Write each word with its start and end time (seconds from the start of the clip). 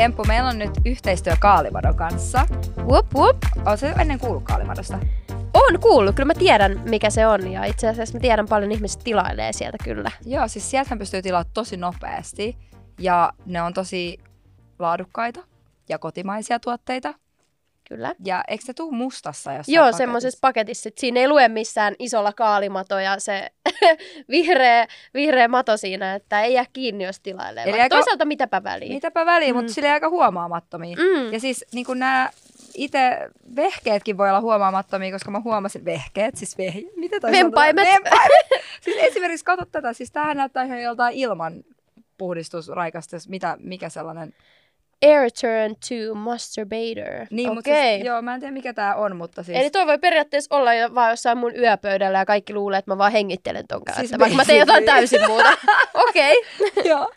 Empu, 0.00 0.24
meillä 0.24 0.48
on 0.48 0.58
nyt 0.58 0.70
yhteistyö 0.84 1.32
Kaalimadon 1.40 1.96
kanssa. 1.96 2.46
Whoop, 2.78 3.06
whoop. 3.14 3.36
Oletko 3.66 4.00
ennen 4.00 4.18
kuullut 4.18 4.44
Kaalimadosta? 4.44 4.98
On 5.54 5.80
kuullut, 5.80 6.14
kyllä 6.14 6.26
mä 6.26 6.34
tiedän 6.34 6.80
mikä 6.84 7.10
se 7.10 7.26
on 7.26 7.52
ja 7.52 7.64
itse 7.64 7.88
asiassa 7.88 8.14
mä 8.14 8.20
tiedän 8.20 8.46
paljon 8.48 8.72
ihmiset 8.72 9.00
tilailee 9.04 9.52
sieltä 9.52 9.76
kyllä. 9.84 10.10
Joo, 10.26 10.48
siis 10.48 10.70
sieltä 10.70 10.96
pystyy 10.96 11.22
tilaamaan 11.22 11.50
tosi 11.54 11.76
nopeasti 11.76 12.58
ja 12.98 13.32
ne 13.46 13.62
on 13.62 13.74
tosi 13.74 14.18
laadukkaita 14.78 15.40
ja 15.88 15.98
kotimaisia 15.98 16.60
tuotteita. 16.60 17.14
Kyllä. 17.94 18.14
Ja 18.24 18.44
eikö 18.48 18.64
se 18.64 18.74
tuu 18.74 18.92
mustassa 18.92 19.52
jossain 19.52 19.74
Joo, 19.74 19.82
paketissa? 19.82 19.98
semmoisessa 19.98 20.38
paketissa. 20.40 20.88
että 20.88 21.00
Siinä 21.00 21.20
ei 21.20 21.28
lue 21.28 21.48
missään 21.48 21.94
isolla 21.98 22.32
kaalimato 22.32 22.98
ja 22.98 23.18
se 23.18 23.50
vihreä, 24.30 24.86
vihreä 25.14 25.48
mato 25.48 25.76
siinä, 25.76 26.14
että 26.14 26.42
ei 26.42 26.54
jää 26.54 26.64
kiinni, 26.72 27.04
jos 27.04 27.20
tilailee. 27.20 27.64
Eli 27.64 27.80
aika- 27.80 27.96
Toisaalta 27.96 28.24
mitäpä 28.24 28.62
väliä. 28.64 28.88
Mitäpä 28.88 29.26
väliä, 29.26 29.48
mm. 29.52 29.56
Mutta 29.56 29.72
sille 29.72 29.90
aika 29.90 30.08
huomaamattomia. 30.08 30.96
Mm. 30.96 31.32
Ja 31.32 31.40
siis 31.40 31.64
niin 31.72 31.86
nämä 31.94 32.30
itse 32.74 33.18
vehkeetkin 33.56 34.18
voi 34.18 34.28
olla 34.28 34.40
huomaamattomia, 34.40 35.12
koska 35.12 35.30
mä 35.30 35.40
huomasin 35.40 35.84
vehkeet, 35.84 36.36
siis 36.36 36.58
vehje, 36.58 36.82
mitä 36.96 37.20
toi 37.20 37.32
Vempaimet. 37.32 37.88
Vempaimet. 37.88 38.30
siis 38.80 38.96
esimerkiksi 39.00 39.44
katso 39.44 39.66
tätä, 39.66 39.92
siis 39.92 40.10
tämähän 40.12 40.36
näyttää 40.36 40.64
ihan 40.64 40.82
joltain 40.82 41.14
ilman 41.14 41.64
puhdistusraikasta, 42.18 43.16
mitä, 43.28 43.56
mikä 43.60 43.88
sellainen. 43.88 44.34
Air 45.02 45.30
turn 45.40 45.74
to 45.88 46.14
masturbator. 46.14 47.26
Niin, 47.30 47.54
mutta 47.54 47.70
Okei. 47.70 47.94
siis, 47.96 48.06
joo, 48.06 48.22
mä 48.22 48.34
en 48.34 48.40
tiedä 48.40 48.52
mikä 48.52 48.74
tää 48.74 48.96
on, 48.96 49.16
mutta 49.16 49.42
siis... 49.42 49.58
Eli 49.58 49.70
toi 49.70 49.86
voi 49.86 49.98
periaatteessa 49.98 50.56
olla 50.56 50.74
jo 50.74 50.94
vaan 50.94 51.10
jossain 51.10 51.38
mun 51.38 51.56
yöpöydällä 51.56 52.18
ja 52.18 52.26
kaikki 52.26 52.54
luulee, 52.54 52.78
että 52.78 52.90
mä 52.90 52.98
vaan 52.98 53.12
hengittelen 53.12 53.66
ton 53.66 53.84
kanssa. 53.84 54.00
Siis 54.00 54.18
vaikka 54.18 54.36
mä 54.36 54.44
teen 54.44 54.58
jotain 54.58 54.84
täysin 54.84 55.26
muuta. 55.26 55.52
Okei. 56.08 56.42
Okay. 56.60 56.84
Joo. 56.90 57.10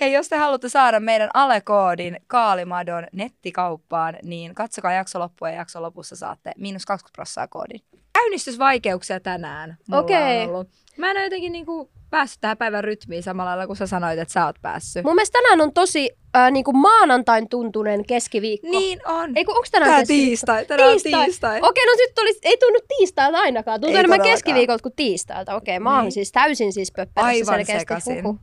Hei, 0.00 0.12
jos 0.12 0.28
te 0.28 0.36
haluatte 0.36 0.68
saada 0.68 1.00
meidän 1.00 1.30
alekoodin 1.34 2.16
Kaalimadon 2.26 3.06
nettikauppaan, 3.12 4.18
niin 4.22 4.54
katsokaa 4.54 4.92
jakso 4.92 5.18
loppua 5.18 5.50
ja 5.50 5.56
jakson 5.56 5.82
lopussa 5.82 6.16
saatte 6.16 6.52
miinus 6.56 6.86
20 6.86 7.16
prossaa 7.16 7.48
koodin. 7.48 7.80
Käynnistysvaikeuksia 8.12 9.20
tänään 9.20 9.76
mulla 9.86 10.02
Okei. 10.02 10.42
on 10.42 10.48
ollut. 10.48 10.68
Mä 10.96 11.10
en 11.10 11.16
ole 11.16 11.24
jotenkin 11.24 11.52
niinku 11.52 11.90
päässyt 12.10 12.40
tähän 12.40 12.56
päivän 12.56 12.84
rytmiin 12.84 13.22
samalla 13.22 13.50
lailla 13.50 13.66
kuin 13.66 13.76
sä 13.76 13.86
sanoit, 13.86 14.18
että 14.18 14.32
sä 14.32 14.46
oot 14.46 14.56
päässyt. 14.62 15.04
Mun 15.04 15.14
mielestä 15.14 15.38
tänään 15.38 15.60
on 15.60 15.72
tosi 15.72 16.10
äh, 16.36 16.50
niin 16.50 16.64
kuin 16.64 16.76
maanantain 16.76 17.48
tuntunen 17.48 18.06
keskiviikko. 18.06 18.68
Niin 18.70 19.08
on. 19.08 19.32
Ei 19.36 19.44
kun 19.44 19.56
onks 19.56 19.70
tänään 19.70 19.90
Tää 19.90 19.98
keskiviikko? 20.00 20.26
tiistai, 20.28 20.64
tänään 20.64 20.90
on 20.90 21.00
Tiistai. 21.02 21.24
tiistai. 21.24 21.58
Okei, 21.62 21.86
no 21.86 21.92
nyt 21.98 22.18
olisi, 22.18 22.38
ei 22.42 22.56
tunnu 22.56 22.78
tiistailta 22.98 23.38
ainakaan. 23.38 23.80
Tuntuu 23.80 23.98
enemmän 23.98 24.20
keskiviikolta 24.22 24.82
kuin 24.82 24.92
tiistailta. 24.96 25.54
Okei, 25.56 25.78
mä 25.78 25.94
oon 25.94 26.04
Niin. 26.04 26.12
siis 26.12 26.32
täysin 26.32 26.72
siis 26.72 26.92
pöppörässä 26.96 27.28
Aivan 27.28 27.46
selkeästi. 27.54 27.80
sekaisin. 27.80 28.24
Huhu. 28.24 28.38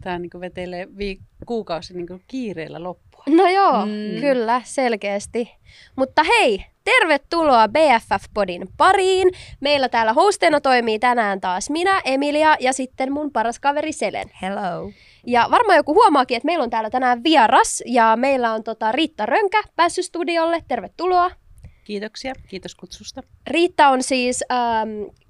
Tämä 0.00 0.18
niin 0.18 0.30
vetelee 0.40 0.84
viik- 0.84 1.22
kuukausi 1.46 1.94
niin 1.94 2.06
kiireellä 2.28 2.82
loppua. 2.82 3.22
No 3.26 3.48
joo, 3.48 3.86
Mm. 3.86 4.20
kyllä, 4.20 4.60
selkeästi. 4.64 5.50
Mutta 5.96 6.22
hei, 6.24 6.64
tervetuloa 6.84 7.66
BFF-podin 7.68 8.68
pariin. 8.76 9.28
Meillä 9.60 9.88
täällä 9.88 10.12
hosteina 10.12 10.60
toimii 10.60 10.98
tänään 10.98 11.40
taas 11.40 11.70
minä, 11.70 12.00
Emilia 12.04 12.56
ja 12.60 12.72
sitten 12.72 13.12
mun 13.12 13.32
paras 13.32 13.60
kaveri 13.60 13.92
Selen. 13.92 14.30
Hello. 14.42 14.90
Ja 15.26 15.48
varmaan 15.50 15.76
joku 15.76 15.94
huomaakin, 15.94 16.36
että 16.36 16.46
meillä 16.46 16.62
on 16.62 16.70
täällä 16.70 16.90
tänään 16.90 17.24
vieras 17.24 17.82
ja 17.86 18.16
meillä 18.16 18.52
on 18.52 18.62
tota 18.62 18.92
Riitta 18.92 19.26
Rönkä 19.26 19.62
päässyt 19.76 20.04
studiolle. 20.04 20.64
Tervetuloa. 20.68 21.30
Kiitoksia, 21.84 22.34
kiitos 22.48 22.74
kutsusta. 22.74 23.22
Riitta 23.46 23.88
on 23.88 24.02
siis 24.02 24.44
ähm, 24.52 24.88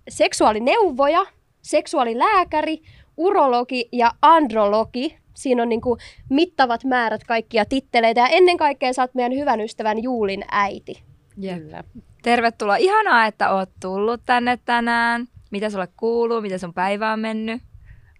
seksuaalineuvoja, 0.08 1.26
seksuaalilääkäri, 1.62 2.82
urologi 3.16 3.88
ja 3.92 4.12
andrologi. 4.22 5.18
Siinä 5.34 5.62
on 5.62 5.68
niinku 5.68 5.98
mittavat 6.30 6.84
määrät 6.84 7.24
kaikkia 7.24 7.64
titteleitä 7.64 8.20
ja 8.20 8.28
ennen 8.28 8.56
kaikkea 8.56 8.92
sä 8.92 9.02
oot 9.02 9.14
meidän 9.14 9.38
hyvän 9.38 9.60
ystävän 9.60 10.02
Juulin 10.02 10.44
äiti. 10.50 11.02
Kyllä. 11.34 11.84
Tervetuloa. 12.22 12.76
Ihanaa, 12.76 13.26
että 13.26 13.50
oot 13.50 13.70
tullut 13.80 14.20
tänne 14.26 14.58
tänään. 14.64 15.26
Mitä 15.50 15.70
sulle 15.70 15.88
kuuluu? 15.96 16.40
Miten 16.40 16.58
sun 16.58 16.74
päivä 16.74 17.12
on 17.12 17.20
mennyt? 17.20 17.62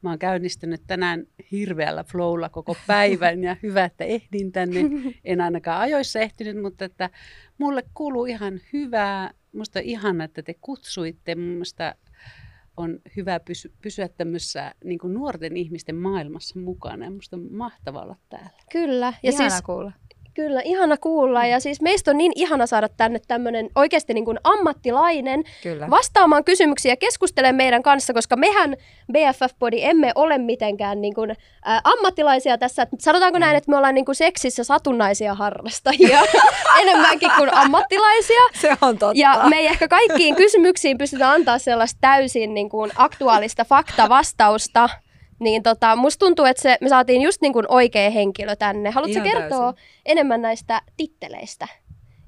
Mä 0.03 0.11
oon 0.11 0.19
käynnistynyt 0.19 0.83
tänään 0.87 1.27
hirveällä 1.53 2.05
flowlla 2.05 2.49
koko 2.49 2.77
päivän 2.87 3.45
ja 3.45 3.57
hyvä, 3.63 3.85
että 3.85 4.05
ehdin 4.05 4.53
tänne. 4.53 4.81
En 5.25 5.41
ainakaan 5.41 5.81
ajoissa 5.81 6.21
ehtinyt, 6.21 6.63
mutta 6.63 6.85
että 6.85 7.11
mulle 7.59 7.83
kuuluu 7.95 8.27
ihan 8.27 8.61
hyvää. 8.73 9.31
Musta 9.53 9.79
on 9.79 9.85
ihana, 9.85 10.25
että 10.25 10.43
te 10.43 10.55
kutsuitte. 10.61 11.35
Musta 11.35 11.95
on 12.77 12.99
hyvä 13.17 13.41
pysy, 13.41 13.73
pysyä 13.83 14.09
tämmöisessä 14.09 14.75
niin 14.85 14.99
nuorten 15.05 15.57
ihmisten 15.57 15.97
maailmassa 15.97 16.61
mukana. 16.61 17.05
Ja 17.05 17.11
musta 17.11 17.37
on 17.37 17.53
mahtavaa 17.53 18.03
olla 18.03 18.17
täällä. 18.29 18.51
Kyllä. 18.73 19.13
Ja 19.23 19.31
Ihanaa 19.31 19.51
siis, 19.51 19.63
kuulla. 19.63 19.93
Kyllä, 20.37 20.61
ihana 20.65 20.97
kuulla. 20.97 21.47
Ja 21.47 21.61
siis 21.61 21.81
meistä 21.81 22.11
on 22.11 22.19
niin 22.19 22.33
ihana 22.35 22.67
saada 22.67 22.89
tänne 22.89 23.21
tämmöinen 23.29 23.71
oikeasti 23.75 24.15
niin 24.15 24.25
kuin 24.25 24.39
ammattilainen 24.45 25.45
Kyllä. 25.63 25.91
vastaamaan 25.91 26.45
kysymyksiä 26.45 26.93
ja 26.93 26.97
keskustelemaan 26.97 27.55
meidän 27.57 27.83
kanssa, 27.83 28.13
koska 28.15 28.37
mehän 28.37 28.77
BFF-podi 29.13 29.79
emme 29.81 30.13
ole 30.15 30.39
mitenkään 30.39 31.01
niin 31.01 31.15
kuin, 31.15 31.31
ä, 31.31 31.81
ammattilaisia 31.85 32.59
tässä. 32.59 32.87
Sanotaanko 32.99 33.39
näin, 33.39 33.57
että 33.57 33.71
me 33.71 33.77
ollaan 33.77 33.95
niin 33.95 34.05
kuin 34.05 34.17
seksissä 34.17 34.65
satunnaisia 34.65 35.35
harrastajia 35.35 36.23
enemmänkin 36.83 37.31
kuin 37.37 37.55
ammattilaisia. 37.55 38.41
Se 38.55 38.77
on 38.81 38.99
totta. 38.99 39.21
Ja 39.21 39.43
me 39.49 39.57
ei 39.57 39.67
ehkä 39.67 39.89
kaikkiin 39.89 40.37
kysymyksiin 40.37 40.99
pystytä 40.99 41.31
antaa 41.31 41.59
sellaista 41.59 41.99
täysin 42.01 42.55
niin 42.55 42.69
kuin 42.69 42.91
aktuaalista 42.97 43.65
faktavastausta. 43.65 44.89
Niin 45.39 45.63
tota, 45.63 45.97
musta 45.97 46.27
tuntuu, 46.27 46.45
että 46.45 46.63
se, 46.63 46.79
me 46.81 46.89
saatiin 46.89 47.23
just 47.23 47.43
niin 47.43 47.53
kuin 47.53 47.67
oikea 47.69 48.11
henkilö 48.11 48.57
tänne. 48.57 48.91
Haluatko 48.91 49.19
Ihan 49.19 49.29
kertoa 49.41 49.73
täysin. 49.73 50.01
enemmän 50.05 50.43
näistä 50.43 50.83
titteleistä 50.97 51.69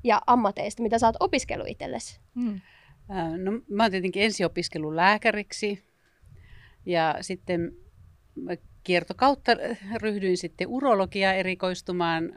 ja 0.05 0.23
ammateista, 0.27 0.83
mitä 0.83 0.99
sä 0.99 1.07
oot 1.07 1.17
opiskellut 1.21 1.69
itsellesi? 1.69 2.21
Mm. 2.35 2.61
Ää, 3.09 3.37
No, 3.37 3.53
mä 3.71 3.83
oon 3.83 3.91
tietenkin 3.91 4.23
ensin 4.23 4.47
opiskellut 4.47 4.95
lääkäriksi 4.95 5.83
ja 6.87 7.15
sitten 7.21 7.73
kiertokautta 8.85 9.53
ryhdyin 10.03 10.37
sitten 10.37 10.69
urologiaa 10.69 11.33
erikoistumaan. 11.33 12.33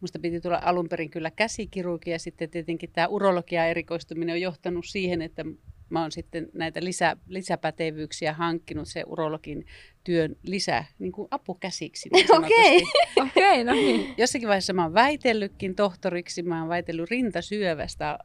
Musta 0.00 0.18
piti 0.18 0.40
tulla 0.40 0.60
alun 0.64 0.88
perin 0.88 1.10
kyllä 1.10 1.30
käsikirurgia 1.30 2.14
ja 2.14 2.18
sitten 2.18 2.50
tietenkin 2.50 2.92
tämä 2.92 3.06
urologia 3.06 3.66
erikoistuminen 3.66 4.32
on 4.32 4.40
johtanut 4.40 4.84
siihen, 4.86 5.22
että 5.22 5.44
mä 5.90 6.00
oon 6.02 6.12
sitten 6.12 6.48
näitä 6.54 6.84
lisä, 6.84 7.16
lisäpätevyyksiä 7.26 8.32
hankkinut 8.32 8.88
se 8.88 9.04
urologin 9.06 9.66
työn 10.04 10.36
lisä 10.42 10.84
niin 10.98 11.12
kuin 11.12 11.28
apukäsiksi. 11.30 12.08
niin 12.12 12.26
Okei. 12.36 12.80
sanotusti. 12.80 13.20
Okei, 13.26 13.64
no 13.64 13.72
niin. 13.72 14.14
Jossakin 14.18 14.48
vaiheessa 14.48 14.72
mä 14.72 14.82
oon 14.82 14.94
väitellytkin 14.94 15.74
tohtoriksi. 15.74 16.42
Mä 16.42 16.60
oon 16.60 16.68
väitellyt 16.68 17.10
rintasyövästä 17.10 18.18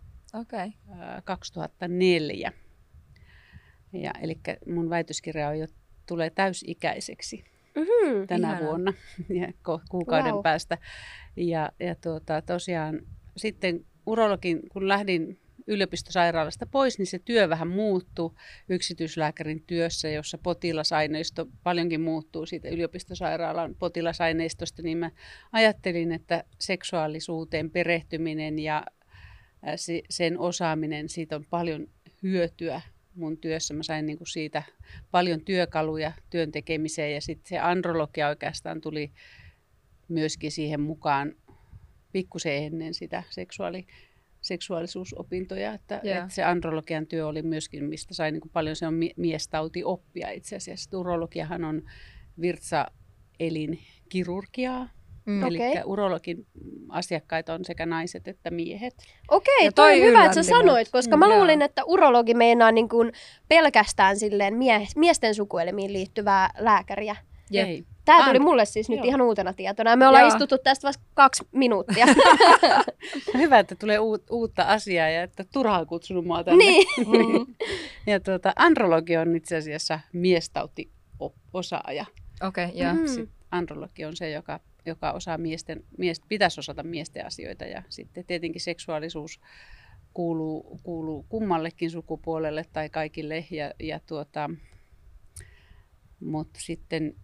ää, 1.00 1.22
2004. 1.26 2.52
Ja, 3.94 4.12
eli 4.22 4.40
mun 4.68 4.90
väitöskirja 4.90 5.48
on 5.50 5.60
jo, 5.60 5.68
tulee 6.08 6.30
täysikäiseksi 6.30 7.44
Mm-hmm. 7.76 8.28
tänä 8.28 8.48
Ihanaa. 8.50 8.68
vuonna 8.70 8.94
ja 9.42 9.48
kuukauden 9.90 10.34
Wow. 10.34 10.44
päästä. 10.44 10.78
Ja, 11.36 11.70
ja 11.80 11.96
tuota, 11.96 12.42
tosiaan 12.42 13.02
sitten 13.38 13.86
urologin, 14.06 14.60
kun 14.70 14.88
lähdin 14.88 15.40
yliopistosairaalasta 15.68 16.66
pois, 16.66 16.98
niin 16.98 17.08
se 17.08 17.20
työ 17.20 17.50
vähän 17.50 17.68
muuttui 17.68 18.34
yksityislääkärin 18.70 19.64
työssä, 19.68 20.10
jossa 20.10 20.38
potilasaineisto 20.38 21.48
paljonkin 21.64 22.02
muuttuu 22.02 22.46
siitä 22.46 22.70
yliopistosairaalan 22.70 23.76
potilasaineistosta, 23.76 24.82
niin 24.82 24.98
mä 24.98 25.12
ajattelin, 25.52 26.12
että 26.12 26.44
seksuaalisuuteen 26.60 27.72
perehtyminen 27.72 28.60
ja 28.60 28.84
se- 29.76 30.04
sen 30.10 30.40
osaaminen, 30.40 31.10
siitä 31.10 31.36
on 31.36 31.46
paljon 31.50 31.88
hyötyä 32.24 32.82
mun 33.16 33.38
työssä. 33.38 33.74
Mä 33.74 33.84
sain 33.84 34.06
niinku 34.06 34.26
siitä 34.26 34.64
paljon 35.12 35.42
työkaluja 35.42 36.12
työn 36.30 36.52
tekemiseen 36.52 37.14
ja 37.14 37.22
sitten 37.22 37.50
se 37.50 37.60
andrologia 37.60 38.28
oikeastaan 38.28 38.82
tuli 38.82 39.12
myöskin 40.08 40.52
siihen 40.52 40.82
mukaan 40.82 41.36
pikkusen 42.12 42.54
ennen 42.54 42.94
sitä 42.94 43.24
seksuaali, 43.30 43.88
seksuaalisuusopintoja, 44.42 45.74
että, 45.74 46.00
Joo. 46.04 46.16
että 46.18 46.30
se 46.30 46.44
andrologian 46.44 47.08
työ 47.08 47.28
oli 47.28 47.42
myöskin, 47.42 47.84
mistä 47.84 48.14
sai 48.14 48.32
niin 48.32 48.42
kuin 48.42 48.52
paljon 48.52 48.76
se 48.76 48.88
on 48.88 48.94
mie- 48.94 49.14
miestautioppia 49.18 50.30
itse 50.32 50.56
asiassa. 50.56 50.98
Urologiahan 50.98 51.64
on 51.64 51.82
virtsaelinkirurgiaa, 52.42 54.90
Mm. 55.26 55.44
eli 55.44 55.58
Okei. 55.58 55.82
urologin 55.86 56.46
asiakkaita 56.90 57.54
on 57.54 57.66
sekä 57.66 57.86
naiset 57.86 58.28
että 58.28 58.52
miehet. 58.52 58.94
Okei, 59.32 59.66
Ja 59.66 59.72
toi, 59.72 59.92
toi 59.92 60.02
on 60.02 60.08
hyvä, 60.08 60.26
että 60.26 60.36
sä 60.36 60.44
sanoit, 60.50 60.90
koska 60.92 61.18
mä 61.18 61.28
Mm, 61.28 61.34
luulin, 61.34 61.60
joo. 61.60 61.66
että 61.66 61.84
urologi 61.84 62.34
meinaa 62.34 62.72
niin 62.72 62.90
kuin 62.90 63.12
pelkästään 63.48 64.20
silleen 64.20 64.58
mie- 64.58 64.88
miesten 64.96 65.36
sukuelimiin 65.36 65.94
liittyvää 65.94 66.50
lääkäriä. 66.58 67.16
Jep. 67.52 67.68
Ei. 67.68 67.86
Tämä 68.06 68.26
tuli 68.28 68.40
mulle 68.40 68.66
siis 68.66 68.90
nyt 68.90 68.98
Joo. 68.98 69.08
ihan 69.08 69.22
uutena 69.22 69.54
tietona. 69.54 69.96
Me 69.96 70.08
ollaan 70.08 70.22
Joo. 70.22 70.28
istuttu 70.28 70.58
tästä 70.58 70.88
vasta 70.88 71.04
kaksi 71.14 71.44
minuuttia. 71.52 72.06
Hyvä, 73.38 73.60
että 73.60 73.76
tulee 73.76 74.00
uut, 74.00 74.24
uutta 74.30 74.64
asiaa 74.64 75.10
ja 75.10 75.24
että 75.24 75.46
turhaan 75.54 75.88
kutsunut 75.88 76.26
mua 76.26 76.44
tänne. 76.44 76.66
niin. 76.66 76.88
Mm. 76.98 77.46
Ja 78.12 78.20
tuota, 78.20 78.54
andrologi 78.56 79.18
on 79.18 79.36
itse 79.36 79.58
asiassa 79.58 80.00
miestauti-osaaja. 80.14 82.06
Okei, 82.48 82.70
joo. 82.74 82.94
Mm. 82.94 83.00
Mm. 83.00 83.28
Andrologi 83.52 84.06
on 84.06 84.16
se, 84.16 84.30
joka 84.30 84.60
joka 84.86 85.12
osaa 85.12 85.38
miesten, 85.38 85.84
mies, 85.98 86.22
pitäisi 86.28 86.60
osata 86.60 86.84
miesten 86.84 87.26
asioita. 87.26 87.66
Ja 87.66 87.84
sitten 87.90 88.26
tietenkin 88.26 88.62
seksuaalisuus 88.62 89.40
kuuluu, 90.14 90.80
kuuluu 90.84 91.26
kummallekin 91.30 91.92
sukupuolelle 91.92 92.66
tai 92.74 92.90
kaikille. 92.90 93.46
Ja, 93.52 93.74
ja 93.80 94.00
tuota, 94.00 94.50
mutta 96.20 96.60
sitten, 96.64 97.16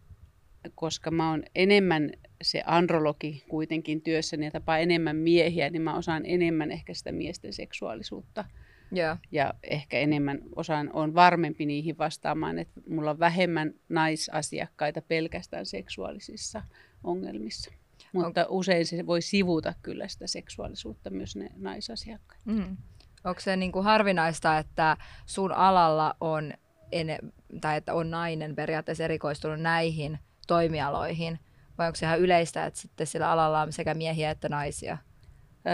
koska 0.76 1.12
mä 1.12 1.30
oon 1.30 1.44
enemmän 1.56 2.12
se 2.42 2.64
andrologi 2.66 3.44
kuitenkin 3.50 4.02
työssäni 4.02 4.46
ja 4.46 4.52
tapaa 4.52 4.78
enemmän 4.78 5.16
miehiä, 5.16 5.70
niin 5.70 5.82
mä 5.82 5.98
osaan 5.98 6.24
enemmän 6.26 6.72
ehkä 6.72 6.94
sitä 6.94 7.12
miesten 7.12 7.54
seksuaalisuutta. 7.54 8.46
Joo. 8.92 9.18
Ja 9.32 9.54
ehkä 9.64 10.00
enemmän 10.00 10.40
osaan, 10.56 10.90
on 10.94 11.16
varmempi 11.16 11.66
niihin 11.66 11.98
vastaamaan, 11.98 12.60
että 12.60 12.82
mulla 12.90 13.12
on 13.12 13.20
vähemmän 13.20 13.74
naisasiakkaita 13.90 15.02
pelkästään 15.02 15.66
seksuaalisissa 15.66 16.64
ongelmissa. 17.04 17.72
Mutta 18.14 18.46
on... 18.46 18.52
usein 18.52 18.86
se 18.86 19.06
voi 19.06 19.22
sivuta 19.22 19.74
kyllä 19.82 20.08
sitä 20.08 20.28
seksuaalisuutta 20.28 21.10
myös 21.10 21.36
ne 21.36 21.50
naisasiakkaat. 21.56 22.42
Mm. 22.46 22.78
Onko 23.24 23.42
se 23.42 23.56
niin 23.56 23.72
kuin 23.72 23.86
harvinaista, 23.86 24.58
että 24.58 24.98
sun 25.26 25.52
alalla 25.52 26.16
on, 26.22 26.54
ene, 26.92 27.20
tai 27.62 27.78
että 27.78 27.94
on 27.94 28.12
nainen 28.12 28.56
periaatteessa 28.56 29.04
erikoistunut 29.04 29.60
näihin 29.60 30.20
toimialoihin, 30.48 31.40
vai 31.78 31.88
onko 31.88 31.96
se 31.96 32.06
ihan 32.06 32.20
yleistä, 32.20 32.66
että 32.66 32.80
sitten 32.80 33.08
sillä 33.08 33.32
alalla 33.32 33.62
on 33.62 33.74
sekä 33.74 33.94
miehiä 33.94 34.32
että 34.32 34.50
naisia? 34.50 34.98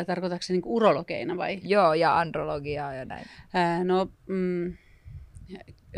Tarkoitatko 0.08 0.42
se 0.44 0.54
niin 0.54 0.62
urologeina 0.66 1.38
vai? 1.38 1.60
Joo, 1.64 1.94
ja 1.94 2.20
andrologiaa 2.20 2.94
ja 2.94 3.06
näin. 3.06 3.26
Ää, 3.54 3.84
no, 3.84 4.08
mm, 4.28 4.78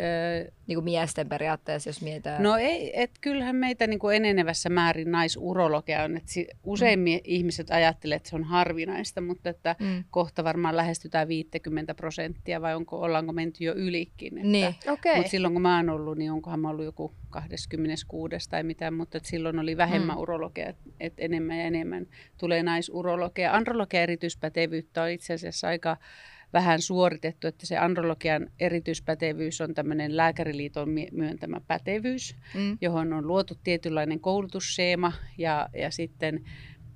Öö, 0.00 0.50
niin 0.66 0.76
kuin 0.76 0.84
miesten 0.84 1.28
periaatteessa, 1.28 1.88
jos 1.88 2.02
mietitään. 2.02 2.42
No 2.42 2.56
ei, 2.56 3.02
et 3.02 3.10
kyllähän 3.20 3.56
meitä 3.56 3.86
niin 3.86 3.98
kuin 3.98 4.16
enenevässä 4.16 4.68
määrin 4.68 5.10
naisurologia 5.10 6.02
on. 6.02 6.16
Että 6.16 6.32
usein 6.64 6.98
mm. 6.98 7.06
ihmiset 7.24 7.70
ajattelee, 7.70 8.16
että 8.16 8.28
se 8.28 8.36
on 8.36 8.44
harvinaista, 8.44 9.20
mutta 9.20 9.50
että 9.50 9.76
mm. 9.80 10.04
kohta 10.10 10.44
varmaan 10.44 10.76
lähestytään 10.76 11.28
50 11.28 11.94
prosenttia 11.94 12.62
vai 12.62 12.74
onko, 12.74 13.00
ollaanko 13.00 13.32
menty 13.32 13.64
jo 13.64 13.74
ylikin. 13.74 14.38
Että, 14.38 14.48
niin. 14.48 14.74
okay. 14.88 15.16
Mutta 15.16 15.30
silloin 15.30 15.52
kun 15.52 15.62
mä 15.62 15.76
oon 15.76 15.90
ollut, 15.90 16.18
niin 16.18 16.32
onkohan 16.32 16.60
mä 16.60 16.68
ollut 16.68 16.84
joku 16.84 17.14
26 17.30 18.50
tai 18.50 18.62
mitään, 18.62 18.94
mutta 18.94 19.16
että 19.16 19.28
silloin 19.28 19.58
oli 19.58 19.76
vähemmän 19.76 20.16
mm. 20.16 20.22
urologia, 20.22 20.68
että 20.68 20.90
et 21.00 21.14
enemmän 21.18 21.58
ja 21.58 21.64
enemmän 21.64 22.06
tulee 22.38 22.62
naisurologia. 22.62 23.52
Andrologia 23.52 24.02
erityispätevyyttä 24.02 25.02
on 25.02 25.10
itse 25.10 25.34
asiassa 25.34 25.68
aika 25.68 25.96
vähän 26.52 26.82
suoritettu, 26.82 27.46
että 27.46 27.66
se 27.66 27.78
andrologian 27.78 28.50
erityispätevyys 28.60 29.60
on 29.60 29.74
tämmöinen 29.74 30.16
lääkäriliiton 30.16 30.88
myöntämä 31.12 31.60
pätevyys, 31.66 32.36
mm. 32.54 32.78
johon 32.80 33.12
on 33.12 33.26
luotu 33.26 33.54
tietynlainen 33.64 34.20
koulutusseema 34.20 35.12
ja, 35.38 35.68
ja 35.74 35.90
sitten 35.90 36.44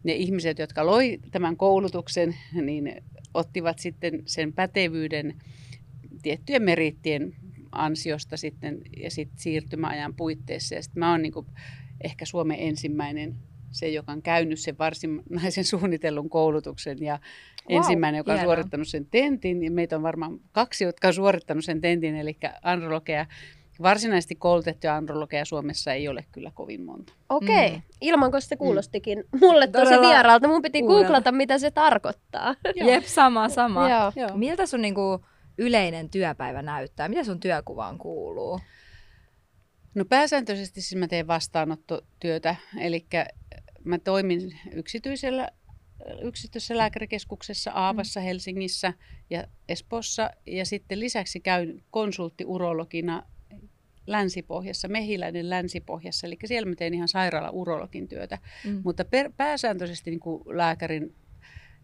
ne 0.05 0.13
ihmiset, 0.13 0.59
jotka 0.59 0.87
loi 0.87 1.19
tämän 1.31 1.57
koulutuksen, 1.57 2.37
niin 2.63 3.03
ottivat 3.35 3.79
sitten 3.79 4.23
sen 4.27 4.53
pätevyyden 4.53 5.35
tiettyjen 6.23 6.63
merittien 6.63 7.37
ansiosta 7.73 8.37
sitten 8.37 8.83
ja 8.97 9.11
sitten 9.11 9.39
siirtymäajan 9.39 10.15
puitteissa. 10.15 10.75
Ja 10.75 10.83
sitten 10.83 11.01
mä 11.01 11.11
oon 11.11 11.23
niin 11.23 11.33
ehkä 12.05 12.25
Suomen 12.25 12.57
ensimmäinen 12.61 13.35
se, 13.71 13.89
joka 13.89 14.13
on 14.13 14.23
käynyt 14.23 14.59
sen 14.59 14.79
varsinaisen 14.79 15.65
suunnitellun 15.79 16.31
koulutuksen 16.31 16.99
ja 17.01 17.19
wow, 17.71 17.79
ensimmäinen, 17.79 18.19
joka 18.19 18.33
on 18.33 18.39
hienoa. 18.39 18.55
suorittanut 18.55 18.89
sen 18.89 19.07
tentin. 19.07 19.63
Ja 19.63 19.71
meitä 19.71 19.97
on 19.97 20.03
varmaan 20.03 20.41
kaksi, 20.53 20.85
jotka 20.85 21.09
on 21.09 21.15
suorittanut 21.15 21.65
sen 21.65 21.81
tentin, 21.81 22.17
eli 22.17 22.39
andrologeja. 22.63 23.27
Varsinaisesti 23.83 24.35
koulutettuja 24.35 24.97
andrologeja 24.97 25.45
Suomessa 25.45 25.93
ei 25.93 26.09
ole 26.09 26.25
kyllä 26.33 26.51
kovin 26.55 26.85
monta. 26.85 27.13
Okei, 27.29 27.67
okay. 27.67 27.77
mm. 27.77 27.83
ilmanko 28.01 28.41
se 28.41 28.57
kuulostikin 28.57 29.19
mm. 29.19 29.39
mulle 29.41 29.67
tosi 29.67 29.95
vieraalta. 29.95 30.49
Mun 30.49 30.63
piti 30.63 30.81
Kuudelta. 30.81 31.03
googlata, 31.03 31.33
mitä 31.33 31.59
se 31.59 31.71
tarkoittaa. 31.71 32.55
Jep, 32.75 33.05
sama, 33.05 33.49
sama. 33.49 33.91
Joo. 33.91 34.13
Joo. 34.17 34.37
Miltä 34.37 34.67
sun 34.67 34.83
niinku, 34.83 35.25
yleinen 35.59 36.11
työpäivä 36.11 36.63
näyttää? 36.63 37.09
Mitä 37.09 37.25
sun 37.25 37.41
työkuvaan 37.41 37.99
kuuluu? 37.99 38.61
No 39.95 40.05
pääsääntöisesti 40.05 40.81
siis 40.81 41.01
mä 41.01 41.09
teen 41.09 41.27
vastaanottotyötä, 41.27 42.57
eli 42.79 43.07
mä 43.85 43.99
toimin 43.99 44.59
yksityisellä 44.73 45.49
yksityisessä 46.23 46.77
lääkärikeskuksessa 46.77 47.71
Aavassa, 47.71 48.21
mm. 48.21 48.25
Helsingissä 48.25 48.95
ja 49.31 49.45
Espossa. 49.69 50.31
Ja 50.47 50.67
sitten 50.67 51.01
lisäksi 51.01 51.41
käyn 51.41 51.83
konsulttiurologina 51.91 53.23
Länsipohjassa, 54.07 54.89
Mehiläinen 54.89 55.51
Länsipohjassa. 55.51 56.27
Eli 56.27 56.39
siellä 56.45 56.69
mä 56.69 56.75
teen 56.75 56.95
ihan 56.95 57.09
sairaala-urologin 57.09 58.09
työtä. 58.09 58.39
Mm. 58.65 58.81
Mutta 58.85 59.05
per, 59.05 59.33
pääsääntöisesti 59.37 60.11
niin 60.11 60.21
kuin 60.21 60.43
lääkärin 60.47 61.15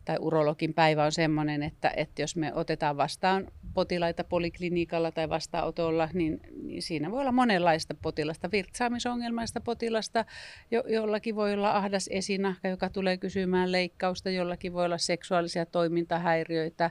tai 0.06 0.16
urologin 0.20 0.74
päivä 0.74 1.04
on 1.04 1.12
sellainen, 1.12 1.62
että, 1.62 1.92
että 1.96 2.22
jos 2.22 2.36
me 2.36 2.54
otetaan 2.54 2.96
vastaan 2.96 3.46
potilaita 3.74 4.24
poliklinikalla 4.24 5.10
tai 5.10 5.28
vastaanotolla, 5.28 6.08
niin, 6.12 6.40
niin 6.62 6.82
siinä 6.82 7.10
voi 7.10 7.20
olla 7.20 7.32
monenlaista 7.32 7.94
potilasta, 7.94 8.50
virtsaamisongelmaista 8.50 9.60
potilasta, 9.60 10.24
jo, 10.70 10.84
jollakin 10.88 11.36
voi 11.36 11.54
olla 11.54 11.76
ahdas 11.76 12.08
esinahka, 12.12 12.68
joka 12.68 12.88
tulee 12.88 13.16
kysymään 13.16 13.72
leikkausta, 13.72 14.30
jollakin 14.30 14.72
voi 14.72 14.84
olla 14.84 14.98
seksuaalisia 14.98 15.66
toimintahäiriöitä, 15.66 16.90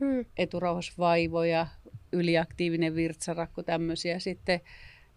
hmm. 0.00 0.24
eturauhasvaivoja, 0.36 1.66
yliaktiivinen 2.12 2.94
virtsarakko, 2.94 3.62
tämmöisiä. 3.62 4.18
Sitten, 4.18 4.60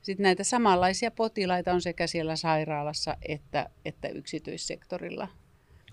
sitten 0.01 0.23
näitä 0.23 0.43
samanlaisia 0.43 1.11
potilaita 1.11 1.73
on 1.73 1.81
sekä 1.81 2.07
siellä 2.07 2.35
sairaalassa 2.35 3.17
että, 3.27 3.69
että 3.85 4.07
yksityissektorilla. 4.07 5.27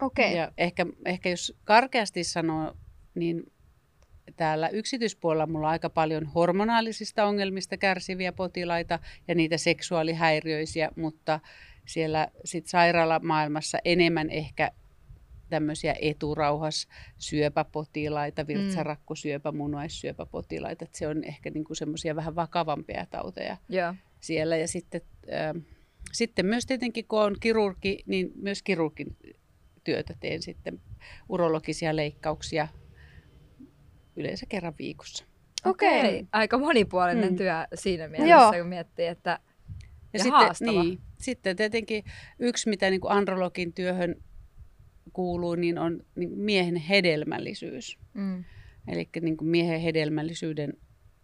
Okay. 0.02 0.32
Ja 0.32 0.52
ehkä, 0.58 0.86
ehkä 1.04 1.30
jos 1.30 1.56
karkeasti 1.64 2.24
sanoo, 2.24 2.74
niin 3.14 3.52
täällä 4.36 4.68
yksityispuolella 4.68 5.46
mulla 5.46 5.66
on 5.66 5.72
aika 5.72 5.90
paljon 5.90 6.26
hormonaalisista 6.26 7.24
ongelmista 7.24 7.76
kärsiviä 7.76 8.32
potilaita 8.32 8.98
ja 9.28 9.34
niitä 9.34 9.58
seksuaalihäiriöisiä, 9.58 10.90
mutta 10.96 11.40
siellä 11.86 12.28
sit 12.44 12.66
sairaalamaailmassa 12.66 13.78
enemmän 13.84 14.30
ehkä 14.30 14.70
tämmöisiä 15.50 15.94
eturauhas 16.00 16.88
syöpäpotilaita, 17.18 18.42
mm. 18.42 18.46
virtsarakkosyöpä, 18.46 19.52
munuaissyöpäpotilaita. 19.52 20.84
Että 20.84 20.98
se 20.98 21.08
on 21.08 21.24
ehkä 21.24 21.50
niinku 21.50 21.74
semmoisia 21.74 22.16
vähän 22.16 22.34
vakavampia 22.34 23.06
tauteja 23.10 23.56
yeah. 23.72 23.96
siellä. 24.20 24.56
Ja 24.56 24.68
sitten, 24.68 25.00
äh, 25.32 25.62
sitten 26.12 26.46
myös 26.46 26.66
tietenkin, 26.66 27.04
kun 27.08 27.22
on 27.22 27.36
kirurgi, 27.40 27.98
niin 28.06 28.32
myös 28.34 28.62
kirurgin 28.62 29.16
työtä 29.84 30.14
teen 30.20 30.42
sitten 30.42 30.80
urologisia 31.28 31.96
leikkauksia 31.96 32.68
yleensä 34.16 34.46
kerran 34.48 34.74
viikossa. 34.78 35.24
Okei, 35.64 35.98
okay. 35.98 36.10
okay. 36.10 36.26
aika 36.32 36.58
monipuolinen 36.58 37.30
mm. 37.30 37.36
työ 37.36 37.52
siinä 37.74 38.08
mielessä, 38.08 38.30
Joo. 38.30 38.52
kun 38.52 38.66
miettii, 38.66 39.06
että 39.06 39.30
ja, 39.30 39.38
ja 40.12 40.18
sitten, 40.18 40.32
haastava. 40.32 40.82
Niin, 40.82 41.00
sitten 41.18 41.56
tietenkin 41.56 42.04
yksi, 42.38 42.68
mitä 42.68 42.90
niin 42.90 43.00
kuin 43.00 43.12
andrologin 43.12 43.72
työhön 43.72 44.16
kuuluu, 45.12 45.54
niin 45.54 45.78
on 45.78 46.04
niin 46.14 46.38
miehen 46.38 46.76
hedelmällisyys. 46.76 47.98
Mm. 48.14 48.44
Eli 48.88 49.08
niin 49.20 49.36
kuin 49.36 49.48
miehen 49.48 49.80
hedelmällisyyden 49.80 50.72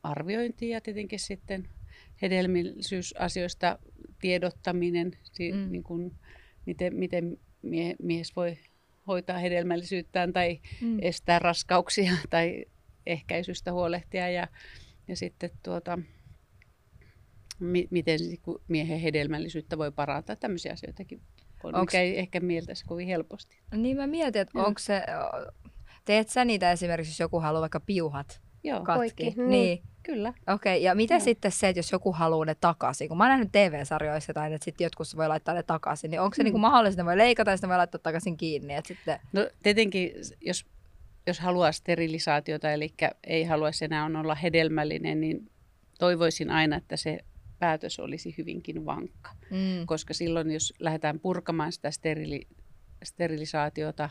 arviointi 0.03 0.69
ja 0.69 0.81
tietenkin 0.81 1.19
sitten 1.19 1.69
hedelmällisyysasioista 2.23 3.79
tiedottaminen, 4.21 5.13
mm. 5.55 5.73
niin 5.73 5.83
kuin, 5.83 6.15
miten, 6.67 6.97
miten 6.97 7.39
mie- 7.63 7.97
mies 8.03 8.37
voi 8.37 8.59
hoitaa 9.07 9.39
hedelmällisyyttään 9.39 10.33
tai 10.33 10.61
mm. 10.81 10.99
estää 11.03 11.39
raskauksia 11.39 12.13
tai 12.31 12.65
ehkäisystä 13.07 13.73
huolehtia 13.73 14.29
ja, 14.29 14.49
ja 15.09 15.17
sitten 15.17 15.51
tuota, 15.63 15.99
mi- 17.61 17.89
miten 17.91 18.19
miehen 18.69 19.01
hedelmällisyyttä 19.01 19.79
voi 19.79 19.93
parantaa. 19.93 20.37
Tämmöisiä 20.37 20.73
asioitakin 20.73 21.21
on, 21.65 21.75
Onks... 21.75 21.93
mikä 21.93 22.03
ei 22.03 22.19
ehkä 22.19 22.41
mieltäisi 22.41 22.85
kovin 22.85 23.09
helposti. 23.09 23.59
Niin 23.75 23.97
mä 23.97 24.07
mietin, 24.07 24.43
että 24.43 24.59
onko 24.59 24.79
se, 24.79 25.03
teet 26.05 26.29
sä 26.29 26.45
niitä 26.45 26.73
esimerkiksi, 26.73 27.11
jos 27.13 27.21
joku 27.21 27.41
haluaa 27.41 27.61
vaikka 27.61 27.81
piuhat 27.81 28.41
Joo, 28.65 28.81
katki? 28.81 28.99
Poikki. 28.99 29.25
Niin. 29.25 29.49
niin. 29.49 29.83
Kyllä. 30.03 30.29
Okei, 30.29 30.55
okay, 30.55 30.79
ja 30.79 30.95
mitä 30.95 31.15
no. 31.15 31.21
sitten 31.21 31.53
se, 31.53 31.69
että 31.69 31.79
jos 31.79 31.93
joku 31.93 32.13
haluaa 32.13 32.45
ne 32.45 32.57
takaisin? 32.61 33.09
Kun 33.09 33.19
mä 33.19 33.25
oon 33.25 33.31
nähnyt 33.31 33.53
TV-sarjoissa 33.53 34.35
tai 34.35 34.53
että 34.53 34.65
sitten 34.65 34.85
jotkut 34.85 35.17
voi 35.17 35.29
laittaa 35.29 35.55
ne 35.55 35.63
takaisin, 35.63 36.11
niin 36.11 36.21
onko 36.21 36.35
se 36.35 36.43
mm. 36.43 36.45
niinku 36.45 36.59
mahdollista, 36.59 37.03
että 37.03 37.07
voi 37.07 37.19
leikata 37.19 37.51
ja 37.51 37.57
sitten 37.57 37.71
voi 37.71 37.77
laittaa 37.77 37.99
takaisin 37.99 38.37
kiinni? 38.37 38.75
Että 38.75 38.89
sitten... 38.89 39.19
No 39.33 39.49
tietenkin, 39.63 40.13
jos, 40.41 40.67
jos 41.27 41.41
haluaa 41.41 41.73
sterilisaatiota, 41.73 42.73
eli 42.73 42.95
ei 43.25 43.45
haluaisi 43.45 43.85
enää 43.85 44.07
olla 44.07 44.35
hedelmällinen, 44.35 45.21
niin 45.21 45.51
toivoisin 45.99 46.51
aina, 46.51 46.77
että 46.77 46.97
se 46.97 47.19
päätös 47.59 48.01
olisi 48.01 48.35
hyvinkin 48.39 48.87
vankka. 48.87 49.31
Mm. 49.51 49.87
Koska 49.87 50.15
silloin, 50.15 50.51
jos 50.51 50.75
lähdetään 50.79 51.21
purkamaan 51.21 51.73
sitä 51.73 51.91
sterili, 51.91 52.47
sterilisaatiota, 53.05 54.11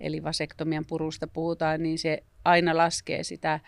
eli 0.00 0.22
vasektomian 0.22 0.84
purusta 0.84 1.26
puhutaan, 1.26 1.82
niin 1.82 1.98
se 1.98 2.22
aina 2.44 2.76
laskee 2.76 3.24
sitä 3.24 3.60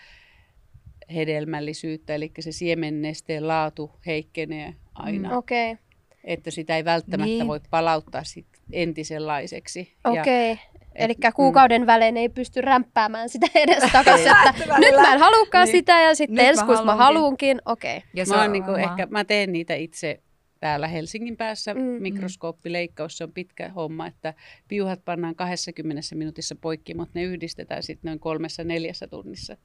hedelmällisyyttä, 1.15 2.15
eli 2.15 2.33
se 2.41 2.53
siemennesteen 2.53 3.49
laatu 3.49 3.91
heikkenee 4.07 4.75
aina. 4.95 5.29
Mm. 5.29 5.37
Okei. 5.37 5.73
Okay. 5.73 5.85
että 6.25 6.51
sitä 6.51 6.77
ei 6.77 6.85
välttämättä 6.85 7.25
Niin. 7.27 7.47
voi 7.49 7.61
palauttaa 7.71 8.25
sit 8.25 8.47
entisenlaiseksi. 8.73 9.93
Ja, 10.05 10.11
Okei. 10.11 10.53
Okay. 10.53 10.65
Eli 10.95 11.15
et- 11.23 11.35
kuukauden 11.35 11.87
välein 11.87 12.17
ei 12.17 12.29
pysty 12.29 12.61
rämpäämään 12.61 13.29
sitä 13.29 13.47
edes 13.55 13.93
takaisin, 13.93 14.33
että 14.49 14.79
nyt 14.79 14.95
mä 15.01 15.13
en 15.13 15.19
halukaan 15.19 15.65
Niin. 15.65 15.73
sitä 15.77 16.01
ja 16.01 16.15
sitten 16.15 16.35
Nyt 16.37 16.47
ensi 16.47 16.65
kuussa 16.65 16.85
mä 16.85 16.95
haluankin. 16.97 17.15
haluunkin. 17.17 17.63
Okei. 17.67 18.03
Ja 18.15 18.25
mä, 18.29 18.43
oon 18.43 18.53
niinku 18.53 18.71
oma- 18.71 18.81
ehkä, 18.81 19.07
mä 19.11 19.25
teen 19.25 19.53
niitä 19.53 19.75
itse 19.75 20.21
täällä 20.61 20.89
Helsingin 20.89 21.37
päässä. 21.37 21.75
Mm, 21.75 21.81
mm. 21.81 22.03
Mikroskooppileikkaus, 22.03 23.19
se 23.19 23.25
on 23.25 23.33
pitkä 23.33 23.69
homma, 23.69 24.07
että 24.07 24.35
piuhat 24.69 25.05
pannaan 25.05 25.35
20 25.35 26.03
minuutissa 26.15 26.57
poikki, 26.61 26.95
mutta 26.95 27.13
ne 27.19 27.23
yhdistetään 27.23 27.83
sitten 27.83 28.09
noin 28.09 28.21
kolmessa 28.21 28.65
neljässä 28.65 29.07
tunnissa. 29.07 29.57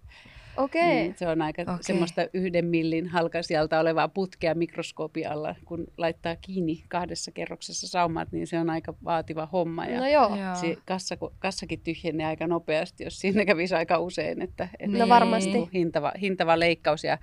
Okei. 0.59 0.83
Niin, 0.95 1.15
se 1.17 1.27
on 1.27 1.41
aika 1.41 1.61
Okei. 1.61 1.75
semmoista 1.81 2.21
yhden 2.33 2.65
millin 2.65 3.07
halkasijalta 3.07 3.79
olevaa 3.79 4.07
putkea 4.07 4.55
mikroskoopin 4.55 5.29
alla. 5.29 5.55
Kun 5.65 5.87
laittaa 5.97 6.35
kiinni 6.35 6.83
kahdessa 6.89 7.31
kerroksessa 7.31 7.87
saumat, 7.87 8.31
niin 8.31 8.47
se 8.47 8.59
on 8.59 8.69
aika 8.69 8.93
vaativa 9.03 9.45
homma. 9.51 9.85
Ja 9.85 9.99
No 9.99 10.07
joo. 10.07 10.35
Joo. 10.35 10.55
se 10.55 10.77
kassa, 10.85 11.17
kassakin 11.39 11.79
tyhjenee 11.79 12.27
aika 12.27 12.47
nopeasti, 12.47 13.03
jos 13.03 13.19
siinä 13.19 13.45
kävisi 13.45 13.75
aika 13.75 13.99
usein. 13.99 14.41
Että, 14.41 14.67
että 14.79 14.97
No 14.97 15.09
varmasti. 15.09 15.51
niinku 15.51 15.69
Hintava, 15.73 16.11
hintava 16.21 16.59
leikkaus 16.59 17.03
ja 17.03 17.17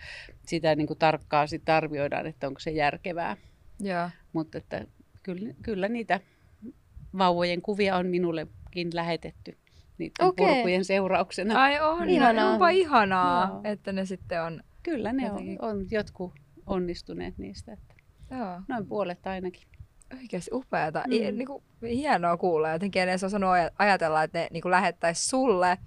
sitä 0.46 0.74
niin 0.74 0.86
kuin 0.86 0.98
tarkkaan 0.98 1.48
sit 1.48 1.68
arvioidaan, 1.68 2.26
että 2.26 2.46
onko 2.46 2.60
se 2.60 2.70
järkevää. 2.70 3.36
Joo. 3.80 4.10
Mutta 4.32 4.58
että 4.58 4.86
kyllä, 5.22 5.54
kyllä 5.62 5.88
niitä 5.88 6.20
vauvojen 7.18 7.62
kuvia 7.62 7.96
on 7.96 8.06
minullekin 8.06 8.90
lähetetty 8.94 9.56
niiden 9.98 10.26
Okei. 10.26 10.46
purkujen 10.54 10.84
seurauksena. 10.84 11.62
Ai 11.62 11.80
on, 11.80 12.08
Ihanaa. 12.08 12.50
onpa 12.52 12.68
ihanaa, 12.68 13.48
Joo. 13.48 13.60
että 13.64 13.92
ne 13.92 14.04
sitten 14.06 14.42
on. 14.42 14.60
Kyllä 14.82 15.12
ne 15.12 15.22
on, 15.24 15.28
Jotenkin- 15.30 15.64
on 15.64 15.86
jotkut 15.90 16.32
onnistuneet 16.66 17.38
niistä. 17.38 17.72
Että 17.72 17.94
Joo. 18.30 18.60
noin 18.68 18.86
puolet 18.86 19.26
ainakin. 19.26 19.62
Oikeasti 20.20 20.50
upeata. 20.54 20.98
Mm. 21.06 21.14
Mm. 21.14 21.38
Niin 21.38 21.46
kuin, 21.46 21.62
hienoa 21.82 22.36
kuulla. 22.36 22.70
Jotenkin 22.70 23.02
en 23.02 23.08
edes 23.08 23.24
osannut 23.24 23.50
aja- 23.50 23.70
ajatella, 23.78 24.22
että 24.22 24.38
ne 24.38 24.48
niin 24.52 24.62
kuin 24.62 24.70
lähettäisi 24.70 25.28
sulle 25.28 25.78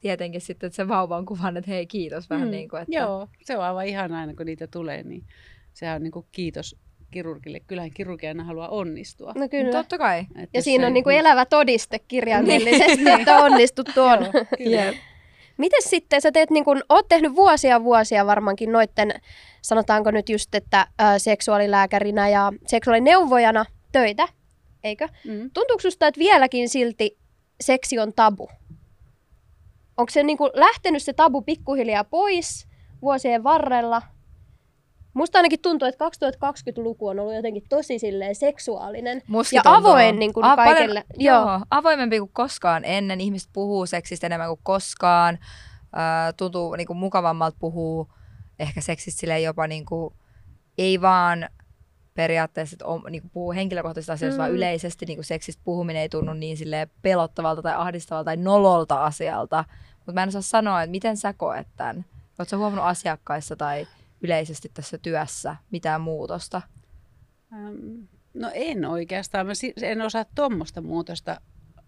tietenkin 0.00 0.40
sitten 0.40 0.72
sen 0.72 0.88
vauvan 0.88 1.24
kuvan, 1.26 1.56
että 1.56 1.70
hei 1.70 1.86
kiitos 1.86 2.30
vähän 2.30 2.48
Mm, 2.48 2.50
niin 2.50 2.68
kuin, 2.68 2.82
että 2.82 2.96
Joo, 2.96 3.28
se 3.44 3.56
on 3.56 3.64
aivan 3.64 3.86
ihanaa 3.86 4.20
aina 4.20 4.34
kun 4.34 4.46
niitä 4.46 4.66
tulee, 4.66 5.02
niin 5.02 5.24
sehän 5.74 5.96
on 5.96 6.02
niin 6.02 6.10
kuin 6.12 6.26
kiitos 6.32 6.76
kirurgille. 7.10 7.60
Kyllähän 7.60 7.90
kirurgi 7.90 8.26
aina 8.26 8.44
haluaa 8.44 8.68
onnistua. 8.68 9.32
No 9.36 9.48
kyllä. 9.48 9.72
Totta 9.72 9.98
kai. 9.98 10.18
Että 10.20 10.58
Ja 10.58 10.62
siinä 10.62 10.86
on 10.86 10.92
niinku 10.92 11.10
elävä 11.10 11.46
todiste 11.46 11.98
kirjaimellisesti, 11.98 13.10
että 13.10 13.36
on 13.36 13.44
onnistuttu 13.52 14.02
on. 14.02 14.18
Joo, 14.22 14.44
kyllä. 14.58 14.84
Jep. 14.84 14.94
Miten 15.56 15.82
sitten, 15.82 16.20
sä 16.20 16.32
teet 16.32 16.50
niin 16.50 16.64
kun, 16.64 16.82
oot 16.88 17.08
tehnyt 17.08 17.36
vuosia 17.36 17.84
vuosia 17.84 18.26
varmaankin 18.26 18.72
noitten, 18.72 19.14
sanotaanko 19.62 20.10
nyt 20.10 20.28
just, 20.28 20.54
että 20.54 20.86
ä, 21.00 21.18
seksuaalilääkärinä 21.18 22.28
ja 22.28 22.52
seksuaalineuvojana 22.66 23.64
töitä, 23.92 24.28
eikö? 24.84 25.08
Mm. 25.24 25.50
Tuntuuko 25.54 25.80
susta, 25.80 26.06
että 26.06 26.18
vieläkin 26.18 26.68
silti 26.68 27.18
seksi 27.60 27.98
on 27.98 28.12
tabu? 28.12 28.48
Onko 29.96 30.10
se 30.10 30.22
niin 30.22 30.38
kuin 30.38 30.50
lähtenyt 30.54 31.02
se 31.02 31.12
tabu 31.12 31.42
pikkuhiljaa 31.42 32.04
pois 32.04 32.68
vuosien 33.02 33.44
varrella? 33.44 34.02
Musta 35.18 35.38
ainakin 35.38 35.60
tuntuu, 35.60 35.88
että 35.88 36.04
2020-luku 36.08 37.08
on 37.08 37.18
ollut 37.18 37.34
jotenkin 37.34 37.62
tosi 37.68 37.98
silleen 37.98 38.34
seksuaalinen 38.34 39.22
Musta 39.26 39.56
ja 39.56 39.62
tuntuu. 39.62 39.90
avoin 39.90 40.18
niin 40.18 40.32
kuin 40.32 40.44
A- 40.44 40.56
paljon- 40.56 40.74
kaikelle. 40.74 41.04
Joo. 41.16 41.60
avoimempi 41.70 42.18
kuin 42.18 42.30
koskaan 42.32 42.84
ennen. 42.84 43.20
Ihmiset 43.20 43.50
puhuu 43.52 43.86
seksistä 43.86 44.26
enemmän 44.26 44.48
kuin 44.48 44.60
koskaan. 44.62 45.38
Äh, 45.82 46.34
tuntuu 46.36 46.74
niin 46.74 46.86
kuin 46.86 46.96
mukavammalta 46.96 47.56
puhuu 47.60 48.08
ehkä 48.58 48.80
seksistä 48.80 49.20
silleen 49.20 49.42
jopa 49.42 49.66
niin 49.66 49.86
kuin, 49.86 50.14
ei 50.78 51.00
vaan 51.00 51.48
periaatteessa, 52.14 52.74
että 52.74 52.86
on, 52.86 53.02
niin 53.10 53.22
kuin 53.22 53.30
puhuu 53.30 53.52
henkilökohtaisista 53.52 54.12
asioista, 54.12 54.38
mm. 54.38 54.42
vaan 54.42 54.52
yleisesti 54.52 55.06
niin 55.06 55.16
kuin 55.16 55.24
seksistä 55.24 55.62
puhuminen 55.64 56.02
ei 56.02 56.08
tunnu 56.08 56.32
niin 56.32 56.56
silleen 56.56 56.90
pelottavalta 57.02 57.62
tai 57.62 57.74
ahdistavalta 57.76 58.24
tai 58.24 58.36
nololta 58.36 59.04
asialta. 59.04 59.64
Mutta 59.96 60.12
mä 60.12 60.22
en 60.22 60.28
osaa 60.28 60.42
sanoa, 60.42 60.82
että 60.82 60.90
miten 60.90 61.16
sä 61.16 61.32
koet 61.32 61.66
tämän. 61.76 62.04
Oletko 62.38 62.56
huomannut 62.56 62.86
asiakkaissa 62.86 63.56
tai 63.56 63.86
yleisesti 64.22 64.70
tässä 64.74 64.98
työssä 64.98 65.56
mitään 65.70 66.00
muutosta? 66.00 66.62
No 68.34 68.50
en 68.54 68.84
oikeastaan. 68.84 69.46
Mä 69.46 69.52
en 69.82 70.02
osaa 70.02 70.24
tuommoista 70.34 70.80
muutosta 70.80 71.40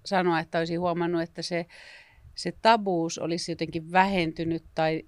sanoa, 0.05 0.41
että 0.41 0.59
olisin 0.59 0.81
huomannut, 0.81 1.23
että 1.23 1.43
se, 1.43 1.67
se 2.35 2.53
tabuus 2.63 3.19
olisi 3.19 3.53
jotenkin 3.53 3.93
vähentynyt 3.93 4.65
tai 4.75 5.03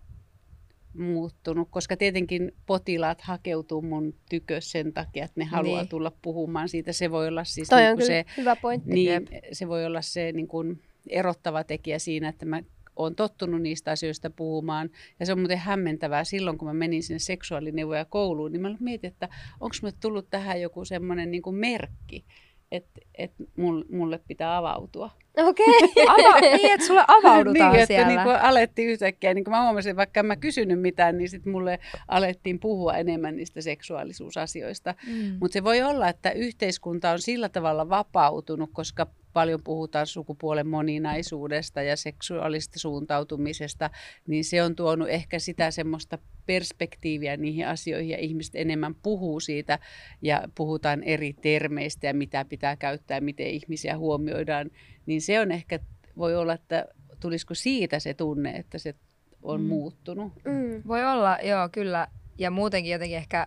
muuttunut, 0.98 1.68
koska 1.70 1.96
tietenkin 1.96 2.52
potilaat 2.66 3.20
hakeutuu 3.20 3.82
mun 3.82 4.14
tykö 4.28 4.60
sen 4.60 4.92
takia, 4.92 5.24
että 5.24 5.40
ne 5.40 5.44
haluaa 5.44 5.80
Niin. 5.80 5.88
tulla 5.88 6.12
puhumaan 6.22 6.68
siitä. 6.68 6.92
Se 6.92 7.10
voi 7.10 7.28
olla 7.28 7.44
siis 7.44 7.68
Toi 7.68 7.80
niin 7.80 7.92
on 7.92 8.02
se, 8.02 8.24
hyvä 8.36 8.56
pointti. 8.56 8.90
niin, 8.90 9.28
se 9.52 9.68
voi 9.68 9.86
olla 9.86 10.02
se 10.02 10.32
niin 10.32 10.48
kuin 10.48 10.82
erottava 11.08 11.64
tekijä 11.64 11.98
siinä, 11.98 12.28
että 12.28 12.46
mä 12.46 12.62
oon 12.96 13.14
tottunut 13.14 13.62
niistä 13.62 13.90
asioista 13.90 14.30
puhumaan. 14.30 14.90
Ja 15.20 15.26
se 15.26 15.32
on 15.32 15.38
muuten 15.38 15.58
hämmentävää. 15.58 16.24
Silloin, 16.24 16.58
kun 16.58 16.68
mä 16.68 16.74
menin 16.74 17.02
sinne 17.02 17.18
seksuaalineuvoja 17.18 18.04
kouluun, 18.04 18.52
niin 18.52 18.62
mä 18.62 18.76
mietin, 18.80 19.08
että 19.08 19.28
onko 19.60 19.76
mulle 19.82 19.94
tullut 20.00 20.30
tähän 20.30 20.60
joku 20.60 20.84
semmoinen 20.84 21.30
niin 21.30 21.54
merkki, 21.54 22.24
että, 22.72 23.00
että 23.14 23.44
mulle 23.90 24.20
pitää 24.28 24.56
avautua. 24.56 25.10
Okei. 25.36 25.66
Ava- 26.08 26.40
niin, 26.40 26.72
että 26.74 26.86
sulle 26.86 27.04
avaudutaan 27.08 27.72
niin, 27.72 27.82
että 27.82 27.86
siellä. 27.86 28.08
niin 28.08 28.22
kuin 28.22 28.36
alettiin 28.36 28.88
yhtäkkiä, 28.88 29.34
niin 29.34 29.44
kuin 29.44 29.52
mä 29.52 29.62
huomasin, 29.62 29.96
vaikka 29.96 30.20
en 30.20 30.26
mä 30.26 30.36
kysynyt 30.36 30.80
mitään, 30.80 31.18
niin 31.18 31.28
sitten 31.28 31.52
mulle 31.52 31.78
alettiin 32.08 32.58
puhua 32.58 32.96
enemmän 32.96 33.36
niistä 33.36 33.60
seksuaalisuusasioista. 33.60 34.94
Mm. 35.06 35.36
Mutta 35.40 35.52
se 35.52 35.64
voi 35.64 35.82
olla, 35.82 36.08
että 36.08 36.30
yhteiskunta 36.30 37.10
on 37.10 37.20
sillä 37.20 37.48
tavalla 37.48 37.88
vapautunut, 37.88 38.70
koska 38.72 39.06
paljon 39.32 39.60
puhutaan 39.64 40.06
sukupuolen 40.06 40.66
moninaisuudesta 40.68 41.82
ja 41.82 41.96
seksuaalista 41.96 42.78
suuntautumisesta, 42.78 43.90
niin 44.26 44.44
se 44.44 44.62
on 44.62 44.76
tuonut 44.76 45.08
ehkä 45.08 45.38
sitä 45.38 45.70
semmoista 45.70 46.18
perspektiiviä 46.46 47.36
niihin 47.36 47.68
asioihin 47.68 48.10
ja 48.10 48.18
ihmiset 48.18 48.54
enemmän 48.54 48.94
puhuu 48.94 49.40
siitä 49.40 49.78
ja 50.22 50.42
puhutaan 50.54 51.02
eri 51.02 51.32
termeistä 51.32 52.06
ja 52.06 52.14
mitä 52.14 52.44
pitää 52.44 52.76
käyttää, 52.76 53.20
miten 53.20 53.46
ihmisiä 53.46 53.98
huomioidaan, 53.98 54.70
niin 55.06 55.20
se 55.22 55.40
on 55.40 55.52
ehkä, 55.52 55.78
voi 56.16 56.36
olla, 56.36 56.52
että 56.52 56.84
tulisiko 57.20 57.54
siitä 57.54 57.98
se 57.98 58.14
tunne, 58.14 58.50
että 58.50 58.78
se 58.78 58.94
on 59.42 59.60
Mm. 59.60 59.66
muuttunut. 59.66 60.32
Mm. 60.44 60.82
Voi 60.88 61.04
olla, 61.04 61.38
joo, 61.42 61.68
kyllä. 61.72 62.08
Ja 62.38 62.50
muutenkin 62.50 62.92
jotenkin 62.92 63.16
ehkä 63.18 63.46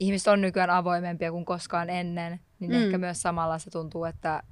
ihmiset 0.00 0.28
on 0.28 0.40
nykyään 0.40 0.70
avoimempia 0.70 1.30
kuin 1.32 1.44
koskaan 1.44 1.90
ennen, 1.90 2.40
niin 2.60 2.70
Mm. 2.72 2.76
ehkä 2.84 2.98
myös 2.98 3.22
samalla 3.22 3.58
se 3.58 3.70
tuntuu, 3.70 4.04
että 4.04 4.42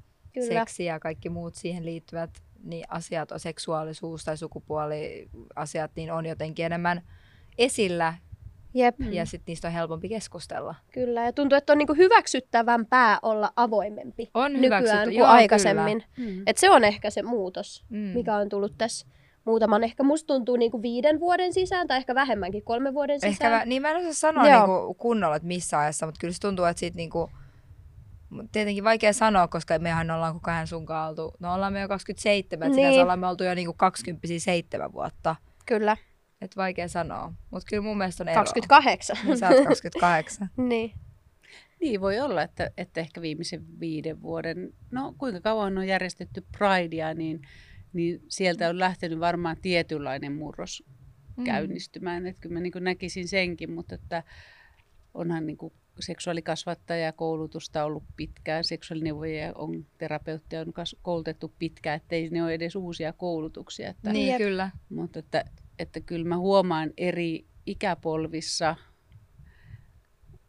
Kyllä. 0.41 0.61
seksi 0.61 0.85
ja 0.85 1.01
kaikki 1.01 1.29
muut 1.29 1.55
siihen 1.55 1.85
liittyvät 1.85 2.31
niin 2.65 2.85
asiat, 2.89 3.29
seksuaalisuus 3.37 4.25
tai 4.25 4.37
sukupuoliasiat, 4.37 5.91
niin 5.97 6.13
on 6.13 6.27
jotenkin 6.27 6.67
enemmän 6.67 7.03
esillä 7.59 8.15
Jep, 8.75 8.99
Mm. 8.99 9.13
ja 9.13 9.27
sitten 9.27 9.45
niistä 9.53 9.69
on 9.69 9.75
helpompi 9.75 10.09
keskustella. 10.09 10.75
kyllä. 10.93 11.25
Ja 11.25 11.33
tuntuu, 11.33 11.59
että 11.59 11.73
on 11.73 11.79
niinku 11.79 11.95
hyväksyttävämpää 11.95 13.19
olla 13.23 13.53
avoimempi 13.57 14.31
On 14.35 14.53
nykyään 14.53 15.05
kuin 15.09 15.17
joo, 15.17 15.29
aikaisemmin. 15.29 16.05
Mm. 16.17 16.43
Et 16.47 16.57
se 16.59 16.71
on 16.71 16.85
ehkä 16.85 17.11
se 17.11 17.23
muutos, 17.23 17.85
Mm. 17.89 17.97
mikä 17.99 18.37
on 18.37 18.49
tullut 18.49 18.73
tässä 18.79 19.07
muutaman, 19.45 19.85
ehkä 19.85 20.03
musta 20.03 20.27
tuntuu 20.27 20.57
niinku 20.57 20.83
viiden 20.83 21.21
vuoden 21.21 21.53
sisään 21.53 21.87
tai 21.87 21.97
ehkä 21.99 22.15
vähemmänkin, 22.15 22.63
kolmen 22.63 22.95
vuoden 22.95 23.21
sisään. 23.21 23.53
Ehkä, 23.53 23.67
niin 23.67 23.83
mä 23.83 23.91
en 23.91 23.97
osaa 23.97 24.13
sanoa 24.13 24.49
Joo. 24.49 24.67
niinku 24.67 24.95
kunnolla, 24.95 25.37
että 25.37 25.49
missä 25.49 25.79
ajassa, 25.79 26.07
mutta 26.07 26.19
kyllä 26.21 26.33
se 26.35 26.41
tuntuu, 26.41 26.65
että 26.65 26.81
siitä 26.81 26.97
niinku, 26.97 27.31
tietenkin 28.53 28.85
vaikea 28.85 29.13
sanoa, 29.13 29.49
koska 29.49 29.79
mehän 29.79 30.11
ollaan 30.11 30.35
koko 30.35 30.51
ajan 30.51 30.67
sunkaan 30.67 31.09
oltu, 31.11 31.35
no 31.41 31.55
ollaan 31.55 31.73
me 31.73 31.81
jo 31.81 31.89
27, 31.89 32.67
että 32.67 32.77
Niin. 32.77 32.87
sinänsä 32.87 33.03
ollaan 33.03 33.19
me 33.19 33.27
oltu 33.27 33.45
jo 33.45 33.55
niinku 33.55 33.73
20 33.73 34.27
seitsemän 34.39 34.93
vuotta. 34.93 35.37
Kyllä, 35.67 35.97
Et 36.41 36.57
vaikea 36.57 36.89
sanoa, 36.89 37.33
mutta 37.51 37.67
kyllä 37.71 37.83
mun 37.83 37.99
mielestä 37.99 38.25
on 38.25 38.29
ero. 38.29 38.41
28. 38.41 39.17
Niin 39.25 39.39
sä 39.39 39.49
oot 39.49 39.65
28. 39.65 40.51
niin. 40.69 40.93
Niin 41.81 42.01
voi 42.01 42.21
olla, 42.21 42.43
että, 42.43 42.71
että 42.77 43.01
ehkä 43.01 43.21
viimeisen 43.23 43.81
viiden 43.81 44.23
vuoden, 44.23 44.73
no 44.91 45.15
kuinka 45.19 45.41
kauan 45.41 45.79
on 45.79 45.87
järjestetty 45.87 46.47
Pridea, 46.59 47.15
niin, 47.15 47.41
niin 47.93 48.23
sieltä 48.29 48.69
on 48.69 48.79
lähtenyt 48.79 49.21
varmaan 49.21 49.57
tietynlainen 49.63 50.33
murros 50.33 50.85
Mm. 51.39 51.45
käynnistymään. 51.45 52.27
Että 52.27 52.41
kyllä 52.41 52.53
mä 52.55 52.61
niin 52.61 52.73
näkisin 52.81 53.29
senkin, 53.29 53.71
mutta 53.71 53.95
että 53.95 54.23
onhan 55.15 55.47
niin 55.47 55.57
kuin 55.57 55.73
seksuaalikasvattajakoulutusta 56.01 57.85
ollut 57.85 58.05
pitkään, 58.17 58.65
seksuaalineuvoja 58.65 59.53
on, 59.55 59.87
terapeutteja 59.99 60.63
on 60.63 60.73
kas- 60.73 60.97
koulutettu 61.03 61.55
pitkään, 61.59 61.97
ettei 61.97 62.31
ne 62.31 62.43
ole 62.43 62.55
edes 62.55 62.77
uusia 62.77 63.13
koulutuksia. 63.13 63.89
Että, 63.91 64.13
Niin, 64.13 64.37
kyllä. 64.39 64.71
mutta 64.91 65.19
että, 65.19 65.45
että 65.79 66.01
kyllä 66.01 66.25
mä 66.29 66.37
huomaan 66.39 66.91
eri 66.97 67.47
ikäpolvissa, 67.67 68.77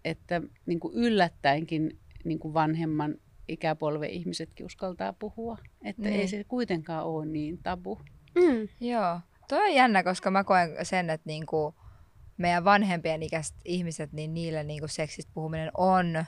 että 0.06 0.42
niin 0.66 0.80
kuin 0.80 0.94
yllättäenkin 0.96 2.00
niin 2.24 2.40
kuin 2.40 2.54
vanhemman 2.54 3.16
ikäpolven 3.48 4.10
ihmisetkin 4.10 4.66
uskaltaa 4.66 5.14
puhua. 5.14 5.58
Että 5.84 6.02
Niin. 6.02 6.20
ei 6.20 6.28
se 6.28 6.44
kuitenkaan 6.44 7.06
ole 7.06 7.26
niin 7.26 7.58
tabu. 7.64 8.00
Mm. 8.36 8.88
Joo. 8.88 9.20
Toi 9.50 9.64
on 9.70 9.74
jännä, 9.76 10.04
koska 10.04 10.32
mä 10.32 10.44
koen 10.44 10.70
sen, 10.84 11.10
että 11.10 11.28
niinku 11.30 11.76
meidän 12.40 12.64
vanhempien 12.64 13.24
ikäiset 13.24 13.56
ihmiset, 13.66 14.14
niin 14.14 14.34
niille 14.34 14.64
niinku 14.64 14.88
seksistä 14.88 15.32
puhuminen 15.34 15.72
on 15.78 16.26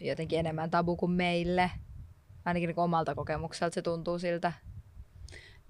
jotenkin 0.00 0.38
enemmän 0.38 0.70
tabu 0.70 0.96
kuin 0.96 1.12
meille. 1.12 1.70
Ainakin 2.44 2.68
niin 2.68 2.80
omalta 2.80 3.14
kokemukselta 3.14 3.74
se 3.74 3.82
tuntuu 3.82 4.18
siltä. 4.18 4.52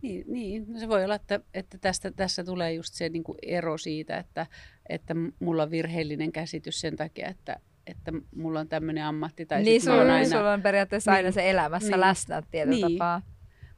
Niin, 0.02 0.24
niin. 0.28 0.72
No 0.72 0.80
se 0.80 0.88
voi 0.88 1.04
olla, 1.04 1.14
että, 1.14 1.40
että 1.54 1.78
tästä, 1.78 2.10
tässä 2.10 2.44
tulee 2.44 2.72
just 2.72 2.94
se 2.94 3.08
niin 3.08 3.24
kuin 3.24 3.38
ero 3.42 3.78
siitä, 3.78 4.18
että, 4.18 4.46
että 4.88 5.14
mulla 5.40 5.62
on 5.62 5.70
virheellinen 5.70 6.32
käsitys 6.32 6.80
sen 6.80 6.96
takia, 6.96 7.28
että, 7.28 7.60
että 7.86 8.12
mulla 8.36 8.60
on 8.60 8.68
tämmöinen 8.68 9.04
ammatti. 9.04 9.46
Tai 9.46 9.62
niin, 9.62 9.82
sulla 9.82 10.02
on, 10.02 10.10
aina... 10.10 10.28
sulla 10.28 10.52
on 10.52 10.62
periaatteessa 10.62 11.12
aina 11.12 11.22
niin, 11.22 11.32
se 11.32 11.50
elämässä 11.50 11.90
niin, 11.90 12.00
läsnä 12.00 12.42
tietyllä 12.50 12.86
niin. 12.86 12.98
tapaa. 12.98 13.22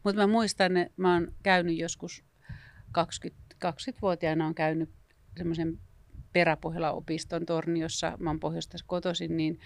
Mutta 0.05 0.21
mä 0.21 0.27
muistan, 0.27 0.77
että 0.77 0.95
mä 0.97 1.15
oon 1.15 1.33
käynyt 1.43 1.79
joskus 1.79 2.25
20, 2.93 3.41
20-vuotiaana 3.67 4.47
on 4.47 4.55
käynyt 4.55 5.00
semmoisen 5.37 5.79
peräpohjala-opiston 6.33 7.47
Torniossa, 7.47 8.17
mä 8.19 8.31
oon 8.31 8.41
pohjoista 8.41 8.79
kotoisin, 8.87 9.37
niin, 9.37 9.59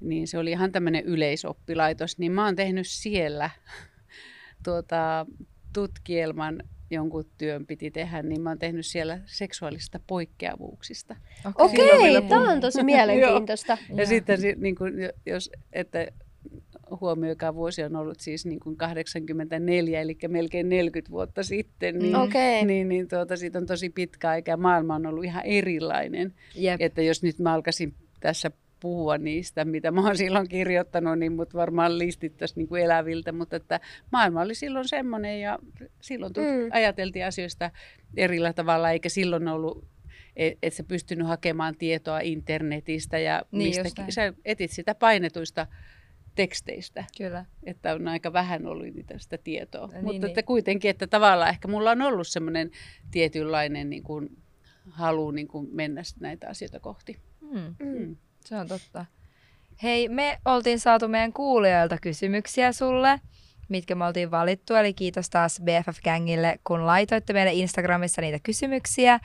niin 0.00 0.28
se 0.28 0.38
oli 0.38 0.50
ihan 0.50 0.72
tämmöinen 0.72 1.04
yleisoppilaitos, 1.04 2.18
niin 2.18 2.32
mä 2.32 2.44
oon 2.44 2.56
tehnyt 2.56 2.86
siellä 2.86 3.50
tuota, 4.64 5.26
tutkielman 5.72 6.62
jonkun 6.90 7.30
työn 7.38 7.66
piti 7.66 7.90
tehdä, 7.90 8.22
niin 8.22 8.40
mä 8.40 8.50
oon 8.50 8.58
tehnyt 8.58 8.86
siellä 8.86 9.20
seksuaalista 9.26 10.00
poikkeavuuksista. 10.06 11.16
Okei, 11.54 11.94
okay, 11.94 12.16
okay, 12.16 12.28
tämä 12.28 12.50
on 12.50 12.60
tosi 12.60 12.84
mielenkiintoista. 12.84 13.78
ja 13.96 14.06
sitten 14.06 14.38
niin 14.56 14.76
kuin, 14.76 14.94
jos, 15.26 15.50
että 15.72 16.06
huomioikaa 17.00 17.54
vuosi 17.54 17.82
on 17.82 17.96
ollut 17.96 18.20
siis 18.20 18.46
niin 18.46 18.60
kuin 18.60 18.76
84, 18.76 20.00
eli 20.00 20.18
melkein 20.28 20.68
40 20.68 21.10
vuotta 21.10 21.42
sitten, 21.42 21.98
niin, 21.98 22.16
okay. 22.16 22.64
niin, 22.64 22.88
niin 22.88 23.08
tuota, 23.08 23.36
siitä 23.36 23.58
on 23.58 23.66
tosi 23.66 23.90
pitkä 23.90 24.30
aika 24.30 24.50
ja 24.50 24.56
maailma 24.56 24.94
on 24.94 25.06
ollut 25.06 25.24
ihan 25.24 25.44
erilainen. 25.44 26.34
Jep. 26.54 26.80
Että 26.80 27.02
jos 27.02 27.22
nyt 27.22 27.38
mä 27.38 27.52
alkaisin 27.52 27.94
tässä 28.20 28.50
puhua 28.80 29.18
niistä, 29.18 29.64
mitä 29.64 29.90
mä 29.90 30.00
oon 30.00 30.16
silloin 30.16 30.48
kirjoittanut, 30.48 31.18
niin 31.18 31.32
mut 31.32 31.54
varmaan 31.54 31.98
listittäisiin 31.98 32.56
niin 32.56 32.68
kuin 32.68 32.82
eläviltä, 32.82 33.32
mutta 33.32 33.56
että 33.56 33.80
maailma 34.12 34.40
oli 34.40 34.54
silloin 34.54 34.88
semmoinen 34.88 35.40
ja 35.40 35.58
silloin 36.00 36.32
tut- 36.32 36.44
mm. 36.44 36.70
ajateltiin 36.72 37.26
asioista 37.26 37.70
erillä 38.16 38.52
tavalla, 38.52 38.90
eikä 38.90 39.08
silloin 39.08 39.48
ollut 39.48 39.84
et, 40.36 40.58
et 40.62 40.74
sä 40.74 40.82
pystynyt 40.82 41.26
hakemaan 41.26 41.76
tietoa 41.76 42.20
internetistä 42.20 43.18
ja 43.18 43.42
niin 43.50 43.82
mistäkin. 43.82 44.12
Sä 44.12 44.32
etit 44.44 44.70
sitä 44.70 44.94
painetuista 44.94 45.66
teksteistä. 46.40 47.04
Kyllä. 47.18 47.44
Että 47.66 47.92
on 47.94 48.08
aika 48.08 48.32
vähän 48.32 48.66
ollut 48.66 48.94
niitä 48.94 49.18
sitä 49.18 49.38
tietoa. 49.38 49.86
Niin, 49.86 50.04
Mutta 50.04 50.12
niin. 50.20 50.26
Että 50.26 50.42
kuitenkin, 50.42 50.90
että 50.90 51.06
tavallaan 51.06 51.50
ehkä 51.50 51.68
mulla 51.68 51.90
on 51.90 52.02
ollut 52.02 52.28
semmoinen 52.28 52.70
tietynlainen 53.10 53.90
niin 53.90 54.02
kuin, 54.02 54.38
halu 54.90 55.30
niin 55.30 55.48
kuin 55.48 55.68
mennä 55.72 56.02
näitä 56.20 56.48
asioita 56.48 56.80
kohti. 56.80 57.16
Mm. 57.40 57.74
Mm. 57.78 58.16
Se 58.44 58.56
on 58.56 58.68
totta. 58.68 59.06
Hei, 59.82 60.08
me 60.08 60.38
oltiin 60.44 60.80
saatu 60.80 61.08
meidän 61.08 61.32
kuulijoilta 61.32 61.98
kysymyksiä 61.98 62.72
sulle, 62.72 63.20
mitkä 63.68 63.94
me 63.94 64.04
oltiin 64.04 64.30
valittu. 64.30 64.74
Eli 64.74 64.94
kiitos 64.94 65.30
taas 65.30 65.60
BFF-gängille, 65.60 66.58
kun 66.66 66.86
laitoitte 66.86 67.32
meille 67.32 67.52
Instagramissa 67.52 68.22
niitä 68.22 68.38
kysymyksiä. 68.42 69.20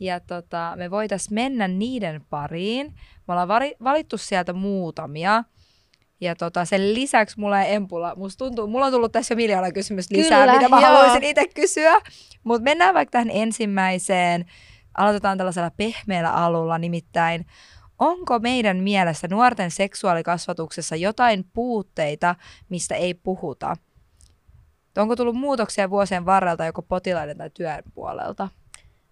Ja 0.00 0.20
tota, 0.20 0.72
me 0.76 0.90
voitaisiin 0.90 1.34
mennä 1.34 1.68
niiden 1.68 2.24
pariin. 2.30 2.86
Me 3.28 3.32
ollaan 3.34 3.48
valittu 3.84 4.18
sieltä 4.18 4.52
muutamia. 4.52 5.44
Ja 6.20 6.34
tota, 6.34 6.64
sen 6.64 6.94
lisäksi 6.94 7.40
mulla 7.40 7.62
ei 7.62 7.74
empula, 7.74 8.14
musta 8.16 8.44
tuntuu, 8.44 8.66
mulla 8.66 8.86
on 8.86 8.92
tullut 8.92 9.12
tässä 9.12 9.34
jo 9.34 9.36
miljoona 9.36 9.72
kysymystä 9.72 10.16
lisää, 10.16 10.40
Kyllä, 10.40 10.52
mitä 10.52 10.68
mä 10.68 10.80
joo. 10.80 10.86
haluaisin 10.86 11.24
itse 11.24 11.46
kysyä. 11.54 12.00
Mutta 12.44 12.62
mennään 12.62 12.94
vaikka 12.94 13.10
tähän 13.10 13.30
ensimmäiseen. 13.30 14.44
Aloitetaan 14.94 15.38
tällaisella 15.38 15.70
pehmeällä 15.76 16.32
alulla, 16.32 16.78
nimittäin 16.78 17.46
onko 18.00 18.38
meidän 18.38 18.76
mielestä 18.76 19.28
nuorten 19.28 19.70
seksuaalikasvatuksessa 19.70 20.96
jotain 20.96 21.44
puutteita, 21.54 22.34
mistä 22.68 22.94
ei 22.94 23.14
puhuta? 23.14 23.76
Onko 24.98 25.16
tullut 25.16 25.36
muutoksia 25.36 25.90
vuosien 25.90 26.26
varrelta 26.26 26.64
joko 26.64 26.82
potilaiden 26.82 27.38
tai 27.38 27.50
työn 27.50 27.82
puolelta? 27.94 28.48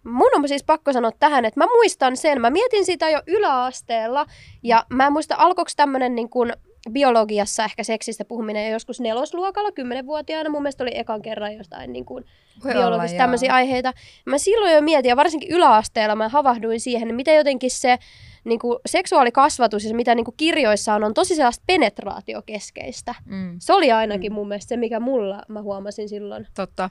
Mun 0.05 0.31
on 0.37 0.49
siis 0.49 0.65
pakko 0.65 0.93
sanoa 0.93 1.13
tähän, 1.19 1.45
että 1.45 1.61
mä 1.61 1.67
muistan 1.67 2.17
sen, 2.17 2.41
mä 2.41 2.51
mietin 2.51 2.85
sitä 2.85 3.11
jo 3.11 3.23
yläasteella, 3.27 4.27
ja 4.63 4.87
mä 4.91 5.07
en 5.07 5.13
muista 5.13 5.35
alkoiko 5.39 5.71
tämmönen 5.77 6.15
niin 6.15 6.31
kuin 6.31 6.53
biologiassa 6.91 7.65
ehkä 7.65 7.83
seksistä 7.85 8.25
puhuminen 8.25 8.67
jo 8.67 8.73
joskus 8.73 9.01
nelosluokalla, 9.01 9.73
kymmenenvuotiaana. 9.73 10.51
Mun 10.51 10.63
mielestä 10.63 10.85
oli 10.85 10.99
ekan 10.99 11.23
kerran 11.23 11.57
jostain 11.57 11.93
niin 11.93 12.05
kuin 12.05 12.25
biologista 12.63 13.19
tämmöisiä 13.19 13.55
aiheita. 13.55 13.93
Mä 14.27 14.39
silloin 14.39 14.75
jo 14.75 14.81
mietin, 14.81 15.09
ja 15.09 15.17
varsinkin 15.17 15.51
yläasteella 15.51 16.17
mä 16.17 16.29
havahduin 16.29 16.81
siihen, 16.81 17.15
miten 17.15 17.37
jotenkin 17.37 17.71
se 17.71 17.99
niin 18.45 18.59
kuin 18.59 18.79
seksuaalikasvatus 18.87 19.85
ja 19.85 19.95
mitä 19.95 20.15
niin 20.15 20.25
kuin 20.25 20.37
kirjoissa 20.37 20.95
on, 20.95 21.05
on 21.05 21.15
tosi 21.15 21.35
sellaista 21.35 21.65
penetraatiokeskeistä. 21.67 23.15
Mm. 23.25 23.57
Se 23.61 23.73
oli 23.73 23.93
ainakin 23.93 24.33
mm. 24.33 24.35
mun 24.35 24.49
mielestä 24.49 24.69
se, 24.69 24.77
mikä 24.77 25.01
mulla 25.01 25.43
mä 25.49 25.63
huomasin 25.63 26.09
silloin. 26.09 26.47
Totta. 26.55 26.91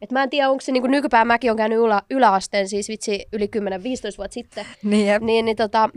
Et 0.00 0.12
mä 0.12 0.22
en 0.22 0.30
tiedä, 0.30 0.50
onko 0.50 0.60
se 0.60 0.72
niin 0.72 0.90
nykypäivä, 0.90 1.24
mäkin 1.24 1.50
on 1.50 1.56
käynyt 1.56 1.78
ylä, 1.78 2.02
yläasteen, 2.10 2.68
siis 2.68 2.88
vitsi 2.88 3.26
yli 3.32 3.50
10-15 3.56 3.60
vuotta 4.18 4.34
sitten. 4.34 4.66
Niin, 4.82 5.26
niin, 5.26 5.44
niin 5.44 5.56
tota, 5.56 5.90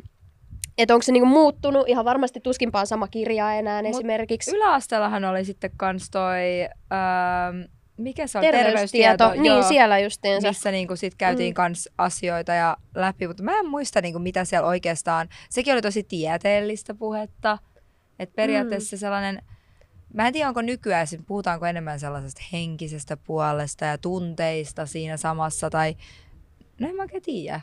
että 0.82 0.94
onko 0.94 1.04
se 1.04 1.12
niinku 1.12 1.30
muuttunut, 1.30 1.90
ihan 1.90 2.06
varmasti 2.06 2.40
tuskinpaan 2.40 2.88
sama 2.88 3.08
kirja 3.08 3.54
enää 3.54 3.82
Mut 3.82 3.96
esimerkiksi. 3.96 4.56
Yläasteellahan 4.56 5.26
oli 5.26 5.46
sitten 5.46 5.72
kans 5.78 6.10
toi, 6.10 6.62
öö, 6.62 7.68
mikä 7.98 8.28
se 8.28 8.38
on, 8.38 8.42
terveystieto. 8.42 8.68
terveystieto 8.68 9.32
niin, 9.32 9.46
joo, 9.46 9.64
siellä 9.64 10.00
justiinsa. 10.00 10.48
Missä 10.48 10.72
niinku 10.72 10.96
sit 10.96 11.16
käytiin 11.16 11.52
mm. 11.52 11.56
kans 11.56 11.90
asioita 11.98 12.54
ja 12.54 12.78
läpi, 12.96 13.28
mutta 13.28 13.44
mä 13.44 13.60
en 13.60 13.70
muista 13.70 14.02
niinku 14.02 14.20
mitä 14.20 14.46
siellä 14.46 14.68
oikeastaan, 14.68 15.30
sekin 15.50 15.74
oli 15.74 15.82
tosi 15.82 16.04
tieteellistä 16.04 16.94
puhetta. 16.94 17.58
Että 18.20 18.36
periaatteessa 18.36 18.96
mm. 18.96 19.00
sellainen, 19.00 19.42
mä 20.14 20.28
en 20.28 20.34
tiedä 20.34 20.48
onko 20.48 20.62
nykyään, 20.62 21.08
puhutaanko 21.28 21.66
enemmän 21.66 22.00
sellaisesta 22.00 22.42
henkisestä 22.54 23.18
puolesta 23.18 23.86
ja 23.86 23.98
tunteista 23.98 24.86
siinä 24.86 25.18
samassa 25.18 25.70
tai 25.70 25.96
No 26.82 26.90
en 26.90 26.96
mä 26.96 27.02
oikein 27.02 27.24
tiedä. 27.24 27.62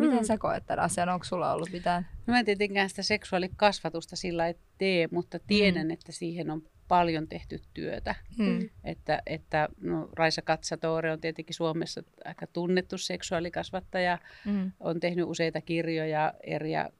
Miten 0.00 0.18
mm. 0.18 0.24
sä 0.24 0.38
koet 0.38 0.66
tämän 0.66 0.84
asian? 0.84 1.08
Onko 1.08 1.24
sulla 1.24 1.52
ollut 1.52 1.72
mitään? 1.72 2.06
No 2.26 2.32
mä 2.32 2.38
en 2.38 2.44
tietenkään 2.44 2.88
sitä 2.88 3.02
seksuaalikasvatusta 3.02 4.16
sillä 4.16 4.46
ei 4.46 4.54
tee, 4.78 5.08
mutta 5.12 5.38
tiedän, 5.46 5.86
mm. 5.86 5.90
että 5.90 6.12
siihen 6.12 6.50
on 6.50 6.62
paljon 6.88 7.28
tehty 7.28 7.60
työtä. 7.74 8.14
Mm. 8.38 8.68
Että, 8.84 9.22
että 9.26 9.68
no, 9.80 10.08
Raisa 10.16 10.42
Katsatoore 10.42 11.12
on 11.12 11.20
tietenkin 11.20 11.54
Suomessa 11.54 12.02
aika 12.24 12.46
tunnettu 12.46 12.98
seksuaalikasvattaja. 12.98 14.18
Mm. 14.44 14.72
On 14.80 15.00
tehnyt 15.00 15.26
useita 15.26 15.60
kirjoja 15.60 16.34
Erja 16.42 16.90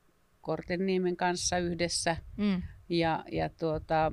Kortenniemen 0.41 1.17
kanssa 1.17 1.59
yhdessä. 1.59 2.17
Mm. 2.37 2.63
Ja, 2.89 3.25
ja 3.33 3.49
tuota, 3.49 4.13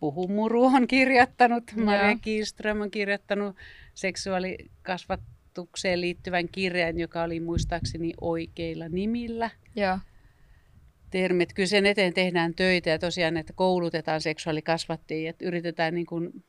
Puhumuru 0.00 0.64
on 0.64 0.86
kirjoittanut, 0.86 1.64
Maria 1.84 2.16
Kiiström 2.22 2.80
on 2.80 2.90
kirjoittanut 2.90 3.56
seksuaalikasvattajaa 3.94 5.39
kasvatukseen 5.50 6.00
liittyvän 6.00 6.48
kirjan, 6.48 6.98
joka 6.98 7.22
oli 7.22 7.40
muistaakseni 7.40 8.12
oikeilla 8.20 8.88
nimillä. 8.88 9.50
Joo. 9.76 9.98
Termit. 11.10 11.52
Kyllä 11.52 11.66
sen 11.66 11.86
eteen 11.86 12.14
tehdään 12.14 12.54
töitä 12.54 12.90
ja 12.90 12.98
tosiaan, 12.98 13.36
että 13.36 13.52
koulutetaan 13.52 14.20
seksuaalikasvattajia, 14.20 15.30
että 15.30 15.44
yritetään 15.44 15.94
niin 15.94 16.06
kuin 16.06 16.44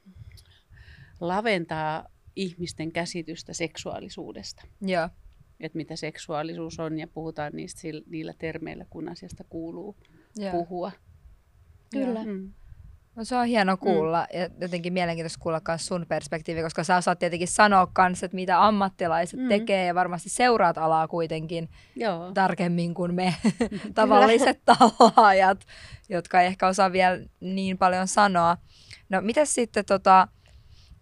laventaa 1.20 2.08
ihmisten 2.36 2.92
käsitystä 2.92 3.54
seksuaalisuudesta. 3.54 4.68
Joo. 4.82 5.10
Että 5.60 5.78
mitä 5.78 5.96
seksuaalisuus 5.96 6.80
on 6.80 7.00
ja 7.00 7.08
puhutaan 7.08 7.54
niistä 7.54 7.82
niillä 8.10 8.34
termeillä, 8.38 8.86
kun 8.90 9.10
asiasta 9.10 9.44
kuuluu 9.44 9.96
Joo. 10.36 10.52
puhua. 10.52 10.92
Kyllä. 11.94 12.24
Mm. 12.26 12.54
No 13.16 13.24
se 13.26 13.36
on 13.36 13.46
hieno 13.46 13.78
kuulla 13.78 14.28
mm. 14.34 14.40
ja 14.40 14.50
jotenkin 14.62 14.94
mielenkiintoista 14.94 15.40
kuulla 15.40 15.62
myös 15.68 15.88
sun 15.88 16.06
perspektiivi, 16.10 16.62
koska 16.62 16.84
sä 16.84 16.98
osaat 16.98 17.20
tietenkin 17.20 17.48
sanoa 17.48 17.88
kanssa, 17.94 18.26
että 18.26 18.36
mitä 18.36 18.66
ammattilaiset 18.66 19.40
mm. 19.40 19.50
tekee 19.50 19.86
ja 19.86 19.96
varmasti 19.96 20.30
seuraat 20.30 20.78
alaa 20.78 21.08
kuitenkin 21.08 21.70
Joo. 21.96 22.32
tarkemmin 22.34 22.94
kuin 22.94 23.14
me 23.14 23.36
tavalliset 23.96 24.62
talaajat, 24.66 25.66
jotka 26.10 26.42
ei 26.42 26.48
ehkä 26.48 26.68
osaa 26.68 26.92
vielä 26.92 27.20
niin 27.40 27.78
paljon 27.78 28.08
sanoa. 28.08 28.58
No 29.10 29.22
mitä 29.22 29.46
sitten 29.46 29.86
tota, 29.86 30.28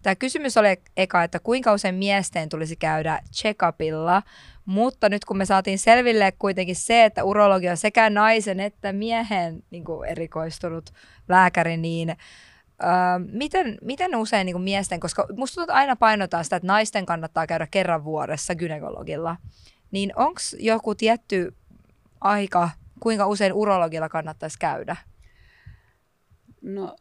Tämä 0.02 0.16
kysymys 0.16 0.58
oli 0.58 0.68
eka, 0.98 1.24
että 1.24 1.40
kuinka 1.40 1.74
usein 1.74 1.96
miesten 1.96 2.50
tulisi 2.50 2.76
käydä 2.76 3.20
check-upilla, 3.36 4.22
mutta 4.70 5.10
nyt 5.10 5.26
kun 5.26 5.38
me 5.38 5.46
saatiin 5.46 5.80
selville 5.80 6.32
kuitenkin 6.40 6.76
se, 6.76 7.06
että 7.06 7.24
urologi 7.24 7.70
on 7.70 7.78
sekä 7.78 8.10
naisen 8.10 8.60
että 8.60 8.94
miehen 8.94 9.64
niin 9.70 9.84
kuin 9.86 10.10
erikoistunut 10.10 10.90
lääkäri, 11.30 11.78
niin 11.78 12.10
öö, 12.10 12.90
miten, 13.32 13.78
miten 13.82 14.16
usein 14.16 14.46
niin 14.46 14.54
kuin 14.54 14.64
miesten, 14.64 15.00
koska 15.00 15.28
musta 15.38 15.56
tuntuu, 15.56 15.76
aina 15.76 15.96
painotaan 15.96 16.44
sitä, 16.44 16.56
että 16.56 16.68
naisten 16.68 17.06
kannattaa 17.06 17.48
käydä 17.48 17.68
kerran 17.72 18.04
vuodessa 18.04 18.56
gynekologilla, 18.56 19.38
niin 19.92 20.12
onko 20.16 20.40
joku 20.60 20.96
tietty 20.96 21.56
aika, 22.22 22.70
kuinka 23.00 23.28
usein 23.28 23.54
urologilla 23.54 24.10
kannattaisi 24.10 24.60
käydä? 24.60 24.96
No 26.62 26.96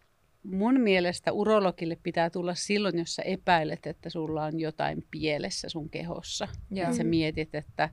mun 0.53 0.81
mielestä 0.81 1.33
urologille 1.33 1.99
pitää 2.03 2.31
tulla 2.31 2.55
silloin, 2.55 2.99
jos 2.99 3.15
sä 3.15 3.23
epäilet, 3.23 3.87
että 3.87 4.11
sulla 4.11 4.45
on 4.45 4.61
jotain 4.61 5.05
pielessä 5.11 5.69
sun 5.69 5.91
kehossa. 5.91 6.49
Ja 6.71 6.93
sä 6.93 7.05
mietit, 7.05 7.55
että 7.55 7.89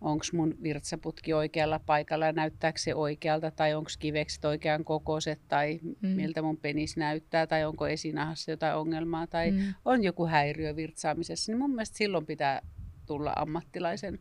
onko 0.00 0.24
mun 0.32 0.54
virtsaputki 0.62 1.32
oikealla 1.32 1.80
paikalla 1.86 2.26
ja 2.26 2.32
näyttääkö 2.32 2.78
se 2.78 2.94
oikealta 2.94 3.50
tai 3.50 3.74
onko 3.74 3.90
kivekset 3.98 4.44
oikean 4.44 4.84
kokoiset 4.84 5.40
tai 5.48 5.80
mm. 5.82 6.08
miltä 6.08 6.42
mun 6.42 6.56
penis 6.56 6.96
näyttää 6.96 7.46
tai 7.46 7.64
onko 7.64 7.86
esinahassa 7.86 8.50
jotain 8.50 8.76
ongelmaa 8.76 9.26
tai 9.26 9.50
mm. 9.50 9.74
on 9.84 10.04
joku 10.04 10.26
häiriö 10.26 10.76
virtsaamisessa, 10.76 11.52
niin 11.52 11.58
mun 11.58 11.70
mielestä 11.70 11.96
silloin 11.96 12.26
pitää 12.26 12.60
tulla 13.06 13.32
ammattilaisen 13.36 14.18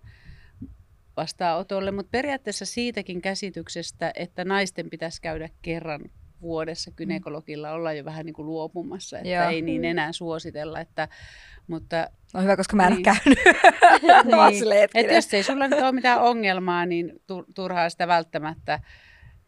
vastaanotolle, 1.17 1.91
mutta 1.91 2.09
periaatteessa 2.11 2.65
siitäkin 2.65 3.21
käsityksestä, 3.21 4.11
että 4.15 4.45
naisten 4.45 4.89
pitäisi 4.89 5.21
käydä 5.21 5.49
kerran 5.61 6.01
vuodessa 6.43 6.91
kynekologilla 6.91 7.71
olla 7.71 7.93
jo 7.93 8.05
vähän 8.05 8.25
niin 8.25 8.33
kuin 8.33 8.45
luopumassa, 8.45 9.17
että 9.17 9.29
Joo. 9.29 9.49
ei 9.49 9.61
niin 9.61 9.81
mm. 9.81 9.85
enää 9.85 10.11
suositella, 10.11 10.79
että 10.79 11.07
mutta, 11.67 12.07
no 12.33 12.41
hyvä, 12.41 12.57
koska 12.57 12.75
mä 12.75 12.87
en 12.87 12.93
niin. 12.93 13.09
ole 13.09 13.17
käynyt. 13.23 13.39
niin. 14.49 14.73
että 14.93 15.13
jos 15.13 15.33
ei 15.33 15.43
sulla 15.43 15.67
nyt 15.67 15.81
ole 15.81 15.91
mitään 15.91 16.21
ongelmaa, 16.21 16.85
niin 16.85 17.21
turhaa 17.55 17.89
sitä 17.89 18.07
välttämättä 18.07 18.79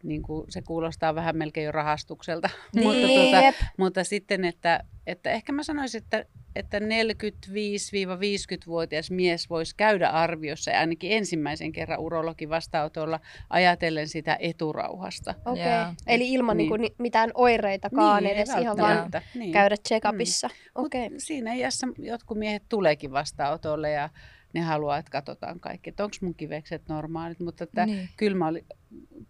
niin 0.06 0.22
kuin 0.22 0.46
se 0.50 0.62
kuulostaa 0.62 1.16
vähän 1.16 1.38
melkein 1.38 1.66
jo 1.66 1.72
rahastukselta. 1.72 2.50
Niin. 2.76 2.88
mutta, 2.88 3.08
tuota, 3.08 3.54
mutta 3.78 4.04
sitten, 4.04 4.46
että, 4.46 4.84
että 5.08 5.32
ehkä 5.32 5.52
mä 5.52 5.64
sanoisin, 5.64 6.04
että, 6.04 6.26
että 6.56 6.80
45-50-vuotias 6.80 9.12
mies 9.12 9.50
voisi 9.50 9.76
käydä 9.78 10.10
arviossa 10.10 10.72
ja 10.72 10.80
ainakin 10.80 11.12
ensimmäisen 11.12 11.72
kerran 11.72 12.00
urologin 12.00 12.50
vastaanotolla 12.50 13.20
ajatellen 13.50 14.08
sitä 14.08 14.38
eturauhasta. 14.40 15.36
Okei, 15.46 15.64
okay. 15.64 15.94
eli 16.08 16.34
ilman 16.34 16.58
niin. 16.58 16.82
Niin 16.82 16.96
mitään 16.98 17.32
oireitakaan 17.34 18.24
niin, 18.24 18.36
edes 18.36 18.50
ihan 18.62 18.78
vaan 18.78 19.12
niin. 19.36 19.52
käydä 19.52 19.76
check-upissa. 19.90 20.48
Mm. 20.48 20.54
Okay. 20.76 21.10
Siinä 21.18 21.54
iässä 21.54 21.88
jotkut 21.98 22.38
miehet 22.38 22.64
tuleekin 22.70 23.12
vastaanotolle 23.12 23.92
ja 23.92 24.10
ne 24.56 24.62
haluaa, 24.62 24.98
että 24.98 25.12
katsotaan 25.12 25.60
kaikki, 25.60 25.90
että 25.90 26.04
onko 26.04 26.16
mun 26.22 26.36
kivekset 26.36 26.82
normaalit, 26.90 27.40
mutta 27.40 27.64
että 27.64 27.86
niin. 27.86 28.10
kyllä 28.18 28.38
mä 28.38 28.48
oli, 28.48 28.66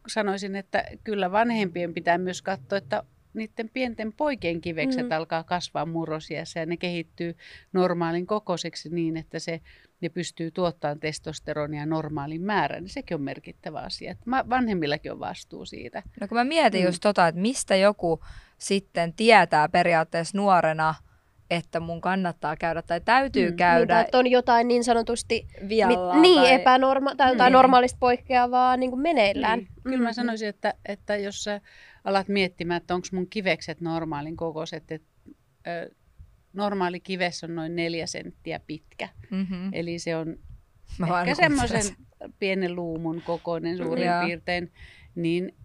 sanoisin, 0.08 0.56
että 0.56 0.84
kyllä 1.04 1.32
vanhempien 1.32 1.94
pitää 1.94 2.18
myös 2.18 2.42
katsoa, 2.42 2.78
että 2.78 3.04
niiden 3.34 3.70
pienten 3.74 4.14
poikien 4.14 4.62
kivekset 4.62 5.06
mm. 5.06 5.12
alkaa 5.12 5.44
kasvaa 5.44 5.86
murrosiassa 5.86 6.60
ja 6.60 6.66
ne 6.66 6.78
kehittyy 6.78 7.38
normaalin 7.74 8.28
kokoiseksi 8.28 8.90
niin, 8.90 9.18
että 9.18 9.40
se, 9.40 9.62
ne 10.02 10.10
pystyy 10.10 10.52
tuottamaan 10.52 11.00
testosteronia 11.00 11.86
normaalin 11.86 12.42
määrän, 12.42 12.84
niin 12.84 12.90
sekin 12.94 13.16
on 13.16 13.22
merkittävä 13.22 13.80
asia. 13.80 14.12
Että 14.12 14.26
vanhemmillakin 14.50 15.12
on 15.12 15.20
vastuu 15.20 15.66
siitä. 15.66 16.04
No 16.22 16.28
kun 16.28 16.38
mä 16.38 16.44
mietin 16.44 16.82
mm. 16.82 16.86
just 16.86 17.02
tota, 17.02 17.28
että 17.28 17.42
mistä 17.42 17.76
joku 17.76 18.24
sitten 18.58 19.14
tietää 19.14 19.70
periaatteessa 19.70 20.38
nuorena, 20.38 20.96
että 21.50 21.80
mun 21.80 22.02
kannattaa 22.02 22.56
käydä 22.56 22.82
tai 22.82 23.02
täytyy 23.02 23.52
mm. 23.52 23.56
käydä. 23.56 23.96
Niin, 23.96 24.06
että 24.06 24.18
on 24.18 24.32
jotain 24.32 24.68
niin 24.68 24.84
sanotusti 24.84 25.48
Vialla, 25.70 26.14
mit, 26.14 26.22
niin, 26.22 26.42
tai... 26.42 26.58
epänorma- 26.58 27.16
tai 27.18 27.32
jotain 27.32 27.52
niin. 27.52 27.54
normaalista 27.54 27.98
poikkeavaa 28.00 28.78
niin 28.78 28.90
kuin 28.90 29.02
meneillään. 29.02 29.60
Niin. 29.60 29.68
Kyllä 29.84 30.04
mä 30.04 30.10
mm. 30.10 30.14
sanoisin, 30.14 30.48
että, 30.48 30.74
että 30.86 31.18
jos 31.18 31.44
sä 31.44 31.62
alat 32.04 32.28
miettimään, 32.28 32.78
että 32.78 32.96
onko 32.96 33.08
mun 33.12 33.30
kivekset 33.30 33.82
normaalin 33.82 34.38
kokoiset, 34.38 34.92
että 34.92 35.10
ö, 35.68 35.96
normaali 36.54 37.00
kives 37.00 37.44
on 37.44 37.56
noin 37.56 37.76
neljä 37.76 38.08
senttiä 38.08 38.60
pitkä. 38.68 39.10
Mm-hmm. 39.32 39.70
Eli 39.74 40.00
se 40.00 40.16
on 40.16 40.38
mä 40.98 41.22
ehkä 41.22 41.36
semmoisen 41.36 41.96
pienen 42.40 42.76
luumun 42.76 43.22
kokoinen 43.26 43.78
suurin 43.78 44.10
piirtein. 44.26 44.72
Niin 45.16 45.56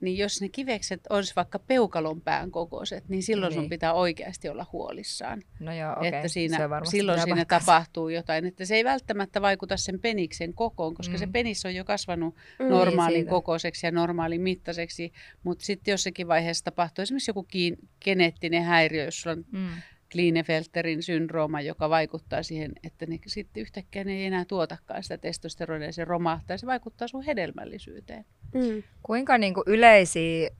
niin 0.00 0.18
jos 0.18 0.40
ne 0.40 0.48
kivekset 0.48 1.00
olisi 1.10 1.32
vaikka 1.36 1.58
peukalon 1.58 2.20
pään 2.20 2.50
kokoiset, 2.50 3.08
niin 3.08 3.22
silloin 3.22 3.50
niin. 3.50 3.60
sun 3.60 3.68
pitää 3.68 3.92
oikeasti 3.92 4.48
olla 4.48 4.66
huolissaan. 4.72 5.42
No 5.60 5.74
joo, 5.74 5.92
okay. 5.92 6.06
Että 6.06 6.28
siinä, 6.28 6.58
silloin 6.84 7.20
siinä 7.20 7.44
tapahtuu 7.44 8.08
jotain. 8.08 8.46
Että 8.46 8.64
se 8.64 8.76
ei 8.76 8.84
välttämättä 8.84 9.42
vaikuta 9.42 9.76
sen 9.76 10.00
peniksen 10.00 10.54
kokoon, 10.54 10.94
koska 10.94 11.12
mm. 11.14 11.18
se 11.18 11.26
penis 11.26 11.66
on 11.66 11.74
jo 11.74 11.84
kasvanut 11.84 12.34
mm, 12.58 12.68
normaalin 12.68 13.14
niin 13.14 13.26
kokoiseksi 13.26 13.86
ja 13.86 13.90
normaalin 13.90 14.40
mittaiseksi. 14.40 15.12
Mutta 15.42 15.64
sitten 15.64 15.92
jossakin 15.92 16.28
vaiheessa 16.28 16.64
tapahtuu 16.64 17.02
esimerkiksi 17.02 17.30
joku 17.30 17.42
kiin, 17.42 17.76
geneettinen 18.04 18.62
häiriö, 18.62 19.04
jos 19.04 19.20
sulla 19.22 19.36
on 19.36 19.44
mm 19.52 19.68
Klinefelterin 20.12 21.02
syndrooma, 21.02 21.60
joka 21.60 21.90
vaikuttaa 21.90 22.42
siihen, 22.42 22.72
että 22.84 23.06
ne 23.06 23.18
sitten 23.26 23.60
yhtäkkiä 23.60 24.04
ne 24.04 24.12
ei 24.12 24.24
enää 24.24 24.44
tuotakaan 24.44 25.02
sitä 25.02 25.18
testosteronia, 25.18 25.92
se 25.92 26.04
romahtaa 26.04 26.54
ja 26.54 26.58
se 26.58 26.66
vaikuttaa 26.66 27.08
sun 27.08 27.22
hedelmällisyyteen. 27.22 28.24
Mm. 28.54 28.82
Kuinka 29.02 29.38
niin 29.38 29.54
kuin 29.54 29.64
yleisiä 29.66 30.50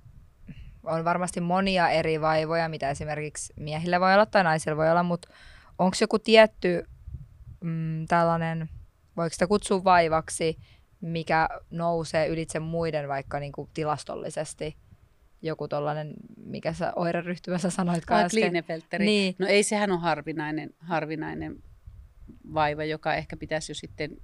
on 0.83 1.05
varmasti 1.05 1.41
monia 1.41 1.89
eri 1.89 2.21
vaivoja, 2.21 2.69
mitä 2.69 2.91
esimerkiksi 2.91 3.53
miehillä 3.57 4.01
voi 4.01 4.15
olla 4.15 4.27
tai 4.27 4.45
naisilla 4.45 4.77
voi 4.77 4.91
olla, 4.91 5.03
mutta 5.03 5.29
onko 5.79 5.97
joku 6.01 6.19
tietty 6.19 6.85
mm, 7.61 8.07
tällainen, 8.07 8.69
voiko 9.17 9.33
sitä 9.33 9.47
kutsua 9.47 9.85
vaivaksi, 9.85 10.59
mikä 11.01 11.49
nousee 11.71 12.27
ylitse 12.27 12.61
muiden 12.61 13.09
vaikka 13.09 13.41
niin 13.41 13.53
kuin 13.53 13.71
tilastollisesti? 13.75 14.77
Joku 15.47 15.69
tollainen, 15.69 16.15
mikä 16.45 16.73
sä 16.73 16.93
oireryhtymässä 16.97 17.71
sanoitkaan 17.71 18.25
äsken. 18.25 18.43
Klinefelteri. 18.43 19.05
Niin. 19.05 19.35
No 19.39 19.47
ei, 19.47 19.63
sehän 19.63 19.93
on 19.93 20.01
harvinainen, 20.01 20.71
harvinainen 20.79 21.63
vaiva, 22.55 22.85
joka 22.85 23.15
ehkä 23.15 23.37
pitäisi 23.37 23.71
jo 23.71 23.75
sitten 23.75 24.17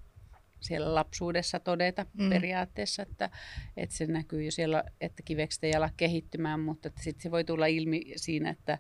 siellä 0.61 0.95
lapsuudessa 0.95 1.61
todeta 1.61 2.07
mm. 2.13 2.31
periaatteessa, 2.31 3.03
että, 3.03 3.31
että 3.77 3.97
se 3.97 4.07
näkyy 4.07 4.45
jo 4.45 4.51
siellä, 4.51 4.85
että 5.01 5.23
kivekset 5.23 5.65
ei 5.65 5.75
ala 5.75 5.91
kehittymään, 5.97 6.61
mutta 6.61 6.91
sitten 7.01 7.23
se 7.23 7.31
voi 7.31 7.45
tulla 7.45 7.67
ilmi 7.67 8.03
siinä, 8.17 8.51
että 8.51 8.79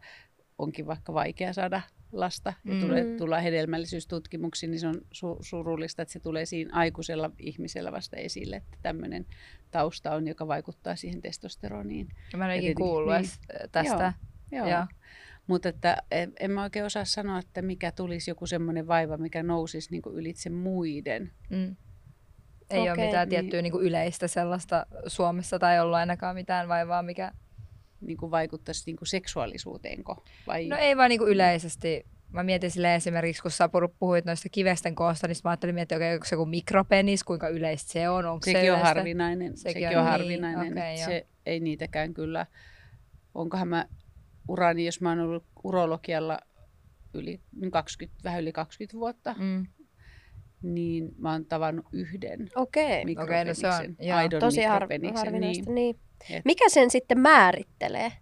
onkin 0.59 0.87
vaikka 0.87 1.15
vaikea 1.15 1.53
saada 1.53 1.81
lasta 2.13 2.53
ja 2.65 2.75
mm. 2.75 2.81
tulee, 2.81 3.17
tulla 3.19 3.41
hedelmällisyystutkimuksiin, 3.41 4.71
niin 4.71 4.81
se 4.81 4.87
on 4.87 4.95
su- 4.95 5.39
surullista, 5.41 6.03
että 6.03 6.13
se 6.13 6.21
tulee 6.21 6.47
siinä 6.47 6.71
aikuisella 6.73 7.31
ihmisellä 7.39 7.93
vasta 7.93 8.17
esille, 8.17 8.57
että 8.57 8.79
tämmöinen 8.83 9.27
tausta 9.71 10.15
on, 10.15 10.29
joka 10.29 10.49
vaikuttaa 10.49 10.97
siihen 10.97 11.21
testosteroniin. 11.21 12.09
Mä 12.37 12.55
en 12.55 12.59
ikinä 12.61 12.75
kuullut 12.75 13.15
niin, 13.15 13.31
tästä. 13.73 14.13
Joo, 14.53 14.69
joo. 14.69 14.87
Mutta 15.47 15.69
että 15.69 15.97
en, 16.11 16.33
en 16.41 16.51
mä 16.51 16.63
oikein 16.63 16.85
osaa 16.85 17.05
sanoa, 17.05 17.39
että 17.39 17.63
mikä 17.63 17.93
tulisi 17.93 18.31
joku 18.31 18.47
semmoinen 18.47 18.87
vaiva, 18.87 19.17
mikä 19.17 19.43
nousisi 19.43 19.91
niin 19.91 20.03
kuin 20.03 20.17
ylitse 20.17 20.51
muiden. 20.51 21.33
Mm. 21.51 21.77
Ei 22.71 22.81
okay, 22.81 22.93
ole 22.93 23.07
mitään 23.07 23.29
niin. 23.29 23.41
tiettyä 23.41 23.63
niin 23.63 23.73
kuin 23.73 23.85
yleistä 23.85 24.29
sellaista 24.29 24.87
Suomessa 25.07 25.59
tai 25.59 25.81
ollut 25.81 25.95
ainakaan 25.95 26.35
mitään 26.35 26.69
vaivaa, 26.69 27.03
mikä 27.03 27.33
niin 28.03 28.17
kuin 28.17 28.31
vaikuttaisi 28.31 28.83
niin 28.87 28.97
kuin 28.97 29.09
seksuaalisuuteenko? 29.09 30.25
Vai? 30.47 30.69
No 30.69 30.77
ei 30.77 30.97
vaan 30.97 31.09
niin 31.09 31.19
kuin 31.19 31.31
yleisesti. 31.31 32.07
Mä 32.29 32.43
mietin 32.43 32.71
sille 32.71 32.95
esimerkiksi, 32.95 33.43
kun 33.43 33.51
sä 33.51 33.69
puhuit 33.99 34.25
noista 34.25 34.49
kivesten 34.49 34.95
koosta, 34.95 35.29
niin 35.29 35.37
mä 35.45 35.51
ajattelin 35.51 35.75
miettiä, 35.75 35.97
okay, 35.97 36.15
onko 36.15 36.27
se 36.27 36.35
joku 36.35 36.47
mikropenis, 36.47 37.25
kuinka 37.25 37.49
yleistä 37.49 37.93
se 37.93 38.09
on. 38.09 38.27
Onko 38.27 38.45
sekin 38.45 38.61
se 38.61 38.73
on 38.73 38.81
harvinainen. 38.81 39.57
Sekin, 39.57 39.83
sekin 39.83 39.99
on, 39.99 40.05
on 40.05 40.05
niin, 40.05 40.11
harvinainen. 40.11 40.73
Okay, 40.73 40.97
se 40.97 41.27
ei 41.47 41.61
niitäkään 41.61 42.15
kyllä. 42.15 42.47
Onkohan 43.35 43.69
mä 43.69 43.87
urani, 44.49 44.87
jos 44.87 45.01
mä 45.01 45.09
oon 45.09 45.21
ollut 45.21 45.45
urologialla 45.65 46.39
yli 47.15 47.41
20, 47.71 48.21
vähän 48.25 48.43
yli 48.43 48.53
20 48.53 48.99
vuotta, 48.99 49.35
mm. 49.39 49.67
niin 50.63 51.15
mä 51.19 51.33
oon 51.33 51.45
tavannut 51.45 51.87
yhden 51.93 52.49
Okei. 52.57 53.03
Okay. 53.03 53.25
okay, 53.25 53.45
no 53.45 53.55
se 53.55 53.69
on 53.69 53.97
joo. 53.99 54.41
tosi 54.41 54.63
harvinaista. 54.63 55.31
Niin. 55.31 55.65
niin. 55.75 55.97
Et... 56.31 56.45
Mikä 56.45 56.69
sen 56.69 56.91
sitten 56.91 57.19
määrittelee? 57.19 58.13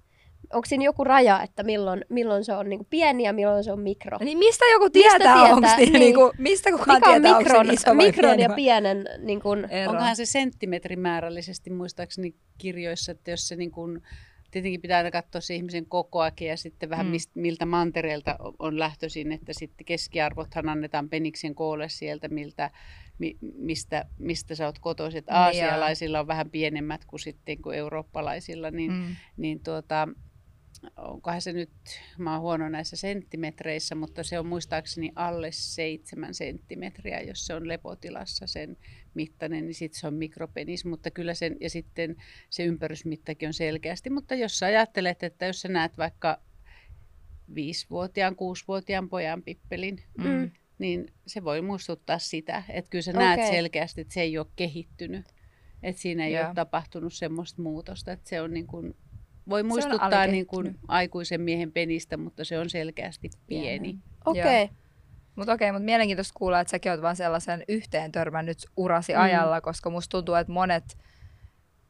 Onko 0.52 0.66
siinä 0.66 0.84
joku 0.84 1.04
raja, 1.04 1.42
että 1.42 1.62
milloin, 1.62 2.04
milloin 2.08 2.44
se 2.44 2.52
on 2.52 2.68
niin 2.68 2.86
pieni 2.90 3.22
ja 3.22 3.32
milloin 3.32 3.64
se 3.64 3.72
on 3.72 3.80
mikro? 3.80 4.18
Niin 4.20 4.38
mistä 4.38 4.64
joku 4.72 4.90
tietää, 4.90 5.18
mistä 5.18 5.34
tietää? 5.34 5.54
onko 5.54 5.68
niin, 5.76 5.92
niin 5.92 6.14
kuin, 6.14 6.32
mistä 6.38 6.70
kukaan 6.70 6.96
Mikä 6.96 7.10
tietää, 7.10 7.36
on 7.36 7.38
mikron, 7.38 7.60
onko 7.60 7.72
iso 7.72 7.94
mikron 7.94 8.40
ja 8.40 8.48
pienen 8.48 9.04
niin 9.18 9.40
kuin... 9.40 9.68
Onkohan 9.88 10.16
se 10.16 10.26
senttimetrimäärällisesti 10.26 11.70
muistaakseni 11.70 12.34
kirjoissa, 12.58 13.12
että 13.12 13.30
jos 13.30 13.48
se 13.48 13.56
niin 13.56 13.70
kuin, 13.70 14.02
tietenkin 14.50 14.80
pitää 14.80 14.98
aina 14.98 15.10
katsoa 15.10 15.40
se 15.40 15.54
ihmisen 15.54 15.86
kokoakin 15.86 16.48
ja 16.48 16.56
sitten 16.56 16.90
vähän 16.90 17.06
mm. 17.06 17.10
mist, 17.10 17.30
miltä 17.34 17.66
mantereelta 17.66 18.36
on 18.58 18.78
lähtöisin, 18.78 19.32
että 19.32 19.52
sitten 19.52 19.84
keskiarvothan 19.84 20.68
annetaan 20.68 21.08
peniksen 21.08 21.54
koolle 21.54 21.88
sieltä, 21.88 22.28
miltä 22.28 22.70
mi, 23.20 23.38
mistä, 23.58 24.04
mistä 24.18 24.54
sä 24.54 24.66
oot 24.66 24.78
kotoiset. 24.78 25.26
Niin 25.26 25.36
Aasialaisilla 25.36 26.20
on 26.20 26.26
vähän 26.26 26.50
pienemmät 26.50 27.04
kuin 27.04 27.20
sitten 27.20 27.62
kuin 27.62 27.78
eurooppalaisilla, 27.78 28.70
niin, 28.70 28.92
mm. 28.92 29.16
niin 29.36 29.60
tuota, 29.60 30.08
onkohan 30.96 31.42
se 31.42 31.52
nyt, 31.52 31.70
mä 32.18 32.32
oon 32.32 32.40
huono 32.40 32.68
näissä 32.68 32.96
senttimetreissä, 32.96 33.94
mutta 33.94 34.22
se 34.22 34.38
on 34.38 34.46
muistaakseni 34.46 35.12
alle 35.14 35.48
seitsemän 35.52 36.34
senttimetriä, 36.34 37.20
jos 37.20 37.46
se 37.46 37.54
on 37.54 37.68
lepotilassa 37.68 38.46
sen 38.46 38.76
mittainen, 39.14 39.66
niin 39.66 39.74
sitten 39.74 40.00
se 40.00 40.06
on 40.06 40.14
mikropenis, 40.14 40.84
mutta 40.84 41.10
kyllä 41.10 41.34
sen, 41.34 41.56
ja 41.60 41.70
sitten 41.70 42.16
se 42.50 42.64
ympärysmittakin 42.64 43.46
on 43.46 43.54
selkeästi, 43.54 44.10
mutta 44.10 44.34
jos 44.34 44.58
sä 44.58 44.66
ajattelet, 44.66 45.22
että 45.22 45.46
jos 45.46 45.60
sä 45.60 45.68
näet 45.68 45.98
vaikka 45.98 46.38
viisivuotiaan, 47.54 48.36
kuusivuotiaan 48.36 49.08
pojan 49.08 49.42
pippelin, 49.42 50.02
mm 50.18 50.50
niin 50.80 51.12
se 51.26 51.44
voi 51.44 51.62
muistuttaa 51.62 52.18
sitä, 52.18 52.62
että 52.68 52.90
kyllä 52.90 53.02
sä 53.02 53.10
okay. 53.10 53.22
näet 53.22 53.46
selkeästi, 53.46 54.00
että 54.00 54.14
se 54.14 54.20
ei 54.20 54.38
ole 54.38 54.46
kehittynyt. 54.56 55.26
Että 55.82 56.02
siinä 56.02 56.26
ei 56.26 56.32
Joo. 56.32 56.46
ole 56.46 56.54
tapahtunut 56.54 57.12
semmoista 57.12 57.62
muutosta, 57.62 58.12
että 58.12 58.28
se 58.28 58.40
on 58.40 58.54
niin 58.54 58.66
kuin, 58.66 58.96
voi 59.48 59.62
muistuttaa 59.62 60.26
niin 60.26 60.46
kuin 60.46 60.78
aikuisen 60.88 61.40
miehen 61.40 61.72
penistä, 61.72 62.16
mutta 62.16 62.44
se 62.44 62.58
on 62.58 62.70
selkeästi 62.70 63.30
pieni. 63.46 63.98
Okei. 64.26 64.64
Okay. 64.64 64.76
Mutta 65.36 65.52
okei, 65.52 65.72
mutta 65.72 65.84
mielenkiintoista 65.84 66.34
kuulla, 66.38 66.60
että 66.60 66.70
säkin 66.70 66.92
oot 66.92 67.02
vaan 67.02 67.16
sellaisen 67.16 67.64
yhteen 67.68 68.12
törmännyt 68.12 68.58
urasi 68.76 69.12
Mm. 69.12 69.20
ajalla, 69.20 69.60
koska 69.60 69.90
musta 69.90 70.10
tuntuu, 70.10 70.34
että 70.34 70.52
monet 70.52 70.98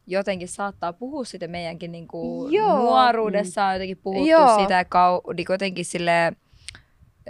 jotenkin 0.06 0.48
saattaa 0.48 0.92
puhua 0.92 1.24
sitä 1.24 1.48
meidänkin 1.48 1.92
niinku 1.92 2.48
Joo. 2.50 2.76
nuoruudessa 2.76 3.64
on 3.64 3.72
jotenkin 3.72 3.96
puhuttu 3.96 4.26
Joo. 4.26 4.58
siitä 4.58 4.74
ja 4.74 4.84
kau, 4.84 5.20
niinku 5.36 5.52
jotenkin 5.52 5.84
silleen, 5.84 6.36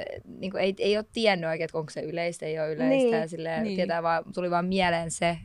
eh, 0.00 0.20
niinku 0.24 0.56
ei, 0.56 0.74
ei 0.78 0.96
ole 0.96 1.04
tiennyt 1.12 1.50
oikein, 1.50 1.64
että 1.64 1.78
onko 1.78 1.90
se 1.90 2.00
yleistä, 2.00 2.46
ei 2.46 2.58
ole 2.58 2.72
yleistä 2.72 2.94
Niin. 2.96 3.16
ja 3.20 3.28
silleen, 3.28 3.62
Niin. 3.62 3.76
tietää 3.76 4.02
vaan, 4.02 4.24
tuli 4.34 4.50
vaan 4.50 4.64
mieleen 4.66 5.10
se. 5.10 5.38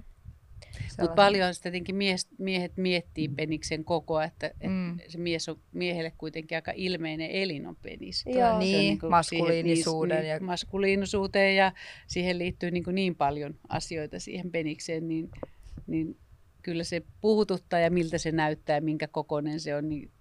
Mutta 1.00 1.15
paljon 1.15 1.54
sitten 1.54 1.72
tietenkin 1.72 1.96
mies, 1.96 2.28
miehet 2.38 2.78
miettii 2.78 3.28
peniksen 3.28 3.86
kokoa, 3.86 4.24
että, 4.24 4.48
että 4.48 4.68
Mm. 4.68 5.00
se 5.08 5.18
mies 5.18 5.50
on 5.50 5.60
miehelle 5.74 6.12
kuitenkin 6.18 6.58
aika 6.58 6.72
ilmeinen 6.76 7.30
elin 7.32 7.68
on 7.68 7.76
penis. 7.76 8.26
Joo. 8.26 8.36
Se 8.36 8.46
on 8.46 8.60
Niin, 8.60 8.78
niinku 8.80 9.10
maskuliinisuuden 9.10 10.18
siihen, 10.18 10.30
ja- 10.30 10.38
niin, 10.38 10.46
maskuliinisuuteen 10.46 11.56
ja 11.56 11.72
siihen 12.08 12.38
liittyy 12.38 12.72
niin, 12.72 12.84
kuin 12.84 12.96
niin 12.96 13.15
paljon 13.15 13.56
asioita 13.70 14.20
siihen 14.20 14.52
penikseen, 14.52 15.08
niin, 15.08 15.30
niin 15.88 16.18
kyllä 16.62 16.84
se 16.84 17.02
puhututtaa 17.22 17.80
ja 17.80 17.91
miltä 17.91 18.18
se 18.18 18.32
näyttää, 18.32 18.82
minkä 18.82 19.08
kokoinen 19.08 19.60
se 19.60 19.76
on, 19.76 19.89
niin 19.89 20.12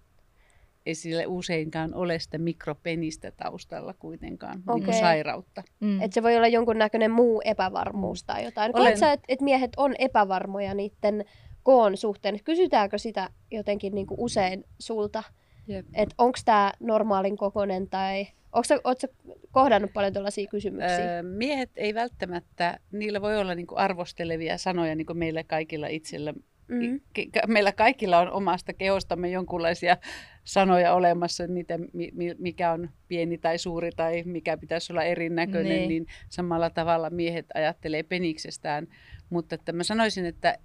ei 0.85 0.95
sille 0.95 1.25
useinkaan 1.27 1.93
ole 1.93 2.19
sitä 2.19 2.37
mikropenistä 2.37 3.31
taustalla 3.31 3.93
kuitenkaan, 3.93 4.57
niin 4.57 4.71
Okei. 4.71 4.85
kuin 4.85 4.99
sairautta. 4.99 5.63
Mm. 5.79 6.01
Että 6.01 6.15
se 6.15 6.23
voi 6.23 6.35
olla 6.37 6.47
jonkunnäköinen 6.47 7.11
muu 7.11 7.41
epävarmuus 7.45 8.23
tai 8.23 8.43
jotain. 8.43 8.71
Olen- 8.75 8.87
Koet 8.87 8.97
sä, 8.97 9.11
että 9.13 9.25
et 9.29 9.41
miehet 9.41 9.71
on 9.77 9.95
epävarmoja 9.99 10.73
niiden 10.73 11.25
koon 11.63 11.97
suhteen? 11.97 12.39
Kysytäänkö 12.43 12.97
sitä 12.97 13.29
jotenkin 13.51 13.95
niinku 13.95 14.15
usein 14.17 14.63
sulta? 14.79 15.23
Jep. 15.67 15.85
Että 15.93 16.15
onko 16.17 16.39
tämä 16.45 16.73
normaalin 16.79 17.37
kokonen 17.37 17.89
tai... 17.89 18.27
Onko 18.53 18.63
sä, 18.99 19.07
kohdannut 19.51 19.93
paljon 19.93 20.13
tällaisia 20.13 20.47
kysymyksiä? 20.47 21.15
Öö, 21.15 21.23
miehet 21.23 21.69
ei 21.75 21.93
välttämättä, 21.93 22.79
niillä 22.91 23.21
voi 23.21 23.37
olla 23.37 23.55
niin 23.55 23.67
kuin 23.67 23.79
arvostelevia 23.79 24.57
sanoja 24.57 24.95
niin 24.95 25.05
kuin 25.05 25.17
meillä 25.17 25.43
kaikilla 25.43 25.87
itsellä. 25.87 26.33
Mm. 26.67 26.99
Meillä 27.47 27.71
kaikilla 27.71 28.19
on 28.19 28.31
omasta 28.31 28.73
kehostamme 28.73 29.29
jonkunlaisia 29.29 29.97
sanoja 30.43 30.93
olemassa, 30.93 31.47
niitä, 31.47 31.77
mi- 31.93 32.11
mi- 32.13 32.35
mikä 32.39 32.71
on 32.71 32.89
pieni 33.07 33.37
tai 33.37 33.57
suuri 33.57 33.89
tai 33.95 34.23
mikä 34.25 34.57
pitäisi 34.57 34.93
olla 34.93 35.03
erinäköinen, 35.03 35.63
Niin. 35.69 35.89
niin, 35.89 36.03
niin 36.03 36.05
samalla 36.29 36.69
tavalla 36.69 37.09
miehet 37.09 37.45
ajattelee 37.53 38.03
peniksestään. 38.03 38.87
Mutta 39.29 39.55
että 39.55 39.71
mä 39.71 39.83
sanoisin, 39.83 40.25
että, 40.25 40.57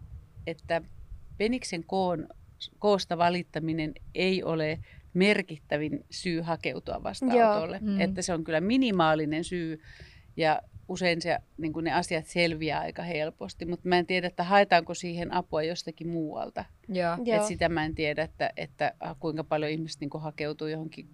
että 0.46 0.82
peniksen 1.38 1.84
koon, 1.86 2.28
koosta 2.78 3.18
valittaminen 3.18 3.92
ei 4.14 4.42
ole 4.42 4.78
merkittävin 5.14 6.04
syy 6.10 6.40
hakeutua 6.40 7.02
vastaanotolle. 7.02 7.80
Joo. 7.82 7.94
Mm. 7.94 8.00
Että 8.00 8.22
se 8.22 8.32
on 8.34 8.44
kyllä 8.44 8.60
minimaalinen 8.60 9.44
syy 9.44 9.80
ja 10.36 10.60
usein 10.90 11.22
se, 11.22 11.38
niin 11.59 11.72
kuin 11.72 11.85
ne 11.85 11.92
asiat 11.92 12.26
selviää 12.26 12.81
aika 12.81 13.03
helposti, 13.03 13.64
mutta 13.64 13.88
mä 13.88 13.98
en 13.98 14.07
tiedä, 14.07 14.26
että 14.26 14.44
haetaanko 14.44 14.94
siihen 14.94 15.35
apua 15.35 15.62
jostakin 15.62 16.09
muualta. 16.09 16.64
Joo. 16.88 17.16
Et 17.40 17.44
sitä 17.46 17.68
mä 17.68 17.85
en 17.85 17.94
tiedä, 17.94 18.22
että, 18.22 18.50
että 18.57 18.92
äh, 19.07 19.16
kuinka 19.18 19.44
paljon 19.44 19.70
ihmiset 19.70 20.00
niin 20.00 20.11
kuin 20.11 20.22
hakeutuu 20.22 20.66
johonkin 20.66 21.09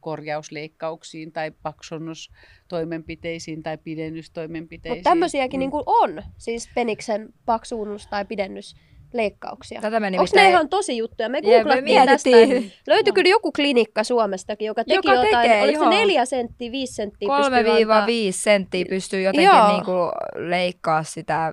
korjausleikkauksiin 0.00 1.32
tai 1.32 1.50
paksunnustoimenpiteisiin 1.62 3.62
tai 3.62 3.78
pidennystoimenpiteisiin. 3.78 4.98
Mutta 4.98 5.10
tämmöisiäkin 5.10 5.58
Mm. 5.58 5.60
niinku 5.60 5.82
on, 5.86 6.22
siis 6.38 6.68
peniksen 6.74 7.28
paksuunnus- 7.46 8.06
tai 8.10 8.24
pidennysleikkauksia. 9.10 9.80
Tätä 9.80 10.00
me 10.00 10.06
Onko 10.06 10.24
ne 10.34 10.48
ihan 10.50 10.68
tosi 10.68 10.96
juttuja? 10.96 11.28
Me 11.28 11.42
googlattiin 11.42 12.06
tästä. 12.06 12.30
Löytyykö 12.86 13.20
joku 13.28 13.52
klinikka 13.52 14.04
Suomestakin, 14.04 14.66
joka 14.66 14.84
teki 14.84 14.94
Joka 14.94 15.14
jotain, 15.14 15.36
tekee, 15.50 15.62
oliko 15.62 15.82
joo. 15.84 15.92
se 15.92 15.98
neljä 15.98 16.24
senttiä, 16.24 16.72
viisi 16.72 16.92
senttiä 16.94 17.28
pystyy 17.36 17.80
antaa 17.82 18.06
3-5 18.06 18.10
senttiä 18.30 18.84
pystyy 18.88 19.22
jotenkin 19.22 19.44
Joo. 19.50 19.72
niinku 19.72 19.92
leikkaa 20.34 21.02
sitä 21.02 21.52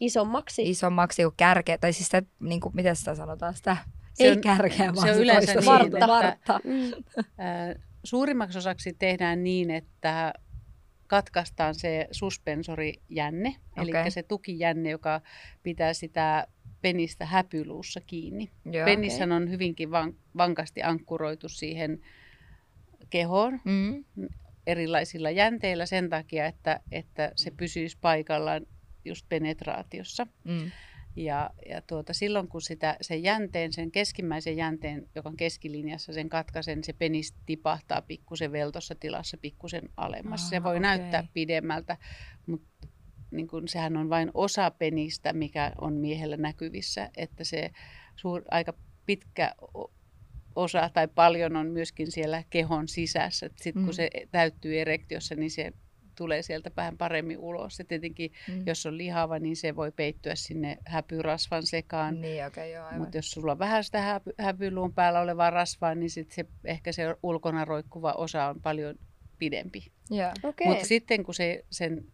isommaksi? 0.00 0.62
isommaksi 0.70 1.22
kuin 1.22 1.34
kärkeä, 1.36 1.78
tai 1.78 1.92
siis 1.92 2.06
sitä, 2.06 2.22
niinku, 2.40 2.70
miten 2.74 2.96
sitä 2.96 3.14
sanotaan, 3.14 3.54
sitä 3.54 3.76
Se 4.14 4.24
ei 4.24 4.30
on- 4.32 4.40
kärkeä, 4.40 4.76
se 4.76 4.94
vaan 4.94 5.08
on 5.08 5.14
sitä 5.14 5.22
yleensä 5.22 5.54
niin, 5.54 5.66
vartta. 5.66 5.86
että- 5.98 6.06
vartta. 6.08 6.60
Mm. 6.64 6.90
Ää, 7.38 7.74
Suurimmaksi 8.04 8.58
osaksi 8.58 8.92
tehdään 8.98 9.44
niin, 9.44 9.70
että 9.70 10.32
katkaistaan 11.06 11.74
se 11.74 12.08
suspensorijänne, 12.10 13.54
eli 13.76 13.90
Okei. 13.90 14.10
se 14.10 14.22
tukijänne, 14.22 14.90
joka 14.90 15.20
pitää 15.62 15.94
sitä 15.94 16.46
penistä 16.84 17.26
häpyluussa 17.26 18.00
kiinni. 18.00 18.50
Joo. 18.72 18.84
Penissähän 18.84 19.32
on 19.32 19.50
hyvinkin 19.50 19.90
van, 19.90 20.14
vankasti 20.36 20.82
ankkuroitu 20.82 21.48
siihen 21.48 22.00
kehoon 23.10 23.60
Mm. 23.64 24.04
erilaisilla 24.66 25.30
jänteillä 25.30 25.86
sen 25.86 26.08
takia, 26.10 26.46
että, 26.46 26.80
että 26.92 27.32
se 27.36 27.50
pysyisi 27.50 27.98
paikallaan 28.00 28.66
just 29.04 29.26
penetraatiossa. 29.28 30.26
Mm. 30.44 30.70
Ja, 31.16 31.50
ja 31.68 31.80
tuota, 31.82 32.12
silloin 32.12 32.48
kun 32.48 32.62
sitä, 32.62 32.96
sen 33.00 33.22
jänteen, 33.22 33.72
sen 33.72 33.90
keskimmäisen 33.90 34.56
jänteen, 34.56 35.08
joka 35.14 35.28
on 35.28 35.36
keskilinjassa, 35.36 36.12
sen 36.12 36.28
katkaisen, 36.28 36.84
se 36.84 36.92
penis 36.92 37.34
tipahtaa 37.46 38.02
pikkusen 38.02 38.52
veltossa 38.52 38.94
tilassa 38.94 39.36
pikkusen 39.36 39.88
alemmas. 39.96 40.48
se 40.48 40.56
Ah, 40.56 40.62
voi 40.64 40.72
okei. 40.72 40.80
näyttää 40.80 41.24
pidemmältä, 41.34 41.96
mutta 42.46 42.88
niin 43.36 43.48
kun, 43.48 43.68
sehän 43.68 43.96
on 43.96 44.10
vain 44.10 44.30
osa 44.34 44.70
penistä, 44.70 45.32
mikä 45.32 45.72
on 45.80 45.92
miehellä 45.92 46.36
näkyvissä. 46.36 47.10
Että 47.16 47.44
se 47.44 47.70
suur, 48.16 48.42
aika 48.50 48.74
pitkä 49.06 49.54
osa 50.56 50.90
tai 50.94 51.08
paljon 51.08 51.56
on 51.56 51.66
myöskin 51.66 52.12
siellä 52.12 52.42
kehon 52.50 52.88
sisässä. 52.88 53.50
Sitten 53.56 53.82
Mm. 53.82 53.84
kun 53.84 53.94
se 53.94 54.10
täyttyy 54.30 54.80
erektiossa, 54.80 55.34
niin 55.34 55.50
se 55.50 55.72
tulee 56.16 56.42
sieltä 56.42 56.70
vähän 56.76 56.98
paremmin 56.98 57.38
ulos. 57.38 57.78
Ja 57.78 57.84
tietenkin 57.84 58.32
Mm. 58.48 58.62
jos 58.66 58.86
on 58.86 58.98
lihava, 58.98 59.38
niin 59.38 59.56
se 59.56 59.76
voi 59.76 59.92
peittyä 59.92 60.34
sinne 60.34 60.78
häpyrasvan 60.86 61.66
sekaan. 61.66 62.20
Niin, 62.20 62.46
okei, 62.46 62.78
okay, 62.78 62.82
joo. 62.92 62.98
Mutta 62.98 63.18
jos 63.18 63.30
sulla 63.30 63.52
on 63.52 63.58
vähän 63.58 63.84
sitä 63.84 64.00
häpy, 64.00 64.32
häpyluun 64.38 64.94
päällä 64.94 65.20
olevaa 65.20 65.50
rasvaa, 65.50 65.94
niin 65.94 66.10
sit 66.10 66.30
se, 66.32 66.44
ehkä 66.64 66.92
se 66.92 67.02
ulkona 67.22 67.64
roikkuva 67.64 68.12
osa 68.12 68.46
on 68.46 68.60
paljon 68.60 68.94
pidempi. 69.38 69.86
Joo. 70.10 70.30
Okei. 70.42 70.66
Mutta 70.66 70.84
sitten 70.84 71.24
kun 71.24 71.34
se, 71.34 71.64
sen, 71.70 72.04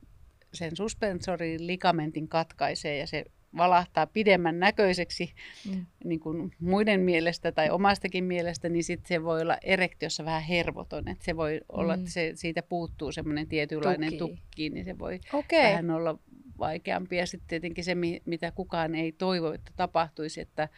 sen 0.55 0.77
suspensorin 0.77 1.67
ligamentin 1.67 2.29
katkaisee 2.29 2.99
ja 2.99 3.07
se 3.07 3.25
valahtaa 3.57 4.07
pidemmän 4.07 4.59
näköiseksi 4.59 5.33
Mm. 5.69 5.87
niin 6.05 6.21
kuin 6.21 6.51
muiden 6.61 7.01
mielestä 7.01 7.53
tai 7.53 7.71
omastakin 7.71 8.25
mielestä, 8.25 8.69
niin 8.69 8.85
sitten 8.85 9.09
se 9.09 9.23
voi 9.23 9.41
olla 9.43 9.59
erektiossa 9.63 10.25
vähän 10.25 10.43
hervoton. 10.43 11.09
Et 11.09 11.23
se 11.23 11.37
voi 11.37 11.61
olla, 11.69 11.97
Mm. 11.97 12.01
että 12.01 12.13
se, 12.13 12.33
siitä 12.35 12.63
puuttuu 12.63 13.13
semmoinen 13.13 13.47
tietynlainen 13.49 14.17
Tuki. 14.19 14.35
tukki, 14.37 14.71
niin 14.71 14.85
se 14.85 14.99
voi 14.99 15.21
Okei. 15.33 15.63
vähän 15.73 15.91
olla 15.91 16.19
vaikeampi. 16.59 17.17
Ja 17.17 17.27
sitten 17.27 17.49
tietenkin 17.49 17.85
se, 17.85 17.95
mi- 17.95 18.23
mitä 18.25 18.51
kukaan 18.53 18.95
ei 18.95 19.13
toivo, 19.13 19.53
että 19.53 19.73
tapahtuisi, 19.77 20.41
että 20.41 20.69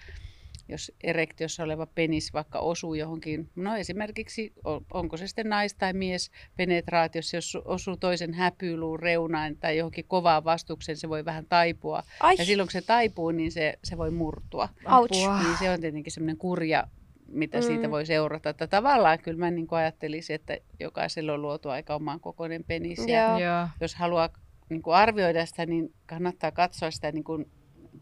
jos 0.72 0.92
erektiossa 1.02 1.62
oleva 1.62 1.86
penis 1.86 2.32
vaikka 2.32 2.58
osuu 2.58 2.94
johonkin, 2.94 3.50
no 3.56 3.76
esimerkiksi 3.76 4.52
on- 4.64 4.86
onko 4.92 5.16
se 5.16 5.26
sitten 5.26 5.46
nais- 5.46 5.74
tai 5.78 5.92
mies 5.92 6.30
penetraatiossa, 6.56 7.36
jos 7.36 7.52
su- 7.56 7.62
osuu 7.64 7.96
toisen 7.96 8.34
häpyluun 8.34 9.00
reunaan 9.00 9.56
tai 9.56 9.76
johonkin 9.76 10.04
kovaan 10.08 10.44
vastukseen, 10.44 10.96
se 10.96 11.08
voi 11.08 11.24
vähän 11.24 11.46
taipua. 11.48 12.02
Ai, 12.20 12.34
Ja 12.38 12.44
silloin 12.44 12.66
kun 12.66 12.72
se 12.72 12.82
taipuu, 12.82 13.30
niin 13.30 13.52
se, 13.52 13.78
se 13.84 13.98
voi 13.98 14.10
murtua. 14.10 14.68
Ouch. 14.98 15.12
Niin 15.42 15.58
se 15.58 15.70
on 15.70 15.80
tietenkin 15.80 16.12
semmoinen 16.12 16.36
kurja, 16.36 16.86
mitä 17.28 17.58
Mm. 17.58 17.62
siitä 17.62 17.90
voi 17.90 18.06
seurata. 18.06 18.50
Että 18.50 18.66
tavallaan 18.66 19.18
kyllä 19.18 19.38
mä 19.38 19.50
niin 19.50 19.66
ajattelisin, 19.70 20.34
että 20.34 20.56
jokaisella 20.80 21.32
on 21.32 21.42
luotu 21.42 21.68
aika 21.68 21.94
oman 21.94 22.20
kokoinen 22.20 22.64
penis. 22.64 22.98
Ja. 23.06 23.38
Joo. 23.38 23.68
jos 23.80 23.94
haluaa 23.94 24.28
niin 24.68 24.82
kuin 24.82 24.94
arvioida 24.94 25.46
sitä, 25.46 25.66
niin 25.66 25.94
kannattaa 26.06 26.50
katsoa 26.50 26.90
sitä 26.90 27.12
niin 27.12 27.24
kuin 27.24 27.50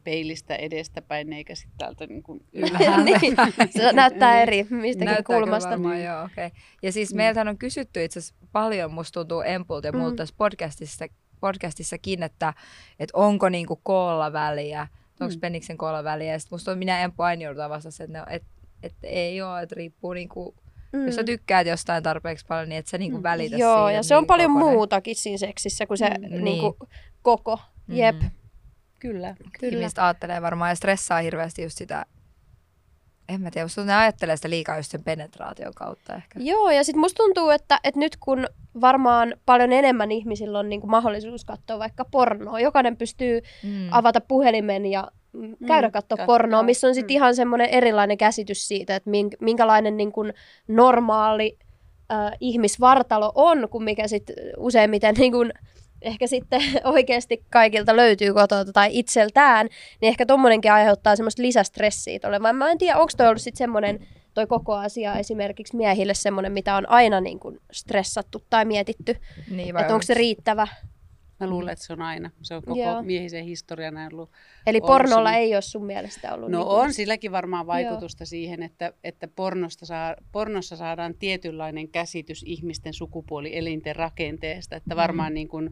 peilistä 0.05 0.55
edestäpäin, 0.57 1.33
eikä 1.33 1.55
sitten 1.55 1.79
täältä 1.79 2.07
niin 2.07 2.22
kuin 2.22 2.40
ylhäältä. 2.53 3.05
niin, 3.05 3.37
se 3.70 3.92
näyttää 3.92 4.42
eri 4.42 4.66
mistäkin 4.70 5.05
Näyttää 5.05 5.22
kyllä 5.22 5.40
kulmasta. 5.40 5.70
Varmaan, 5.70 5.94
Niin. 5.94 6.07
joo, 6.07 6.24
okay. 6.24 6.50
Ja 6.83 6.92
siis 6.92 7.11
Mm. 7.12 7.16
meiltähän 7.16 7.48
on 7.48 7.59
kysytty 7.59 8.05
itse 8.05 8.18
asiassa 8.18 8.35
paljon, 8.53 8.92
musta 8.92 9.20
tuntuu 9.20 9.40
Empulta 9.40 9.87
ja 9.88 9.92
Mm. 9.92 9.98
muulta 9.98 10.16
tässä 10.16 10.35
podcastissa, 10.38 11.07
podcastissakin, 11.40 12.22
että, 12.22 12.55
että 12.98 13.18
onko 13.18 13.48
niinku 13.48 13.81
koolla 13.83 14.33
väliä, 14.33 14.88
onko 15.20 15.35
Mm. 15.35 15.40
peniksen 15.40 15.79
koolla 15.79 16.05
väliä. 16.05 16.33
Ja 16.33 16.38
sit 16.38 16.50
musta 16.50 16.72
on 16.72 16.79
minä 16.79 17.00
Empu 17.00 17.22
aina 17.22 17.42
joudutaan 17.42 17.70
vastata, 17.70 18.05
että, 18.05 18.12
ne 18.12 18.20
on- 18.22 18.29
että, 18.31 18.48
että 18.83 19.07
ei 19.07 19.42
ole, 19.42 19.62
että 19.62 19.74
riippuu 19.74 20.12
niinku, 20.12 20.55
mm. 20.92 21.07
jos 21.07 21.14
sä 21.14 21.24
tykkäät 21.24 21.66
jostain 21.66 22.03
tarpeeksi 22.03 22.46
paljon, 22.46 22.68
niin 22.68 22.79
et 22.79 22.87
sä 22.87 22.98
niinku 22.98 23.16
Mm. 23.16 23.22
välitä 23.22 23.57
Joo, 23.57 23.88
ja 23.88 23.96
että 23.98 24.03
se 24.09 24.16
on 24.16 24.22
minkä 24.22 24.29
paljon 24.29 24.53
kokoinen. 24.53 24.74
muutakin 24.76 25.16
siinä 25.16 25.38
seksissä 25.38 25.87
kuin 25.87 25.98
se 25.98 26.09
Mm, 26.11 26.44
niinku, 26.44 26.76
koko. 27.22 27.59
Jep. 27.88 28.16
Kyllä. 29.00 29.34
Kyllä. 29.60 29.78
Ihmiset 29.78 29.98
ajattelee 29.98 30.42
varmaan 30.42 30.70
ja 30.70 30.74
stressaa 30.74 31.20
hirveästi 31.20 31.62
just 31.62 31.78
sitä, 31.78 32.06
en 33.28 33.40
mä 33.40 33.50
tiedä, 33.50 33.64
musta 33.64 33.84
ne 33.84 33.94
ajattelee 33.96 34.36
sitä 34.36 34.50
liikaa 34.50 34.76
just 34.76 34.90
sen 34.90 35.04
penetraation 35.04 35.74
kautta 35.74 36.14
ehkä. 36.14 36.40
Joo, 36.42 36.70
ja 36.70 36.84
sitten 36.84 37.00
musta 37.00 37.16
tuntuu, 37.22 37.50
että, 37.50 37.80
että 37.84 38.00
nyt 38.00 38.16
kun 38.20 38.46
varmaan 38.80 39.34
paljon 39.46 39.72
enemmän 39.72 40.12
ihmisillä 40.12 40.58
on 40.58 40.68
niinku 40.68 40.86
mahdollisuus 40.86 41.44
katsoa 41.44 41.78
vaikka 41.78 42.04
pornoa, 42.04 42.60
jokainen 42.60 42.96
pystyy 42.96 43.40
Mm. 43.62 43.88
avata 43.90 44.20
puhelimen 44.20 44.86
ja 44.86 45.08
mm, 45.32 45.56
käydä 45.66 45.88
Mm, 45.88 45.92
katsoa 45.92 46.26
pornoa, 46.26 46.62
missä 46.62 46.86
on 46.88 46.94
sitten 46.94 47.14
Mm. 47.14 47.16
ihan 47.16 47.34
semmoinen 47.34 47.68
erilainen 47.68 48.18
käsitys 48.18 48.68
siitä, 48.68 48.96
että 48.96 49.10
mink- 49.10 49.36
minkälainen 49.40 49.96
niin 49.96 50.12
kuin 50.12 50.34
normaali 50.68 51.58
äh, 52.12 52.32
ihmisvartalo 52.40 53.32
on, 53.34 53.68
kuin 53.70 53.84
mikä 53.84 54.08
sit 54.08 54.30
useimmiten 54.56 55.14
niin 55.18 55.32
kun, 55.32 55.52
ehkä 56.02 56.26
sitten 56.26 56.62
oikeasti 56.84 57.44
kaikilta 57.50 57.96
löytyy 57.96 58.34
kotoa 58.34 58.64
tai 58.64 58.88
itseltään, 58.92 59.68
niin 60.00 60.08
ehkä 60.08 60.26
tommonenkin 60.26 60.72
aiheuttaa 60.72 61.16
semmoista 61.16 61.42
lisästressiä 61.42 62.18
tuolle. 62.18 62.42
Vaan 62.42 62.56
mä 62.56 62.70
en 62.70 62.78
tiedä, 62.78 62.98
onko 62.98 63.12
toi 63.16 63.26
ollut 63.26 63.42
sitten 63.42 63.58
semmoinen 63.58 64.06
toi 64.34 64.46
koko 64.46 64.74
asia 64.74 65.14
esimerkiksi 65.14 65.76
miehille 65.76 66.14
semmoinen, 66.14 66.52
mitä 66.52 66.76
on 66.76 66.88
aina 66.88 67.20
niin 67.20 67.40
kuin 67.40 67.58
stressattu 67.72 68.42
tai 68.50 68.64
mietitty, 68.64 69.16
Niin, 69.50 69.78
että 69.78 69.94
onko 69.94 70.02
se 70.02 70.14
riittävä. 70.14 70.66
Mä 71.40 71.46
luulen, 71.46 71.72
että 71.72 71.85
se 71.85 71.92
on 71.92 72.03
aina. 72.03 72.31
Se 72.42 72.55
on 72.55 72.62
koko 72.62 72.81
Joo. 72.81 73.03
miehisen 73.03 73.44
historian 73.44 74.09
ollut. 74.12 74.31
Eli 74.66 74.79
ollut 74.79 74.87
pornolla 74.87 75.14
semmoinen- 75.14 75.40
ei 75.40 75.55
ole 75.55 75.62
sun 75.62 75.85
mielestä 75.87 76.35
ollut. 76.35 76.50
No 76.50 76.59
niin 76.59 76.66
kuin- 76.68 76.79
on 76.81 76.92
silläkin 76.92 77.33
varmaan 77.33 77.66
vaikutusta 77.66 78.24
siihen, 78.26 78.62
että, 78.62 78.92
että 79.05 79.29
pornosta 79.29 79.87
saa, 79.87 80.16
pornossa 80.33 80.76
saadaan 80.76 81.14
tietynlainen 81.14 81.88
käsitys 81.88 82.42
ihmisten 82.46 82.94
sukupuolielinten 82.94 83.96
rakenteesta. 83.96 84.76
Että 84.76 84.96
varmaan 84.96 85.35
niin 85.35 85.48
kuin 85.48 85.70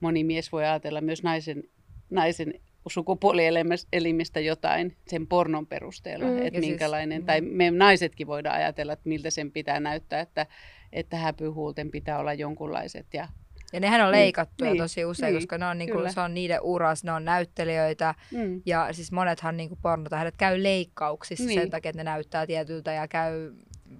moni 0.00 0.24
mies 0.24 0.52
voi 0.52 0.64
ajatella 0.64 1.00
myös 1.00 1.22
naisen, 1.22 1.62
naisen 2.10 2.54
sukupuolielimistä 2.88 4.40
jotain 4.40 4.96
sen 5.08 5.26
pornon 5.26 5.66
perusteella, 5.66 6.24
Mm. 6.26 6.30
mm. 6.32 6.42
Että 6.46 6.60
siis- 6.60 6.70
minkälainen, 6.70 7.22
mm. 7.22 7.26
tai 7.26 7.40
me 7.40 7.70
naisetkin 7.70 8.26
voidaan 8.26 8.56
ajatella, 8.56 8.92
että 8.92 9.08
miltä 9.08 9.30
sen 9.30 9.52
pitää 9.52 9.80
näyttää, 9.80 10.20
että, 10.20 10.46
että 10.92 11.16
häpyhuulten 11.16 11.90
pitää 11.90 12.18
olla 12.18 12.34
jonkunlaiset 12.34 13.06
ja 13.14 13.28
Ja 13.72 13.80
nehän 13.80 14.00
on 14.00 14.12
Niin, 14.12 14.20
leikattuja 14.20 14.70
niin, 14.70 14.82
tosi 14.82 15.04
usein, 15.04 15.32
niin, 15.32 15.42
koska 15.42 15.58
ne 15.58 15.66
on, 15.66 15.78
niinku, 15.78 15.96
kyllä. 15.96 16.12
se 16.12 16.20
on 16.20 16.34
niiden 16.34 16.58
uras, 16.62 17.04
ne 17.04 17.12
on 17.12 17.24
näyttelijöitä. 17.24 18.14
mm, 18.32 18.62
Ja 18.66 18.88
siis 18.92 19.12
monethan 19.12 19.56
niinku 19.56 19.78
pornotähdet 19.82 20.34
käy 20.36 20.62
leikkauksissa 20.62 21.44
Niin. 21.46 21.60
sen 21.60 21.70
takia, 21.70 21.88
että 21.90 22.00
ne 22.00 22.04
näyttää 22.10 22.46
tietyltä 22.46 22.92
ja 22.92 23.08
käy 23.08 23.52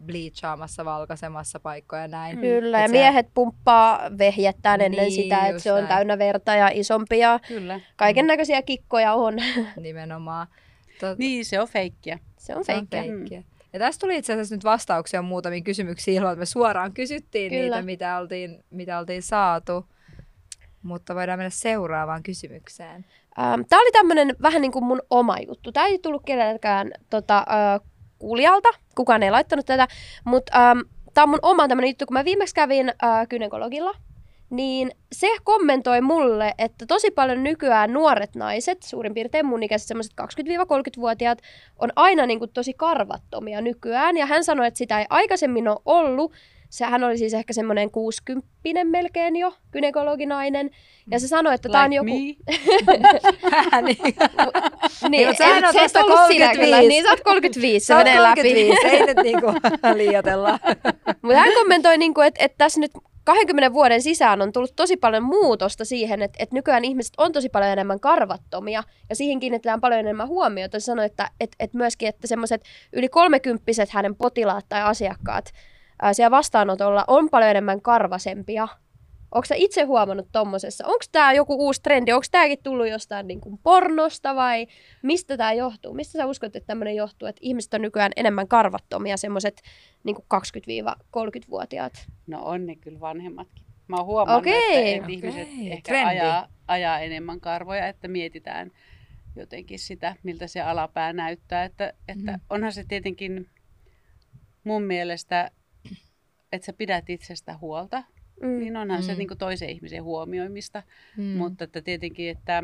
bleachaamassa, 0.06 0.85
valkaisemassa 0.85 1.61
paikkoja 1.61 2.02
ja 2.02 2.09
näin. 2.09 2.37
Mm. 2.37 2.40
Kyllä, 2.40 2.78
ja 2.78 2.85
Et 2.85 2.90
se- 2.90 2.96
miehet 2.96 3.26
pumppaa 3.35 4.00
vehjettään 4.18 4.80
ennen 4.80 5.00
Niin, 5.00 5.12
sitä, 5.22 5.46
että 5.46 5.62
se 5.62 5.72
on 5.72 5.78
näin. 5.78 5.88
täynnä 5.88 6.18
verta 6.18 6.54
ja 6.54 6.70
isompi 6.72 7.18
ja 7.18 7.40
kyllä. 7.48 7.80
kaiken 7.96 8.26
näköisiä 8.26 8.62
kikkoja 8.62 9.14
on. 9.14 9.35
Nimenomaan. 9.80 10.46
Tot, 11.00 11.18
Niin, 11.18 11.44
se 11.44 11.61
on 11.61 11.68
feikkiä. 11.68 12.18
se 12.38 12.56
on 12.56 12.64
se 12.64 12.72
on 12.74 12.87
feikkiä. 12.88 13.02
feikkiä. 13.02 13.42
Ja 13.72 13.78
tästä 13.78 14.00
tuli 14.00 14.16
itse 14.16 14.33
asiassa 14.33 14.54
nyt 14.54 14.64
vastauksia 14.64 15.22
muutamiin 15.22 15.64
kysymyksiin 15.64 16.16
ilman, 16.16 16.33
että 16.33 16.40
me 16.40 16.46
suoraan 16.46 16.92
kysyttiin 16.92 17.50
Kyllä. 17.50 17.62
niitä, 17.62 17.83
mitä 17.83 18.18
oltiin, 18.18 18.64
mitä 18.70 18.98
oltiin 18.98 19.22
saatu. 19.22 19.87
Mutta 20.83 21.14
voidaan 21.14 21.38
mennä 21.38 21.50
seuraavaan 21.50 22.22
kysymykseen. 22.22 23.04
Ähm, 23.38 23.61
Tämä 23.68 23.83
oli 23.83 23.92
tämmöinen 23.92 24.37
vähän 24.42 24.62
niin 24.62 24.72
kuin 24.72 24.85
mun 24.85 25.02
oma 25.11 25.37
juttu. 25.46 25.72
Tämä 25.72 25.87
ei 25.87 25.98
tullut 25.98 26.22
kenelläkään 26.26 26.92
tota, 27.11 27.38
äh, 27.38 27.80
kuulijalta, 28.18 28.68
kukaan 28.94 29.22
ei 29.22 29.30
laittanut 29.30 29.66
tätä, 29.66 29.88
mutta 30.24 30.70
ähm, 30.70 30.78
tämä 31.14 31.22
on 31.22 31.28
mun 31.28 31.38
oma 31.42 31.68
tämmöinen 31.68 31.90
juttu. 31.90 32.06
Kun 32.06 32.14
mä 32.14 32.24
viimeksi 32.24 32.54
kävin 32.54 32.88
äh, 32.88 33.28
gynekologilla, 33.28 33.94
niin 34.50 34.90
se 35.12 35.28
kommentoi 35.44 36.00
mulle, 36.00 36.54
että 36.58 36.86
tosi 36.86 37.10
paljon 37.10 37.42
nykyään 37.42 37.92
nuoret 37.92 38.34
naiset, 38.34 38.82
suurin 38.82 39.14
piirtein 39.14 39.46
mun 39.46 39.62
ikäiset 39.62 39.88
semmoiset 39.88 40.12
20-30-vuotiaat, 40.20 41.38
on 41.78 41.90
aina 41.96 42.26
niin 42.26 42.38
kuin 42.38 42.50
tosi 42.54 42.74
karvattomia 42.74 43.60
nykyään. 43.60 44.16
Ja 44.16 44.26
hän 44.26 44.44
sanoi, 44.44 44.66
että 44.66 44.78
sitä 44.78 45.00
ei 45.00 45.06
aikaisemmin 45.10 45.68
ole 45.68 45.78
ollut. 45.84 46.32
Se, 46.70 46.85
hän 46.85 47.04
oli 47.04 47.18
siis 47.18 47.35
ehkä 47.35 47.52
semmoinen 47.52 47.90
60 47.90 48.48
melkein 48.85 49.37
jo, 49.37 49.54
gynekologinainen. 49.72 50.70
Ja 51.11 51.20
se 51.20 51.28
sanoi, 51.28 51.54
että 51.54 51.68
tämä 51.68 51.85
on 51.85 51.92
joku... 51.92 52.04
me. 52.04 52.12
niin. 55.11 55.26
Mutta 55.26 55.38
sähän 55.38 55.64
ollut 55.64 55.90
sinä 55.90 56.04
35. 56.04 56.61
kyllä. 56.61 56.80
Niin, 56.80 57.04
sä 57.04 57.11
oot 57.11 57.20
35, 57.20 57.87
se 57.87 57.94
on 57.94 57.98
menee 57.98 58.22
läpi. 58.22 58.42
35, 58.42 58.87
ei 58.87 59.06
nyt 59.06 59.16
niinku 59.16 59.46
liioitella. 60.02 60.59
Mutta 61.22 61.38
hän 61.38 61.54
kommentoi, 61.54 61.98
niinku, 61.98 62.20
että 62.20 62.44
et 62.44 62.54
tässä 62.59 62.80
nyt 62.80 62.90
20 63.24 63.72
vuoden 63.72 64.02
sisään 64.02 64.42
on 64.42 64.52
tullut 64.52 64.76
tosi 64.76 64.96
paljon 64.96 65.22
muutosta 65.22 65.85
siihen, 65.85 66.22
että 66.22 66.37
et 66.42 66.52
nykyään 66.52 66.85
ihmiset 66.85 67.12
on 67.18 67.33
tosi 67.33 67.48
paljon 67.48 67.70
enemmän 67.70 68.00
karvattomia 68.00 68.83
ja 69.09 69.16
siihen 69.16 69.40
kiinnitetään 69.40 69.80
paljon 69.80 70.00
enemmän 70.00 70.28
huomiota. 70.28 70.80
Sanoi, 70.80 71.04
että 71.06 71.30
et, 71.40 71.50
et 71.61 71.74
myöskin, 71.74 72.09
että 72.09 72.26
semmoiset 72.26 72.62
yli 72.92 73.09
kolmekymppiset 73.09 73.90
hänen 73.90 74.16
potilaat 74.16 74.66
tai 74.68 74.83
asiakkaat 74.83 75.52
ää, 76.02 76.12
siellä 76.12 76.30
vastaanotolla 76.30 77.04
on 77.06 77.30
paljon 77.30 77.50
enemmän 77.50 77.80
karvasempia. 77.82 78.68
Onko 79.34 79.44
sä 79.44 79.54
itse 79.58 79.82
huomannut 79.82 80.28
tommosessa? 80.32 80.86
Onko 80.86 81.04
tämä 81.12 81.32
joku 81.32 81.54
uusi 81.54 81.82
trendi? 81.82 82.12
Onko 82.12 82.26
tämäkin 82.30 82.62
tullut 82.62 82.88
jostain 82.88 83.26
niin 83.26 83.40
kuin 83.40 83.58
pornosta 83.58 84.34
vai 84.34 84.66
mistä 85.02 85.36
tämä 85.36 85.52
johtuu? 85.52 85.94
Mistä 85.94 86.12
sä 86.18 86.26
uskot, 86.26 86.56
että 86.56 86.66
tämmöinen 86.66 86.96
johtuu, 86.96 87.28
että 87.28 87.40
ihmiset 87.42 87.74
on 87.74 87.82
nykyään 87.82 88.12
enemmän 88.16 88.48
karvattomia, 88.48 89.16
semmoiset 89.16 89.62
niin 90.04 90.16
20-30-vuotiaat? 90.16 91.92
No 92.26 92.42
on 92.42 92.66
ne 92.66 92.76
kyllä 92.76 93.00
vanhemmatkin. 93.00 93.64
Mä 93.88 93.96
oon 93.96 94.06
huomannut, 94.06 94.42
Okei. 94.42 94.94
että, 94.94 94.96
että 94.96 95.12
ihmiset 95.12 95.48
Okei, 95.48 95.72
ehkä 95.72 95.92
trendi. 95.92 96.10
ajaa, 96.20 96.48
ajaa 96.68 96.98
enemmän 97.00 97.40
karvoja, 97.40 97.88
että 97.88 98.08
mietitään 98.08 98.70
jotenkin 99.36 99.78
sitä, 99.78 100.16
miltä 100.22 100.46
se 100.46 100.60
alapää 100.60 101.12
näyttää. 101.12 101.64
Että, 101.64 101.92
että 102.08 102.32
Mhm. 102.32 102.40
onhan 102.50 102.72
se 102.72 102.84
tietenkin 102.88 103.48
mun 104.64 104.82
mielestä, 104.82 105.50
että 106.52 106.66
sä 106.66 106.72
pidät 106.72 107.10
itsestä 107.10 107.58
huolta, 107.58 108.02
Mm. 108.42 108.58
niin 108.58 108.76
onhan 108.76 109.02
se 109.02 109.12
Mm. 109.12 109.18
niin 109.18 109.28
kuin 109.28 109.38
toisen 109.38 109.70
ihmisen 109.70 110.02
huomioimista. 110.02 110.82
Mm. 111.16 111.24
Mutta 111.24 111.64
että 111.64 111.82
tietenkin, 111.82 112.30
että 112.30 112.62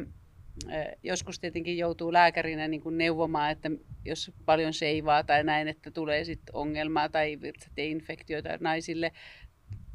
joskus 1.02 1.40
tietenkin 1.40 1.78
joutuu 1.78 2.12
lääkärinä 2.12 2.68
niin 2.68 2.80
kuin 2.80 2.98
neuvomaan, 2.98 3.50
että 3.50 3.70
jos 4.04 4.32
paljon 4.44 4.72
seivaa 4.72 5.24
tai 5.24 5.44
näin, 5.44 5.68
että 5.68 5.90
tulee 5.90 6.24
sitten 6.24 6.54
ongelmaa 6.54 7.08
tai 7.08 7.38
virtsatieinfektioita 7.40 8.48
naisille, 8.60 9.12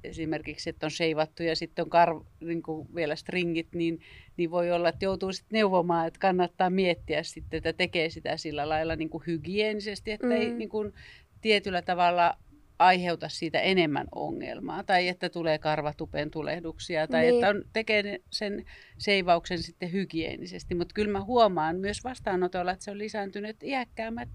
esimerkiksi, 0.03 0.69
että 0.69 0.85
on 0.85 0.91
seivattu 0.91 1.43
ja 1.43 1.55
sitten 1.55 1.83
on 1.83 1.89
kar, 1.89 2.09
niin 2.39 2.63
kuin 2.63 2.87
vielä 2.95 3.15
stringit, 3.15 3.67
niin, 3.75 3.99
niin 4.37 4.51
voi 4.51 4.71
olla, 4.71 4.89
että 4.89 5.05
joutuu 5.05 5.31
sitten 5.31 5.57
neuvomaan, 5.57 6.07
että 6.07 6.19
kannattaa 6.19 6.69
miettiä 6.69 7.23
sitten, 7.23 7.57
että 7.57 7.73
tekee 7.73 8.09
sitä 8.09 8.37
sillä 8.37 8.69
lailla 8.69 8.95
niin 8.95 9.09
kuin 9.09 9.23
hygienisesti, 9.27 10.11
että 10.11 10.27
mm. 10.27 10.31
ei 10.31 10.53
niin 10.53 10.69
kuin 10.69 10.93
tietyllä 11.41 11.81
tavalla 11.81 12.37
aiheuta 12.81 13.29
siitä 13.29 13.59
enemmän 13.59 14.07
ongelmaa, 14.15 14.83
tai 14.83 15.07
että 15.07 15.29
tulee 15.29 15.57
karvatupen 15.57 16.31
tulehduksia, 16.31 17.07
tai 17.07 17.21
Niin. 17.21 17.33
että 17.35 17.49
on, 17.49 17.63
tekee 17.73 18.19
sen 18.31 18.65
seivauksen 18.97 19.63
sitten 19.63 19.91
hygienisesti. 19.91 20.75
Mutta 20.75 20.93
kyllä 20.93 21.11
mä 21.11 21.23
huomaan 21.23 21.75
myös 21.75 22.03
vastaanotolla, 22.03 22.71
että 22.71 22.85
se 22.85 22.91
on 22.91 22.97
lisääntynyt, 22.97 23.49
että 23.49 23.65
iäkkäämmät 23.65 24.29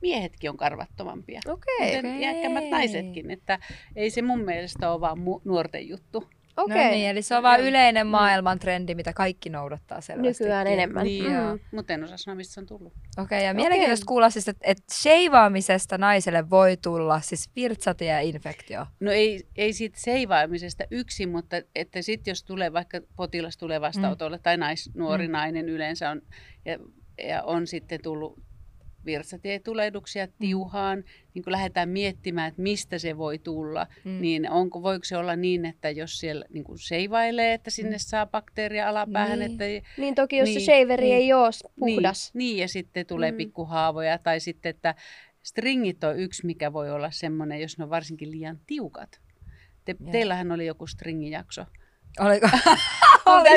miehetkin 0.00 0.50
on 0.50 0.56
karvattomampia. 0.56 1.40
Okei, 1.46 1.96
Kuten 1.96 2.10
Okei. 2.10 2.20
iäkkäämmät 2.22 2.70
naisetkin, 2.70 3.30
että 3.30 3.58
ei 3.96 4.10
se 4.10 4.22
mun 4.22 4.44
mielestä 4.44 4.90
ole 4.90 5.00
vaan 5.00 5.18
mu- 5.18 5.40
nuorten 5.44 5.88
juttu. 5.88 6.24
Okei. 6.58 6.84
No 6.84 6.90
niin, 6.90 7.08
eli 7.08 7.22
se 7.22 7.36
on 7.36 7.42
vaan 7.42 7.60
Joo. 7.60 7.68
yleinen 7.68 8.06
maailman 8.06 8.58
trendi, 8.58 8.94
mitä 8.94 9.12
kaikki 9.12 9.50
noudattaa 9.50 10.00
selvästi. 10.00 10.44
Nykyään 10.44 10.66
enemmän. 10.66 11.04
Niin, 11.04 11.24
Mm. 11.24 11.58
Mutta 11.72 11.92
en 11.92 12.04
osaa 12.04 12.16
sanoa, 12.16 12.36
mistä 12.36 12.54
se 12.54 12.60
on 12.60 12.66
tullut. 12.66 12.92
Okei, 13.18 13.44
ja 13.44 13.54
mielenkiintoista 13.54 14.06
kuulla 14.06 14.30
siis, 14.30 14.48
että, 14.48 14.70
että 14.70 14.94
sheivaamisesta 14.94 15.98
naiselle 15.98 16.50
voi 16.50 16.76
tulla 16.76 17.20
siis 17.20 17.50
virtsatieinfektio. 17.56 18.86
No 19.00 19.10
ei, 19.12 19.40
ei 19.56 19.72
siitä 19.72 19.98
seivaamisesta 20.00 20.84
yksin, 20.90 21.28
mutta 21.28 21.56
että 21.74 22.02
sitten 22.02 22.30
jos 22.30 22.44
tulee, 22.44 22.72
vaikka 22.72 23.00
potilas 23.16 23.56
tulee 23.56 23.80
vastaanotolle 23.80 24.36
mm. 24.36 24.42
tai 24.42 24.56
nais, 24.56 24.90
nuori 24.94 25.24
Mm. 25.24 25.30
mm. 25.30 25.32
nainen 25.32 25.68
yleensä 25.68 26.10
on, 26.10 26.22
ja, 26.64 26.78
ja 27.28 27.42
on 27.42 27.66
sitten 27.66 28.02
tullut 28.02 28.38
virtsatietulehduksia 29.06 30.28
tiuhaan, 30.38 31.04
niin 31.34 31.42
kun 31.44 31.52
lähdetään 31.52 31.88
miettimään, 31.88 32.48
että 32.48 32.62
mistä 32.62 32.98
se 32.98 33.16
voi 33.18 33.38
tulla, 33.38 33.86
Mm. 34.04 34.10
mm. 34.10 34.20
niin 34.20 34.50
onko, 34.50 34.82
voiko 34.82 35.04
se 35.04 35.16
olla 35.16 35.36
niin, 35.36 35.64
että 35.66 35.90
jos 35.90 36.20
siellä 36.20 36.44
niin 36.50 36.64
kuin 36.64 36.78
seivailee, 36.78 37.54
että 37.54 37.70
sinne 37.70 37.96
Mm. 37.96 37.98
saa 37.98 38.26
bakteeria 38.26 38.88
alapäähän, 38.88 39.38
Niin. 39.38 39.50
että 39.52 39.64
Niin 40.00 40.14
toki, 40.14 40.36
jos 40.36 40.48
Niin, 40.48 40.60
se 40.60 40.64
shaveri 40.64 41.04
niin, 41.04 41.16
ei 41.16 41.32
ole 41.32 41.50
puhdas. 41.78 42.34
Niin, 42.34 42.38
niin, 42.48 42.58
ja 42.58 42.68
sitten 42.68 43.06
tulee 43.06 43.30
Mm. 43.30 43.34
mm. 43.34 43.38
pikkuhaavoja, 43.38 44.18
tai 44.18 44.40
sitten, 44.40 44.70
että 44.70 44.94
stringit 45.42 46.04
on 46.04 46.18
yksi, 46.18 46.46
mikä 46.46 46.72
voi 46.72 46.90
olla 46.90 47.10
semmoinen, 47.10 47.60
jos 47.60 47.78
ne 47.78 47.84
on 47.84 47.90
varsinkin 47.90 48.30
liian 48.30 48.60
tiukat. 48.66 49.20
Te, 49.84 49.96
teillähän 50.12 50.52
oli 50.52 50.66
joku 50.66 50.86
stringijakso. 50.86 51.64
Oliko? 52.20 52.48
Te, 53.42 53.50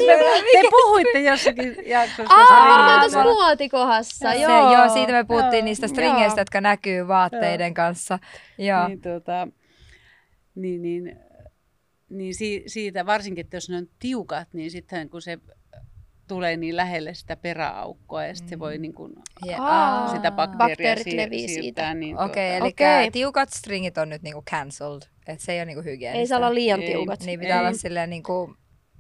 te 0.62 0.68
puhuitte 0.72 1.20
jossakin 1.22 1.76
jaksossa 1.86 2.34
Aa, 2.36 3.00
tuossa 3.00 3.24
muotikohdassa, 3.24 4.32
Se, 4.32 4.38
joo. 4.38 4.74
joo, 4.74 4.90
siitä 4.94 5.12
me 5.12 5.24
puhuttiin 5.24 5.54
Joo. 5.60 5.66
niistä 5.66 5.86
Joo. 5.86 5.90
stringeistä, 5.94 6.42
jotka 6.42 6.62
näkyy 6.62 7.08
vaatteiden 7.08 7.74
kanssa. 7.74 8.20
Joo. 8.58 8.88
Niin, 8.88 9.02
tota, 9.02 9.48
niin, 10.56 10.82
niin, 10.82 11.16
niin 12.10 12.36
si, 12.36 12.64
siitä 12.68 13.06
varsinkin, 13.06 13.46
että 13.46 13.58
jos 13.58 13.70
ne 13.70 13.78
on 13.78 13.88
tiukat, 14.00 14.48
niin 14.54 14.72
sitten 14.72 15.10
kun 15.10 15.22
se 15.22 15.38
tulee 16.28 16.58
niin 16.58 16.76
lähelle 16.76 17.14
sitä 17.14 17.36
peräaukkoa 17.36 18.26
ja 18.26 18.36
sitten 18.36 18.50
se 18.50 18.60
voi 18.60 18.78
Mm. 18.78 18.82
niin 18.82 18.94
kuin 18.94 19.14
Aa. 19.60 20.08
sitä 20.08 20.32
bakteeria 20.32 20.96
siir- 20.96 21.16
levii 21.16 21.48
siitä. 21.48 21.62
siirtää. 21.62 21.94
Niin 21.94 22.18
Okei, 22.20 22.50
tuota, 22.60 22.66
eli 22.66 22.70
Okei. 22.70 23.12
tiukat 23.12 23.50
stringit 23.50 23.98
on 23.98 24.10
nyt 24.10 24.22
niinku 24.22 24.44
cancelled. 24.52 25.02
Että 25.28 25.46
se 25.46 25.52
ei 25.52 25.60
ole 25.60 25.66
niinku 25.66 25.84
hygienistä. 25.84 26.20
Ei 26.20 26.28
saa 26.28 26.38
olla 26.38 26.54
liian 26.54 26.82
Ei. 26.82 26.88
tiukat. 26.92 27.24
Niin 27.24 27.40
pitää 27.40 27.60
Ei. 27.62 27.68
olla 27.68 27.78
silleen 27.78 28.10
niinku... 28.10 28.56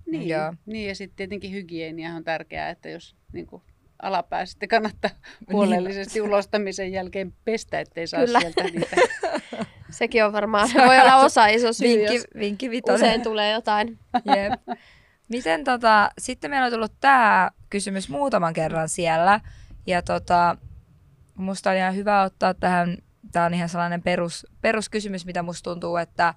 Niin, 0.06 0.30
Joo. 0.30 0.54
niin 0.66 0.88
ja 0.88 0.95
sitten 0.95 1.16
tietenkin 1.16 1.52
hygienia 1.52 2.16
on 2.16 2.24
tärkeää, 2.24 2.70
että 2.70 2.89
jos 2.89 3.16
niin 3.34 3.47
kuin, 3.47 3.62
alapää 4.02 4.45
sitten 4.45 4.70
kannattaa 4.70 5.12
huolellisesti 5.52 6.22
ulostamisen 6.22 6.91
jälkeen 6.91 7.34
pestä, 7.45 7.80
ettei 7.80 8.08
saa 8.08 8.26
Kyllä. 8.26 8.39
sieltä 8.39 8.64
niitä 8.64 8.95
Sekin 9.89 10.26
on 10.26 10.34
varmaan, 10.34 10.70
se 10.70 10.80
voi 10.88 10.99
olla 10.99 11.16
osa 11.16 11.47
iso 11.47 11.74
syy, 11.74 11.88
Vinkki, 11.88 12.16
jos 12.16 12.26
vinkki 12.39 12.70
vitonen. 12.70 12.95
usein 12.95 13.22
tulee 13.22 13.52
jotain. 13.52 13.99
Jep. 14.14 14.80
Miten 15.30 15.64
tota, 15.64 16.12
sitten 16.18 16.52
meillä 16.52 16.66
on 16.66 16.72
tullut 16.72 16.93
tämä 16.99 17.52
kysymys 17.70 18.10
muutaman 18.10 18.54
kerran 18.54 18.89
siellä. 18.89 19.39
Ja 19.88 20.02
tota, 20.02 20.58
musta 21.36 21.70
on 21.70 21.76
ihan 21.76 21.95
hyvä 21.95 22.24
ottaa 22.24 22.54
tähän, 22.54 22.97
tämä 23.32 23.45
on 23.45 23.54
ihan 23.54 23.70
sellainen 23.70 24.02
perus, 24.02 24.47
peruskysymys, 24.62 25.26
mitä 25.26 25.43
musta 25.43 25.70
tuntuu, 25.70 25.97
että 25.97 26.34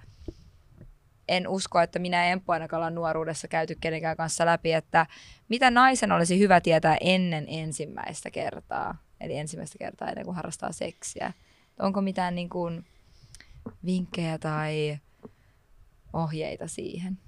en 1.29 1.49
usko, 1.49 1.81
että 1.81 1.99
minä 1.99 2.25
Emppu 2.27 2.53
ainakaan 2.53 2.79
ollaan 2.79 2.95
nuoruudessa 2.95 3.49
käyty 3.49 3.77
kenenkään 3.81 4.17
kanssa 4.17 4.47
läpi, 4.47 4.73
että 4.73 5.07
mitä 5.49 5.71
naisen 5.71 6.13
olisi 6.13 6.39
hyvä 6.39 6.61
tietää 6.61 6.97
ennen 7.01 7.45
ensimmäistä 7.49 8.31
kertaa, 8.31 8.99
eli 9.21 9.37
ensimmäistä 9.37 9.79
kertaa 9.79 10.09
ennen 10.09 10.25
kuin 10.25 10.35
harrastaa 10.37 10.73
seksiä. 10.73 11.33
Onko 11.79 12.01
mitään 12.01 12.35
niin 12.35 12.49
kuin, 12.49 12.85
vinkkejä 13.85 14.39
tai 14.39 14.99
ohjeita 16.13 16.69
siihen? 16.69 17.19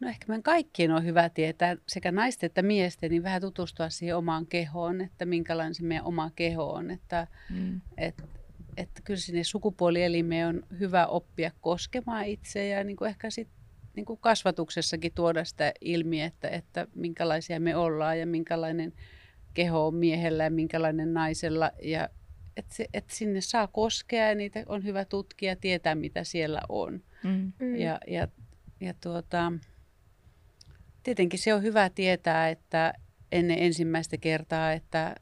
No 0.00 0.08
ehkä 0.08 0.24
meidän 0.28 0.42
kaikkien 0.42 0.90
on 0.90 1.04
hyvä 1.04 1.28
tietää, 1.28 1.76
sekä 1.86 2.12
naisten 2.12 2.46
että 2.46 2.62
miesten, 2.62 3.10
niin 3.10 3.22
vähän 3.22 3.40
tutustua 3.40 3.90
siihen 3.90 4.16
omaan 4.16 4.46
kehoon, 4.46 5.00
että 5.00 5.24
minkälainen 5.24 5.74
se 5.74 5.82
meidän 5.82 6.04
oma 6.04 6.30
keho 6.36 6.72
on. 6.72 6.90
Että, 6.90 7.26
Mm. 7.50 7.80
että, 7.96 8.22
että 8.76 9.02
kyllä 9.04 9.20
sinne 9.20 9.44
sukupuolielimeen 9.44 10.46
on 10.46 10.62
hyvä 10.78 11.06
oppia 11.06 11.50
koskemaan 11.60 12.24
itse 12.24 12.68
ja 12.68 12.84
niin 12.84 12.96
kuin 12.96 13.08
ehkä 13.08 13.30
sit, 13.30 13.48
niin 13.96 14.06
kuin 14.06 14.20
kasvatuksessakin 14.20 15.12
tuoda 15.14 15.44
sitä 15.44 15.72
ilmi, 15.80 16.22
että, 16.22 16.48
että 16.48 16.86
minkälaisia 16.94 17.60
me 17.60 17.76
ollaan 17.76 18.18
ja 18.18 18.26
minkälainen 18.26 18.92
keho 19.54 19.86
on 19.86 19.94
miehellä 19.94 20.44
ja 20.44 20.50
minkälainen 20.50 21.14
naisella. 21.14 21.70
Ja 21.82 22.08
että, 22.56 22.74
se, 22.74 22.86
että 22.94 23.14
sinne 23.14 23.40
saa 23.40 23.66
koskea 23.66 24.28
ja 24.28 24.34
niitä 24.34 24.64
on 24.66 24.84
hyvä 24.84 25.04
tutkia 25.04 25.52
ja 25.52 25.56
tietää, 25.56 25.94
mitä 25.94 26.24
siellä 26.24 26.60
on. 26.68 27.02
Mm. 27.24 27.52
Mm. 27.60 27.76
Ja, 27.76 27.98
ja, 28.06 28.28
ja 28.80 28.94
tuota, 28.94 29.52
tietenkin 31.02 31.38
se 31.38 31.54
on 31.54 31.62
hyvä 31.62 31.90
tietää, 31.90 32.48
että 32.48 32.94
ennen 33.32 33.58
ensimmäistä 33.58 34.16
kertaa, 34.16 34.72
että 34.72 35.14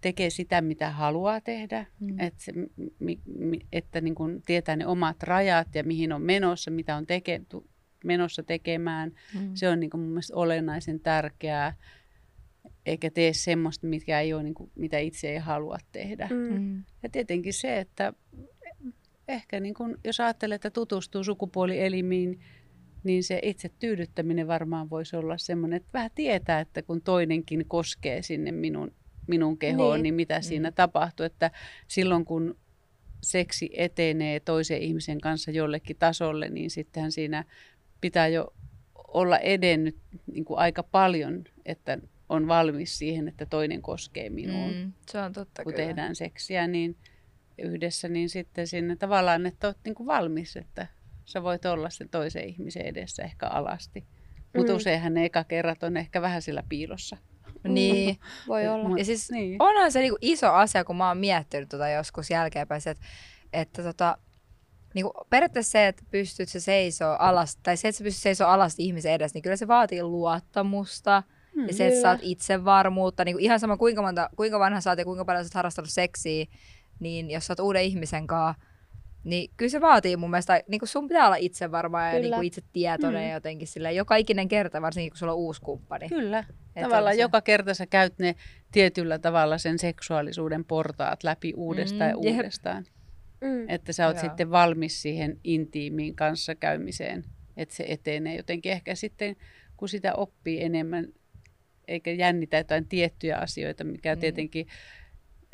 tekee 0.00 0.30
sitä, 0.30 0.60
mitä 0.60 0.90
haluaa 0.90 1.40
tehdä, 1.40 1.86
Mm. 2.00 2.20
että, 2.20 2.42
se, 2.42 2.52
mi, 2.98 3.20
mi, 3.38 3.58
että 3.72 4.00
niin 4.00 4.14
kuin 4.14 4.42
tietää 4.46 4.76
ne 4.76 4.86
omat 4.86 5.22
rajat 5.22 5.74
ja 5.74 5.84
mihin 5.84 6.12
on 6.12 6.22
menossa, 6.22 6.70
mitä 6.70 6.96
on 6.96 7.06
teke, 7.06 7.40
tu, 7.48 7.66
menossa 8.04 8.42
tekemään. 8.42 9.12
Mm. 9.34 9.50
Se 9.54 9.68
on 9.68 9.80
niin 9.80 9.90
kuin 9.90 10.00
mun 10.00 10.10
mielestä 10.10 10.36
olennaisen 10.36 11.00
tärkeää, 11.00 11.76
eikä 12.86 13.10
tee 13.10 13.32
semmoista, 13.32 13.86
mitkä 13.86 14.20
ei 14.20 14.34
ole, 14.34 14.42
niin 14.42 14.54
kuin, 14.54 14.70
mitä 14.74 14.98
itse 14.98 15.32
ei 15.32 15.38
halua 15.38 15.78
tehdä. 15.92 16.28
Mm. 16.30 16.60
Mm. 16.60 16.84
Ja 17.02 17.08
tietenkin 17.08 17.52
se, 17.54 17.78
että 17.78 18.12
ehkä 19.28 19.60
niin 19.60 19.74
kun, 19.74 19.98
jos 20.04 20.20
ajattelee, 20.20 20.54
että 20.54 20.70
tutustuu 20.70 21.24
sukupuolielimiin, 21.24 22.40
niin 23.04 23.24
se 23.24 23.40
itse 23.42 23.70
tyydyttäminen 23.78 24.46
varmaan 24.46 24.90
voisi 24.90 25.16
olla 25.16 25.38
semmoinen, 25.38 25.76
että 25.76 25.90
vähän 25.92 26.10
tietää, 26.14 26.60
että 26.60 26.82
kun 26.82 27.02
toinenkin 27.02 27.64
koskee 27.68 28.22
sinne 28.22 28.52
minun, 28.52 28.92
minun 29.28 29.58
kehoon, 29.58 29.78
Niin. 29.90 29.92
niin, 29.94 30.02
niin 30.02 30.14
mitä 30.14 30.40
siinä 30.40 30.72
tapahtuu. 30.72 31.26
Että 31.26 31.50
silloin 31.88 32.24
kun 32.24 32.56
seksi 33.22 33.70
etenee 33.72 34.40
toisen 34.40 34.82
ihmisen 34.82 35.20
kanssa 35.20 35.50
jollekin 35.50 35.96
tasolle, 35.98 36.48
niin 36.48 36.70
sittenhän 36.70 37.12
siinä 37.12 37.44
pitää 38.00 38.28
jo 38.28 38.54
olla 39.08 39.38
edennyt 39.38 39.96
niin 40.32 40.44
kuin 40.44 40.58
aika 40.58 40.82
paljon, 40.82 41.44
että 41.66 41.98
on 42.28 42.48
valmis 42.48 42.98
siihen, 42.98 43.28
että 43.28 43.46
toinen 43.46 43.82
koskee 43.82 44.30
minuun 44.30 44.74
Mm. 44.74 44.92
Se 45.10 45.18
on 45.18 45.32
totta 45.32 45.64
kun 45.64 45.72
kyllä. 45.72 45.86
tehdään 45.86 46.14
seksiä 46.16 46.66
niin 46.66 46.96
yhdessä, 47.58 48.08
niin 48.08 48.28
sitten 48.28 48.66
sinne 48.66 48.96
tavallaan, 48.96 49.46
että 49.46 49.66
olet 49.66 49.76
niin 49.84 49.94
kuin 49.94 50.06
valmis, 50.06 50.56
että 50.56 50.86
sä 51.24 51.42
voit 51.42 51.64
olla 51.64 51.90
sen 51.90 52.08
toisen 52.08 52.44
ihmisen 52.44 52.82
edessä 52.86 53.22
ehkä 53.22 53.46
alasti. 53.46 54.04
Mutta 54.56 54.72
Mm. 54.72 54.76
useinhan 54.76 55.14
ne 55.14 55.24
eka 55.24 55.44
kerrat 55.44 55.82
on 55.82 55.96
ehkä 55.96 56.22
vähän 56.22 56.42
sillä 56.42 56.62
piilossa. 56.68 57.16
Niin. 57.64 58.18
Voi 58.48 58.68
olla. 58.68 58.98
Ja 58.98 59.04
siis 59.04 59.30
niin. 59.30 59.56
onhan 59.62 59.92
se 59.92 60.00
niinku 60.00 60.18
iso 60.20 60.52
asia, 60.52 60.84
kun 60.84 60.96
mä 60.96 61.08
oon 61.08 61.18
miettinyt 61.18 61.68
tota 61.68 61.88
joskus 61.88 62.30
jälkeenpäin, 62.30 62.82
että, 62.86 63.04
että 63.52 63.82
tota, 63.82 64.18
niinku 64.94 65.12
periaatteessa 65.30 65.70
se, 65.70 65.86
että 65.86 66.02
pystyt 66.10 66.48
se 66.48 66.60
seisoo 66.60 67.16
alas, 67.18 67.56
tai 67.62 67.76
se, 67.76 67.88
että 67.88 67.98
sä 67.98 68.04
pystyt 68.04 68.22
seisoo 68.22 68.48
alas 68.48 68.74
ihmisen 68.78 69.12
edessä, 69.12 69.36
niin 69.36 69.42
kyllä 69.42 69.56
se 69.56 69.68
vaatii 69.68 70.02
luottamusta. 70.02 71.22
Hmm. 71.54 71.66
Ja 71.66 71.74
se, 71.74 71.88
että 71.88 72.00
sä 72.00 72.10
oot 72.10 72.20
itsevarmuutta, 72.22 73.24
niin 73.24 73.40
ihan 73.40 73.60
sama 73.60 73.76
kuinka, 73.76 74.02
monta, 74.02 74.30
kuinka 74.36 74.58
vanha 74.58 74.80
sä 74.80 74.90
oot 74.90 74.98
ja 74.98 75.04
kuinka 75.04 75.24
paljon 75.24 75.44
sä 75.44 75.48
oot 75.48 75.54
harrastanut 75.54 75.90
seksiä, 75.90 76.46
niin 77.00 77.30
jos 77.30 77.46
sä 77.46 77.52
oot 77.52 77.60
uuden 77.60 77.82
ihmisen 77.82 78.26
kanssa, 78.26 78.62
niin 79.24 79.50
kyllä 79.56 79.70
se 79.70 79.80
vaatii 79.80 80.16
mun 80.16 80.30
mielestä, 80.30 80.62
niin 80.68 80.78
kuin 80.78 80.88
sun 80.88 81.08
pitää 81.08 81.26
olla 81.26 81.36
itsevarma 81.36 82.02
ja 82.04 82.10
Kyllä. 82.10 82.22
niin 82.22 82.34
kuin 82.34 82.46
itse 82.46 82.62
tietoinen 82.72 83.28
Mm. 83.28 83.32
jotenkin 83.32 83.68
sillä 83.68 83.90
joka 83.90 84.16
ikinen 84.16 84.48
kerta, 84.48 84.82
varsinkin 84.82 85.10
kun 85.10 85.18
sulla 85.18 85.32
on 85.32 85.38
uusi 85.38 85.60
kumppani. 85.60 86.08
Kyllä. 86.08 86.38
Että 86.76 86.88
Tavallaan 86.88 87.14
se- 87.16 87.20
joka 87.20 87.40
kerta 87.40 87.74
sä 87.74 87.86
käyt 87.86 88.18
ne 88.18 88.34
tietyllä 88.72 89.18
tavalla 89.18 89.58
sen 89.58 89.78
seksuaalisuuden 89.78 90.64
portaat 90.64 91.24
läpi 91.24 91.52
uudestaan 91.56 92.10
Mm, 92.10 92.22
ja 92.22 92.30
jep. 92.30 92.36
uudestaan. 92.36 92.84
Mm. 93.40 93.68
Että 93.68 93.92
sä 93.92 94.06
oot 94.06 94.16
Joo. 94.16 94.24
sitten 94.24 94.50
valmis 94.50 95.02
siihen 95.02 95.38
intiimiin 95.44 96.16
kanssakäymiseen, 96.16 97.24
että 97.56 97.74
se 97.74 97.84
etenee 97.88 98.36
jotenkin 98.36 98.72
ehkä 98.72 98.94
sitten, 98.94 99.36
kun 99.76 99.88
sitä 99.88 100.14
oppii 100.14 100.62
enemmän, 100.64 101.08
eikä 101.88 102.10
jännitä 102.12 102.56
jotain 102.56 102.88
tiettyjä 102.88 103.36
asioita, 103.36 103.84
mikä 103.84 104.14
Mm. 104.14 104.20
tietenkin 104.20 104.66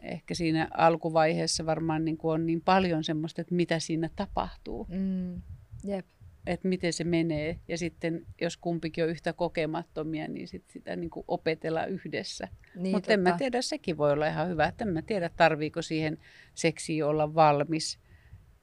ehkä 0.05 0.35
siinä 0.35 0.69
alkuvaiheessa 0.77 1.67
varmaan 1.67 2.05
niin 2.05 2.17
kuin 2.17 2.33
on 2.35 2.47
niin 2.47 2.61
paljon 2.61 3.05
semmoista, 3.05 3.41
että 3.41 3.55
mitä 3.55 3.79
siinä 3.79 4.11
tapahtuu, 4.17 4.87
Mm. 4.91 5.43
Jep. 5.85 6.07
että 6.47 6.69
miten 6.69 6.93
se 6.93 7.05
menee. 7.05 7.59
Ja 7.69 7.79
sitten 7.79 8.27
jos 8.41 8.57
kumpikin 8.57 9.05
on 9.05 9.11
yhtä 9.11 9.33
kokemattomia, 9.33 10.29
niin 10.29 10.49
sit 10.49 10.65
sitä 10.71 10.97
niin 10.97 11.11
kuin 11.11 11.25
opetella 11.29 11.85
yhdessä. 11.87 12.49
Niin, 12.77 12.97
Mutta 12.97 13.13
en 13.13 13.21
mä 13.21 13.33
tiedä, 13.39 13.63
sekin 13.63 13.97
voi 13.97 14.13
olla 14.13 14.27
ihan 14.27 14.49
hyvä. 14.49 14.67
Että 14.67 14.85
en 14.85 14.91
mä 14.91 15.03
tiedä, 15.03 15.29
tarviiko 15.29 15.83
siihen 15.83 16.19
seksiin 16.55 17.05
olla 17.05 17.35
valmis, 17.35 17.99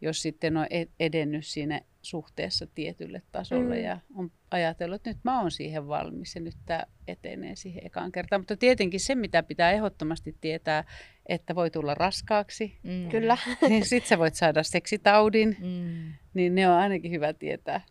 jos 0.02 0.22
sitten 0.22 0.58
on 0.58 0.68
e- 0.70 0.86
edennyt 1.00 1.46
siinä 1.46 1.82
suhteessa 2.02 2.68
tietylle 2.76 3.22
tasolle 3.32 3.76
Mm. 3.76 3.84
ja 3.84 3.98
on 4.16 4.32
ajatellut, 4.52 4.96
että 4.96 5.10
nyt 5.10 5.18
mä 5.24 5.42
oon 5.42 5.52
siihen 5.52 5.88
valmis 5.88 6.36
ja 6.36 6.42
nyt 6.42 6.56
tämä 6.66 6.84
etenee 7.08 7.56
siihen 7.56 7.86
ekaan 7.86 8.12
kertaan. 8.12 8.42
Mutta 8.42 8.58
tietenkin 8.58 9.00
se, 9.00 9.16
mitä 9.16 9.44
pitää 9.44 9.72
ehdottomasti 9.72 10.36
tietää, 10.42 10.84
että 11.32 11.56
voi 11.56 11.70
tulla 11.72 11.94
raskaaksi, 11.94 12.78
Mm. 12.84 13.10
Kyllä. 13.10 13.38
niin 13.70 13.86
sit 13.86 14.06
sä 14.06 14.18
voit 14.20 14.36
saada 14.36 14.64
seksitaudin, 14.64 15.58
Mm. 15.60 16.14
niin 16.34 16.56
ne 16.56 16.68
on 16.70 16.76
ainakin 16.76 17.12
hyvä 17.12 17.34
tietää 17.34 17.82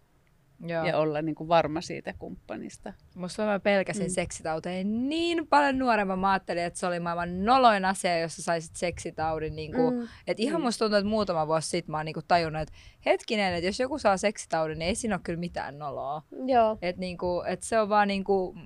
Joo. 0.66 0.84
ja 0.84 0.98
olla 0.98 1.22
niin 1.22 1.34
kuin 1.34 1.48
varma 1.48 1.80
siitä 1.80 2.14
kumppanista. 2.18 2.92
Musta 3.14 3.44
mä 3.44 3.60
pelkäsin 3.60 4.06
Mm. 4.06 4.10
seksitauteja 4.10 4.84
niin 4.84 5.46
paljon 5.46 5.78
nuoremman. 5.78 6.18
Mä 6.18 6.30
ajattelin, 6.32 6.62
että 6.62 6.78
se 6.78 6.86
oli 6.86 7.00
maailman 7.00 7.44
noloin 7.44 7.84
asia, 7.84 8.18
jos 8.20 8.36
sä 8.36 8.42
saisit 8.42 8.76
seksitaudin. 8.76 9.56
Niin 9.56 9.72
kuin, 9.72 9.94
Mm. 9.94 10.00
mm. 10.00 10.08
Et 10.26 10.40
ihan 10.40 10.60
Mm. 10.60 10.64
musta 10.64 10.84
tuntuu, 10.84 10.98
että 10.98 11.08
muutama 11.10 11.46
vuosi 11.46 11.68
sitten 11.68 11.90
mä 11.90 11.96
oon 11.96 12.06
niin 12.06 12.14
kuin 12.14 12.26
tajunnut, 12.28 12.62
että 12.62 12.74
hetkinen, 13.06 13.54
että 13.54 13.66
jos 13.68 13.80
joku 13.80 13.98
saa 13.98 14.16
seksitaudin, 14.16 14.78
niin 14.78 14.88
ei 14.88 14.94
siinä 14.94 15.14
ole 15.14 15.20
kyllä 15.24 15.40
mitään 15.40 15.78
noloa. 15.78 16.22
Joo. 16.46 16.78
Et 16.82 16.96
niin 16.96 17.18
kuin, 17.18 17.46
et 17.46 17.62
se 17.62 17.80
on 17.80 17.88
vaan 17.88 18.08
niin 18.08 18.24
kuin 18.24 18.58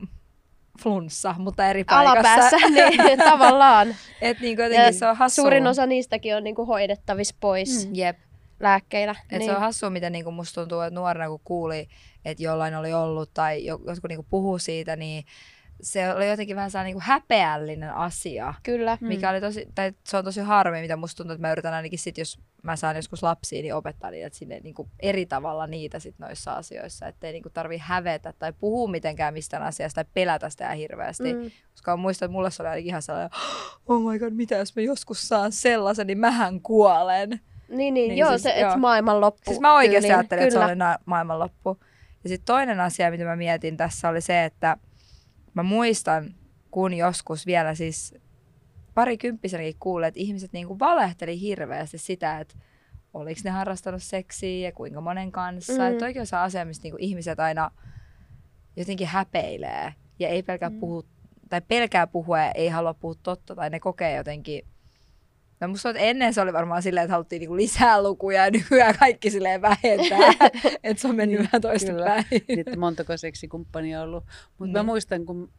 flunssa, 0.82 1.34
mutta 1.38 1.66
eri 1.66 1.84
paikassa. 1.84 2.10
Alapäässä, 2.12 2.56
niin 2.68 3.18
tavallaan. 3.30 3.94
Et 4.20 4.40
niin 4.40 4.56
kuin 4.56 4.64
jotenkin 4.64 4.86
Ja 4.86 4.92
se 4.92 5.06
on 5.06 5.16
hassua. 5.16 5.42
Suurin 5.42 5.66
osa 5.66 5.86
niistäkin 5.86 6.36
on 6.36 6.44
niinku 6.44 6.64
hoidettavissa 6.66 7.34
pois 7.40 7.86
Mm. 7.88 7.94
Jep. 7.94 8.18
lääkkeillä. 8.60 9.14
Et 9.30 9.38
niin. 9.38 9.50
Se 9.50 9.54
on 9.56 9.60
hassua, 9.60 9.90
miten 9.90 10.12
niinku 10.12 10.30
musta 10.30 10.60
tuntuu, 10.60 10.80
että 10.80 10.94
nuorena 10.94 11.28
kun 11.28 11.40
kuuli, 11.44 11.88
että 12.24 12.42
jollain 12.42 12.74
oli 12.74 12.92
ollut 12.92 13.30
tai 13.34 13.64
jo- 13.64 13.80
jotkut 13.86 14.08
niinku 14.08 14.26
puhuu 14.30 14.58
siitä, 14.58 14.96
niin 14.96 15.24
se 15.80 16.12
oli 16.12 16.28
jotenkin 16.28 16.56
vähän 16.56 16.70
sellainen 16.70 16.88
niinku 16.94 17.06
häpeällinen 17.06 17.94
asia. 17.94 18.54
Kyllä. 18.62 18.98
Mm. 19.00 19.08
Mikä 19.08 19.30
oli 19.30 19.40
tosi, 19.40 19.68
tai 19.74 19.92
se 20.04 20.16
on 20.16 20.24
tosi 20.24 20.40
harmi, 20.40 20.80
mitä 20.80 20.96
musta 20.96 21.16
tuntuu, 21.16 21.34
että 21.34 21.46
mä 21.48 21.52
yritän 21.52 21.74
ainakin 21.74 21.98
sit, 21.98 22.18
jos 22.18 22.38
mä 22.62 22.76
saan 22.76 22.96
joskus 22.96 23.22
lapsia, 23.22 23.62
niin 23.62 23.74
opettaa 23.74 24.10
niitä 24.10 24.26
että 24.26 24.38
sinne 24.38 24.60
niinku 24.60 24.88
eri 25.00 25.26
tavalla 25.26 25.66
niitä 25.66 25.98
sit 25.98 26.18
noissa 26.18 26.52
asioissa, 26.52 27.06
ettei 27.06 27.32
niinku 27.32 27.50
tarvi 27.50 27.78
hävetä 27.78 28.32
tai 28.38 28.52
puhua 28.52 28.90
mitenkään 28.90 29.34
mistään 29.34 29.62
asiasta 29.62 30.04
tai 30.04 30.10
pelätä 30.14 30.50
sitä 30.50 30.70
hirveästi. 30.70 31.34
Mm. 31.34 31.40
Mm. 31.40 31.50
Koska 31.70 31.96
muistan, 31.96 32.26
että 32.26 32.32
mulle 32.32 32.50
se 32.50 32.62
oli 32.62 32.68
ainakin 32.68 32.88
ihan 32.88 33.02
sellainen, 33.02 33.30
oh 33.86 34.12
my 34.12 34.18
god, 34.18 34.32
mitä 34.32 34.56
jos 34.56 34.76
mä 34.76 34.82
joskus 34.82 35.28
saan 35.28 35.52
sellaisen, 35.52 36.06
niin 36.06 36.18
mähän 36.18 36.60
kuolen. 36.60 37.30
Niin, 37.68 37.78
niin, 37.78 37.94
niin 37.94 38.08
Niin 38.08 38.18
joo, 38.18 38.30
siis, 38.30 38.42
se, 38.42 38.50
joo. 38.50 38.68
että 38.68 38.78
maailmanloppu. 38.78 39.42
Siis 39.50 39.60
mä 39.60 39.74
oikeasti 39.74 40.00
tyyliin. 40.00 40.18
ajattelin, 40.18 40.44
että 40.44 40.58
se 40.58 40.64
oli 40.64 40.98
maailmanloppu. 41.04 41.78
Ja 42.24 42.28
sitten 42.28 42.46
toinen 42.46 42.80
asia, 42.80 43.10
mitä 43.10 43.24
mä 43.24 43.36
mietin 43.36 43.76
tässä 43.76 44.08
oli 44.08 44.20
se, 44.20 44.44
että 44.44 44.76
mä 45.54 45.62
muistan, 45.62 46.34
kun 46.70 46.94
joskus 46.94 47.46
vielä 47.46 47.74
siis 47.74 48.14
parikymppisenäkin 48.94 49.76
kuulin, 49.80 50.08
että 50.08 50.20
ihmiset 50.20 50.52
niinku 50.52 50.78
valehteli 50.78 51.40
hirveästi 51.40 51.98
sitä, 51.98 52.40
että 52.40 52.54
oliko 53.14 53.40
ne 53.44 53.50
harrastanut 53.50 54.02
seksiä 54.02 54.68
ja 54.68 54.72
kuinka 54.72 55.00
monen 55.00 55.32
kanssa. 55.32 55.72
Mm. 55.72 55.92
Että 55.92 56.04
oikein 56.04 56.20
on 56.20 56.26
se 56.26 56.36
asia, 56.36 56.64
mistä 56.64 56.82
niinku 56.82 56.98
ihmiset 57.00 57.40
aina 57.40 57.70
jotenkin 58.76 59.06
häpeilee 59.06 59.94
ja 60.18 60.28
ei 60.28 60.42
pelkää 60.42 60.70
mm. 60.70 60.80
puhu, 60.80 61.04
tai 61.48 61.60
pelkää 61.60 62.06
puhua 62.06 62.38
ja 62.38 62.52
ei 62.52 62.68
halua 62.68 62.94
puhua 62.94 63.14
totta 63.22 63.54
tai 63.54 63.70
ne 63.70 63.80
kokee 63.80 64.16
jotenkin 64.16 64.66
No 65.60 65.68
musta 65.68 65.90
että 65.90 66.02
ennen 66.02 66.34
se 66.34 66.40
oli 66.40 66.52
varmaan 66.52 66.82
silleen, 66.82 67.04
että 67.04 67.12
haluttiin 67.12 67.40
niinku 67.40 67.56
lisää 67.56 68.02
lukuja 68.02 68.44
ja 68.44 68.50
nykyään 68.50 68.94
kaikki 68.98 69.30
silleen 69.30 69.62
vähentää. 69.62 70.48
että 70.84 71.00
se 71.00 71.08
on 71.08 71.16
mennyt 71.16 71.38
vähän 71.38 71.60
toista 71.62 71.92
Kyllä. 71.92 72.04
päin. 72.06 72.24
Sitten 72.54 72.78
montako 72.80 73.16
seksikumppania 73.16 74.00
on 74.02 74.08
ollut. 74.08 74.24
Mutta 74.58 74.72
mä 74.72 74.78
Niin. 74.78 74.86
muistan, 74.86 75.24
kun 75.26 75.52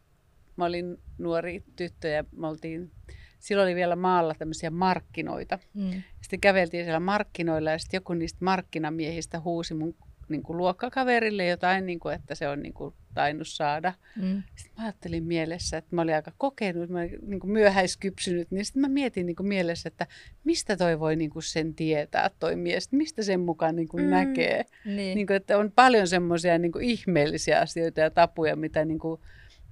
mä 0.56 0.66
olin 0.66 0.98
nuori 1.18 1.64
tyttö 1.76 2.08
ja 2.08 2.24
me 2.32 2.48
oltiin, 2.48 2.92
silloin 3.40 3.68
oli 3.68 3.76
vielä 3.76 3.96
maalla 3.96 4.36
tämmöisiä 4.40 4.70
markkinoita. 4.70 5.60
Mm. 5.74 6.04
Sitten 6.22 6.42
käveltiin 6.42 6.86
siellä 6.86 7.00
markkinoilla 7.00 7.72
ja 7.72 7.80
sitten 7.80 7.98
joku 7.98 8.14
niistä 8.14 8.46
markkinamiehistä 8.46 9.40
huusi 9.40 9.74
mun 9.74 9.96
niin 10.30 10.44
kuin 10.44 10.58
luokkakaverille 10.58 11.46
jotain, 11.46 11.86
niin 11.86 12.00
kuin, 12.00 12.16
että 12.16 12.36
se 12.36 12.48
on 12.48 12.60
niin 12.62 12.74
kuin, 12.74 12.94
tainnut 13.14 13.48
saada. 13.48 13.94
Mm. 14.22 14.44
Sitten 14.56 14.74
mä 14.78 14.84
ajattelin 14.84 15.24
mielessä, 15.24 15.78
että 15.78 15.96
mä 15.96 16.02
olin 16.02 16.16
aika 16.16 16.32
kokenut, 16.38 16.90
mä 16.90 17.00
olin 17.00 17.18
niin 17.22 17.40
kuin 17.40 17.52
myöhäiskypsynyt, 17.52 18.52
niin 18.52 18.66
sitten 18.66 18.82
mä 18.82 18.88
mietin 18.88 19.26
niin 19.26 19.36
kuin 19.36 19.48
mielessä, 19.48 19.88
että 19.88 20.08
mistä 20.44 20.78
toi 20.78 21.00
voi 21.00 21.16
niin 21.16 21.30
kuin 21.30 21.44
sen 21.44 21.74
tietää, 21.76 22.30
toi 22.40 22.56
mies, 22.56 22.92
mistä 22.92 23.24
sen 23.24 23.40
mukaan 23.40 23.76
niin 23.76 23.88
kuin 23.88 24.04
Mm. 24.04 24.10
näkee. 24.10 24.66
Niin. 24.86 25.16
Niin 25.16 25.28
kuin, 25.28 25.38
että 25.38 25.58
on 25.58 25.72
paljon 25.72 26.08
semmoisia 26.08 26.58
niin 26.58 26.82
ihmeellisiä 26.82 27.60
asioita 27.60 28.00
ja 28.02 28.10
tapuja, 28.12 28.56
mitä, 28.56 28.86
niin 28.86 29.00
kuin, 29.00 29.22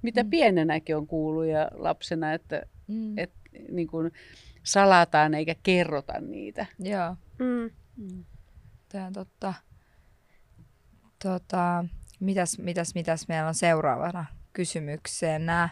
mitä 0.02 0.22
Mm. 0.22 0.30
pienenäkin 0.30 0.96
on 0.96 1.06
kuullut 1.06 1.46
ja 1.46 1.70
lapsena, 1.74 2.32
että, 2.32 2.62
Mm. 2.88 3.18
että 3.18 3.38
niin 3.70 3.88
kuin 3.88 4.12
salataan 4.62 5.34
eikä 5.34 5.54
kerrota 5.62 6.20
niitä. 6.20 6.66
Joo, 6.78 7.16
Mm. 7.38 7.70
tämä 8.88 9.06
on 9.06 9.12
totta. 9.12 9.54
Tota, 11.22 11.84
mitäs, 12.20 12.58
mitäs, 12.58 12.94
mitäs 12.94 13.28
meillä 13.28 13.48
on 13.48 13.54
seuraavana 13.54 14.24
kysymyksenä? 14.52 15.68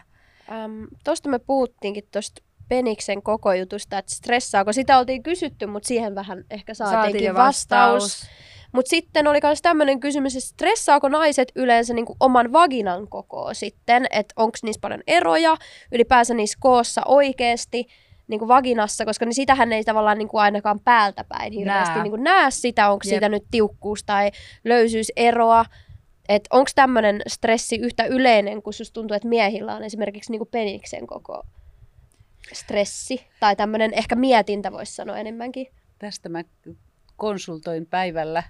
Ähm, 0.51 0.83
Tuosta 1.03 1.29
me 1.29 1.39
puhuttiinkin 1.39 2.07
tuosta 2.11 2.41
Peniksen 2.69 3.21
koko 3.23 3.53
jutusta, 3.53 3.97
että 3.97 4.15
stressaako. 4.15 4.73
Sitä 4.73 4.97
oltiin 4.97 5.23
kysytty, 5.23 5.65
mutta 5.65 5.87
siihen 5.87 6.15
vähän 6.15 6.45
ehkä 6.49 6.73
saatiinkin 6.73 7.27
jo 7.27 7.33
vastaus. 7.33 8.25
Mutta 8.71 8.89
sitten 8.89 9.27
oli 9.27 9.39
myös 9.43 9.61
tämmöinen 9.61 9.99
kysymys, 9.99 10.35
että 10.35 10.49
stressaako 10.49 11.09
naiset 11.09 11.51
yleensä 11.55 11.93
niinku 11.93 12.15
oman 12.19 12.53
vaginan 12.53 13.07
kokoa 13.07 13.53
sitten, 13.53 14.05
että 14.09 14.33
onko 14.37 14.57
niissä 14.63 14.79
paljon 14.79 15.01
eroja, 15.07 15.57
ylipäänsä 15.91 16.33
niissä 16.33 16.57
koossa 16.61 17.01
oikeasti 17.05 17.87
niinku 18.27 18.47
vaginassa, 18.47 19.05
koska 19.05 19.25
niin 19.25 19.33
sitähän 19.33 19.73
ei 19.73 19.83
tavallaan 19.83 20.17
niinku 20.17 20.37
ainakaan 20.37 20.79
päältä 20.79 21.23
päin 21.23 21.53
hirveästi 21.53 21.93
Nää. 21.93 22.03
niinku 22.03 22.15
näe 22.15 22.51
sitä, 22.51 22.89
onko 22.89 23.03
Jep. 23.05 23.09
siitä 23.09 23.29
nyt 23.29 23.43
tiukkuus 23.51 24.03
tai 24.03 24.31
löysyyseroa. 24.63 25.65
Että 26.29 26.47
onko 26.51 26.71
tämmöinen 26.75 27.21
stressi 27.27 27.75
yhtä 27.75 28.03
yleinen, 28.03 28.61
kun 28.61 28.73
susta 28.73 28.93
tuntuu, 28.93 29.15
että 29.15 29.27
miehillä 29.27 29.75
on 29.75 29.83
esimerkiksi 29.83 30.31
niinku 30.31 30.45
peniksen 30.45 31.07
koko 31.07 31.43
stressi, 32.53 33.27
tai 33.39 33.55
tämmöinen 33.55 33.93
ehkä 33.93 34.15
mietintä 34.15 34.71
voisi 34.71 34.95
sanoa 34.95 35.17
enemmänkin. 35.17 35.67
Tästä 35.99 36.29
mä 36.29 36.43
konsultoin 37.15 37.85
päivällä 37.85 38.43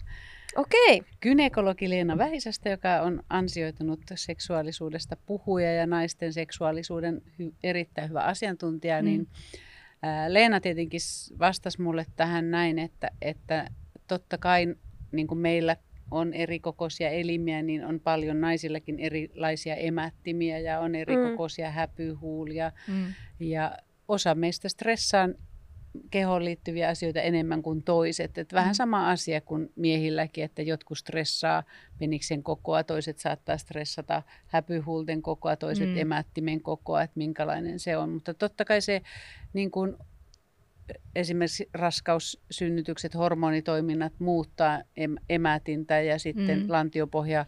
Okei. 0.55 1.01
gynekologi 1.21 1.89
Leena 1.89 2.17
Väisästä, 2.17 2.69
joka 2.69 3.01
on 3.01 3.23
ansioitunut 3.29 3.99
seksuaalisuudesta 4.15 5.17
puhuja 5.25 5.73
ja 5.73 5.87
naisten 5.87 6.33
seksuaalisuuden 6.33 7.21
hy- 7.41 7.53
erittäin 7.63 8.09
hyvä 8.09 8.21
asiantuntija, 8.21 9.01
Mm. 9.01 9.05
niin 9.05 9.27
ää, 10.03 10.33
Leena 10.33 10.59
tietenkin 10.61 10.99
vastasi 11.39 11.81
mulle 11.81 12.05
tähän 12.15 12.51
näin, 12.51 12.79
että, 12.79 13.11
että 13.21 13.67
totta 14.07 14.37
kai 14.37 14.75
niin 15.11 15.27
kuin 15.27 15.37
meillä 15.37 15.77
on 16.11 16.33
eri 16.33 16.59
kokoisia 16.59 17.09
elimiä, 17.09 17.61
niin 17.61 17.85
on 17.85 17.99
paljon 17.99 18.41
naisillakin 18.41 18.99
erilaisia 18.99 19.75
emättimiä 19.75 20.59
ja 20.59 20.79
on 20.79 20.95
eri 20.95 21.17
Mm. 21.17 21.23
kokoisia 21.31 21.71
häpyhuulia. 21.71 22.71
Mm. 22.87 23.05
Ja 23.39 23.77
osa 24.07 24.35
meistä 24.35 24.69
stressaa 24.69 25.29
kehoon 26.11 26.45
liittyviä 26.45 26.89
asioita 26.89 27.21
enemmän 27.21 27.61
kuin 27.61 27.83
toiset. 27.83 28.37
Et 28.37 28.53
vähän 28.53 28.69
Mm. 28.69 28.73
sama 28.73 29.09
asia 29.09 29.41
kuin 29.41 29.71
miehilläkin, 29.75 30.43
että 30.43 30.61
jotkut 30.61 30.97
stressaa 30.97 31.63
peniksen 31.99 32.43
kokoa, 32.43 32.83
toiset 32.83 33.19
saattaa 33.19 33.57
stressata 33.57 34.23
häpyhuulten 34.47 35.21
kokoa, 35.21 35.55
toiset 35.55 35.89
Mm. 35.89 35.97
emättimen 35.97 36.61
kokoa, 36.61 37.01
että 37.01 37.17
minkälainen 37.17 37.79
se 37.79 37.97
on. 37.97 38.09
Mutta 38.09 38.33
totta 38.33 38.65
kai 38.65 38.81
se 38.81 39.01
niin 39.53 39.71
kuin, 39.71 39.95
esimerkiksi 41.15 41.69
raskaussynnytykset, 41.73 43.15
hormonitoiminnat 43.15 44.13
muuttaa 44.19 44.79
em- 44.79 45.23
emätintä 45.29 46.01
ja 46.01 46.19
sitten 46.19 46.59
Mm. 46.59 46.65
lantiopohja 46.67 47.45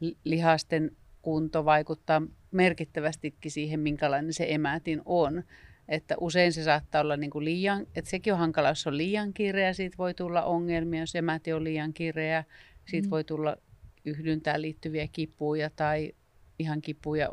li- 0.00 0.16
lihasten 0.24 0.96
kunto 1.22 1.64
vaikuttaa 1.64 2.22
merkittävästikin 2.50 3.50
siihen, 3.50 3.80
minkälainen 3.80 4.32
se 4.32 4.46
emätin 4.48 5.02
on. 5.04 5.42
Että 5.88 6.14
usein 6.20 6.52
se 6.52 6.62
saattaa 6.64 7.00
olla 7.00 7.16
niin 7.16 7.30
kuin 7.30 7.44
liian, 7.44 7.86
että 7.96 8.10
sekin 8.10 8.32
on 8.32 8.38
hankala, 8.38 8.68
jos 8.68 8.86
on 8.86 8.96
liian 8.96 9.32
kireä, 9.32 9.72
siitä 9.72 9.98
voi 9.98 10.14
tulla 10.14 10.42
ongelmia, 10.42 11.00
jos 11.00 11.14
emäti 11.16 11.52
on 11.52 11.64
liian 11.64 11.92
kireä, 11.92 12.44
siitä 12.86 13.06
Mm. 13.06 13.10
voi 13.10 13.24
tulla 13.24 13.56
yhdyntään 14.04 14.62
liittyviä 14.62 15.08
kipuja 15.12 15.70
tai 15.70 16.12
ihan 16.58 16.80
kipuja 16.82 17.28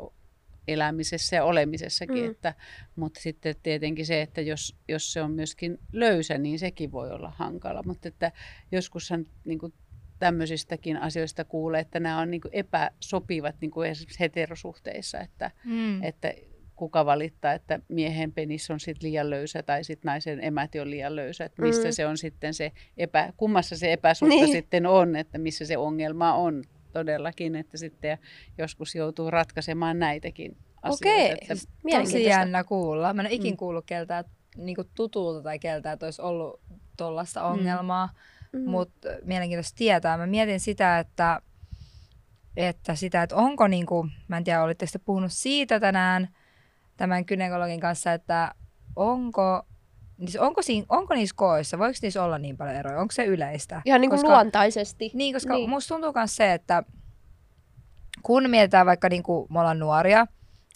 elämisessä 0.68 1.36
ja 1.36 1.44
olemisessakin. 1.44 2.24
Mm. 2.24 2.30
Että, 2.30 2.54
mutta 2.96 3.20
sitten 3.20 3.54
tietenkin 3.62 4.06
se, 4.06 4.22
että 4.22 4.40
jos, 4.40 4.76
jos 4.88 5.12
se 5.12 5.22
on 5.22 5.30
myöskin 5.30 5.78
löysä, 5.92 6.38
niin 6.38 6.58
sekin 6.58 6.92
voi 6.92 7.10
olla 7.10 7.32
hankala. 7.36 7.82
Mutta 7.82 8.08
että 8.08 8.32
joskushan 8.72 9.26
niin 9.44 9.58
kuin 9.58 9.72
tämmöisistäkin 10.18 10.96
asioista 10.96 11.44
kuulee, 11.44 11.80
että 11.80 12.00
nämä 12.00 12.18
on 12.20 12.30
niin 12.30 12.40
kuin 12.40 12.54
epäsopivat 12.54 13.56
niin 13.60 13.70
kuin 13.70 13.90
esimerkiksi 13.90 14.20
heterosuhteissa, 14.20 15.20
että, 15.20 15.50
Mm. 15.64 16.02
että 16.02 16.34
kuka 16.76 17.06
valittaa, 17.06 17.52
että 17.52 17.80
miehen 17.88 18.32
penis 18.32 18.70
on 18.70 18.80
sit 18.80 19.02
liian 19.02 19.30
löysä 19.30 19.62
tai 19.62 19.84
sit 19.84 20.04
naisen 20.04 20.44
emäti 20.44 20.80
on 20.80 20.90
liian 20.90 21.16
löysä, 21.16 21.44
että 21.44 21.62
missä 21.62 21.88
Mm. 21.88 21.92
se 21.92 22.06
on 22.06 22.18
sitten 22.18 22.54
se 22.54 22.72
epä, 22.96 23.32
kummassa 23.36 23.76
se 23.76 23.92
epäsuhta 23.92 24.34
Niin. 24.34 24.52
sitten 24.52 24.86
on, 24.86 25.16
että 25.16 25.38
missä 25.38 25.66
se 25.66 25.76
ongelma 25.76 26.34
on 26.34 26.64
todellakin, 26.92 27.56
että 27.56 27.76
sitten 27.78 28.18
joskus 28.58 28.94
joutuu 28.94 29.30
ratkaisemaan 29.30 29.98
näitäkin 29.98 30.56
asioita. 30.82 31.22
Okei. 31.22 31.30
Että, 31.32 31.46
Tosi 31.54 31.68
Mielenkiintoista. 31.84 32.28
jännä 32.28 32.64
kuulla. 32.64 33.12
Mä 33.14 33.22
en 33.22 33.30
ikin 33.30 33.52
Mm. 33.54 33.56
kuullut 33.56 33.84
keltään 33.86 34.24
niinku 34.56 34.84
tutulta 34.94 35.42
tai 35.42 35.58
keltään, 35.58 35.92
että 35.94 36.06
olisi 36.06 36.22
ollut 36.22 36.60
tuollaista 36.96 37.44
ongelmaa, 37.44 38.08
Mm. 38.52 38.70
mutta 38.70 39.08
mielenkiintoista 39.24 39.76
tietää. 39.78 40.18
Mä 40.18 40.26
mietin 40.26 40.60
sitä, 40.60 40.98
että, 40.98 41.40
että 42.56 42.94
sitä, 42.94 43.22
että 43.22 43.36
onko 43.36 43.68
niinku, 43.68 44.06
mä 44.28 44.36
en 44.36 44.44
tiedä, 44.44 44.62
olitteko 44.62 44.90
te 44.92 44.98
puhunut 44.98 45.32
siitä 45.32 45.80
tänään 45.80 46.28
tämän 46.96 47.24
gynekologin 47.26 47.80
kanssa, 47.80 48.12
että 48.12 48.54
onko, 48.96 49.62
siis 50.18 50.36
onko, 50.36 50.62
siinä, 50.62 50.86
onko 50.88 51.14
niissä 51.14 51.34
koissa, 51.36 51.78
voiko 51.78 51.98
niissä 52.02 52.24
olla 52.24 52.38
niin 52.38 52.56
paljon 52.56 52.76
eroja, 52.76 53.00
onko 53.00 53.12
se 53.12 53.24
yleistä? 53.24 53.82
Ihan 53.84 54.00
niin 54.00 54.10
kuin 54.10 54.20
Koska- 54.20 54.28
luontaisesti. 54.32 55.10
Niin, 55.14 55.34
koska 55.34 55.54
Niin. 55.54 55.70
musta 55.70 55.94
tuntuu 55.94 56.12
myös 56.14 56.36
se, 56.36 56.52
että 56.52 56.82
kun 58.22 58.50
mietitään 58.50 58.86
vaikka 58.86 59.08
niin 59.08 59.22
kuin 59.22 59.46
me 59.50 59.60
ollaan 59.60 59.78
nuoria 59.78 60.26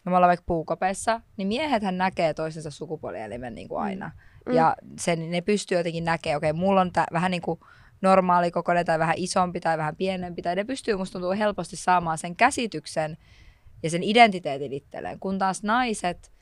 ja 0.04 0.10
me 0.10 0.16
ollaan 0.16 0.28
vaikka 0.28 0.44
puukopeissa, 0.46 1.20
niin 1.36 1.48
miehethän 1.48 1.98
näkee 1.98 2.34
toisensa 2.34 2.70
sukupuolielimen 2.70 3.54
niin 3.54 3.68
kuin 3.68 3.82
aina. 3.82 4.06
Mm. 4.06 4.52
Mm. 4.52 4.56
Ja 4.56 4.76
sen, 4.98 5.30
ne 5.30 5.40
pystyy 5.40 5.78
jotenkin 5.78 6.04
näkemään, 6.04 6.36
okei, 6.36 6.50
okay, 6.50 6.60
mulla 6.60 6.80
on 6.80 6.92
tää, 6.92 7.06
vähän 7.12 7.30
niin 7.30 7.42
kuin 7.42 7.60
normaali 8.02 8.50
kokoinen 8.50 8.86
tai 8.86 8.98
vähän 8.98 9.14
isompi 9.18 9.60
tai 9.60 9.78
vähän 9.78 9.96
pienempi, 9.96 10.42
tai 10.42 10.56
ne 10.56 10.64
pystyy 10.64 10.96
musta 10.96 11.12
tuntuu 11.12 11.30
helposti 11.38 11.76
saamaan 11.76 12.18
sen 12.18 12.36
käsityksen 12.36 13.16
ja 13.82 13.90
sen 13.90 14.02
identiteetin 14.02 14.72
itselleen, 14.72 15.20
kun 15.20 15.38
taas 15.38 15.62
naiset 15.62 16.32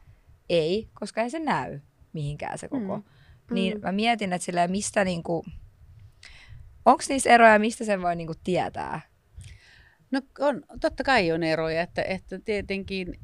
ei, 0.48 0.88
koska 0.94 1.22
ei 1.22 1.30
se 1.30 1.38
näy 1.38 1.80
mihinkään 2.12 2.58
se 2.58 2.68
koko. 2.68 2.96
Mm. 2.96 3.02
Mm. 3.50 3.54
Niin 3.54 3.74
Mm. 3.74 3.80
mä 3.82 3.92
mietin, 3.92 4.32
että 4.32 4.44
silleen, 4.44 4.70
mistä 4.70 5.04
niinku, 5.04 5.44
onko 6.84 7.02
niissä 7.08 7.30
eroja, 7.30 7.58
mistä 7.58 7.84
sen 7.84 8.02
voi 8.02 8.16
niinku 8.16 8.34
tietää? 8.44 9.00
No 10.10 10.20
on, 10.38 10.62
totta 10.80 11.04
kai 11.04 11.32
on 11.32 11.42
eroja, 11.42 11.82
että, 11.82 12.02
että 12.02 12.38
tietenkin 12.44 13.20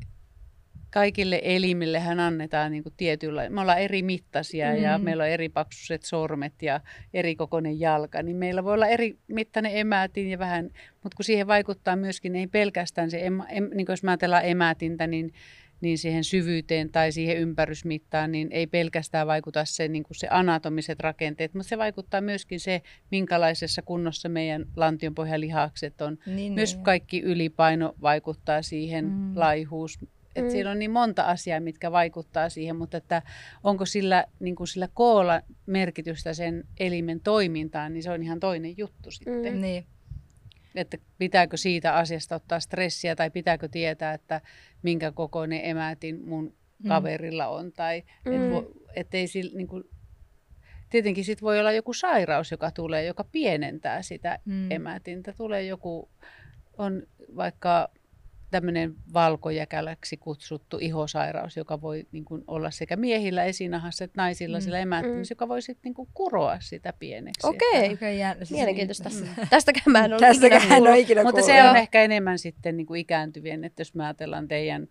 kaikille 0.95 1.41
elimillehän 1.45 2.21
annetaan 2.21 2.73
niin 2.73 2.83
kuin 2.83 2.95
tietyllä, 2.97 3.51
me 3.51 3.61
ollaan 3.61 3.79
eri 3.81 4.03
mittaisia 4.03 4.73
mm. 4.73 4.83
ja 4.83 4.99
Mm. 4.99 5.05
meillä 5.05 5.23
on 5.23 5.29
eri 5.29 5.49
paksuiset 5.49 6.03
sormet 6.03 6.63
ja 6.63 6.81
eri 7.15 7.37
kokoinen 7.37 7.81
jalka, 7.81 8.23
niin 8.23 8.37
meillä 8.37 8.65
voi 8.65 8.75
olla 8.75 8.87
eri 8.87 9.19
mittainen 9.29 9.77
emätin 9.77 10.31
ja 10.31 10.39
vähän, 10.39 10.65
mutta 11.03 11.17
kun 11.17 11.25
siihen 11.25 11.47
vaikuttaa 11.47 11.97
myöskin, 11.97 12.37
ei 12.37 12.47
pelkästään 12.47 13.11
se, 13.11 13.27
em, 13.27 13.41
em, 13.49 13.71
niin 13.75 13.87
kuin 13.87 13.93
jos 13.93 14.03
mä 14.03 14.11
ajatellaan 14.11 14.45
emätintä, 14.45 15.07
niin 15.07 15.33
niin 15.81 15.99
siihen 15.99 16.25
syvyyteen 16.25 16.91
tai 16.91 17.13
siihen 17.13 17.37
ympärysmittaan, 17.37 18.33
niin 18.33 18.49
ei 18.53 18.67
pelkästään 18.67 19.27
vaikuta 19.27 19.65
se, 19.65 19.89
niin 19.89 20.03
kuin 20.03 20.17
se 20.17 20.29
anatomiset 20.31 21.01
rakenteet, 21.01 21.55
mutta 21.55 21.69
se 21.69 21.79
vaikuttaa 21.79 22.21
myöskin 22.21 22.61
se, 22.61 22.83
minkälaisessa 23.11 23.83
kunnossa 23.83 24.29
meidän 24.29 24.65
lantionpohjalihakset 24.77 26.01
on. 26.01 26.19
Niin, 26.27 26.53
Myös 26.53 26.75
niin. 26.75 26.85
kaikki 26.85 27.21
ylipaino 27.21 27.95
vaikuttaa 28.03 28.63
siihen, 28.63 29.05
mm. 29.05 29.33
laihuus. 29.35 29.99
Et 30.37 30.45
Mm. 30.45 30.51
Siinä 30.51 30.71
on 30.71 30.79
niin 30.79 30.91
monta 30.91 31.23
asiaa, 31.23 31.61
mitkä 31.61 31.93
vaikuttaa 31.93 32.49
siihen, 32.49 32.77
mutta 32.77 32.97
että 32.97 33.23
onko 33.65 33.87
sillä, 33.87 34.25
niin 34.41 34.57
kuin 34.57 34.69
sillä 34.69 34.89
koolla 34.95 35.41
merkitystä 35.67 36.35
sen 36.35 36.65
elimen 36.81 37.21
toimintaan, 37.21 37.93
niin 37.93 38.03
se 38.03 38.11
on 38.11 38.23
ihan 38.23 38.41
toinen 38.41 38.75
juttu 38.79 39.11
sitten. 39.11 39.55
Mm. 39.55 39.61
Niin. 39.61 39.87
Että 40.75 40.97
pitääkö 41.19 41.57
siitä 41.57 41.95
asiasta 41.97 42.35
ottaa 42.37 42.61
stressiä 42.61 43.17
tai 43.17 43.31
pitääkö 43.31 43.69
tietää, 43.69 44.15
että 44.15 44.41
minkä 44.83 45.13
kokoinen 45.13 45.61
emätin 45.65 46.29
mun 46.29 46.55
Mm. 46.79 46.89
kaverilla 46.89 47.47
on. 47.47 47.73
Tai 47.73 48.03
Mm. 48.25 48.33
et 48.33 48.51
vo, 48.53 48.71
ettei 48.97 49.27
sillä, 49.27 49.57
niin 49.57 49.67
kuin, 49.67 49.85
tietenkin 50.91 51.25
sit 51.25 51.43
voi 51.43 51.61
olla 51.61 51.73
joku 51.73 51.93
sairaus, 51.93 52.51
joka 52.51 52.71
tulee, 52.71 53.05
joka 53.05 53.25
pienentää 53.33 54.03
sitä 54.03 54.39
Mm. 54.45 54.71
emätintä. 54.71 55.33
Tulee 55.33 55.63
joku, 55.63 56.09
on 56.79 57.03
vaikka 57.37 57.89
tämmöinen 58.55 58.95
valkojäkäläksi 59.13 60.17
kutsuttu 60.17 60.79
ihosairaus, 60.81 61.57
joka 61.57 61.81
voi 61.81 62.07
niin 62.13 62.25
kuin 62.25 62.45
olla 62.47 62.71
sekä 62.71 62.97
miehillä 62.97 63.45
esinahassa 63.45 64.05
että 64.05 64.23
naisilla 64.23 64.59
Mm. 64.59 64.61
mm. 64.61 64.65
sillä 64.65 64.79
emättimessä, 64.79 65.33
Mm. 65.33 65.37
joka 65.37 65.49
voi 65.49 65.63
sitten 65.63 65.81
niin 65.85 65.95
kuin 65.95 66.09
kuroa 66.15 66.57
sitä 66.61 66.93
pieneksi. 66.99 67.47
Okei. 67.47 68.19
Jännä. 68.19 68.45
Siis 68.45 68.51
Mielenkiintoista. 68.59 69.09
niin- 69.09 69.31
Tästäkään 69.51 69.93
mä 69.93 70.05
en 70.05 70.13
ole 70.13 70.21
Tästäkään 70.21 70.63
ikinä 70.63 70.77
kuullut. 70.77 70.99
ikinä 70.99 71.23
Mutta 71.23 71.41
kuullut. 71.41 71.57
se 71.57 71.69
on 71.71 71.77
ehkä 71.77 72.03
enemmän 72.03 72.39
sitten 72.39 72.77
niin 72.77 72.87
kuin 72.87 73.01
ikääntyvien, 73.01 73.65
että 73.65 73.81
jos 73.81 73.95
me 73.95 74.05
ajatellaan 74.05 74.49
teidän 74.49 74.89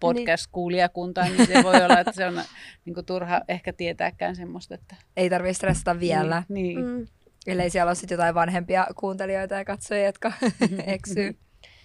podcast-kuulijakuntaa, 0.00 1.24
niin 1.28 1.46
se 1.46 1.62
voi 1.62 1.84
olla, 1.84 1.98
että 2.00 2.12
se 2.12 2.26
on 2.26 2.34
niin 2.84 2.94
kuin 2.94 3.06
turha 3.06 3.40
ehkä 3.48 3.72
tietääkään 3.72 4.36
semmoista, 4.36 4.74
että... 4.74 4.96
Ei 5.16 5.30
tarvitse 5.30 5.54
stressata 5.54 6.00
vielä, 6.00 6.42
Niin, 6.48 6.76
niin. 6.80 6.86
Mm. 7.00 7.06
ellei 7.46 7.70
siellä 7.70 7.88
ole 7.88 7.94
sit 7.94 8.10
jotain 8.10 8.34
vanhempia 8.34 8.86
kuuntelijoita 8.96 9.54
ja 9.54 9.64
katsojia, 9.64 10.04
jotka 10.06 10.32
eksyy. 10.86 11.36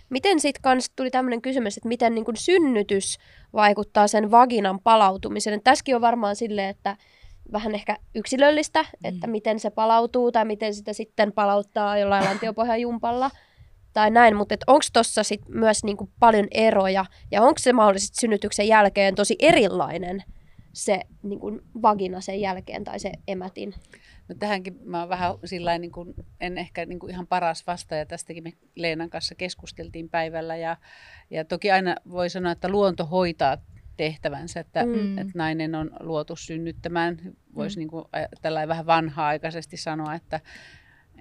Miten 0.09 0.39
sitten 0.39 0.61
kans 0.61 0.91
tuli 0.95 1.11
tämmöinen 1.11 1.41
kysymys, 1.41 1.77
että 1.77 1.89
miten 1.89 2.15
niin 2.15 2.25
synnytys 2.33 3.17
vaikuttaa 3.53 4.07
sen 4.07 4.31
vaginan 4.31 4.79
palautumiseen? 4.79 5.53
Et 5.53 5.63
Tässäkin 5.63 5.95
on 5.95 6.01
varmaan 6.01 6.35
silleen, 6.35 6.69
että 6.69 6.97
vähän 7.51 7.75
ehkä 7.75 7.97
yksilöllistä, 8.15 8.85
että 9.03 9.27
miten 9.27 9.59
se 9.59 9.69
palautuu 9.69 10.31
tai 10.31 10.45
miten 10.45 10.73
sitä 10.73 10.93
sitten 10.93 11.31
palauttaa 11.31 11.97
jollain 11.97 12.25
lantiopohjajumpalla 12.25 13.31
tai 13.93 14.11
näin, 14.11 14.35
mutta 14.35 14.55
onko 14.67 14.85
tuossa 14.93 15.23
sit 15.23 15.41
myös 15.47 15.83
niinku 15.83 16.09
paljon 16.19 16.47
eroja 16.51 17.05
ja 17.31 17.41
onko 17.41 17.59
se 17.59 17.73
mahdollisesti 17.73 18.17
synnytyksen 18.21 18.67
jälkeen 18.67 19.15
tosi 19.15 19.35
erilainen 19.39 20.23
se 20.73 20.99
niinku 21.23 21.59
vagina 21.81 22.21
sen 22.21 22.41
jälkeen 22.41 22.83
tai 22.83 22.99
se 22.99 23.11
emätin? 23.27 23.73
No 24.29 24.35
tähänkin 24.39 24.79
mä 24.83 24.99
oon 24.99 25.09
vähän 25.09 25.33
sillä 25.45 25.77
niin 25.77 25.91
kuin, 25.91 26.13
en 26.39 26.57
ehkä 26.57 26.85
niin 26.85 26.99
kuin 26.99 27.11
ihan 27.11 27.27
paras 27.27 27.67
vastaaja. 27.67 28.05
Tästäkin 28.05 28.43
me 28.43 28.53
Leenan 28.75 29.09
kanssa 29.09 29.35
keskusteltiin 29.35 30.09
päivällä. 30.09 30.55
Ja, 30.55 30.77
ja 31.29 31.45
toki 31.45 31.71
aina 31.71 31.95
voi 32.11 32.29
sanoa, 32.29 32.51
että 32.51 32.69
luonto 32.69 33.05
hoitaa 33.05 33.57
tehtävänsä, 33.97 34.59
että, 34.59 34.85
Mm. 34.85 35.17
että 35.17 35.33
nainen 35.35 35.75
on 35.75 35.91
luotu 35.99 36.35
synnyttämään. 36.35 37.17
Voisi 37.55 37.77
Mm. 37.77 37.79
niin 37.79 37.89
kuin, 37.89 38.05
tällä 38.41 38.67
vähän 38.67 38.85
vanha-aikaisesti 38.85 39.77
sanoa, 39.77 40.13
että, 40.15 40.39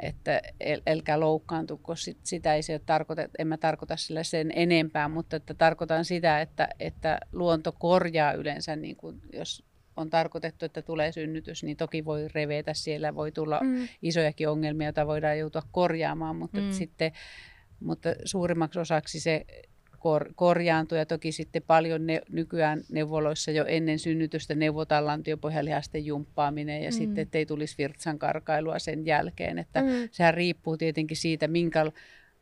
että 0.02 0.40
el, 0.60 0.82
älkää 0.86 1.20
loukkaantuko, 1.20 1.96
sit, 1.96 2.18
sitä 2.22 2.54
ei 2.54 2.62
se 2.62 2.78
tarkoita, 2.78 3.22
en 3.38 3.46
mä 3.46 3.56
tarkoita 3.56 3.96
sillä 3.96 4.22
sen 4.22 4.52
enempää, 4.54 5.08
mutta 5.08 5.36
että 5.36 5.54
tarkoitan 5.54 6.04
sitä, 6.04 6.40
että, 6.40 6.68
että 6.80 7.18
luonto 7.32 7.72
korjaa 7.72 8.32
yleensä, 8.32 8.76
niin 8.76 8.96
kuin, 8.96 9.20
jos 9.32 9.67
on 9.98 10.10
tarkoitettu, 10.10 10.64
että 10.64 10.82
tulee 10.82 11.12
synnytys, 11.12 11.62
niin 11.64 11.76
toki 11.76 12.04
voi 12.04 12.28
revetä 12.34 12.74
siellä, 12.74 13.14
voi 13.14 13.32
tulla 13.32 13.60
Mm. 13.62 13.88
isojakin 14.02 14.48
ongelmia, 14.48 14.86
joita 14.86 15.06
voidaan 15.06 15.38
joutua 15.38 15.62
korjaamaan, 15.72 16.36
mutta, 16.36 16.60
Mm. 16.60 16.72
sitten, 16.72 17.12
mutta 17.80 18.08
suurimmaksi 18.24 18.78
osaksi 18.78 19.20
se 19.20 19.44
kor, 19.98 20.28
korjaantuu 20.34 20.98
ja 20.98 21.06
toki 21.06 21.32
sitten 21.32 21.62
paljon 21.66 22.06
ne, 22.06 22.20
nykyään 22.30 22.80
neuvoloissa 22.92 23.50
jo 23.50 23.64
ennen 23.64 23.98
synnytystä 23.98 24.54
neuvotaan 24.54 25.06
lantiopohjalihasten 25.06 26.06
jumppaaminen 26.06 26.82
ja 26.82 26.90
Mm. 26.90 26.94
sitten, 26.94 27.22
ettei 27.22 27.46
tulisi 27.46 27.74
virtsan 27.78 28.18
karkailua 28.18 28.78
sen 28.78 29.06
jälkeen, 29.06 29.58
että 29.58 29.82
Mm. 29.82 29.88
sehän 30.10 30.34
riippuu 30.34 30.76
tietenkin 30.76 31.16
siitä, 31.16 31.48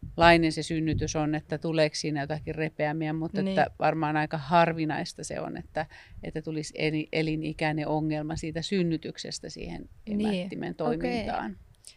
minkälainen 0.07 0.53
se 0.53 0.63
synnytys 0.63 1.17
on, 1.17 1.35
että 1.35 1.59
tuleeko 1.59 1.95
siinä 1.95 2.21
jotakin 2.21 2.55
repeämiä, 2.55 3.13
mutta 3.13 3.43
Niin. 3.43 3.59
että 3.59 3.71
varmaan 3.79 4.17
aika 4.17 4.39
harvinaista 4.39 5.25
se 5.25 5.41
on, 5.41 5.57
että, 5.57 5.87
että 6.23 6.43
tulisi 6.43 6.75
eli- 6.77 7.09
elinikäinen 7.13 7.89
ongelma 7.89 8.37
siitä 8.37 8.63
synnytyksestä 8.63 9.51
siihen 9.51 9.89
Niin. 10.09 10.35
emättimen 10.35 10.75
toimintaan. 10.75 11.57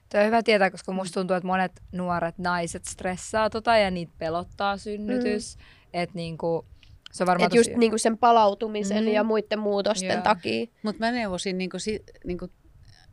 Tämä 0.10 0.22
on 0.22 0.28
hyvä 0.28 0.44
tietää, 0.44 0.72
koska 0.72 0.92
musta 0.92 1.20
tuntuu, 1.20 1.36
että 1.36 1.48
monet 1.48 1.72
nuoret 1.92 2.38
naiset 2.38 2.86
stressaa 2.86 3.50
tota 3.50 3.78
ja 3.78 3.92
niitä 3.92 4.14
pelottaa 4.18 4.78
synnytys. 4.78 5.58
Mm. 5.58 5.64
Että 5.94 6.16
niinku, 6.16 6.66
se 7.12 7.24
on 7.24 7.28
varmaan 7.28 7.48
Et 7.52 7.56
just 7.56 7.72
niinku 7.76 7.98
sen 7.98 8.18
palautumisen 8.18 9.04
Mm. 9.04 9.12
ja 9.12 9.24
muiden 9.24 9.60
muutosten 9.60 10.10
Joo. 10.12 10.22
takia. 10.22 10.66
Mutta 10.84 11.00
mä 11.00 11.12
neuvosin 11.12 11.58
niinku, 11.58 11.80
si, 11.80 12.04
niinku, 12.26 12.48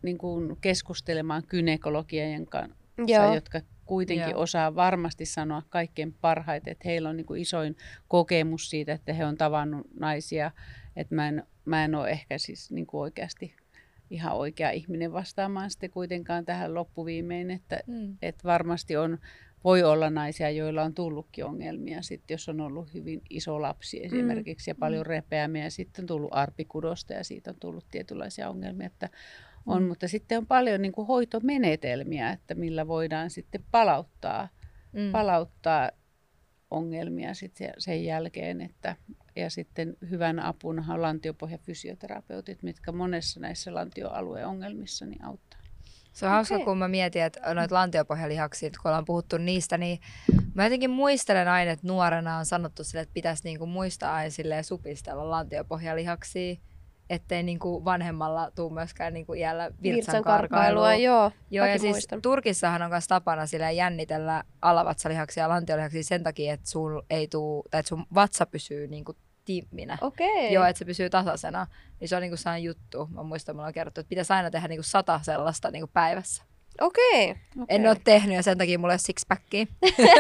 niinku 0.02 0.56
keskustelemaan 0.60 1.42
gynekologien 1.48 2.46
kanssa, 2.46 2.76
Joo. 3.06 3.34
jotka 3.34 3.60
kuitenkin 3.86 4.30
Joo. 4.30 4.40
osaa 4.42 4.74
varmasti 4.74 5.26
sanoa 5.26 5.62
kaikkein 5.70 6.12
parhaiten, 6.20 6.72
että 6.72 6.88
heillä 6.88 7.08
on 7.08 7.16
niinku 7.16 7.34
isoin 7.34 7.76
kokemus 8.08 8.70
siitä, 8.70 8.92
että 8.92 9.12
he 9.12 9.24
on 9.24 9.36
tavannut 9.36 9.86
naisia. 10.00 10.50
Että 10.96 11.14
mä 11.14 11.28
en, 11.28 11.46
mä 11.64 11.84
en 11.84 11.94
ole 11.94 12.10
ehkä 12.10 12.38
siis 12.38 12.70
niinku 12.70 13.00
oikeasti 13.00 13.56
ihan 14.10 14.36
oikea 14.36 14.70
ihminen 14.70 15.12
vastaamaan 15.12 15.70
sitten 15.70 15.90
kuitenkaan 15.90 16.44
tähän 16.44 16.74
loppuviimein, 16.74 17.50
että 17.50 17.80
Mm. 17.86 18.16
et 18.22 18.44
varmasti 18.44 18.96
on, 18.96 19.18
voi 19.64 19.82
olla 19.82 20.10
naisia, 20.10 20.50
joilla 20.50 20.82
on 20.82 20.94
tullutkin 20.94 21.44
ongelmia, 21.44 22.02
sit 22.02 22.30
jos 22.30 22.48
on 22.48 22.60
ollut 22.60 22.94
hyvin 22.94 23.22
iso 23.30 23.62
lapsi 23.62 24.04
esimerkiksi 24.04 24.70
ja 24.70 24.74
paljon 24.74 25.06
repeämiä, 25.06 25.64
ja 25.64 25.70
sitten 25.70 26.02
on 26.02 26.06
tullut 26.06 26.30
arpikudosta 26.32 27.12
ja 27.12 27.24
siitä 27.24 27.50
on 27.50 27.56
tullut 27.60 27.86
tietynlaisia 27.90 28.48
ongelmia, 28.48 28.86
että 28.86 29.10
on, 29.66 29.82
Mm. 29.82 29.88
mutta 29.88 30.08
sitten 30.08 30.38
on 30.38 30.46
paljon 30.46 30.82
niin 30.82 30.92
kuin 30.92 31.06
hoitomenetelmiä, 31.06 32.30
että 32.30 32.54
millä 32.54 32.86
voidaan 32.88 33.30
sitten 33.30 33.64
palauttaa, 33.70 34.48
Mm. 34.92 35.12
palauttaa 35.12 35.90
ongelmia 36.70 37.34
sitten 37.34 37.72
sen 37.78 38.04
jälkeen, 38.04 38.60
että 38.60 38.96
ja 39.36 39.50
sitten 39.50 39.96
hyvän 40.10 40.40
apuna 40.40 40.84
on 40.94 41.02
lantiopohjafysioterapeutit, 41.02 42.62
mitkä 42.62 42.92
monessa 42.92 43.40
näissä 43.40 43.74
lantioalueen 43.74 44.46
ongelmissa 44.46 45.06
niin 45.06 45.24
auttaa. 45.24 45.60
Se 46.12 46.26
on 46.26 46.32
hauska, 46.32 46.54
Okei. 46.54 46.64
kun 46.64 46.78
mä 46.78 46.88
mietin, 46.88 47.22
että 47.22 47.54
noita 47.54 47.74
lantiopohjalihaksia, 47.74 48.70
kun 48.70 48.88
ollaan 48.88 49.04
puhuttu 49.04 49.38
niistä, 49.38 49.78
niin 49.78 49.98
mä 50.54 50.64
jotenkin 50.64 50.90
muistelen 50.90 51.48
aina, 51.48 51.70
että 51.70 51.86
nuorena 51.86 52.36
on 52.38 52.46
sanottu 52.46 52.84
sille, 52.84 53.00
että 53.02 53.14
pitäisi 53.14 53.44
niinku 53.44 53.66
muistaa 53.66 54.14
aina 54.14 54.62
supistella 54.62 55.30
lantiopohjalihaksia, 55.30 56.56
ettei 57.10 57.42
niinku 57.42 57.84
vanhemmalla 57.84 58.50
tuu 58.54 58.70
myöskään 58.70 59.14
niinku 59.14 59.34
iällä 59.34 59.70
virtsan 59.82 60.24
karkailua. 60.24 60.94
joo. 60.94 61.32
Joo, 61.50 61.66
ja 61.66 61.78
siis 61.78 61.92
muistan. 61.92 62.22
Turkissahan 62.22 62.82
on 62.82 62.90
myös 62.90 63.08
tapana 63.08 63.46
silleen 63.46 63.76
jännitellä 63.76 64.44
alavatsalihaksia 64.62 65.42
ja 65.42 65.48
lantiolihaksia 65.48 66.02
sen 66.02 66.22
takia, 66.22 66.54
että 66.54 66.70
sun, 66.70 67.02
ei 67.10 67.28
tuu, 67.28 67.64
tai 67.70 67.80
että 67.80 67.88
sun 67.88 68.06
vatsa 68.14 68.46
pysyy 68.46 68.86
niinku 68.86 69.16
tiimminä. 69.44 69.98
Okei. 70.00 70.52
Joo, 70.52 70.64
että 70.64 70.78
se 70.78 70.84
pysyy 70.84 71.10
tasaisena. 71.10 71.66
Niin 72.00 72.08
se 72.08 72.16
on 72.16 72.22
niinku 72.22 72.36
sellainen 72.36 72.64
juttu. 72.64 73.08
Mä 73.10 73.22
muistan, 73.22 73.56
mulla 73.56 73.66
on 73.66 73.72
kerrottu, 73.72 74.00
että 74.00 74.08
pitäisi 74.08 74.32
aina 74.32 74.50
tehdä 74.50 74.68
niinku 74.68 74.82
sata 74.82 75.20
sellaista 75.22 75.70
niinku 75.70 75.90
päivässä. 75.92 76.42
Okei. 76.80 77.34
En 77.68 77.86
ole 77.88 77.96
tehnyt 78.04 78.36
ja 78.36 78.42
sen 78.42 78.58
takia 78.58 78.78
ole 78.82 78.98
sixpackia. 78.98 79.66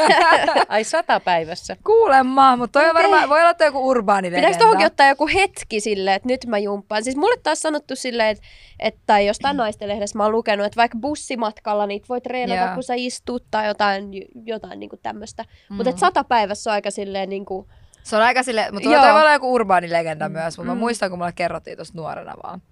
Ai 0.68 0.84
sata 0.84 1.20
päivässä. 1.20 1.76
Kuulemma, 1.84 2.56
mutta 2.56 2.80
toi 2.80 2.90
on 2.90 2.96
Okei. 2.96 3.02
varmaan, 3.02 3.28
voi 3.28 3.40
olla 3.40 3.54
toi 3.54 3.66
joku 3.66 3.88
urbaani 3.88 4.32
legenda. 4.32 4.58
tuohonkin 4.58 4.86
ottaa 4.86 5.08
joku 5.08 5.26
hetki 5.34 5.80
silleen, 5.80 6.16
että 6.16 6.28
nyt 6.28 6.46
mä 6.46 6.58
jumppaan? 6.58 7.04
Siis 7.04 7.16
mulle 7.16 7.36
taas 7.42 7.60
sanottu 7.62 7.96
silleen, 7.96 8.28
että, 8.28 8.44
että 8.78 9.00
tai 9.06 9.26
jostain 9.26 9.56
naisten 9.56 9.88
lehdessä 9.88 10.18
mä 10.18 10.22
oon 10.24 10.32
lukenut, 10.32 10.66
että 10.66 10.76
vaikka 10.76 10.98
bussimatkalla 11.00 11.86
niitä 11.86 12.06
voi 12.08 12.20
treenata, 12.20 12.60
Joo. 12.66 12.74
kun 12.74 12.82
sä 12.82 12.94
istut 12.96 13.44
tai 13.50 13.66
jotain, 13.66 14.10
jotain 14.44 14.80
niin 14.80 14.90
tämmöistä. 15.02 15.44
Mm. 15.70 15.76
Mutta 15.76 15.90
että 15.90 16.00
sata 16.00 16.24
päivässä 16.24 16.70
on 16.70 16.74
aika 16.74 16.90
silleen 16.90 17.28
niin 17.28 17.44
kuin, 17.44 17.66
Se 18.02 18.16
on 18.16 18.22
aika 18.22 18.42
sille, 18.42 18.66
mutta 18.72 18.88
toi 18.90 19.12
voi 19.12 19.20
olla 19.20 19.32
joku 19.32 19.54
urbaani 19.54 19.90
legenda 19.90 20.28
Mm. 20.28 20.32
myös, 20.32 20.58
mutta 20.58 20.70
mä 20.70 20.74
Mm. 20.74 20.78
muistan, 20.80 21.10
kun 21.10 21.18
mulle 21.18 21.32
kerrottiin 21.32 21.76
tuosta 21.76 21.98
nuorena 21.98 22.34
vaan. 22.42 22.62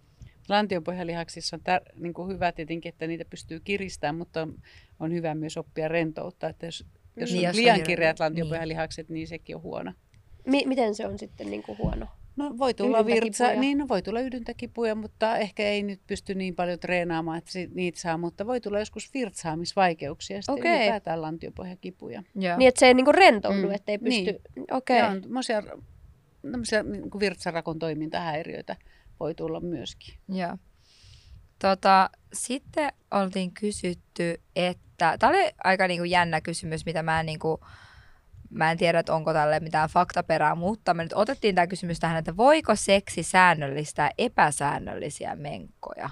Lantiopohjalihaksissa 0.48 1.56
on 1.56 1.60
tär- 1.60 2.00
niin 2.00 2.14
kuin 2.14 2.28
hyvä 2.34 2.52
tietenkin, 2.52 2.88
että 2.88 3.06
niitä 3.06 3.24
pystyy 3.24 3.60
kiristämään, 3.60 4.14
mutta 4.14 4.42
on, 4.42 4.54
on 5.00 5.12
hyvä 5.12 5.34
myös 5.34 5.56
oppia 5.56 5.88
rentoutta. 5.88 6.48
Että 6.48 6.66
jos, 6.66 6.84
jos 7.16 7.30
Niin, 7.32 7.38
on 7.38 7.44
jos 7.44 7.56
liian 7.56 7.82
kireät 7.82 8.20
lantiopohjalihakset, 8.20 9.08
niin. 9.08 9.28
sekin 9.28 9.56
on 9.56 9.62
huono. 9.62 9.92
mi- 10.46 10.66
miten 10.66 10.94
se 10.94 11.06
on 11.06 11.18
sitten 11.18 11.50
niin 11.50 11.62
kuin 11.62 11.78
huono? 11.78 12.06
No 12.36 12.54
voi 12.58 12.74
tulla 12.74 13.06
virtsa, 13.06 13.52
niin 13.54 13.78
no, 13.78 13.88
voi 13.88 14.02
tulla 14.02 14.20
ydintäkipuja, 14.20 14.94
mutta 14.94 15.36
ehkä 15.36 15.62
ei 15.62 15.82
nyt 15.82 16.00
pysty 16.06 16.34
niin 16.34 16.54
paljon 16.54 16.78
treenaamaan, 16.78 17.38
että 17.38 17.50
niitä 17.74 18.00
saa, 18.00 18.18
mutta 18.18 18.46
voi 18.46 18.60
tulla 18.60 18.78
joskus 18.78 19.14
virtsaamisvaikeuksia 19.14 20.36
ja 20.36 20.42
sitten 20.42 20.54
Okei. 20.54 20.76
ylipäätään 20.80 21.22
lantiopohjakipuja. 21.22 22.22
Joo. 22.34 22.56
Niin, 22.58 22.68
että 22.68 22.78
se 22.78 22.86
ei 22.86 22.94
niin 22.94 23.04
kuin 23.04 23.14
rentoudu, 23.14 23.66
Mm. 23.68 23.70
ettei 23.74 23.98
pysty... 23.98 24.40
Niin. 24.56 24.66
Okei. 24.70 24.98
Ja 24.98 25.06
on 25.08 25.22
tämmöisiä, 25.22 25.62
tämmöisiä 26.50 26.82
niin 26.82 27.10
kuin 27.10 27.20
virtsarakon 27.20 27.78
toimintahäiriöitä 27.78 28.76
voi 29.20 29.34
tulla 29.34 29.60
myöskin. 29.60 30.14
Joo. 30.28 30.56
Tota, 31.58 32.10
sitten 32.32 32.92
oltiin 33.10 33.52
kysytty, 33.52 34.42
että... 34.56 35.18
Tämä 35.18 35.30
oli 35.30 35.50
aika 35.64 35.88
niinku 35.88 36.04
jännä 36.04 36.40
kysymys, 36.40 36.86
mitä 36.86 37.02
mä 37.02 37.20
en, 37.20 37.26
niinku, 37.26 37.60
mä 38.50 38.70
en 38.70 38.78
tiedä, 38.78 38.98
että 38.98 39.14
onko 39.14 39.32
tälle 39.32 39.60
mitään 39.60 39.88
faktaperää, 39.88 40.54
mutta 40.54 40.94
me 40.94 41.02
nyt 41.02 41.12
otettiin 41.12 41.54
tämä 41.54 41.66
kysymys 41.66 42.00
tähän, 42.00 42.16
että 42.16 42.36
voiko 42.36 42.76
seksi 42.76 43.22
säännöllistää 43.22 44.10
epäsäännöllisiä 44.18 45.36
menkkoja? 45.36 46.10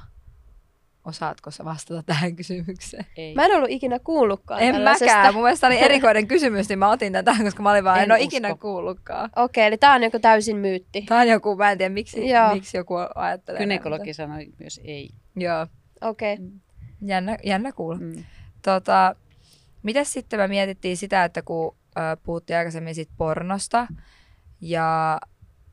Osaatko 1.04 1.50
sä 1.50 1.64
vastata 1.64 2.02
tähän 2.02 2.36
kysymykseen? 2.36 3.06
Ei. 3.16 3.34
Mä 3.34 3.44
en 3.44 3.56
ollut 3.56 3.70
ikinä 3.70 3.98
kuullutkaan 3.98 4.60
En 4.60 4.74
tällaisesta. 4.74 5.04
mäkään. 5.16 5.34
Mun 5.34 5.42
mielestä 5.42 5.66
oli 5.66 5.78
erikoinen 5.84 6.26
kysymys, 6.26 6.68
niin 6.68 6.78
mä 6.78 6.90
otin 6.90 7.12
tätä, 7.12 7.34
koska 7.42 7.62
mä 7.62 7.70
olin 7.70 7.84
vaan, 7.84 7.96
en, 7.98 8.02
En 8.04 8.10
ole 8.12 8.18
usko. 8.18 8.24
ikinä 8.28 8.54
kuullutkaan. 8.54 9.30
Okei, 9.36 9.66
eli 9.66 9.78
tää 9.78 9.92
on 9.94 10.02
joku 10.02 10.18
täysin 10.18 10.56
myytti. 10.56 11.02
Tämä 11.02 11.20
on 11.20 11.28
joku, 11.28 11.56
mä 11.56 11.70
en 11.72 11.78
tiedä 11.78 11.94
miksi, 11.94 12.28
Joo. 12.28 12.54
miksi 12.54 12.76
joku 12.76 12.94
ajattelee. 13.14 13.58
näin, 13.58 13.68
Gynekologi 13.68 14.12
sanoi 14.14 14.46
myös 14.58 14.80
ei. 14.84 15.10
Joo, 15.36 15.66
Okei. 16.00 16.34
Okay. 16.34 16.46
jännä, 17.02 17.36
jännä 17.44 17.72
kuulla. 17.72 17.98
Mm. 18.00 18.24
Tota, 18.62 19.16
mitäs 19.82 20.12
sitten 20.12 20.38
me 20.40 20.48
mietittiin 20.48 20.96
sitä, 20.96 21.24
että 21.24 21.42
kun 21.42 21.76
ö, 21.98 22.00
puhuttiin 22.22 22.56
aikaisemmin 22.56 22.94
sit 22.94 23.08
pornosta 23.16 23.86
ja 24.60 25.18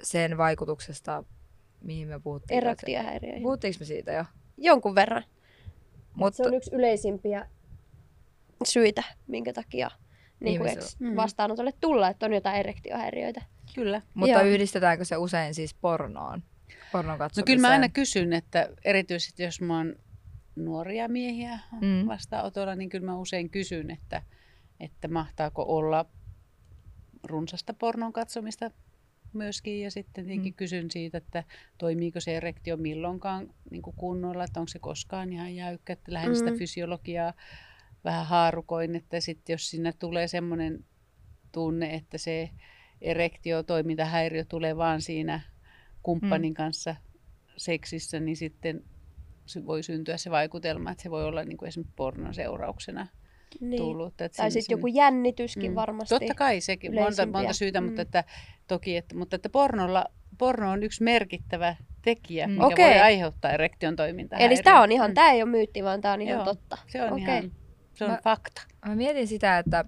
sen 0.03 0.37
vaikutuksesta, 0.37 1.23
mihin 1.83 2.07
me 2.07 2.19
puhuttiin. 2.19 2.57
Erektiohäiriöihin. 2.57 3.43
Puhuttiinko 3.43 3.77
me 3.79 3.85
siitä 3.85 4.11
jo? 4.11 4.25
Jonkun 4.59 4.95
verran. 4.95 5.23
Mut, 6.13 6.35
Se 6.35 6.43
on 6.43 6.53
yksi 6.53 6.75
yleisimpiä 6.75 7.47
syitä, 8.63 9.03
minkä 9.27 9.53
takia 9.53 9.91
niin 10.39 10.59
kuin 10.59 10.77
Mm. 10.99 11.15
vastaanotolle 11.15 11.73
tulla, 11.81 12.09
että 12.09 12.25
on 12.25 12.33
jotain 12.33 12.59
erektiohäiriöitä. 12.59 13.41
Kyllä. 13.75 14.01
mutta 14.13 14.35
Joo. 14.35 14.41
yhdistetäänkö 14.41 15.05
se 15.05 15.17
usein 15.17 15.53
siis 15.53 15.73
pornoon? 15.73 16.43
Pornon 16.91 17.19
No 17.19 17.43
kyllä 17.45 17.61
mä 17.61 17.69
aina 17.69 17.89
kysyn, 17.89 18.33
että 18.33 18.69
erityisesti 18.85 19.43
jos 19.43 19.61
mä 19.61 19.77
oon 19.77 19.95
nuoria 20.55 21.07
miehiä 21.07 21.59
mm. 21.81 22.07
vastaanotolla, 22.07 22.75
niin 22.75 22.89
kyllä 22.89 23.05
mä 23.05 23.17
usein 23.17 23.49
kysyn, 23.49 23.91
että, 23.91 24.21
että 24.79 25.07
mahtaako 25.07 25.65
olla 25.67 26.05
runsasta 27.23 27.73
pornon 27.73 28.13
katsomista 28.13 28.71
myöskin. 29.33 29.81
Ja 29.81 29.91
sitten 29.91 30.25
tietenkin 30.25 30.51
Mm. 30.51 30.53
mm. 30.53 30.57
kysyn 30.57 30.91
siitä, 30.91 31.17
että 31.17 31.43
toimiiko 31.77 32.19
se 32.19 32.37
erektio 32.37 32.77
milloinkaan 32.77 33.53
niin 33.71 33.81
kuin 33.81 33.95
kunnolla, 33.95 34.43
että 34.43 34.59
onko 34.59 34.67
se 34.67 34.79
koskaan 34.79 35.33
ihan 35.33 35.55
jäykkä, 35.55 35.93
että 35.93 36.13
lähden 36.13 36.31
mm. 36.31 36.35
sitä 36.35 36.51
Mm. 36.51 36.57
fysiologiaa 36.57 37.33
vähän 38.03 38.25
haarukoin, 38.25 38.95
että 38.95 39.19
sitten 39.19 39.53
jos 39.53 39.69
sinne 39.69 39.93
tulee 39.93 40.27
semmoinen 40.27 40.85
tunne, 41.51 41.93
että 41.93 42.17
se 42.17 42.49
erektiotoimintahäiriö 43.01 44.45
tulee 44.45 44.77
vaan 44.77 45.01
siinä 45.01 45.41
kumppanin 46.03 46.51
mm. 46.53 46.55
kanssa 46.55 46.95
seksissä, 47.57 48.19
niin 48.19 48.37
sitten 48.37 48.83
se 49.45 49.65
voi 49.65 49.83
syntyä 49.83 50.17
se 50.17 50.31
vaikutelma, 50.31 50.91
että 50.91 51.03
se 51.03 51.11
voi 51.11 51.25
olla 51.25 51.43
niin 51.43 51.57
kuin 51.57 51.67
esimerkiksi 51.67 51.93
pornon 51.95 52.33
seurauksena 52.33 53.07
Niin. 53.61 53.77
tullut. 53.81 54.21
Että 54.21 54.37
Tai 54.37 54.51
sitten 54.51 54.73
joku 54.77 54.87
jännityskin 54.87 55.75
varmasti. 55.75 56.15
Totta 56.19 56.33
kai 56.35 56.61
sekin, 56.61 56.93
monta, 56.95 57.25
monta 57.25 57.53
syytä, 57.53 57.81
mm. 57.81 57.85
mutta, 57.85 58.01
Mm. 58.01 58.05
että, 58.05 58.23
toki, 58.67 58.97
että, 58.97 59.15
mutta 59.15 59.35
että 59.35 59.49
pornolla, 59.49 60.05
porno 60.37 60.71
on 60.71 60.83
yksi 60.83 61.03
merkittävä 61.03 61.75
tekijä, 62.01 62.47
Mm. 62.47 62.53
mikä 62.53 62.65
Okei. 62.65 62.85
voi 62.89 62.99
aiheuttaa 62.99 63.51
erektion 63.51 63.95
toimintahäiriön. 63.95 64.51
Eli 64.57 64.63
tämä 64.63 64.81
on 64.81 64.91
ihan, 64.91 65.11
Mm. 65.11 65.13
tämä 65.13 65.31
ei 65.31 65.41
ole 65.43 65.51
myytti, 65.51 65.83
vaan 65.83 66.01
tämä 66.01 66.13
on 66.13 66.21
ihan 66.21 66.35
Joo, 66.35 66.45
totta. 66.45 66.77
Se 66.87 67.03
on 67.03 67.13
Okei. 67.13 67.23
ihan, 67.23 67.51
se 67.93 68.05
on 68.05 68.11
Mä- 68.11 68.19
fakta. 68.23 68.61
Mä 68.87 68.95
mietin 68.95 69.27
sitä, 69.27 69.57
että 69.59 69.85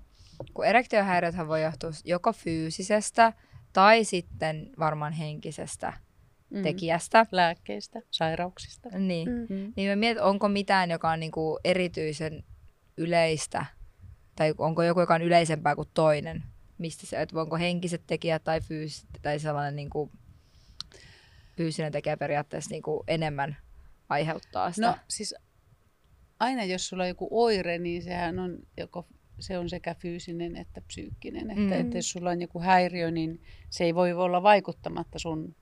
kun 0.54 0.66
erektiohäiriöthän 0.66 1.48
voi 1.48 1.62
johtua 1.64 1.90
joko 2.06 2.34
fyysisestä 2.34 3.34
tai 3.74 4.04
sitten 4.04 4.70
varmaan 4.80 5.14
henkisestä 5.14 5.94
Mm. 6.50 6.62
tekijästä. 6.64 7.26
Lääkkeistä, 7.32 8.00
sairauksista. 8.12 8.90
Niin. 9.00 9.30
Mm. 9.30 9.56
Mm. 9.56 9.74
Niin 9.76 9.90
mä 9.90 9.96
mietin, 9.96 10.24
onko 10.24 10.48
mitään, 10.50 10.92
joka 10.92 11.12
on 11.12 11.20
niinku 11.20 11.60
erityisen 11.64 12.44
yleistä, 12.98 13.66
tai 14.36 14.54
onko 14.58 14.84
joku, 14.84 15.00
joka 15.00 15.14
on 15.16 15.22
yleisempää 15.22 15.76
kuin 15.76 15.90
toinen? 15.94 16.44
Mistä 16.78 17.06
se, 17.08 17.22
että 17.22 17.42
onko 17.42 17.58
henkiset 17.58 18.02
tekijät 18.08 18.44
tai 18.44 18.62
fyysiset, 18.62 19.10
tai 19.22 19.40
sellainen 19.40 19.76
niinku 19.76 20.12
fyysinen 21.58 21.92
tekijä 21.92 22.18
periaatteessa 22.18 22.70
niinku 22.72 23.04
enemmän 23.08 23.58
aiheuttaa 24.10 24.72
sitä? 24.72 24.88
No 24.88 24.96
siis 25.08 25.36
aina 26.40 26.64
jos 26.64 26.88
sulla 26.90 27.04
on 27.04 27.10
joku 27.10 27.28
oire, 27.32 27.78
niin 27.78 28.02
sehän 28.04 28.40
on 28.40 28.58
joko 28.78 29.08
se 29.40 29.58
on 29.58 29.70
sekä 29.70 29.96
fyysinen 29.96 30.56
että 30.56 30.82
psyykkinen. 30.82 31.50
Että, 31.52 31.62
Mm. 31.62 31.82
että 31.82 31.98
jos 31.98 32.10
sulla 32.12 32.30
on 32.30 32.42
joku 32.42 32.60
häiriö, 32.62 33.12
niin 33.12 33.42
se 33.70 33.84
ei 33.84 33.96
voi 33.96 34.14
olla 34.14 34.44
vaikuttamatta 34.44 35.20
sun, 35.20 35.56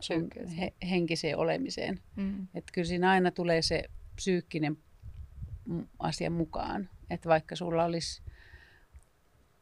sun 0.00 0.28
he, 0.58 0.72
henkiseen 0.90 1.36
olemiseen. 1.38 2.00
mm. 2.16 2.42
Että 2.54 2.72
kyllä 2.72 2.88
siinä 2.88 3.10
aina 3.10 3.30
tulee 3.30 3.62
se 3.62 3.84
psyykkinen 4.16 4.78
m- 5.70 5.82
asia 5.98 6.30
mukaan. 6.30 6.88
Että 7.10 7.28
vaikka 7.28 7.56
sulla 7.56 7.84
olisi 7.84 8.22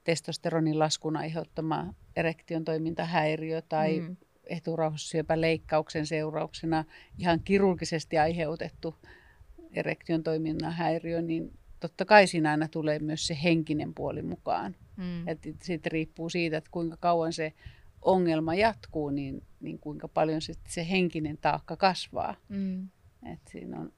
testosteronin 0.04 0.78
laskun 0.78 1.16
aiheuttama 1.16 1.94
erektion 2.16 2.64
toimintahäiriö 2.64 3.62
tai 3.62 4.00
Mm. 4.00 4.16
eturauhassyöpäleikkauksen 4.46 6.06
seurauksena 6.06 6.84
ihan 7.18 7.40
kirurgisesti 7.44 8.18
aiheutettu 8.18 8.94
erektion 9.72 10.22
toiminnan 10.22 10.72
häiriö, 10.72 11.22
niin 11.22 11.58
totta 11.80 12.04
kai 12.04 12.26
siinä 12.26 12.50
aina 12.50 12.68
tulee 12.68 12.98
myös 12.98 13.26
se 13.26 13.38
henkinen 13.42 13.94
puoli 13.94 14.22
mukaan. 14.22 14.76
Mm. 14.96 15.28
Et 15.28 15.38
sitten 15.62 15.92
riippuu 15.92 16.28
siitä, 16.28 16.56
että 16.56 16.70
kuinka 16.70 16.96
kauan 17.00 17.32
se 17.32 17.52
ongelma 18.02 18.54
jatkuu, 18.54 19.10
niin, 19.10 19.42
niin 19.60 19.78
kuinka 19.78 20.08
paljon 20.08 20.42
se, 20.42 20.52
se 20.68 20.90
henkinen 20.90 21.38
taakka 21.38 21.76
kasvaa. 21.76 22.34
Mm. 22.48 22.88
Et 23.32 23.40
siinä 23.50 23.80
on 23.80 23.92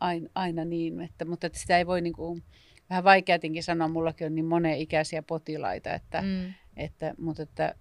aina, 0.00 0.28
aina 0.34 0.64
niin, 0.64 1.00
että, 1.00 1.24
mutta 1.24 1.46
että 1.46 1.58
sitä 1.58 1.78
ei 1.78 1.86
voi 1.86 2.00
niin 2.00 2.12
kuin, 2.12 2.42
vähän 2.90 3.04
vaikea 3.04 3.34
tietenkin 3.38 3.62
sanoa, 3.62 3.88
mullakin 3.88 4.26
on 4.26 4.34
niin 4.34 4.44
monenikäisiä 4.44 5.22
potilaita, 5.22 5.94
että, 5.94 6.22
mm. 6.22 6.54
Että, 6.76 7.14
mutta 7.18 7.42
että 7.42 7.74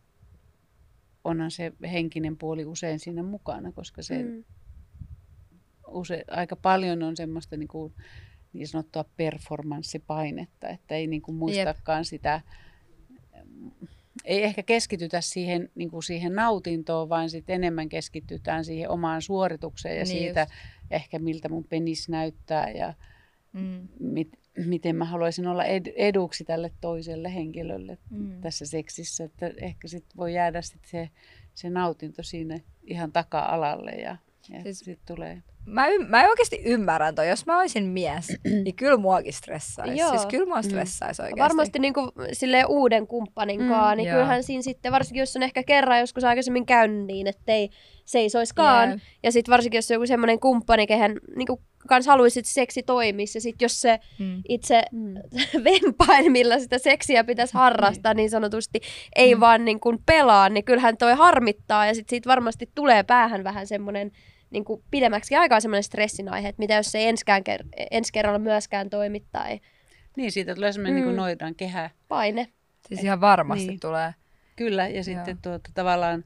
onhan 1.23 1.51
se 1.51 1.71
henkinen 1.91 2.37
puoli 2.37 2.65
usein 2.65 2.99
siinä 2.99 3.23
mukana, 3.23 3.71
koska 3.71 4.01
se 4.01 4.23
mm. 4.23 4.43
Use, 5.87 6.23
aika 6.27 6.55
paljon 6.55 7.03
on 7.03 7.17
semmoista 7.17 7.57
niin, 7.57 7.67
kuin, 7.67 7.93
niin 8.53 8.67
sanottua 8.67 9.05
performanssipainetta, 9.17 10.69
että 10.69 10.95
ei 10.95 11.07
niin 11.07 11.21
kuin 11.21 11.35
muistakaan 11.35 12.05
sitä, 12.05 12.41
ei 14.25 14.43
ehkä 14.43 14.63
keskitytä 14.63 15.21
siihen, 15.21 15.69
niin 15.75 15.91
kuin 15.91 16.03
siihen 16.03 16.35
nautintoon, 16.35 17.09
vaan 17.09 17.29
sitten 17.29 17.55
enemmän 17.55 17.89
keskitytään 17.89 18.65
siihen 18.65 18.89
omaan 18.89 19.21
suoritukseen 19.21 19.97
ja 19.97 20.03
niin 20.03 20.17
siitä 20.17 20.41
just. 20.41 20.78
Ehkä 20.91 21.19
miltä 21.19 21.49
mun 21.49 21.63
penis 21.63 22.09
näyttää 22.09 22.69
ja 22.69 22.93
Mm. 23.53 23.87
mit, 23.99 24.39
miten 24.65 24.95
mä 24.95 25.05
haluaisin 25.05 25.47
olla 25.47 25.65
ed, 25.65 25.93
eduksi 25.95 26.43
tälle 26.43 26.71
toiselle 26.81 27.33
henkilölle 27.35 27.97
Mm. 28.09 28.41
tässä 28.41 28.65
seksissä. 28.65 29.23
Että 29.23 29.51
ehkä 29.61 29.87
sitten 29.87 30.17
voi 30.17 30.33
jäädä 30.33 30.61
sit 30.61 30.85
se, 30.85 31.09
se 31.55 31.69
nautinto 31.69 32.23
siinä 32.23 32.59
ihan 32.83 33.11
taka-alalle 33.11 33.91
ja, 33.91 34.09
ja 34.09 34.17
Siis- 34.51 34.63
siis, 34.63 34.79
sitten 34.79 35.15
tulee... 35.15 35.41
Mä, 35.65 35.87
y- 35.87 36.05
mä 36.07 36.29
oikeasti 36.29 36.61
ymmärrän 36.65 37.15
toi. 37.15 37.29
Jos 37.29 37.45
mä 37.45 37.59
olisin 37.59 37.83
mies, 37.85 38.27
niin 38.63 38.75
kyllä 38.75 38.97
muakin 38.97 39.33
stressaisi. 39.33 39.97
Joo. 39.97 40.09
Siis 40.09 40.25
kyllä 40.25 40.45
mua 40.45 40.55
Mm. 40.61 40.63
stressaisi 40.63 41.21
oikeasti. 41.21 41.39
Varmasti 41.39 41.79
niin 41.79 41.93
kuin, 41.93 42.11
silleen 42.33 42.67
uuden 42.67 43.07
kumppanin 43.07 43.61
Mm, 43.61 43.67
kanssa, 43.69 43.95
niin 43.95 44.07
joo. 44.07 44.15
kyllähän 44.15 44.43
siinä 44.43 44.61
sitten, 44.61 44.91
varsinkin 44.91 45.19
jos 45.19 45.35
on 45.35 45.43
ehkä 45.43 45.63
kerran 45.63 45.99
joskus 45.99 46.23
aikaisemmin 46.23 46.65
käynyt 46.65 47.05
niin, 47.05 47.27
että 47.27 47.51
ei 47.53 47.69
seisoiskaan. 48.05 48.89
Jep. 48.89 48.99
Ja 49.23 49.31
sitten 49.31 49.51
varsinkin, 49.51 49.77
jos 49.77 49.91
on 49.91 49.95
joku 49.95 50.07
semmoinen 50.07 50.39
kumppani, 50.39 50.87
kehen 50.87 51.19
niin 51.35 51.47
kuin, 51.47 51.59
kans 51.87 52.07
haluaisit 52.07 52.45
seksi 52.45 52.83
toimisi. 52.83 53.37
Ja 53.37 53.41
sitten 53.41 53.65
jos 53.65 53.81
se 53.81 53.99
Mm. 54.19 54.41
itse 54.49 54.83
vempain, 55.63 56.31
millä 56.31 56.59
sitä 56.59 56.77
seksiä 56.77 57.23
pitäisi 57.23 57.53
harrastaa 57.53 58.13
niin 58.13 58.29
sanotusti, 58.29 58.79
ei 59.15 59.35
Mm. 59.35 59.41
vaan 59.41 59.65
niin 59.65 59.79
kuin 59.79 59.99
pelaa, 60.05 60.49
niin 60.49 60.65
kyllähän 60.65 60.97
toi 60.97 61.13
harmittaa. 61.13 61.85
Ja 61.85 61.93
sitten 61.95 62.09
siitä 62.09 62.27
varmasti 62.29 62.69
tulee 62.75 63.03
päähän 63.03 63.43
vähän 63.43 63.67
semmoinen 63.67 64.11
niin 64.49 64.65
kuin 64.65 64.83
pidemmäksi 64.91 65.35
aikaa 65.35 65.59
semmoinen 65.59 65.83
stressin 65.83 66.29
aihe, 66.29 66.49
että 66.49 66.59
mitä 66.59 66.73
jos 66.73 66.91
se 66.91 66.97
ei 66.97 67.07
enskään 67.07 67.43
ker- 67.49 67.67
ensi 67.91 68.13
kerralla 68.13 68.39
myöskään 68.39 68.89
toimi 68.89 69.23
tai 69.31 69.59
Niin, 70.17 70.31
siitä 70.31 70.55
tulee 70.55 70.71
semmoinen 70.71 70.95
mm. 70.95 71.01
Mm. 71.05 71.07
niin 71.07 71.17
noidan 71.17 71.55
kehä. 71.55 71.89
paine. 72.07 72.47
Siis 72.87 73.03
ihan 73.03 73.21
varmasti 73.21 73.67
Niin. 73.67 73.79
tulee. 73.79 74.13
Kyllä, 74.55 74.87
ja 74.87 75.03
sitten 75.03 75.37
tuota, 75.41 75.69
tavallaan 75.73 76.23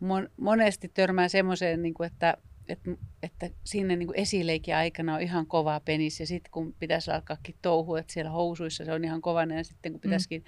mon, 0.00 0.28
monesti 0.36 0.88
törmää 0.94 1.28
semmoiseen, 1.28 1.82
niin 1.82 1.94
kuin, 1.94 2.06
että, 2.06 2.36
että, 2.68 2.90
että 3.22 3.50
siinä 3.64 3.96
niin 3.96 4.08
esileikin 4.14 4.76
aikana 4.76 5.14
on 5.14 5.20
ihan 5.20 5.46
kova 5.46 5.80
penis, 5.84 6.20
ja 6.20 6.26
sitten 6.26 6.50
kun 6.50 6.74
pitäisi 6.78 7.10
alkaakin 7.10 7.54
touhua, 7.62 7.98
että 7.98 8.12
siellä 8.12 8.30
housuissa 8.30 8.84
se 8.84 8.92
on 8.92 9.04
ihan 9.04 9.20
kovana, 9.20 9.54
ja 9.54 9.64
sitten 9.64 9.92
kun 9.92 10.00
pitäisikin 10.00 10.44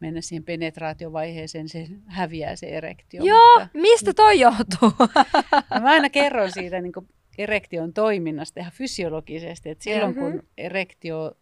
mennä 0.00 0.20
siihen 0.20 0.44
penetraatiovaiheeseen, 0.44 1.68
se 1.68 1.86
häviää 2.06 2.56
se 2.56 2.66
erektio. 2.66 3.24
Joo, 3.24 3.60
Mutta, 3.60 3.78
mistä 3.78 4.14
toi 4.14 4.40
johtuu? 4.40 4.92
no 5.74 5.80
mä 5.80 5.90
aina 5.90 6.10
kerron 6.10 6.52
siitä 6.52 6.80
niin 6.80 6.92
erektion 7.38 7.92
toiminnasta 7.92 8.60
ihan 8.60 8.72
fysiologisesti, 8.72 9.70
että 9.70 9.84
silloin 9.84 10.12
Mhm. 10.16 10.20
kun 10.20 10.42
erektio 10.58 11.32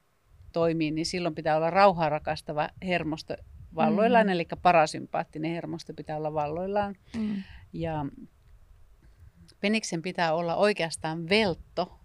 toimii, 0.52 0.90
niin 0.90 1.06
silloin 1.06 1.34
pitää 1.34 1.56
olla 1.56 1.70
rauhaa 1.70 2.08
rakastava 2.08 2.68
hermosto 2.86 3.34
valloillaan, 3.74 4.26
Mhm. 4.26 4.32
eli 4.32 4.46
parasympaattinen 4.62 5.50
hermosto 5.50 5.94
pitää 5.94 6.16
olla 6.16 6.34
valloillaan. 6.34 6.96
Mm. 7.16 7.42
Ja 7.72 8.06
peniksen 9.60 10.02
pitää 10.02 10.34
olla 10.34 10.56
oikeastaan 10.56 11.28
veltto, 11.28 12.00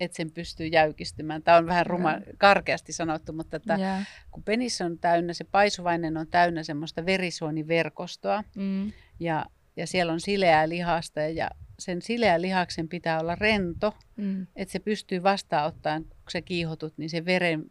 että 0.00 0.16
sen 0.16 0.30
pystyy 0.30 0.66
jäykistymään. 0.66 1.42
Tämä 1.42 1.56
on 1.56 1.66
vähän 1.66 1.86
ruma, 1.86 2.12
Joo. 2.12 2.20
karkeasti 2.38 2.92
sanottu, 2.92 3.32
mutta 3.32 3.56
että 3.56 3.76
Yeah. 3.78 4.06
kun 4.30 4.42
penis 4.42 4.80
on 4.80 4.98
täynnä, 4.98 5.32
se 5.32 5.44
paisuvainen 5.44 6.16
on 6.16 6.26
täynnä 6.26 6.62
semmoista 6.62 7.06
verisuoniverkostoa 7.06 8.44
Mm. 8.56 8.92
ja, 9.20 9.46
ja 9.76 9.86
siellä 9.86 10.12
on 10.12 10.20
sileää 10.20 10.68
lihasta 10.68 11.20
ja 11.20 11.50
sen 11.78 12.02
sileän 12.02 12.42
lihaksen 12.42 12.88
pitää 12.88 13.20
olla 13.20 13.34
rento, 13.34 13.94
Mm. 14.16 14.46
että 14.56 14.72
se 14.72 14.78
pystyy 14.78 15.22
vastaanottamaan, 15.22 16.04
kun 16.04 16.30
sä 16.32 16.42
kiihotut, 16.42 16.94
niin 16.98 17.10
se 17.10 17.24
veren 17.24 17.64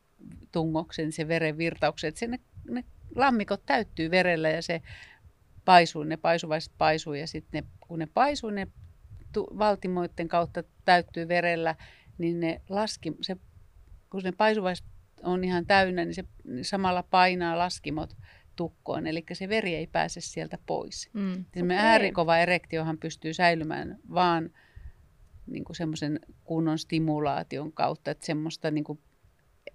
tungoksen, 0.52 1.12
se 1.12 1.28
veren 1.28 1.58
virtauksen, 1.58 2.08
että 2.08 2.20
se 2.20 2.28
ne, 2.28 2.40
ne 2.70 2.84
lammikot 3.16 3.66
täyttyy 3.66 4.12
verellä 4.12 4.50
ja 4.50 4.62
se 4.62 4.82
paisuu, 5.66 6.04
ne 6.04 6.18
paisuvaiset 6.18 6.74
paisuu 6.78 7.14
ja 7.14 7.28
sitten 7.28 7.64
ne, 7.64 7.70
kun 7.88 8.00
ne 8.00 8.08
paisuu, 8.14 8.50
ne 8.50 8.68
tu, 9.34 9.48
valtimoiden 9.58 10.28
kautta 10.28 10.64
täyttyy 10.86 11.28
verellä, 11.28 11.76
niin 12.20 12.39
ne 12.39 12.61
laski, 12.70 13.13
se, 13.22 13.38
kun 14.09 14.22
ne 14.24 14.32
paisuvaiset 14.32 14.86
on 15.24 15.43
ihan 15.43 15.65
täynnä, 15.65 16.05
niin 16.05 16.15
se 16.15 16.24
niin 16.43 16.65
samalla 16.65 17.03
painaa 17.03 17.57
laskimot 17.57 18.17
tukkoon, 18.55 19.07
eli 19.07 19.26
se 19.34 19.49
veri 19.49 19.76
ei 19.76 19.88
pääse 19.88 20.22
sieltä 20.22 20.57
pois. 20.65 21.09
Mm. 21.13 21.45
Okay. 21.63 21.78
äärikova 21.78 22.38
erektiohan 22.38 22.97
pystyy 22.97 23.34
säilymään 23.34 23.99
vaan 24.13 24.49
niin 25.47 25.63
semmoisen 25.72 26.20
kunnon 26.43 26.80
stimulaation 26.80 27.72
kautta, 27.74 28.11
että 28.11 28.26
semmoista 28.26 28.72
niin 28.72 28.84
kuin 28.84 28.99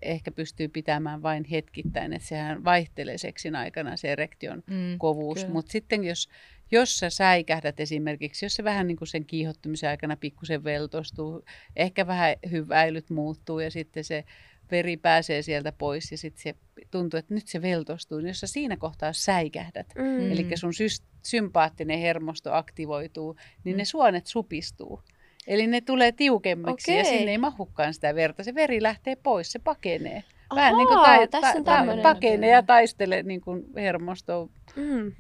ehkä 0.03 0.31
pystyy 0.31 0.69
pitämään 0.69 1.23
vain 1.23 1.45
hetkittäin, 1.45 2.13
että 2.13 2.29
sehän 2.29 2.65
vaihtelee 2.65 3.19
seksin 3.19 3.57
aikana 3.57 3.97
se 3.97 4.13
erektion 4.13 4.63
mm, 4.67 4.99
kovuus. 4.99 5.49
Mutta 5.49 5.73
sitten 5.73 6.05
jos, 6.05 6.29
jos 6.71 6.97
sä 6.99 7.11
säikähdät 7.11 7.81
esimerkiksi, 7.81 8.45
jos 8.45 8.55
se 8.55 8.65
vähän 8.65 8.87
niin 8.87 8.97
kuin 8.97 9.09
sen 9.09 9.25
kiihottumisen 9.25 9.91
aikana 9.91 10.17
pikkusen 10.17 10.65
veltostuu, 10.65 11.45
ehkä 11.77 12.07
vähän 12.07 12.37
hyväilyt 12.51 13.11
muuttuu 13.11 13.61
ja 13.61 13.71
sitten 13.71 14.05
se 14.05 14.25
veri 14.71 14.97
pääsee 14.97 15.43
sieltä 15.43 15.73
pois 15.73 16.13
ja 16.13 16.19
sitten 16.19 16.43
se 16.43 16.55
tuntuu, 16.91 17.19
että 17.19 17.35
nyt 17.35 17.47
se 17.47 17.63
veltostuu. 17.63 18.19
Niin 18.19 18.29
jos 18.29 18.41
sä 18.41 18.47
siinä 18.47 18.77
kohtaa 18.77 19.13
säikähdät, 19.13 19.87
mm. 19.95 20.33
eli 20.33 20.57
sun 20.57 20.75
sy- 20.75 21.05
sympaattinen 21.23 21.99
hermosto 21.99 22.53
aktivoituu, 22.53 23.37
niin 23.65 23.77
mm. 23.77 23.79
ne 23.79 23.85
suonet 23.85 24.27
supistuu. 24.27 25.03
Eli 25.47 25.67
ne 25.67 25.81
tulee 25.81 26.13
tiukemmiksi 26.13 26.91
Okei. 26.91 26.99
ja 26.99 27.05
sinne 27.05 27.31
ei 27.31 27.39
mahukaan 27.39 27.95
sitä 27.95 28.15
verta. 28.15 28.45
Se 28.45 28.55
veri 28.55 28.83
lähtee 28.83 29.17
pois, 29.17 29.53
se 29.53 29.59
pakenee. 29.59 30.25
Vähän 30.55 30.75
Ahaa, 30.75 30.79
niin 30.79 30.89
kuin 30.89 31.05
tai, 31.05 31.29
ta, 31.29 31.41
ta, 31.65 32.03
pakenee 32.03 32.51
ja 32.51 32.63
taistelee 32.63 33.23
niin 33.23 33.41
kuin 33.41 33.65
hermosto 33.77 34.51
mm. 34.77 35.13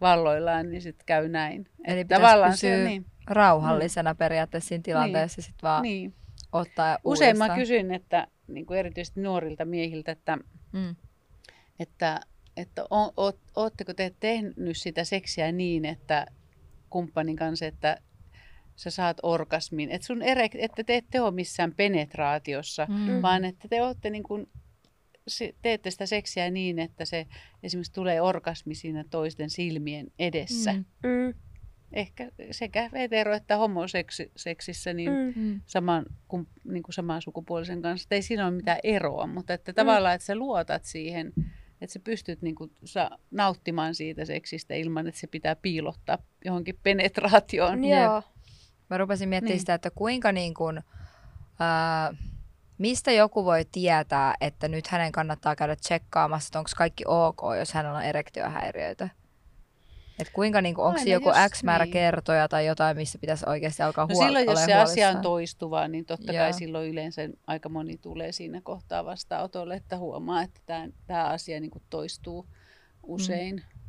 valloillaan, 0.00 0.70
niin 0.70 0.82
sitten 0.82 1.06
käy 1.06 1.28
näin. 1.28 1.68
Eli 1.86 2.00
Että 2.00 2.14
tavallaan 2.14 2.56
se, 2.56 2.84
niin. 2.84 3.04
rauhallisena 3.26 4.12
mm. 4.12 4.16
periaatteessa 4.16 4.68
siinä 4.68 4.82
tilanteessa 4.82 5.38
niin. 5.38 5.44
sitten 5.44 5.62
vaan 5.62 5.82
niin. 5.82 6.14
ottaa 6.52 6.98
Usein 7.04 7.38
mä 7.38 7.54
kysyn, 7.54 7.94
että 7.94 8.26
niin 8.48 8.66
kuin 8.66 8.78
erityisesti 8.78 9.20
nuorilta 9.20 9.64
miehiltä, 9.64 10.12
että, 10.12 10.38
mm. 10.72 10.96
että, 11.78 12.20
että 12.56 12.84
o, 12.90 13.26
o, 13.26 13.32
ootteko 13.56 13.94
te 13.94 14.14
tehnyt 14.20 14.76
sitä 14.76 15.04
seksiä 15.04 15.52
niin, 15.52 15.84
että 15.84 16.26
kumppanin 16.90 17.36
kanssa, 17.36 17.66
että 17.66 17.98
sä 18.76 18.90
saat 18.90 19.16
orgasmin. 19.22 19.90
Että, 19.90 20.06
sun 20.06 20.22
erek, 20.22 20.52
että 20.54 20.84
te 20.84 20.96
ette 20.96 21.20
ole 21.20 21.30
missään 21.30 21.74
penetraatiossa, 21.74 22.86
mm. 22.90 23.22
vaan 23.22 23.44
että 23.44 23.68
te 23.68 23.82
olette 23.82 24.10
niin 24.10 24.22
kuin, 24.22 24.48
teette 25.62 25.90
sitä 25.90 26.06
seksiä 26.06 26.50
niin, 26.50 26.78
että 26.78 27.04
se 27.04 27.26
esimerkiksi 27.62 27.92
tulee 27.92 28.20
orgasmi 28.20 28.74
siinä 28.74 29.04
toisten 29.10 29.50
silmien 29.50 30.06
edessä. 30.18 30.72
Mm. 30.72 30.84
Mm. 31.02 31.34
Ehkä 31.92 32.30
sekä 32.50 32.90
hetero- 32.94 33.34
että 33.34 33.56
homoseksissä 33.56 34.92
niin 34.94 35.10
mm. 35.36 35.60
saman, 35.66 36.06
kun, 36.28 36.46
niin 36.64 36.82
kuin 36.82 36.94
saman 36.94 37.22
sukupuolisen 37.22 37.82
kanssa. 37.82 38.04
Että 38.04 38.14
ei 38.14 38.22
siinä 38.22 38.46
ole 38.46 38.56
mitään 38.56 38.78
eroa, 38.82 39.26
mutta 39.26 39.54
että 39.54 39.72
mm. 39.72 39.76
tavallaan, 39.76 40.14
että 40.14 40.26
sä 40.26 40.34
luotat 40.36 40.84
siihen, 40.84 41.32
että 41.80 41.92
sä 41.92 42.00
pystyt 42.04 42.42
niin 42.42 42.54
kuin, 42.54 42.70
sa, 42.84 43.10
nauttimaan 43.30 43.94
siitä 43.94 44.24
seksistä 44.24 44.74
ilman, 44.74 45.06
että 45.06 45.20
se 45.20 45.26
pitää 45.26 45.56
piilottaa 45.56 46.18
johonkin 46.44 46.78
penetraatioon. 46.82 47.84
Joo. 47.84 48.22
Mä 48.92 48.98
rupesin 48.98 49.28
miettimään 49.28 49.52
niin. 49.52 49.60
sitä, 49.60 49.74
että 49.74 49.90
kuinka 49.90 50.32
niin 50.32 50.54
kuin, 50.54 50.80
ää, 51.60 52.14
mistä 52.78 53.12
joku 53.12 53.44
voi 53.44 53.64
tietää, 53.72 54.34
että 54.40 54.68
nyt 54.68 54.86
hänen 54.86 55.12
kannattaa 55.12 55.56
käydä 55.56 55.76
tsekkaamassa, 55.76 56.48
että 56.48 56.58
onko 56.58 56.70
kaikki 56.76 57.04
ok, 57.06 57.40
jos 57.58 57.72
hän 57.72 57.86
on 57.86 58.02
erektiohäiriöitä. 58.02 59.08
Et 60.18 60.30
kuinka 60.32 60.60
niin 60.60 60.74
kuin, 60.74 60.84
onko 60.84 60.98
Aina 60.98 61.10
joku 61.10 61.28
jos, 61.28 61.36
X 61.50 61.62
määrä 61.62 61.84
niin. 61.84 61.92
kertoja 61.92 62.48
tai 62.48 62.66
jotain, 62.66 62.96
missä 62.96 63.18
pitäisi 63.18 63.44
oikeasti 63.48 63.82
alkaa 63.82 64.06
no 64.06 64.14
huol- 64.14 64.24
Silloin, 64.24 64.46
jos 64.46 64.64
se 64.64 64.74
asia 64.74 65.08
on 65.08 65.20
toistuvaa, 65.20 65.88
niin 65.88 66.04
totta 66.04 66.32
Joo. 66.32 66.44
kai 66.44 66.52
silloin 66.52 66.90
yleensä 66.90 67.22
aika 67.46 67.68
moni 67.68 67.98
tulee 67.98 68.32
siinä 68.32 68.60
kohtaa 68.64 69.04
vastaanotolle, 69.04 69.74
että 69.74 69.98
huomaa, 69.98 70.42
että 70.42 70.88
tämä 71.06 71.24
asia 71.24 71.60
niin 71.60 71.70
kuin 71.70 71.82
toistuu 71.90 72.46
usein. 73.02 73.56
Mm. 73.56 73.81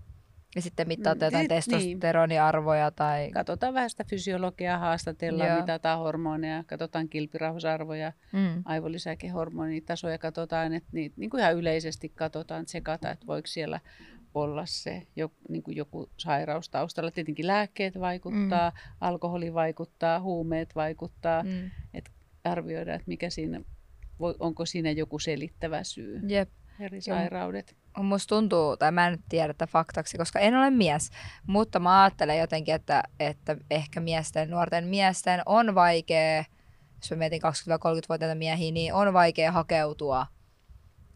Ja 0.56 0.62
sitten 0.62 0.88
mittaatte 0.88 1.26
jotain 1.26 1.48
niin. 1.50 1.50
testosteroniarvoja 1.50 2.92
tai... 2.92 3.32
Katsotaan 3.32 3.74
vähän 3.74 3.90
sitä 3.90 4.04
fysiologiaa, 4.04 4.78
haastatellaan, 4.78 5.50
Joo. 5.50 5.60
mitataan 5.60 6.00
hormoneja, 6.00 6.64
katsotaan 6.68 7.10
kilpirauhasarvoja, 7.10 8.14
mm. 8.32 8.62
aivolisäkehormonitasoja, 8.66 10.18
katsotaan, 10.18 10.74
että 10.74 10.90
niitä 10.92 11.16
niin 11.18 11.30
kuin 11.30 11.42
ihan 11.42 11.56
yleisesti 11.56 12.10
katsotaan, 12.10 12.66
tsekata, 12.66 13.12
että 13.12 13.28
voiko 13.28 13.48
siellä 13.48 13.80
olla 14.34 14.66
se 14.66 15.08
joku, 15.16 15.36
niin 15.50 15.64
kuin 15.64 15.78
joku 15.78 16.10
sairaus 16.18 16.70
taustalla. 16.70 17.12
Tietenkin 17.12 17.48
lääkkeet 17.48 18.00
vaikuttaa, 18.00 18.70
mm. 18.70 18.76
alkoholi 19.02 19.54
vaikuttaa, 19.54 20.20
huumeet 20.20 20.76
vaikuttaa, 20.76 21.44
mm. 21.44 21.72
että 21.94 22.12
arvioidaan, 22.44 22.96
että 22.96 23.08
mikä 23.08 23.30
siinä, 23.30 23.62
onko 24.40 24.66
siinä 24.66 24.92
joku 24.92 25.20
selittävä 25.20 25.84
syy. 25.84 26.22
Jep. 26.28 26.50
Eri 26.80 27.02
sairaudet 27.02 27.76
musta 28.02 28.36
tuntuu, 28.36 28.78
tai 28.78 28.92
mä 28.92 29.08
en 29.08 29.20
tiedä 29.30 29.52
että 29.52 29.68
faktaksi, 29.68 30.18
koska 30.18 30.40
en 30.40 30.56
ole 30.56 30.70
mies, 30.70 31.10
mutta 31.48 31.80
mä 31.80 32.04
ajattelen 32.04 32.40
jotenkin, 32.40 32.76
että, 32.76 33.04
että 33.20 33.58
ehkä 33.70 34.00
miesten, 34.00 34.50
nuorten 34.50 34.88
miesten 34.88 35.42
on 35.46 35.76
vaikea, 35.76 36.44
jos 36.96 37.12
mä 37.12 37.18
mietin 37.18 37.42
20-30-vuotiaita 37.42 38.36
miehiä, 38.36 38.72
niin 38.72 38.94
on 38.94 39.14
vaikea 39.14 39.52
hakeutua 39.52 40.28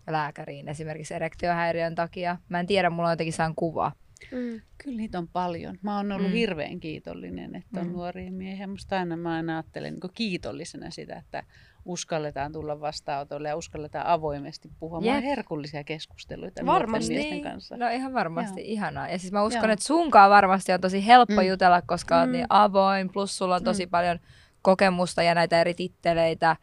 lääkäriin 0.08 0.68
esimerkiksi 0.68 1.14
erektiohäiriön 1.14 1.96
takia. 1.96 2.38
Mä 2.50 2.60
en 2.60 2.68
tiedä, 2.68 2.90
mulla 2.90 3.08
on 3.08 3.14
jotenkin 3.14 3.34
saan 3.34 3.56
kuva. 3.56 3.92
Mm. 4.32 4.62
Kyllä 4.84 4.98
niitä 4.98 5.18
on 5.18 5.28
paljon. 5.28 5.78
Mä 5.82 5.98
oon 5.98 6.12
ollut 6.12 6.28
mm. 6.28 6.34
hirveän 6.34 6.80
kiitollinen, 6.80 7.56
että 7.56 7.80
on 7.80 7.88
mm. 7.88 7.94
nuoria 7.94 8.32
miehiä. 8.32 8.68
Musta 8.68 9.00
aina 9.00 9.18
mä 9.18 9.36
aina 9.36 9.54
ajattelen 9.58 9.94
niin 9.94 10.12
kiitollisena 10.14 10.90
sitä, 10.90 11.16
että 11.16 11.44
uskalletaan 11.88 12.52
tulla 12.52 12.80
vastaanotolle 12.80 13.48
ja 13.48 13.56
uskalletaan 13.56 14.08
avoimesti 14.08 14.70
puhua. 14.80 15.02
Yep. 15.04 15.24
herkullisia 15.24 15.84
keskusteluita 15.84 16.66
varmasti. 16.66 17.14
miesten 17.14 17.42
kanssa. 17.42 17.78
No 17.78 17.90
ihan 17.90 18.14
varmasti, 18.14 18.62
Joo. 18.62 18.68
ihanaa. 18.68 19.10
Ja 19.10 19.20
siis 19.20 19.34
mä 19.34 19.44
uskon, 19.44 19.64
Joo. 19.64 19.74
että 19.74 19.86
sunkaan 19.86 20.30
varmasti 20.30 20.74
on 20.74 20.82
tosi 20.82 21.06
helppo 21.06 21.42
mm. 21.42 21.48
jutella, 21.48 21.82
koska 21.82 22.16
mm. 22.16 22.22
oot 22.22 22.30
niin 22.30 22.46
avoin, 22.50 23.10
plus 23.14 23.38
sulla 23.38 23.56
on 23.56 23.64
tosi 23.64 23.86
mm. 23.86 23.90
paljon 23.90 24.20
kokemusta 24.62 25.24
ja 25.24 25.36
näitä 25.36 25.62
eri 25.62 25.74
titteleitä 25.74 26.56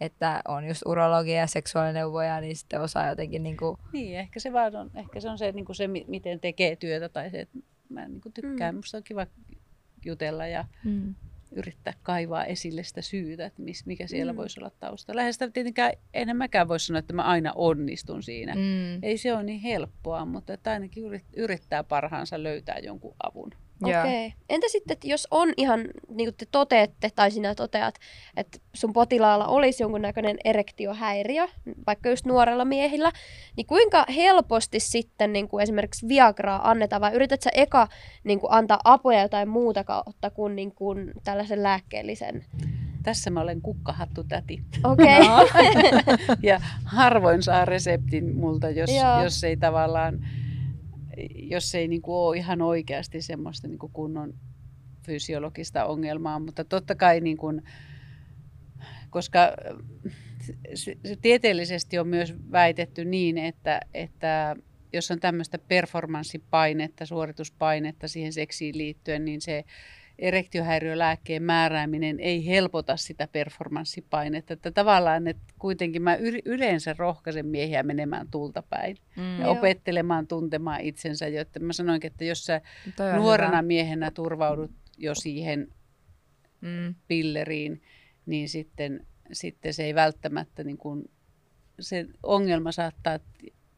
että 0.00 0.42
on 0.48 0.68
just 0.68 0.82
urologia 0.86 1.38
ja 1.38 1.46
seksuaalineuvoja, 1.46 2.40
niin 2.40 2.56
sitten 2.56 2.80
osaa 2.80 3.08
jotenkin... 3.08 3.42
Niin, 3.42 3.56
kuin... 3.56 3.76
niin 3.92 4.18
ehkä 4.18 4.40
se 4.40 4.52
vaan 4.52 4.76
on, 4.76 4.90
ehkä 4.94 5.20
se, 5.20 5.30
on 5.30 5.38
se, 5.38 5.52
niin 5.52 5.64
kuin 5.64 5.76
se, 5.76 5.88
miten 5.88 6.40
tekee 6.40 6.76
työtä 6.76 7.08
tai 7.08 7.30
se, 7.30 7.40
että 7.40 7.58
mä 7.88 8.08
niin 8.08 8.20
kuin 8.20 8.32
tykkään, 8.32 8.74
mm. 8.74 8.76
musta 8.76 8.96
on 8.96 9.02
kiva 9.02 9.26
jutella 10.04 10.46
ja 10.46 10.64
mm. 10.84 11.14
Yrittää 11.52 11.94
kaivaa 12.02 12.44
esille 12.44 12.82
sitä 12.82 13.02
syytä, 13.02 13.46
että 13.46 13.62
mis, 13.62 13.86
mikä 13.86 14.06
siellä 14.06 14.32
mm. 14.32 14.36
voisi 14.36 14.60
olla 14.60 14.70
taustalla. 14.80 15.18
Lähes 15.18 15.38
tietenkään 15.38 15.92
enhän 16.14 16.36
mäkään 16.36 16.68
voi 16.68 16.80
sanoa, 16.80 16.98
että 16.98 17.12
mä 17.12 17.22
aina 17.22 17.52
onnistun 17.54 18.22
siinä. 18.22 18.54
Mm. 18.54 19.02
Ei 19.02 19.18
se 19.18 19.34
ole 19.34 19.42
niin 19.42 19.60
helppoa, 19.60 20.24
mutta 20.24 20.52
että 20.52 20.70
ainakin 20.70 21.04
yrittää 21.36 21.84
parhaansa 21.84 22.42
löytää 22.42 22.78
jonkun 22.78 23.14
avun. 23.22 23.50
Okei. 23.84 24.26
Okay. 24.26 24.30
Entä 24.48 24.66
sitten, 24.68 24.92
että 24.94 25.08
jos 25.08 25.28
on 25.30 25.52
ihan, 25.56 25.80
niin 26.08 26.26
kuin 26.26 26.34
te 26.36 26.46
toteatte, 26.50 27.10
tai 27.14 27.30
sinä 27.30 27.54
toteat, 27.54 27.94
että 28.36 28.58
sun 28.74 28.92
potilaalla 28.92 29.46
olisi 29.46 29.82
jonkunnäköinen 29.82 30.36
erektiohäiriö, 30.44 31.48
vaikka 31.86 32.08
just 32.08 32.26
nuorella 32.26 32.64
miehillä, 32.64 33.12
niin 33.56 33.66
kuinka 33.66 34.04
helposti 34.16 34.80
sitten 34.80 35.32
niin 35.32 35.48
kuin 35.48 35.62
esimerkiksi 35.62 36.08
Viagraa 36.08 36.70
annetaan, 36.70 37.02
vai 37.02 37.12
yrität 37.12 37.42
sä 37.42 37.50
eka 37.54 37.88
niin 38.24 38.40
kuin 38.40 38.52
antaa 38.52 38.80
apuja 38.84 39.22
jotain 39.22 39.48
muuta 39.48 39.84
kautta 39.84 40.30
kuin, 40.30 40.56
niin 40.56 40.74
kuin 40.74 41.12
tällaisen 41.24 41.62
lääkkeellisen? 41.62 42.44
Tässä 43.02 43.30
mä 43.30 43.40
olen 43.40 43.60
kukkahattu 43.60 44.24
täti. 44.24 44.62
Okei. 44.84 45.20
Okay. 45.40 46.36
ja 46.42 46.60
harvoin 46.84 47.42
saa 47.42 47.64
reseptin 47.64 48.36
multa, 48.36 48.70
jos, 48.70 48.90
jos 49.22 49.44
ei 49.44 49.56
tavallaan 49.56 50.20
jos 51.34 51.74
ei 51.74 51.88
niin 51.88 52.02
kuin 52.02 52.16
ole 52.16 52.36
ihan 52.36 52.62
oikeasti 52.62 53.22
semmoista 53.22 53.68
niin 53.68 53.78
kuin 53.78 53.92
kunnon 53.92 54.34
fysiologista 55.06 55.84
ongelmaa, 55.84 56.38
mutta 56.38 56.64
totta 56.64 56.94
kai 56.94 57.20
niin 57.20 57.36
kuin, 57.36 57.62
koska 59.10 59.38
se, 60.74 60.96
se 61.04 61.16
tieteellisesti 61.16 61.98
on 61.98 62.08
myös 62.08 62.34
väitetty 62.52 63.04
niin, 63.04 63.38
että, 63.38 63.80
että 63.94 64.56
jos 64.92 65.10
on 65.10 65.20
tämmöistä 65.20 65.58
performanssipainetta, 65.58 67.06
suorituspainetta 67.06 68.08
siihen 68.08 68.32
seksiin 68.32 68.78
liittyen, 68.78 69.24
niin 69.24 69.40
se 69.40 69.64
erektiohäiriölääkkeen 70.20 71.42
määrääminen 71.42 72.20
ei 72.20 72.46
helpota 72.46 72.96
sitä 72.96 73.28
performanssipainetta. 73.32 74.52
Että 74.52 74.70
tavallaan 74.70 75.26
että 75.26 75.54
kuitenkin 75.58 76.02
mä 76.02 76.16
yleensä 76.44 76.94
rohkaisen 76.98 77.46
miehiä 77.46 77.82
menemään 77.82 78.28
tulta 78.30 78.62
päin 78.62 78.96
mm, 79.16 79.38
ja 79.38 79.44
joo. 79.44 79.52
opettelemaan 79.52 80.26
tuntemaan 80.26 80.80
itsensä. 80.80 81.28
Jotta 81.28 81.60
mä 81.60 81.72
sanoinkin, 81.72 82.10
että 82.10 82.24
jos 82.24 82.44
sä 82.44 82.60
nuorena 83.16 83.50
hyvä. 83.50 83.62
miehenä 83.62 84.10
turvaudut 84.10 84.70
jo 84.98 85.14
siihen 85.14 85.68
mm. 86.60 86.94
pilleriin, 87.08 87.82
niin 88.26 88.48
sitten, 88.48 89.06
sitten 89.32 89.74
se 89.74 89.84
ei 89.84 89.94
välttämättä, 89.94 90.64
niin 90.64 90.78
kuin, 90.78 91.10
se 91.80 92.06
ongelma 92.22 92.72
saattaa 92.72 93.18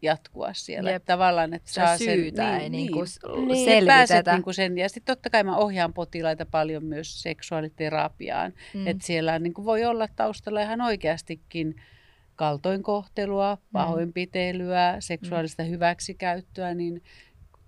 jatkua 0.02 0.52
siellä. 0.52 0.90
Jep. 0.90 0.96
Että 0.96 1.12
tavallaan, 1.12 1.54
että 1.54 1.72
saa 1.72 1.98
syytä 1.98 2.42
sen, 2.42 2.60
ei 2.60 2.70
niin, 2.70 2.92
niin, 2.92 3.46
Niin, 3.46 3.66
Niin, 3.66 3.86
pääset 3.86 4.08
selvitetä. 4.08 4.32
niin 4.32 4.42
kuin 4.42 4.54
sen. 4.54 4.78
Ja 4.78 4.88
sitten 4.88 5.16
totta 5.16 5.30
kai 5.30 5.44
mä 5.44 5.56
ohjaan 5.56 5.92
potilaita 5.92 6.46
paljon 6.46 6.84
myös 6.84 7.22
seksuaaliterapiaan. 7.22 8.52
Mm. 8.74 8.80
Mm. 8.80 8.86
Että 8.86 9.06
siellä 9.06 9.38
niin 9.38 9.54
kuin 9.54 9.64
voi 9.64 9.84
olla 9.84 10.08
taustalla 10.16 10.62
ihan 10.62 10.80
oikeastikin 10.80 11.76
kaltoinkohtelua, 12.36 13.58
pahoinpitelyä, 13.72 14.96
seksuaalista 15.00 15.62
hyväksikäyttöä, 15.62 16.74
niin, 16.74 17.02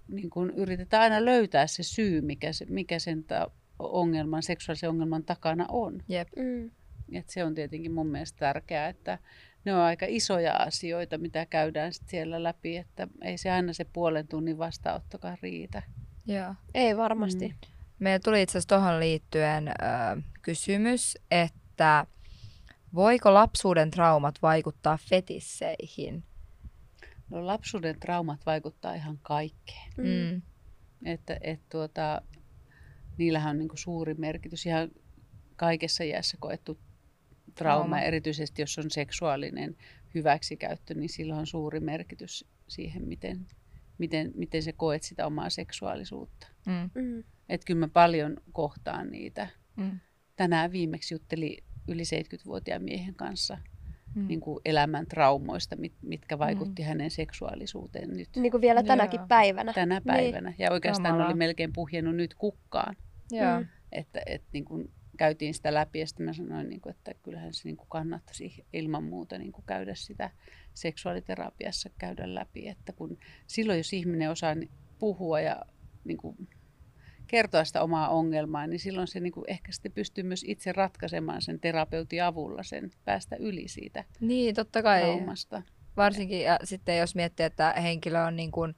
niin 0.09 0.30
kuin 0.30 0.51
yritetään 0.51 1.03
aina 1.03 1.24
löytää 1.24 1.66
se 1.66 1.82
syy, 1.82 2.20
mikä, 2.20 2.53
se, 2.53 2.66
mikä 2.68 2.99
sen 2.99 3.24
ta- 3.24 3.51
ongelman, 3.78 4.43
seksuaalisen 4.43 4.91
ongelman 4.91 5.24
takana 5.24 5.66
on. 5.68 6.03
Jep. 6.09 6.28
Mm. 6.37 6.70
Et 7.12 7.28
se 7.28 7.45
on 7.45 7.55
tietenkin 7.55 7.93
mun 7.93 8.07
mielestä 8.07 8.39
tärkeää, 8.39 8.89
että 8.89 9.18
ne 9.64 9.74
on 9.74 9.80
aika 9.80 10.06
isoja 10.08 10.52
asioita, 10.52 11.18
mitä 11.18 11.46
käydään 11.46 11.92
sit 11.92 12.08
siellä 12.08 12.42
läpi, 12.42 12.76
että 12.76 13.08
ei 13.22 13.38
se 13.38 13.50
aina 13.50 13.72
se 13.72 13.84
puolen 13.84 14.28
tunnin 14.28 14.58
vastaanottokaan 14.58 15.38
riitä. 15.42 15.82
Joo. 16.26 16.54
Ei 16.74 16.96
varmasti. 16.96 17.48
Mm. 17.48 17.54
Meillä 17.98 18.20
tuli 18.24 18.42
itse 18.42 18.58
asiassa 18.58 18.76
tuohon 18.76 19.00
liittyen 19.00 19.68
ö, 19.68 19.72
kysymys, 20.42 21.18
että 21.30 22.06
voiko 22.94 23.34
lapsuuden 23.34 23.90
traumat 23.90 24.34
vaikuttaa 24.42 24.98
fetisseihin? 25.08 26.24
No 27.30 27.46
lapsuuden 27.46 28.00
traumat 28.00 28.46
vaikuttaa 28.46 28.94
ihan 28.94 29.18
kaikkeen. 29.22 29.92
Mm. 29.96 30.04
Mm. 30.04 30.42
Että 31.04 31.38
et 31.40 31.60
tuota, 31.68 32.22
niillähän 33.18 33.50
on 33.50 33.58
niinku 33.58 33.76
suuri 33.76 34.14
merkitys 34.14 34.66
ihan 34.66 34.90
kaikessa 35.56 36.04
iässä 36.04 36.36
koettu 36.40 36.78
trauma, 37.55 37.78
Trauma. 37.78 38.00
erityisesti 38.00 38.62
jos 38.62 38.78
on 38.78 38.90
seksuaalinen 38.90 39.76
hyväksikäyttö, 40.14 40.94
niin 40.94 41.09
sillä 41.09 41.36
on 41.36 41.46
suuri 41.46 41.80
merkitys 41.80 42.44
siihen, 42.68 43.09
miten, 43.09 43.46
miten, 43.98 44.32
miten 44.34 44.62
sä 44.62 44.72
koet 44.72 45.02
sitä 45.02 45.26
omaa 45.26 45.50
seksuaalisuutta. 45.50 46.46
Mm. 46.66 47.02
Mm. 47.02 47.24
Että 47.48 47.64
kyllä 47.66 47.80
mä 47.80 47.88
paljon 47.88 48.36
kohtaan 48.52 49.11
niitä. 49.11 49.48
Mm. 49.76 50.00
Tänään 50.36 50.72
viimeksi 50.72 51.14
juttelin 51.14 51.57
yli 51.88 52.02
70-vuotiaan 52.02 52.82
miehen 52.82 53.14
kanssa 53.14 53.59
Mm. 54.14 54.26
niin 54.28 54.40
kuin 54.40 54.61
elämän 54.64 55.07
traumoista, 55.07 55.76
mit, 55.76 55.92
mitkä 56.02 56.38
vaikutti 56.38 56.82
hänen 56.82 57.11
seksuaalisuuteen 57.11 58.16
nyt 58.16 58.28
Niin 58.36 58.50
kuin 58.50 58.61
vielä 58.61 58.82
tänäkin 58.82 59.18
Joo. 59.18 59.26
päivänä. 59.26 59.72
tänä 59.72 60.00
päivänä. 60.00 60.55
Ja 60.59 60.72
oikeastaan 60.72 61.12
Kamala. 61.12 61.26
oli 61.26 61.34
melkein 61.34 61.72
puhjennut 61.72 62.16
nyt 62.16 62.34
kukkaan. 62.34 62.96
Joo. 63.30 63.61
Mm. 63.61 63.66
Että, 63.92 64.20
että 64.26 64.48
niin 64.52 64.64
kuin 64.64 64.90
käytiin 65.16 65.54
sitä 65.54 65.74
läpi 65.74 65.98
ja 66.00 66.06
sitten 66.06 66.26
mä 66.26 66.32
sanoin, 66.32 66.68
niin 66.68 66.80
kuin, 66.80 66.90
että 66.90 67.14
kyllähän 67.22 67.54
se 67.54 67.68
niin 67.68 67.76
kuin 67.76 67.88
kannattaisi 67.88 68.64
ilman 68.72 69.04
muuta 69.04 69.38
niin 69.38 69.52
kuin 69.52 69.64
käydä 69.66 69.94
sitä 69.94 70.30
seksuaaliterapiassa 70.74 71.90
käydä 71.98 72.34
läpi. 72.34 72.68
Että 72.68 72.92
kun 72.92 73.18
silloin 73.46 73.78
jos 73.78 73.92
ihminen 73.92 74.30
osaa 74.30 74.54
ni- 74.54 74.70
puhua 74.98 75.40
ja 75.40 75.62
niin 76.04 76.16
kuin 76.18 76.48
kertoa 77.26 77.64
sitä 77.64 77.82
omaa 77.82 78.08
ongelmaa, 78.08 78.66
niin 78.66 78.80
silloin 78.80 79.08
se 79.08 79.20
niin 79.20 79.32
kuin 79.32 79.44
ehkä 79.50 79.72
sitten 79.72 79.92
pystyy 79.92 80.24
myös 80.24 80.44
itse 80.48 80.72
ratkaisemaan 80.72 81.42
sen 81.42 81.60
terapeutin 81.60 82.24
avulla 82.24 82.62
sen 82.62 82.90
päästä 83.04 83.36
yli 83.36 83.68
siitä 83.68 84.04
Niin, 84.20 84.54
totta 84.54 84.82
kai. 84.82 85.00
traumasta. 85.00 85.62
Varsinkin 85.96 86.40
ja 86.40 86.58
sitten 86.64 86.98
jos 86.98 87.14
miettii, 87.14 87.46
että 87.46 87.72
henkilö 87.82 88.24
on 88.24 88.36
niin 88.36 88.50
kuin 88.50 88.74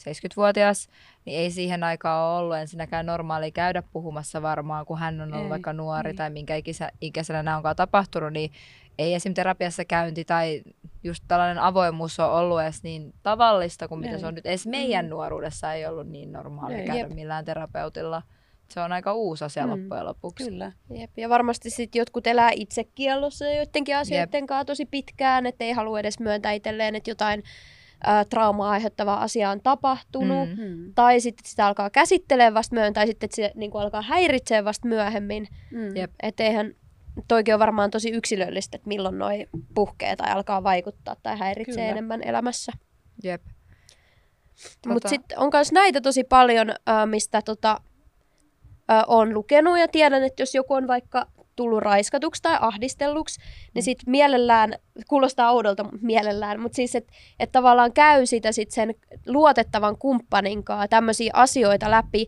70-vuotias, 0.00 0.88
niin 1.24 1.38
ei 1.40 1.50
siihen 1.50 1.84
aikaan 1.84 2.30
ole 2.30 2.38
ollut 2.38 2.56
ensinnäkään 2.56 3.06
normaalia 3.06 3.50
käydä 3.50 3.82
puhumassa 3.92 4.42
varmaan, 4.42 4.86
kun 4.86 4.98
hän 4.98 5.20
on 5.20 5.32
ollut 5.32 5.44
Ei, 5.44 5.50
vaikka 5.50 5.72
nuori 5.72 6.08
niin. 6.10 6.16
tai 6.16 6.30
minkä 6.30 6.56
ikäisä, 6.56 6.92
ikäisenä 7.00 7.42
nämä 7.42 7.56
onkaan 7.56 7.76
tapahtunut, 7.76 8.32
niin 8.32 8.50
ei 8.98 9.14
esim. 9.14 9.34
terapiassa 9.34 9.84
käynti 9.84 10.24
tai 10.24 10.62
just 11.04 11.24
tällainen 11.28 11.58
avoimuus 11.58 12.20
on 12.20 12.30
ollut 12.32 12.60
edes 12.62 12.82
niin 12.82 13.14
tavallista 13.22 13.88
kuin 13.88 14.00
mitä 14.00 14.12
Ei. 14.14 14.20
se 14.20 14.26
on 14.26 14.34
nyt. 14.34 14.46
Edes 14.46 14.66
meidän 14.66 15.04
Mm. 15.04 15.10
nuoruudessa 15.10 15.72
ei 15.72 15.86
ollut 15.86 16.08
niin 16.08 16.32
normaalia 16.32 16.78
Ei. 16.78 16.86
käydä 16.86 17.00
Jep. 17.00 17.10
millään 17.12 17.44
terapeutilla. 17.44 18.22
Se 18.68 18.80
on 18.80 18.92
aika 18.92 19.12
uusi 19.14 19.44
asia 19.44 19.66
Mm. 19.66 19.70
loppujen 19.70 20.06
lopuksi. 20.06 20.44
Kyllä. 20.50 20.72
Jep. 20.94 21.10
Ja 21.18 21.28
varmasti 21.28 21.70
sitten 21.70 21.98
jotkut 22.00 22.26
elää 22.26 22.50
itsekiellossa 22.54 23.44
joidenkin 23.44 23.96
asioiden 23.96 24.46
kanssa 24.46 24.64
tosi 24.64 24.86
pitkään, 24.86 25.46
että 25.46 25.64
ei 25.64 25.72
halua 25.72 26.00
edes 26.00 26.20
myöntää 26.20 26.52
itselleen, 26.52 26.94
että 26.94 27.10
jotain 27.10 27.42
traumaa 28.30 28.70
aiheuttavaa 28.70 29.22
asiaa 29.22 29.52
on 29.52 29.60
tapahtunut. 29.62 30.48
Mm. 30.48 30.56
Hmm. 30.56 30.94
Tai 30.94 31.20
sitten 31.20 31.50
sitä 31.50 31.66
alkaa 31.66 31.90
käsittelemään 31.90 32.54
vasta 32.54 32.74
myöhemmin, 32.74 32.94
tai 32.94 33.06
sitten 33.06 33.26
että 33.26 33.36
se 33.36 33.52
niin 33.54 33.70
kuin 33.70 33.82
alkaa 33.82 34.02
häiritseä 34.02 34.64
vasta 34.64 34.88
myöhemmin. 34.88 35.48
Jep. 35.94 36.10
Että 36.22 36.42
eihän, 36.42 36.74
toikin 37.28 37.54
on 37.54 37.60
varmaan 37.60 37.90
tosi 37.90 38.10
yksilöllistä, 38.10 38.76
että 38.76 38.88
milloin 38.88 39.18
noi 39.18 39.46
puhkee 39.74 40.16
tai 40.16 40.30
alkaa 40.32 40.62
vaikuttaa 40.62 41.16
tai 41.22 41.38
häiritsee 41.38 41.74
Kyllä. 41.74 41.90
enemmän 41.90 42.22
elämässä. 42.22 42.72
Jep. 43.24 43.42
Mutta 44.86 45.08
Tota- 45.08 45.10
sitten 45.10 45.38
on 45.38 45.50
myös 45.52 45.72
näitä 45.72 46.00
tosi 46.00 46.24
paljon, 46.24 46.68
mistä 47.06 47.42
tota, 47.42 47.80
on 49.06 49.34
lukenut 49.34 49.78
ja 49.78 49.88
tiedän, 49.88 50.24
että 50.24 50.42
jos 50.42 50.54
joku 50.54 50.74
on 50.74 50.86
vaikka 50.86 51.26
tullut 51.60 51.82
raiskatuksi 51.82 52.42
tai 52.42 52.58
ahdistelluksi, 52.60 53.40
niin 53.74 53.82
sitten 53.82 54.10
mielellään, 54.10 54.74
kuulostaa 55.08 55.52
oudolta 55.52 55.84
mielellään, 56.00 56.60
mutta 56.60 56.76
siis, 56.76 56.94
että 56.94 57.12
et 57.40 57.52
tavallaan 57.52 57.92
käy 57.92 58.26
sitä 58.26 58.52
sit 58.52 58.70
sen 58.70 58.94
luotettavan 59.26 59.98
kumppanin 59.98 60.64
kanssa 60.64 60.88
tämmöisiä 60.88 61.30
asioita 61.34 61.90
läpi, 61.90 62.26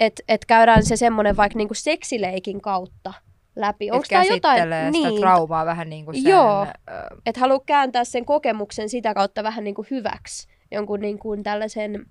että 0.00 0.22
et 0.28 0.44
käydään 0.44 0.84
se 0.84 0.96
semmoinen 0.96 1.36
vaikka 1.36 1.56
niinku 1.56 1.74
seksileikin 1.74 2.60
kautta 2.60 3.12
läpi. 3.56 3.90
Onko 3.90 4.04
tämä 4.08 4.24
jotain? 4.24 4.62
sitä 4.62 4.90
Niin, 4.90 5.20
traumaa 5.20 5.66
vähän 5.66 5.90
niin 5.90 6.04
kuin 6.04 6.14
sen... 6.14 6.30
Joo. 6.30 6.62
ö, 6.62 6.66
että 7.26 7.40
haluaa 7.40 7.60
kääntää 7.66 8.04
sen 8.04 8.24
kokemuksen 8.24 8.88
sitä 8.88 9.14
kautta 9.14 9.42
vähän 9.42 9.64
niin 9.64 9.74
kuin 9.74 9.88
hyväksi 9.90 10.48
jonkun 10.70 11.00
niin 11.00 11.18
kuin 11.18 11.42
tällaisen 11.42 12.06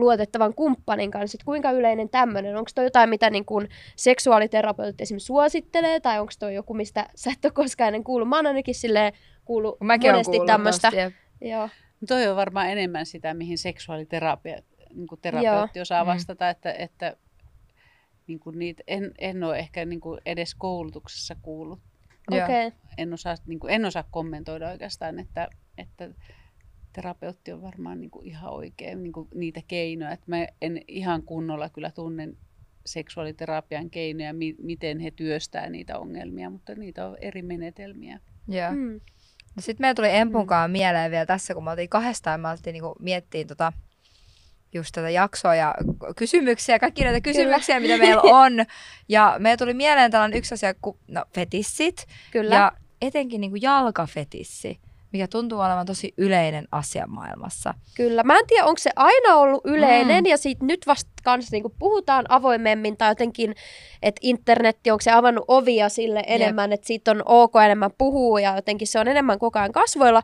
luotettavan 0.00 0.54
kumppanin 0.54 1.10
kanssa, 1.10 1.36
että 1.36 1.44
kuinka 1.44 1.70
yleinen 1.70 2.08
tämmöinen, 2.08 2.56
onko 2.56 2.70
toi 2.74 2.84
jotain, 2.84 3.10
mitä 3.10 3.30
niin 3.30 3.44
kuin 3.44 3.68
seksuaaliterapeutit 3.96 5.00
esimerkiksi 5.00 5.26
suosittelee, 5.26 6.00
tai 6.00 6.20
onko 6.20 6.32
toi 6.38 6.54
joku, 6.54 6.74
mistä 6.74 7.06
sä 7.14 7.30
et 7.30 7.44
ole 7.44 7.52
koskaan 7.52 7.88
ennen 7.88 8.04
kuullut. 8.04 8.28
Mä 8.28 8.36
oon 8.36 8.46
ainakin 8.46 8.74
silleen 8.74 9.12
kuullut 9.44 9.78
kun 9.78 9.86
Mäkin 9.86 10.10
monesti 10.10 10.36
tämmöistä. 10.46 10.92
Joo. 11.40 11.68
Toi 12.08 12.28
on 12.28 12.36
varmaan 12.36 12.70
enemmän 12.70 13.06
sitä, 13.06 13.34
mihin 13.34 13.58
seksuaaliterapia, 13.58 14.62
niin 14.94 15.06
kuin 15.06 15.20
terapeutti 15.20 15.78
Joo. 15.78 15.82
osaa 15.82 16.04
Mm. 16.04 16.08
vastata, 16.08 16.48
että, 16.48 16.72
että 16.72 17.16
niin 18.26 18.40
kuin 18.40 18.58
niitä, 18.58 18.82
en, 18.86 19.12
en 19.18 19.44
ole 19.44 19.58
ehkä 19.58 19.84
niin 19.84 20.00
kuin 20.00 20.20
edes 20.26 20.54
koulutuksessa 20.54 21.36
kuullut. 21.42 21.80
Okay. 22.32 22.70
En 22.98 23.12
osaa, 23.12 23.34
niin 23.46 23.60
kuin, 23.60 23.72
en 23.72 23.84
osaa 23.84 24.04
kommentoida 24.10 24.68
oikeastaan, 24.68 25.18
että, 25.18 25.48
että 25.78 26.08
terapeutti 26.92 27.52
on 27.52 27.62
varmaan 27.62 28.00
niin 28.00 28.10
kuin 28.10 28.26
ihan 28.26 28.52
oikein 28.52 29.02
niin 29.02 29.12
kuin 29.12 29.28
niitä 29.34 29.60
keinoja. 29.68 30.12
Että 30.12 30.26
mä 30.28 30.46
en 30.60 30.82
ihan 30.88 31.22
kunnolla 31.22 31.68
kyllä 31.68 31.90
tunnen 31.90 32.36
seksuaaliterapian 32.86 33.90
keinoja, 33.90 34.34
mi- 34.34 34.56
miten 34.62 34.98
he 34.98 35.10
työstää 35.10 35.70
niitä 35.70 35.98
ongelmia, 35.98 36.50
mutta 36.50 36.74
niitä 36.74 37.06
on 37.06 37.16
eri 37.20 37.42
menetelmiä. 37.42 38.20
Joo. 38.48 38.72
Mm. 38.72 39.00
No 39.56 39.62
sitten 39.62 39.84
meillä 39.84 39.94
tuli 39.94 40.16
Empunkaan 40.16 40.70
mieleen 40.70 41.10
vielä 41.10 41.26
tässä, 41.26 41.54
kun 41.54 41.64
me 41.64 41.70
oltiin 41.70 41.88
kahdestaan, 41.88 42.40
me 42.40 42.48
oltiin 42.48 42.72
niinku 42.72 42.96
miettiin 43.00 43.46
tota, 43.46 43.72
just 44.72 44.92
tätä 44.94 45.10
jaksoa 45.10 45.54
ja 45.54 45.74
kysymyksiä, 46.16 46.78
kaikki 46.78 47.04
näitä 47.04 47.20
kysymyksiä, 47.20 47.80
mitä 47.80 47.98
meillä 47.98 48.22
on. 48.22 48.52
Ja 49.08 49.36
meillä 49.38 49.56
tuli 49.56 49.74
mieleen 49.74 50.10
tällainen 50.10 50.38
yksi 50.38 50.54
asia 50.54 50.74
kuin 50.74 50.96
no, 51.08 51.24
fetissit 51.34 52.06
Kyllä. 52.30 52.54
ja 52.54 52.72
etenkin 53.02 53.40
niinku 53.40 53.58
jalkafetissi, 53.62 54.80
mikä 55.12 55.28
tuntuu 55.28 55.60
olevan 55.60 55.86
tosi 55.86 56.14
yleinen 56.16 56.68
asia 56.72 57.06
maailmassa. 57.06 57.74
Kyllä. 57.96 58.22
Mä 58.22 58.38
en 58.38 58.46
tiedä, 58.46 58.64
onko 58.64 58.78
se 58.78 58.90
aina 58.96 59.34
ollut 59.36 59.60
yleinen, 59.64 60.24
Mm. 60.24 60.30
ja 60.30 60.36
siitä 60.36 60.64
nyt 60.64 60.86
vasta 60.86 61.10
kanssa 61.24 61.50
niinku 61.52 61.74
puhutaan 61.78 62.24
avoimemmin, 62.28 62.96
tai 62.96 63.10
jotenkin, 63.10 63.54
että 64.02 64.20
internetti, 64.22 64.90
onko 64.90 65.02
se 65.02 65.10
avannut 65.10 65.44
ovia 65.48 65.88
sille 65.88 66.22
enemmän, 66.26 66.72
että 66.72 66.86
siitä 66.86 67.10
on 67.10 67.22
ok 67.26 67.52
enemmän 67.64 67.90
puhua, 67.98 68.40
ja 68.40 68.56
jotenkin 68.56 68.88
se 68.88 68.98
on 69.00 69.08
enemmän 69.08 69.38
koko 69.38 69.58
ajan 69.58 69.72
kasvoilla, 69.72 70.22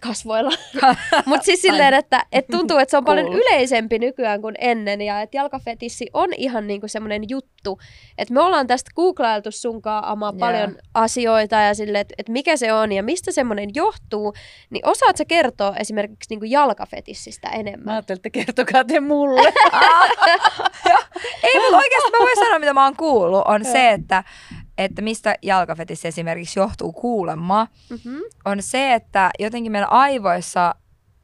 kasvoilla. 0.00 0.50
Mutta 1.26 1.44
siis 1.44 1.62
silleen, 1.62 1.94
että 1.94 2.26
et 2.32 2.46
tuntuu, 2.50 2.78
että 2.78 2.90
se 2.90 2.96
on 2.96 3.04
paljon 3.04 3.26
Kuuluu. 3.26 3.42
yleisempi 3.50 3.98
nykyään 3.98 4.42
kuin 4.42 4.54
ennen, 4.58 5.00
ja 5.00 5.20
että 5.20 5.36
jalkafetissi 5.36 6.06
on 6.12 6.28
ihan 6.36 6.66
niinku 6.66 6.88
semmoinen 6.88 7.22
juttu, 7.28 7.80
että 8.18 8.34
me 8.34 8.40
ollaan 8.40 8.66
tästä 8.66 8.90
googlailtu 8.96 9.50
sunkaan 9.50 10.04
ama 10.04 10.26
Joo. 10.26 10.38
paljon 10.38 10.76
asioita, 10.94 11.56
ja 11.56 11.74
sille, 11.74 12.00
että 12.00 12.14
et 12.18 12.28
mikä 12.28 12.56
se 12.56 12.72
on, 12.72 12.92
ja 12.92 13.02
mistä 13.02 13.32
semmoinen 13.32 13.70
johtuu, 13.74 14.34
niin 14.70 14.88
osaatko 14.88 15.16
sä 15.16 15.24
kertoa 15.24 15.76
esimerkiksi 15.80 16.30
niinku 16.30 16.44
jalkafetissistä 16.44 17.48
Mä 17.48 17.54
enemmän? 17.54 17.94
ajattelin, 17.94 18.18
että 18.18 18.30
kertokaa 18.30 18.84
te 18.84 19.00
mulle. 19.00 19.40
Ei, 21.42 21.60
mutta 21.60 21.76
oikeasti 21.76 22.10
mä 22.12 22.18
voin 22.18 22.36
sanoa, 22.36 22.58
mitä 22.58 22.74
mä 22.74 22.84
oon 22.84 22.96
kuullut, 22.96 23.42
on 23.44 23.64
se, 23.64 23.90
että, 23.92 24.24
että 24.78 25.02
mistä 25.02 25.34
jalkafetissi 25.42 26.08
esimerkiksi 26.08 26.58
johtuu 26.60 26.92
kuulemma, 26.92 27.68
Mm-hmm. 27.90 28.20
on 28.44 28.62
se, 28.62 28.94
että 28.94 29.30
jotenkin 29.38 29.72
meidän 29.72 29.92
aivoissa 29.92 30.74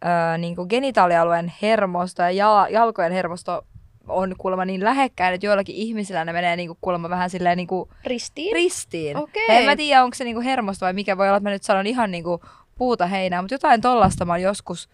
ö, 0.05 0.39
niin 0.39 0.57
kuin 0.57 0.67
genitaalialueen 0.71 1.53
hermosto 1.63 2.23
ja 2.23 2.31
jala, 2.31 2.69
jalkojen 2.69 3.13
hermosto 3.13 3.67
on 4.09 4.35
kuulemma 4.39 4.65
niin 4.65 4.85
lähekkäin, 4.85 5.35
että 5.35 5.47
joillakin 5.47 5.75
ihmisillä 5.77 6.25
ne 6.25 6.33
menee 6.33 6.57
niin 6.57 6.69
kuin 6.69 6.79
kuulemma 6.81 7.09
vähän 7.11 7.31
silleen 7.31 7.57
niin 7.57 7.67
kuin 7.67 7.89
Ristiin? 8.05 8.55
ristiin. 8.55 9.17
Okei. 9.17 9.47
Ja 9.49 9.55
En 9.55 9.65
mä 9.65 9.77
tiedä, 9.77 10.05
onko 10.05 10.15
se 10.15 10.25
niin 10.25 10.35
kuin 10.37 10.45
hermosto 10.45 10.85
vai 10.87 10.93
mikä 10.93 11.17
voi 11.19 11.27
olla, 11.29 11.37
että 11.37 11.49
mä 11.49 11.53
nyt 11.53 11.63
sanon 11.63 11.87
ihan 11.87 12.11
niin 12.11 12.25
kuin 12.25 12.41
puuta 12.79 13.07
heinää, 13.07 13.43
mutta 13.43 13.55
jotain 13.55 13.81
tollasta 13.81 14.25
mä 14.25 14.33
oon 14.33 14.43
joskus 14.43 14.89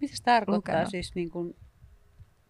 Mitä 0.00 0.16
se 0.16 0.22
tarkoittaa 0.22 0.74
lukenut. 0.74 0.90
siis? 0.90 1.14
Niin 1.14 1.30
kuin, 1.30 1.56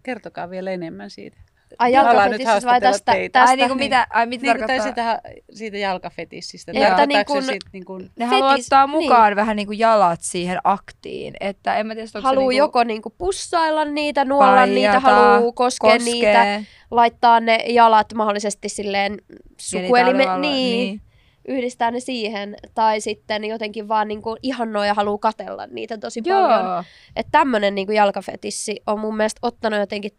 kertokaa 0.02 0.50
vielä 0.50 0.70
enemmän 0.70 1.10
siitä. 1.10 1.36
Ai 1.78 1.92
jalkafetissistä 1.92 2.68
vai 2.70 2.80
tästä? 2.80 3.12
teitä. 3.12 3.40
Ai 3.40 3.46
tästä 3.46 3.56
niin 3.56 3.68
kuin 3.68 3.78
mitä, 3.78 4.06
ai 4.10 4.26
mitä 4.26 4.42
Niin 4.46 4.56
kuin, 4.56 4.66
tai 4.66 4.78
tarkoittaa? 4.78 5.18
siitä, 5.52 5.78
jalkafetissistä. 5.78 6.72
Joo. 6.72 6.86
Että 6.86 7.06
niin 7.06 7.24
kun- 7.26 7.42
sit 7.42 7.62
niin 7.72 7.84
kuin, 7.84 8.10
Ne 8.16 8.24
haluaa 8.24 8.56
fetis- 8.56 8.64
ottaa 8.64 8.86
mukaan 8.86 9.36
vähän 9.36 9.56
niin 9.56 9.66
kuin 9.66 9.78
jalat 9.78 10.20
siihen 10.22 10.58
aktiin. 10.64 11.34
Että 11.40 11.76
en 11.76 11.86
mä 11.86 11.94
tiedä, 11.94 12.08
onko 12.14 12.26
Haluu 12.28 12.40
se 12.40 12.48
niinku 12.48 12.58
joko 12.58 12.84
niinku 12.84 13.10
pussailla 13.18 13.84
niitä, 13.84 14.24
nuolla 14.24 14.66
niitä, 14.66 15.00
haluu 15.00 15.52
koskea 15.52 15.90
koskee, 15.92 16.12
niitä, 16.12 16.62
laittaa 16.90 17.40
ne 17.40 17.56
jalat 17.68 18.14
mahdollisesti 18.14 18.68
silleen 18.68 19.18
sukuelime, 19.60 19.92
genitaalialueella, 20.12 20.40
niin, 20.40 20.86
niin. 20.86 21.00
yhdistää 21.48 21.90
ne 21.90 22.00
siihen, 22.00 22.56
tai 22.74 23.00
sitten 23.00 23.44
jotenkin 23.44 23.88
vaan 23.88 24.08
niinku 24.08 24.36
ihannoi 24.42 24.86
ja 24.86 24.94
haluaa 24.94 25.18
katella 25.18 25.66
niitä 25.66 25.98
tosi 25.98 26.22
paljon. 26.22 26.64
Joo. 26.64 26.84
Että 27.16 27.30
tämmönen 27.30 27.74
niinku 27.74 27.92
jalkafetissi 27.92 28.82
on 28.86 29.00
mun 29.00 29.16
mielestä 29.16 29.38
ottanut 29.42 29.78
jotenkin 29.78 30.10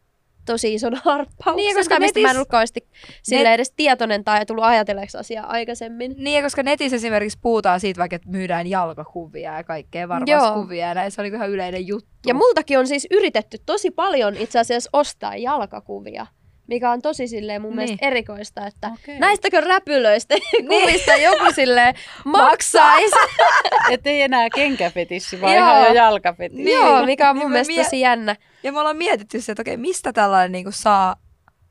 tosi 0.46 0.74
ison 0.74 0.96
harppauksen, 1.04 1.56
Niin, 1.56 1.76
koska 1.76 2.00
mistä 2.00 2.20
mä 2.20 2.30
en 2.30 2.36
ollut 2.36 2.50
kauheasti 2.50 2.88
sille 3.24 3.54
edes 3.54 3.74
tietoinen 3.76 4.24
tai 4.24 4.46
tullut 4.46 4.64
ajatelleeksi 4.64 5.18
asiaa 5.18 5.48
aikaisemmin. 5.48 6.16
Niin, 6.18 6.44
koska 6.44 6.64
netissä 6.64 6.96
esimerkiksi 6.96 7.40
puhutaan 7.42 7.80
siitä 7.80 8.00
vaikka, 8.00 8.16
että 8.16 8.30
myydään 8.30 8.68
jalkakuvia 8.68 9.58
ja 9.58 9.64
kaikkea 9.64 10.02
Joo. 10.02 10.10
varvaskuvia, 10.10 10.88
ja 10.88 10.94
näin 10.94 11.12
se 11.12 11.22
niin 11.22 11.36
ihan 11.36 11.50
yleinen 11.50 11.88
juttu. 11.88 12.10
Ja 12.26 12.34
multakin 12.34 12.80
on 12.80 12.88
siis 12.88 13.08
yritetty 13.12 13.58
tosi 13.66 13.92
paljon 13.92 14.38
itse 14.38 14.60
asiassa 14.60 14.90
ostaa 14.94 15.36
jalkakuvia, 15.36 16.28
mikä 16.68 16.92
on 16.92 17.02
tosi 17.02 17.28
silleen 17.28 17.62
mun 17.62 17.70
Niin. 17.70 17.76
mielestä 17.76 18.08
erikoista, 18.08 18.68
että 18.68 18.92
Okei. 18.94 19.20
näistäkö 19.20 19.62
räpylöistä 19.62 20.36
kuvista 20.70 21.16
joku 21.16 21.46
silleen 21.56 21.96
maksaisi. 22.26 23.16
Et 23.92 24.08
ei 24.08 24.22
enää 24.22 24.50
kenkäfetissi, 24.50 25.42
vaan 25.42 25.56
Joo. 25.56 25.68
ihan 25.70 25.82
jo 25.88 25.94
jalkafetissi. 25.94 26.64
Niin. 26.64 26.78
Joo, 26.78 27.06
mikä 27.06 27.30
on 27.30 27.36
mun 27.36 27.44
Niin 27.46 27.52
mielestä 27.52 27.74
mie- 27.74 27.84
tosi 27.84 28.00
jännä. 28.00 28.36
Ja 28.64 28.72
me 28.72 28.80
ollaan 28.80 28.98
mietitty 28.98 29.42
se, 29.42 29.52
että 29.52 29.62
okei, 29.62 29.78
mistä 29.78 30.14
tällainen 30.14 30.52
niinku 30.52 30.72
saa, 30.72 31.16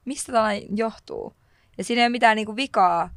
mistä 0.05 0.33
tällainen 0.33 0.77
johtuu. 0.77 1.33
Ja 1.79 1.85
siinä 1.85 2.03
ei 2.03 2.07
ole 2.07 2.09
mitään 2.13 2.37
niinku 2.37 2.57
vikaa, 2.57 3.11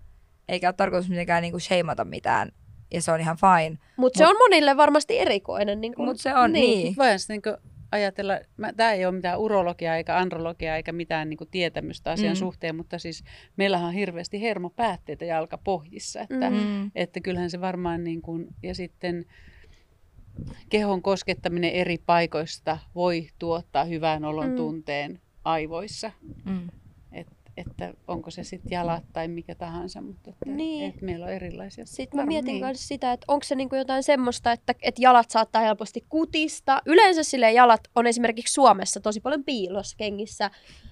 eikä 0.50 0.68
ole 0.68 0.74
tarkoitus 0.74 1.10
mitenkään 1.10 1.42
niinku 1.42 1.60
shameata 1.60 2.06
mitään. 2.06 2.52
Ja 2.94 3.02
se 3.02 3.12
on 3.12 3.20
ihan 3.20 3.38
fine. 3.38 3.78
Mutta 3.98 4.18
se 4.18 4.24
Mut- 4.24 4.30
on 4.30 4.38
monille 4.40 4.78
varmasti 4.78 5.20
erikoinen. 5.20 5.82
Niin 5.82 5.94
Mutta 5.98 6.24
se 6.24 6.36
on 6.36 6.54
niin. 6.54 6.78
niin. 6.84 6.96
Voidaan 6.98 7.20
sitten 7.20 7.42
niin 7.46 7.58
ajatella, 7.92 8.34
tämä 8.78 8.92
ei 8.94 9.06
ole 9.06 9.16
mitään 9.16 9.40
urologiaa 9.40 9.96
eikä 9.96 10.18
andrologiaa 10.18 10.76
eikä 10.76 10.92
mitään 10.92 11.30
niin 11.30 11.38
tietämystä 11.52 12.12
asian 12.12 12.34
Mm. 12.34 12.40
suhteen, 12.40 12.76
mutta 12.76 13.00
siis 13.00 13.24
meillähän 13.58 13.88
on 13.88 13.94
hirveästi 13.94 14.42
hermopäätteitä 14.42 15.26
jalkapohjissa, 15.26 16.22
että. 16.22 16.50
Mm. 16.50 16.92
että 16.96 17.20
kyllähän 17.20 17.50
se 17.50 17.62
varmaan 17.62 18.04
niin 18.04 18.22
kuin, 18.22 18.48
ja 18.64 18.76
sitten 18.76 19.26
kehon 20.70 21.02
koskettaminen 21.02 21.72
eri 21.72 21.98
paikoista 22.06 22.78
voi 22.96 23.28
tuottaa 23.40 23.84
hyvän 23.86 24.26
olon 24.26 24.50
Mm. 24.50 24.56
tunteen 24.56 25.22
aivoissa, 25.44 26.12
Mm. 26.46 26.70
Et, 27.58 27.68
että 27.68 27.94
onko 28.08 28.32
se 28.32 28.44
sitten 28.44 28.72
jalat 28.72 29.04
tai 29.14 29.28
mikä 29.28 29.56
tahansa, 29.56 30.02
mutta 30.02 30.30
että, 30.30 30.46
Niin. 30.46 30.90
että 30.90 31.06
meillä 31.06 31.26
on 31.26 31.32
erilaisia. 31.32 31.86
Sitten 31.86 32.20
mä 32.20 32.26
mietin 32.26 32.48
niin. 32.48 32.66
myös 32.66 32.88
sitä, 32.88 33.14
että 33.14 33.26
onko 33.28 33.44
se 33.44 33.56
niinku 33.56 33.76
jotain 33.76 34.04
semmoista, 34.04 34.52
että, 34.52 34.74
että 34.82 35.02
jalat 35.02 35.32
saattaa 35.32 35.62
helposti 35.62 36.06
kutista. 36.10 36.82
Yleensä 36.86 37.24
sille 37.24 37.52
jalat 37.52 37.82
on 37.96 38.08
esimerkiksi 38.08 38.54
Suomessa 38.54 39.00
tosi 39.00 39.20
paljon 39.20 39.44
piilossa 39.44 39.98
kengissä 39.98 40.50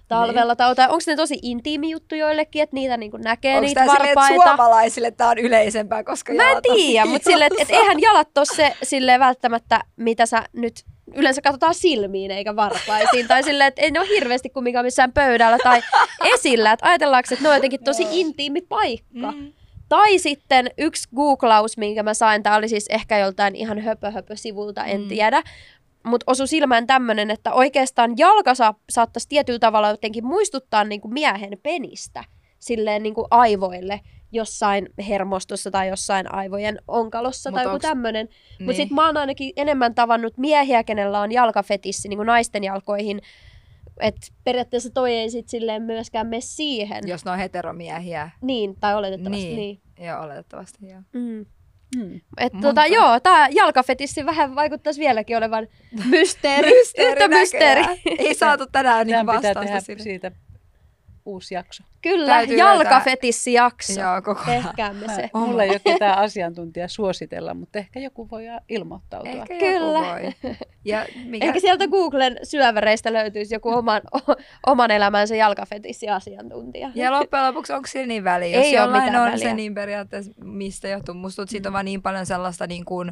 talvella. 0.08 0.56
Tai 0.56 0.72
jotain. 0.72 0.90
onko 0.90 1.04
ne 1.08 1.16
tosi 1.16 1.40
intiimi 1.42 1.90
juttu 1.90 2.16
joillekin, 2.16 2.64
että 2.64 2.74
niitä 2.76 2.98
niinku 2.98 3.18
näkee 3.18 3.56
Onko 3.56 3.66
niitä 3.66 3.82
tämä 3.82 3.94
silleen, 3.94 4.10
että 4.10 4.22
varpaita? 4.22 4.44
suomalaisille 4.44 5.12
tämä 5.12 5.30
on 5.30 5.38
yleisempää, 5.38 6.04
koska 6.04 6.34
Mä 6.34 6.52
en 6.52 6.58
tiedä, 6.76 7.06
mutta 7.06 7.30
sille, 7.32 7.46
et, 7.46 7.54
et 7.60 7.70
eihän 7.70 8.02
jalat 8.02 8.38
ole 8.38 8.46
se 8.46 8.74
silleen 8.84 9.20
välttämättä, 9.20 9.84
mitä 9.96 10.26
sä 10.26 10.44
nyt 10.54 10.74
yleensä 11.16 11.42
katsotaan 11.42 11.76
silmiin 11.76 12.32
eikä 12.32 12.56
varpaisiin. 12.56 13.28
tai 13.28 13.44
silleen, 13.44 13.68
että 13.68 13.82
ei 13.82 13.92
ne 13.92 14.00
ole 14.00 14.08
hirveästi 14.10 14.50
kumminkaan 14.50 14.86
missään 14.86 15.14
pöydällä 15.14 15.58
tai 15.64 15.82
esillä. 16.34 16.72
Että 16.72 16.88
ajatellaanko, 16.90 17.28
että 17.32 17.44
ne 17.44 17.50
on 17.50 17.56
jotenkin 17.56 17.84
tosi 17.84 18.06
intiimi 18.12 18.62
paikka. 18.62 19.32
Mm. 19.32 19.54
Tai 19.90 20.20
sitten 20.20 20.72
yksi 20.78 21.10
googlaus, 21.16 21.78
minkä 21.78 22.04
mä 22.04 22.14
sain, 22.14 22.44
tämä 22.44 22.56
oli 22.56 22.70
siis 22.70 22.86
ehkä 22.90 23.18
joltain 23.18 23.56
ihan 23.56 23.80
höpö, 23.80 24.12
höpö 24.12 24.36
sivulta, 24.36 24.86
en 24.86 25.02
Mm. 25.02 25.08
tiedä. 25.08 25.44
Mutta 26.06 26.24
osui 26.32 26.48
silmään 26.48 26.88
tämmöinen, 26.88 27.32
että 27.32 27.54
oikeastaan 27.54 28.14
jalka 28.18 28.56
sa- 28.56 28.74
saattaisi 28.90 29.30
tietyllä 29.30 29.60
tavalla 29.60 29.90
jotenkin 29.90 30.26
muistuttaa 30.26 30.84
niinku 30.84 31.08
miehen 31.08 31.58
penistä 31.64 32.24
silleen 32.60 33.04
niinku 33.04 33.28
aivoille 33.32 34.02
jossain 34.34 34.90
hermostossa 35.08 35.72
tai 35.72 35.88
jossain 35.90 36.34
aivojen 36.34 36.80
onkalossa 36.88 37.50
Mut 37.52 37.56
tai 37.56 37.64
joku 37.66 37.76
onks- 37.76 37.82
tämmöinen. 37.82 38.28
Mutta 38.28 38.64
Niin. 38.66 38.76
sitten 38.76 38.96
mä 38.96 39.06
oon 39.06 39.18
ainakin 39.18 39.54
enemmän 39.58 39.96
tavannut 39.96 40.38
miehiä, 40.38 40.84
kenellä 40.84 41.20
on 41.20 41.32
jalkafetissi 41.32 42.10
niin 42.10 42.18
kuin 42.18 42.28
naisten 42.28 42.64
jalkoihin. 42.64 43.22
Että 44.00 44.28
periaatteessa 44.44 44.90
toi 44.90 45.14
ei 45.14 45.30
sit 45.30 45.50
silleen 45.50 45.82
myöskään 45.84 46.28
mene 46.28 46.42
siihen. 46.42 47.04
Jos 47.08 47.26
ne 47.26 47.32
on 47.32 47.38
heteromiehiä. 47.38 48.30
Niin, 48.42 48.76
tai 48.80 48.96
oletettavasti 48.96 49.46
niin. 49.46 49.58
Niin. 49.58 49.82
Joo, 50.08 50.22
oletettavasti 50.24 50.88
joo. 50.88 51.02
Mm. 51.14 51.46
Hmm. 51.98 52.22
Et 52.38 52.54
Monta. 52.54 52.68
tota, 52.68 52.86
joo, 52.86 53.20
tämä 53.20 53.48
jalkafetissi 53.52 54.26
vähän 54.26 54.56
vaikuttaisi 54.56 55.00
vieläkin 55.00 55.38
olevan 55.38 55.68
mysteeri. 56.10 56.72
Yhtä 56.98 57.28
mysteeri. 57.28 57.82
näköjään. 57.82 57.98
Ei 58.20 58.34
saatu 58.34 58.66
tänään 58.72 59.08
niin 59.08 59.26
vastausta 59.26 59.80
siitä 60.04 60.32
uusi 61.26 61.56
jakso. 61.56 61.84
Kyllä, 62.02 62.26
Täytyy 62.26 62.58
jalkafetissijakso. 62.58 64.02
Joo, 64.02 64.22
koko 64.22 64.42
ajan. 64.48 64.64
Tehkäämme 64.64 65.16
se. 65.16 65.30
Oma. 65.34 65.46
Mulla 65.48 65.64
ei 65.64 65.70
ole 65.70 65.80
ketään 65.80 66.18
asiantuntijaa 66.18 66.88
suositella, 66.88 67.54
mutta 67.54 67.80
ehkä 67.80 68.00
joku 68.00 68.30
voi 68.30 68.44
ilmoittautua. 68.70 69.32
Ehkä 69.32 69.60
Kyllä. 69.60 70.00
joku 70.00 70.10
voi. 70.44 70.56
Ja 70.86 71.06
mikä, 71.26 71.46
Ehkä 71.46 71.60
sieltä 71.60 71.88
Googlen 71.88 72.38
syöväreistä 72.44 73.14
löytyisi 73.14 73.56
joku 73.56 73.70
oman, 73.70 74.02
o, 74.16 74.20
oman 74.72 74.92
elämänsä 74.92 75.36
jalkafetissiasiantuntija. 75.36 76.92
ja 76.96 77.12
loppujen 77.12 77.46
lopuksi 77.46 77.74
onko 77.74 77.88
sillä 77.88 78.06
niin 78.06 78.24
väliä? 78.24 78.58
Jos 78.58 78.66
Ei 78.66 78.74
jollain 78.74 79.04
mitään 79.04 79.24
on 79.24 79.32
väliä. 79.32 79.48
se 79.50 79.54
niin 79.54 79.74
periaatteessa, 79.76 80.32
mistä 80.44 80.88
johtuu. 80.88 81.16
Musta 81.16 81.42
että 81.42 81.52
siitä 81.52 81.70
on 81.70 81.74
vaan 81.74 81.86
niin 81.86 82.02
paljon 82.02 82.26
sellaista 82.26 82.68
niin 82.68 82.86
kuin 82.86 83.12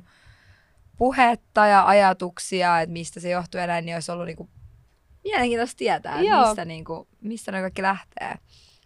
puhetta 0.98 1.68
ja 1.68 1.86
ajatuksia, 1.88 2.82
että 2.82 2.94
mistä 2.94 3.20
se 3.20 3.30
johtuu 3.30 3.62
ja 3.62 3.68
näin, 3.68 3.86
niin 3.86 3.96
olisi 3.96 4.12
ollut 4.12 4.26
niin 4.26 4.38
kuin 4.38 4.50
mielenkiintoista 5.24 5.78
tietää, 5.78 6.22
Joo. 6.22 6.46
mistä, 6.48 6.66
niin 6.66 6.86
kuin, 6.86 7.08
mistä 7.22 7.52
ne 7.52 7.62
kaikki 7.62 7.82
lähtee. 7.82 8.36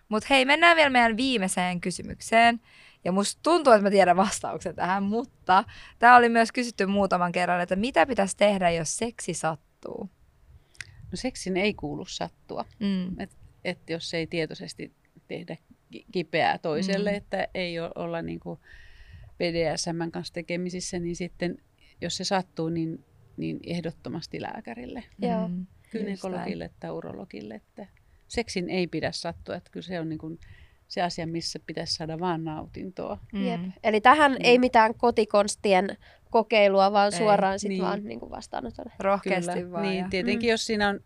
Mutta 0.10 0.28
hei, 0.30 0.46
mennään 0.46 0.76
vielä 0.78 0.90
meidän 0.90 1.18
viimeiseen 1.18 1.82
kysymykseen. 1.82 2.62
Ja 3.06 3.12
musta 3.12 3.40
tuntuu, 3.44 3.74
että 3.74 3.84
mä 3.84 3.90
tiedän 3.92 4.18
vastauksen 4.18 4.76
tähän, 4.76 5.04
mutta 5.04 5.64
tämä 6.00 6.16
oli 6.18 6.30
myös 6.30 6.52
kysytty 6.52 6.86
muutaman 6.86 7.32
kerran, 7.32 7.62
että 7.62 7.76
mitä 7.76 8.06
pitäisi 8.06 8.38
tehdä, 8.38 8.70
jos 8.72 8.98
seksi 8.98 9.34
sattuu? 9.34 10.10
No 10.88 11.16
seksin 11.16 11.58
ei 11.58 11.74
kuulu 11.74 12.06
sattua, 12.06 12.66
Mm. 12.80 13.16
että 13.64 13.94
jos 13.94 14.14
ei 14.14 14.28
tietoisesti 14.28 14.94
tehdä 15.28 15.58
ki- 15.92 16.06
kipeää 16.12 16.58
toiselle, 16.58 17.12
Mm. 17.12 17.18
että 17.18 17.48
ei 17.54 17.80
olla 17.80 18.22
niin 18.22 18.40
kuin 18.40 18.60
BDSM 19.38 20.12
kanssa 20.12 20.34
tekemisissä, 20.34 21.00
niin 21.00 21.16
sitten 21.16 21.58
jos 22.02 22.18
se 22.18 22.24
sattuu, 22.24 22.70
niin, 22.70 23.06
niin 23.38 23.60
ehdottomasti 23.68 24.42
lääkärille, 24.42 25.04
Joo. 25.20 25.48
Mm. 25.48 25.66
Gynekologille 26.00 26.70
tai 26.80 26.92
urologille, 26.92 27.56
että 27.56 27.88
seksin 28.28 28.70
ei 28.70 28.88
pidä 28.88 29.12
sattua, 29.12 29.56
että 29.56 29.70
kyllä 29.72 29.86
se 29.86 30.00
on 30.00 30.10
niin 30.10 30.20
kuin 30.20 30.40
se 30.88 31.02
asia, 31.02 31.28
missä 31.28 31.60
pitäisi 31.66 31.94
saada 31.94 32.20
vaan 32.20 32.44
nautintoa. 32.44 33.20
Mm. 33.34 33.46
Jep. 33.48 33.62
Eli 33.84 34.02
tähän 34.02 34.32
Mm. 34.32 34.38
ei 34.44 34.60
mitään 34.60 34.96
kotikonstien 34.96 35.98
kokeilua, 36.30 36.92
vaan 36.92 37.14
Ei, 37.14 37.20
suoraan 37.20 37.60
sit 37.60 37.70
niin. 37.70 37.82
vaan 37.84 38.04
niin 38.04 38.20
kuin 38.20 38.30
vastaanotolle. 38.32 38.92
Rohkeasti 39.00 39.72
vaan. 39.72 39.84
Niin, 39.84 39.98
ja- 39.98 40.08
tietenkin 40.10 40.48
Mm. 40.48 40.52
jos 40.52 40.66
siinä 40.66 40.90
on 40.90 41.00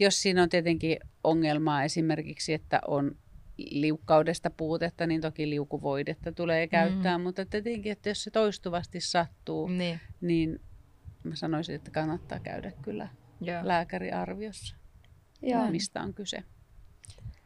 jos 0.00 0.22
siinä 0.22 0.42
on 0.42 0.48
tietenkin 0.48 0.98
ongelmaa 1.24 1.84
esimerkiksi, 1.84 2.52
että 2.54 2.80
on 2.88 3.16
liukkaudesta 3.70 4.50
puutetta, 4.50 5.06
niin 5.06 5.20
toki 5.20 5.50
liukuvoidetta 5.50 6.32
tulee 6.32 6.66
käyttää, 6.66 7.18
mutta 7.18 7.46
tietenkin, 7.46 7.92
että 7.92 8.08
jos 8.08 8.24
se 8.24 8.30
toistuvasti 8.30 9.00
sattuu, 9.00 9.68
Niin, 9.68 10.00
niin 10.20 10.60
mä 11.24 11.34
sanoisin, 11.36 11.74
että 11.74 11.90
kannattaa 11.90 12.38
käydä 12.40 12.72
kyllä 12.82 13.08
joo. 13.40 13.60
lääkäriarviossa, 13.62 14.76
Joo. 15.42 15.70
mistä 15.70 16.00
on 16.00 16.14
kyse. 16.14 16.42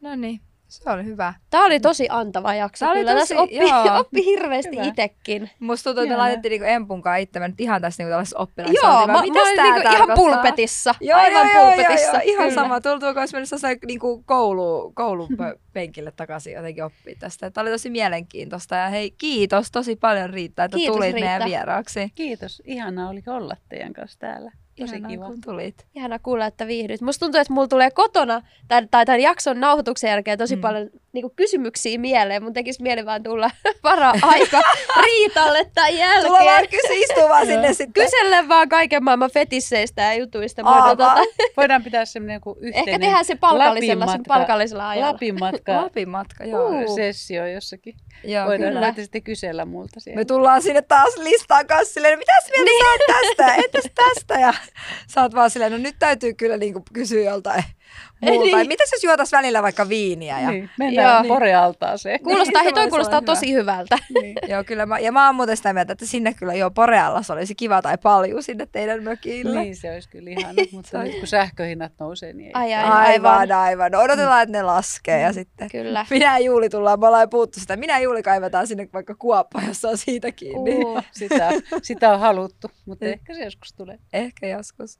No 0.01 0.15
niin, 0.15 0.41
se 0.67 0.89
oli 0.89 1.03
hyvä. 1.05 1.33
Tämä 1.49 1.65
oli 1.65 1.79
tosi 1.79 2.07
antava 2.09 2.55
jakso. 2.55 2.89
Oli 2.89 2.99
kyllä. 2.99 3.15
tosi- 3.15 3.37
oppi, 3.37 3.55
joo. 3.55 3.97
oppi 3.99 4.25
hirveästi 4.25 4.75
Hyvä. 4.75 4.83
itsekin. 4.83 5.49
Musta 5.59 5.83
tuntuu, 5.83 6.03
että 6.03 6.17
laitettiin 6.17 6.49
niinku 6.49 6.65
empunkaan 6.65 7.19
itse 7.19 7.39
nyt 7.47 7.61
ihan 7.61 7.81
tässä 7.81 8.03
niinku 8.03 8.11
tällaisessa 8.11 8.37
oppilaissa. 8.39 8.87
Joo, 8.87 9.07
mä, 9.07 9.13
mä 9.13 9.19
olin 9.19 9.33
niinku 9.33 9.89
ihan 9.95 10.09
pulpetissa. 10.15 10.95
Joo, 11.01 11.19
aivan 11.19 11.47
joo, 11.47 11.53
joo, 11.55 11.65
pulpetissa. 11.65 12.11
joo, 12.11 12.21
ihan 12.23 12.49
kyllä. 12.49 12.61
sama. 12.61 12.81
Tultuuko 12.81 13.19
olisi 13.19 13.35
mennyt 13.35 13.81
niinku 13.85 14.23
koulu, 14.25 14.91
koulupenkille 14.95 16.11
takaisin 16.11 16.53
jotenkin 16.53 16.83
oppia 16.83 17.15
tästä. 17.19 17.51
Tämä 17.51 17.61
oli 17.63 17.71
tosi 17.71 17.89
mielenkiintoista 17.89 18.75
ja 18.75 18.89
hei, 18.89 19.11
kiitos 19.11 19.71
tosi 19.71 19.95
paljon 19.95 20.29
Riitta, 20.29 20.63
että 20.63 20.77
Kiitos, 20.77 20.95
tulit 20.95 21.13
Riitta. 21.13 21.29
meidän 21.29 21.49
vieraaksi. 21.49 22.11
Kiitos, 22.15 22.61
ihanaa 22.65 23.09
oli 23.09 23.23
olla 23.27 23.55
teidän 23.69 23.93
kanssa 23.93 24.19
täällä. 24.19 24.51
Tosi 24.79 24.95
Ihanaa, 24.95 25.09
kiva. 25.09 25.25
kun 25.25 25.41
tulit. 25.41 25.85
Ihana 25.95 26.19
kuulla, 26.19 26.45
että 26.45 26.67
viihdyt. 26.67 27.01
Musta 27.01 27.25
tuntuu, 27.25 27.41
että 27.41 27.53
mulla 27.53 27.67
tulee 27.67 27.91
kotona, 27.91 28.41
tai, 28.67 28.87
tai 28.91 29.05
tämän 29.05 29.19
jakson 29.21 29.59
nauhoituksen 29.59 30.09
jälkeen 30.09 30.37
tosi 30.37 30.55
Mm. 30.55 30.61
paljon 30.61 30.89
niinku 31.13 31.33
kysymyksiä 31.35 31.97
mieleen. 31.97 32.43
Mun 32.43 32.53
tekisi 32.53 32.81
mieli 32.81 33.05
vaan 33.05 33.23
tulla 33.23 33.51
varaa 33.83 34.13
aika 34.21 34.61
Riitalle 35.03 35.65
tämän 35.73 35.97
jälkeen. 35.97 36.27
Sulla 36.27 36.45
vaan 36.45 36.67
kysy, 36.67 36.93
istuu 36.93 37.29
vaan 37.29 37.45
sinne 37.51 37.73
sitten. 37.73 38.03
Kyselle 38.03 38.47
vaan 38.47 38.69
kaiken 38.69 39.03
maailman 39.03 39.31
fetisseistä 39.31 40.01
ja 40.01 40.13
jutuista. 40.13 40.63
Voidaan, 40.63 40.97
tota, 40.97 41.15
Voidaan 41.57 41.83
pitää 41.83 42.05
semmoinen 42.05 42.33
joku 42.33 42.57
yhteinen 42.61 42.89
ehkä 42.89 42.99
tehdään 42.99 43.25
se 43.25 43.35
palkallisella, 43.35 44.05
Lapin 44.05 44.21
matka- 44.21 44.27
palkallisella 44.27 44.89
ajalla. 44.89 45.13
Lapin 45.13 45.39
matka 45.39 45.81
Lapin 45.81 46.09
matka, 46.09 46.45
joo. 46.45 46.69
Uh. 46.69 46.95
sessio 46.95 47.47
jossakin. 47.47 47.95
joo 48.23 48.47
Voidaan 48.47 48.73
kyllä. 48.73 48.93
sitten 48.93 49.23
kysellä 49.23 49.65
multa 49.65 49.99
siellä. 49.99 50.19
Me 50.19 50.25
tullaan 50.25 50.61
sinne 50.61 50.81
taas 50.81 51.17
listaan 51.17 51.67
kanssa 51.67 51.93
silleen, 51.93 52.19
mitäs 52.19 52.49
mieltä 52.51 52.71
niin. 52.71 52.83
sä 52.85 52.89
oot 52.89 53.21
tästä, 53.37 53.55
entäs 53.55 53.91
tästä? 53.95 54.39
Ja 54.39 54.53
sä 55.07 55.21
oot 55.21 55.35
vaan 55.35 55.49
silleen, 55.49 55.71
no 55.71 55.77
nyt 55.77 55.95
täytyy 55.99 56.33
kyllä 56.33 56.57
niinku 56.57 56.83
kysyä 56.93 57.23
joltain 57.23 57.63
muulta. 58.21 58.57
Niin. 58.57 58.67
Mitäs 58.67 58.91
jos 58.91 59.03
juotas 59.03 59.31
välillä 59.31 59.63
vaikka 59.63 59.89
viiniä? 59.89 60.39
Ja... 60.39 60.51
Niin, 60.51 60.69
mennään 60.79 61.25
Joo. 61.25 61.35
Porealtaaseen. 61.35 62.19
Kuulostaa, 62.23 62.61
Niin, 62.61 62.69
se 62.71 62.75
toi 62.75 62.89
kuulostaa 62.89 63.19
hyvä. 63.19 63.25
tosi 63.25 63.53
hyvältä. 63.53 63.97
Niin. 64.21 64.35
Joo, 64.51 64.63
kyllä 64.63 64.85
mä, 64.85 64.99
ja 64.99 65.11
mä 65.11 65.25
oon 65.25 65.35
muuten 65.35 65.57
sitä 65.57 65.73
mieltä, 65.73 65.93
että 65.93 66.05
sinne 66.05 66.33
kyllä 66.33 66.53
jo 66.53 66.71
Poreallas 66.71 67.29
olisi 67.31 67.55
kiva 67.55 67.81
tai 67.81 67.97
paljon 67.97 68.43
sinne 68.43 68.67
teidän 68.71 69.03
mökille. 69.03 69.59
niin, 69.61 69.75
se 69.75 69.91
olisi 69.93 70.09
kyllä 70.09 70.29
ihana, 70.29 70.63
mutta 70.71 71.03
nyt 71.03 71.19
kun 71.19 71.27
sähköhinnat 71.27 71.91
nousee, 71.99 72.33
niin 72.33 72.47
ei. 72.47 72.53
Ai, 72.53 72.73
ai, 72.73 72.83
Aivan, 72.83 73.31
aivan. 73.37 73.57
aivan. 73.59 73.91
No, 73.91 73.99
odotetaan, 73.99 74.43
että 74.43 74.57
ne 74.57 74.61
laskee 74.61 75.21
ja 75.21 75.33
sitten 75.33 75.69
Kyllä. 75.71 76.05
minä 76.09 76.37
ja 76.39 76.45
Juuli 76.45 76.69
tullaan, 76.69 76.99
me 76.99 77.07
ollaan 77.07 77.29
puhuttu 77.29 77.59
sitä, 77.59 77.75
minä 77.77 77.97
ja 77.97 78.03
Juuli 78.03 78.23
kaivetaan 78.23 78.67
sinne 78.67 78.89
vaikka 78.93 79.15
kuoppa, 79.15 79.61
jos 79.67 79.85
on 79.85 79.97
siitä 79.97 80.31
kiinni. 80.31 80.75
Uh. 80.85 81.03
Sitä, 81.11 81.49
sitä 81.81 82.13
on 82.13 82.19
haluttu, 82.19 82.67
mutta 82.85 83.05
ehkä 83.05 83.33
se 83.33 83.43
joskus 83.43 83.73
tulee. 83.73 83.99
Ehkä 84.13 84.47
joskus. 84.47 84.99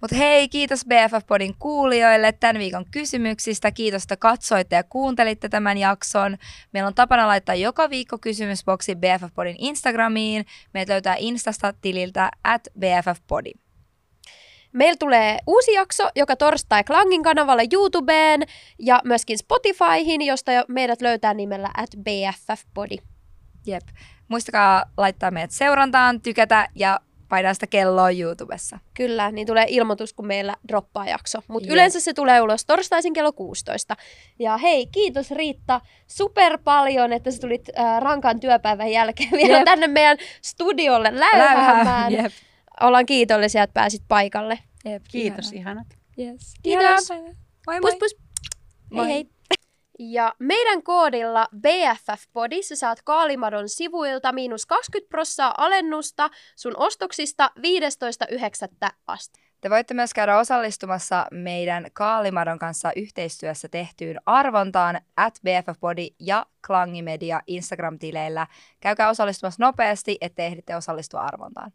Mutta 0.00 0.16
hei, 0.16 0.48
kiitos 0.48 0.84
BFF-podin 0.84 1.54
kuulijoille 1.58 2.32
tämän 2.32 2.58
viikon 2.58 2.84
kysymyksistä. 2.90 3.70
Kiitos, 3.70 4.02
että 4.02 4.16
katsoitte 4.16 4.76
ja 4.76 4.84
kuuntelitte 4.84 5.48
tämän 5.48 5.78
jakson. 5.78 6.36
Meillä 6.72 6.86
on 6.86 6.94
tapana 6.94 7.26
laittaa 7.26 7.54
joka 7.54 7.90
viikko 7.90 8.18
kysymysboksi 8.18 8.94
BFF-podin 8.94 9.56
Instagramiin. 9.58 10.46
Meitä 10.74 10.92
löytää 10.92 11.16
Instasta 11.18 11.72
tililtä 11.80 12.30
at 12.44 12.68
BFF-podi. 12.78 13.52
Meillä 14.72 14.96
tulee 14.98 15.38
uusi 15.46 15.72
jakso 15.72 16.08
joka 16.16 16.36
torstai 16.36 16.84
Klangin 16.84 17.22
kanavalle 17.22 17.66
YouTubeen 17.72 18.42
ja 18.78 19.00
myöskin 19.04 19.38
Spotifyhin, 19.38 20.22
josta 20.22 20.52
jo 20.52 20.64
meidät 20.68 21.02
löytää 21.02 21.34
nimellä 21.34 21.70
at 21.76 21.90
BFFpodi. 21.96 22.96
Jep. 23.66 23.82
Muistakaa 24.28 24.84
laittaa 24.96 25.30
meidät 25.30 25.50
seurantaan, 25.50 26.20
tykätä 26.20 26.68
ja 26.74 27.00
painaa 27.28 27.54
sitä 27.54 27.66
kelloa 27.66 28.10
YouTubessa. 28.10 28.78
Kyllä, 28.94 29.30
niin 29.30 29.46
tulee 29.46 29.66
ilmoitus, 29.68 30.12
kun 30.12 30.26
meillä 30.26 30.56
droppaa 30.68 31.06
jakso. 31.06 31.38
Mutta 31.48 31.72
yleensä 31.72 32.00
se 32.00 32.12
tulee 32.12 32.40
ulos 32.40 32.66
torstaisin 32.66 33.12
kello 33.12 33.32
16. 33.32 33.96
Ja 34.38 34.56
hei, 34.56 34.86
kiitos 34.86 35.30
Riitta 35.30 35.80
super 36.06 36.58
paljon, 36.64 37.12
että 37.12 37.30
sä 37.30 37.40
tulit 37.40 37.68
äh, 37.78 38.00
rankan 38.00 38.40
työpäivän 38.40 38.90
jälkeen 38.90 39.30
vielä 39.32 39.58
Jep. 39.58 39.64
tänne 39.64 39.86
meidän 39.86 40.18
studiolle 40.42 41.20
läyhäämään. 41.20 42.12
Jep. 42.12 42.32
Ollaan 42.80 43.06
kiitollisia, 43.06 43.62
että 43.62 43.74
pääsit 43.74 44.02
paikalle. 44.08 44.58
Jep. 44.84 45.02
Kiitos, 45.10 45.52
ihanat. 45.52 45.86
Yes. 46.18 46.54
Kiitos. 46.62 46.82
Ihanaa 46.82 46.98
päivää. 47.08 47.32
Moi 47.66 47.80
moi. 47.80 47.90
Pus 47.90 47.98
pus. 47.98 48.16
Moi. 48.90 49.06
Hei 49.06 49.14
hei. 49.14 49.35
Ja 49.98 50.34
meidän 50.38 50.82
koodilla 50.82 51.48
BFF-podi 51.56 52.62
sä 52.62 52.76
saat 52.76 53.02
Kaalimadon 53.04 53.68
sivuilta 53.68 54.32
miinus 54.32 54.66
20 54.66 55.10
prossaa 55.10 55.54
alennusta 55.58 56.30
sun 56.56 56.74
ostoksista 56.76 57.50
15.9. 57.58 58.88
asti. 59.06 59.46
Te 59.60 59.70
voitte 59.70 59.94
myös 59.94 60.14
käydä 60.14 60.38
osallistumassa 60.38 61.26
meidän 61.30 61.86
Kaalimadon 61.92 62.58
kanssa 62.58 62.92
yhteistyössä 62.96 63.68
tehtyyn 63.68 64.20
arvontaan 64.26 65.00
at 65.16 65.38
BFF-podi 65.44 66.08
ja 66.20 66.46
Klangimedia 66.66 67.40
Instagram-tileillä. 67.46 68.46
Käykää 68.80 69.08
osallistumassa 69.08 69.64
nopeasti, 69.64 70.18
ettei 70.20 70.46
ehditte 70.46 70.76
osallistua 70.76 71.20
arvontaan. 71.20 71.72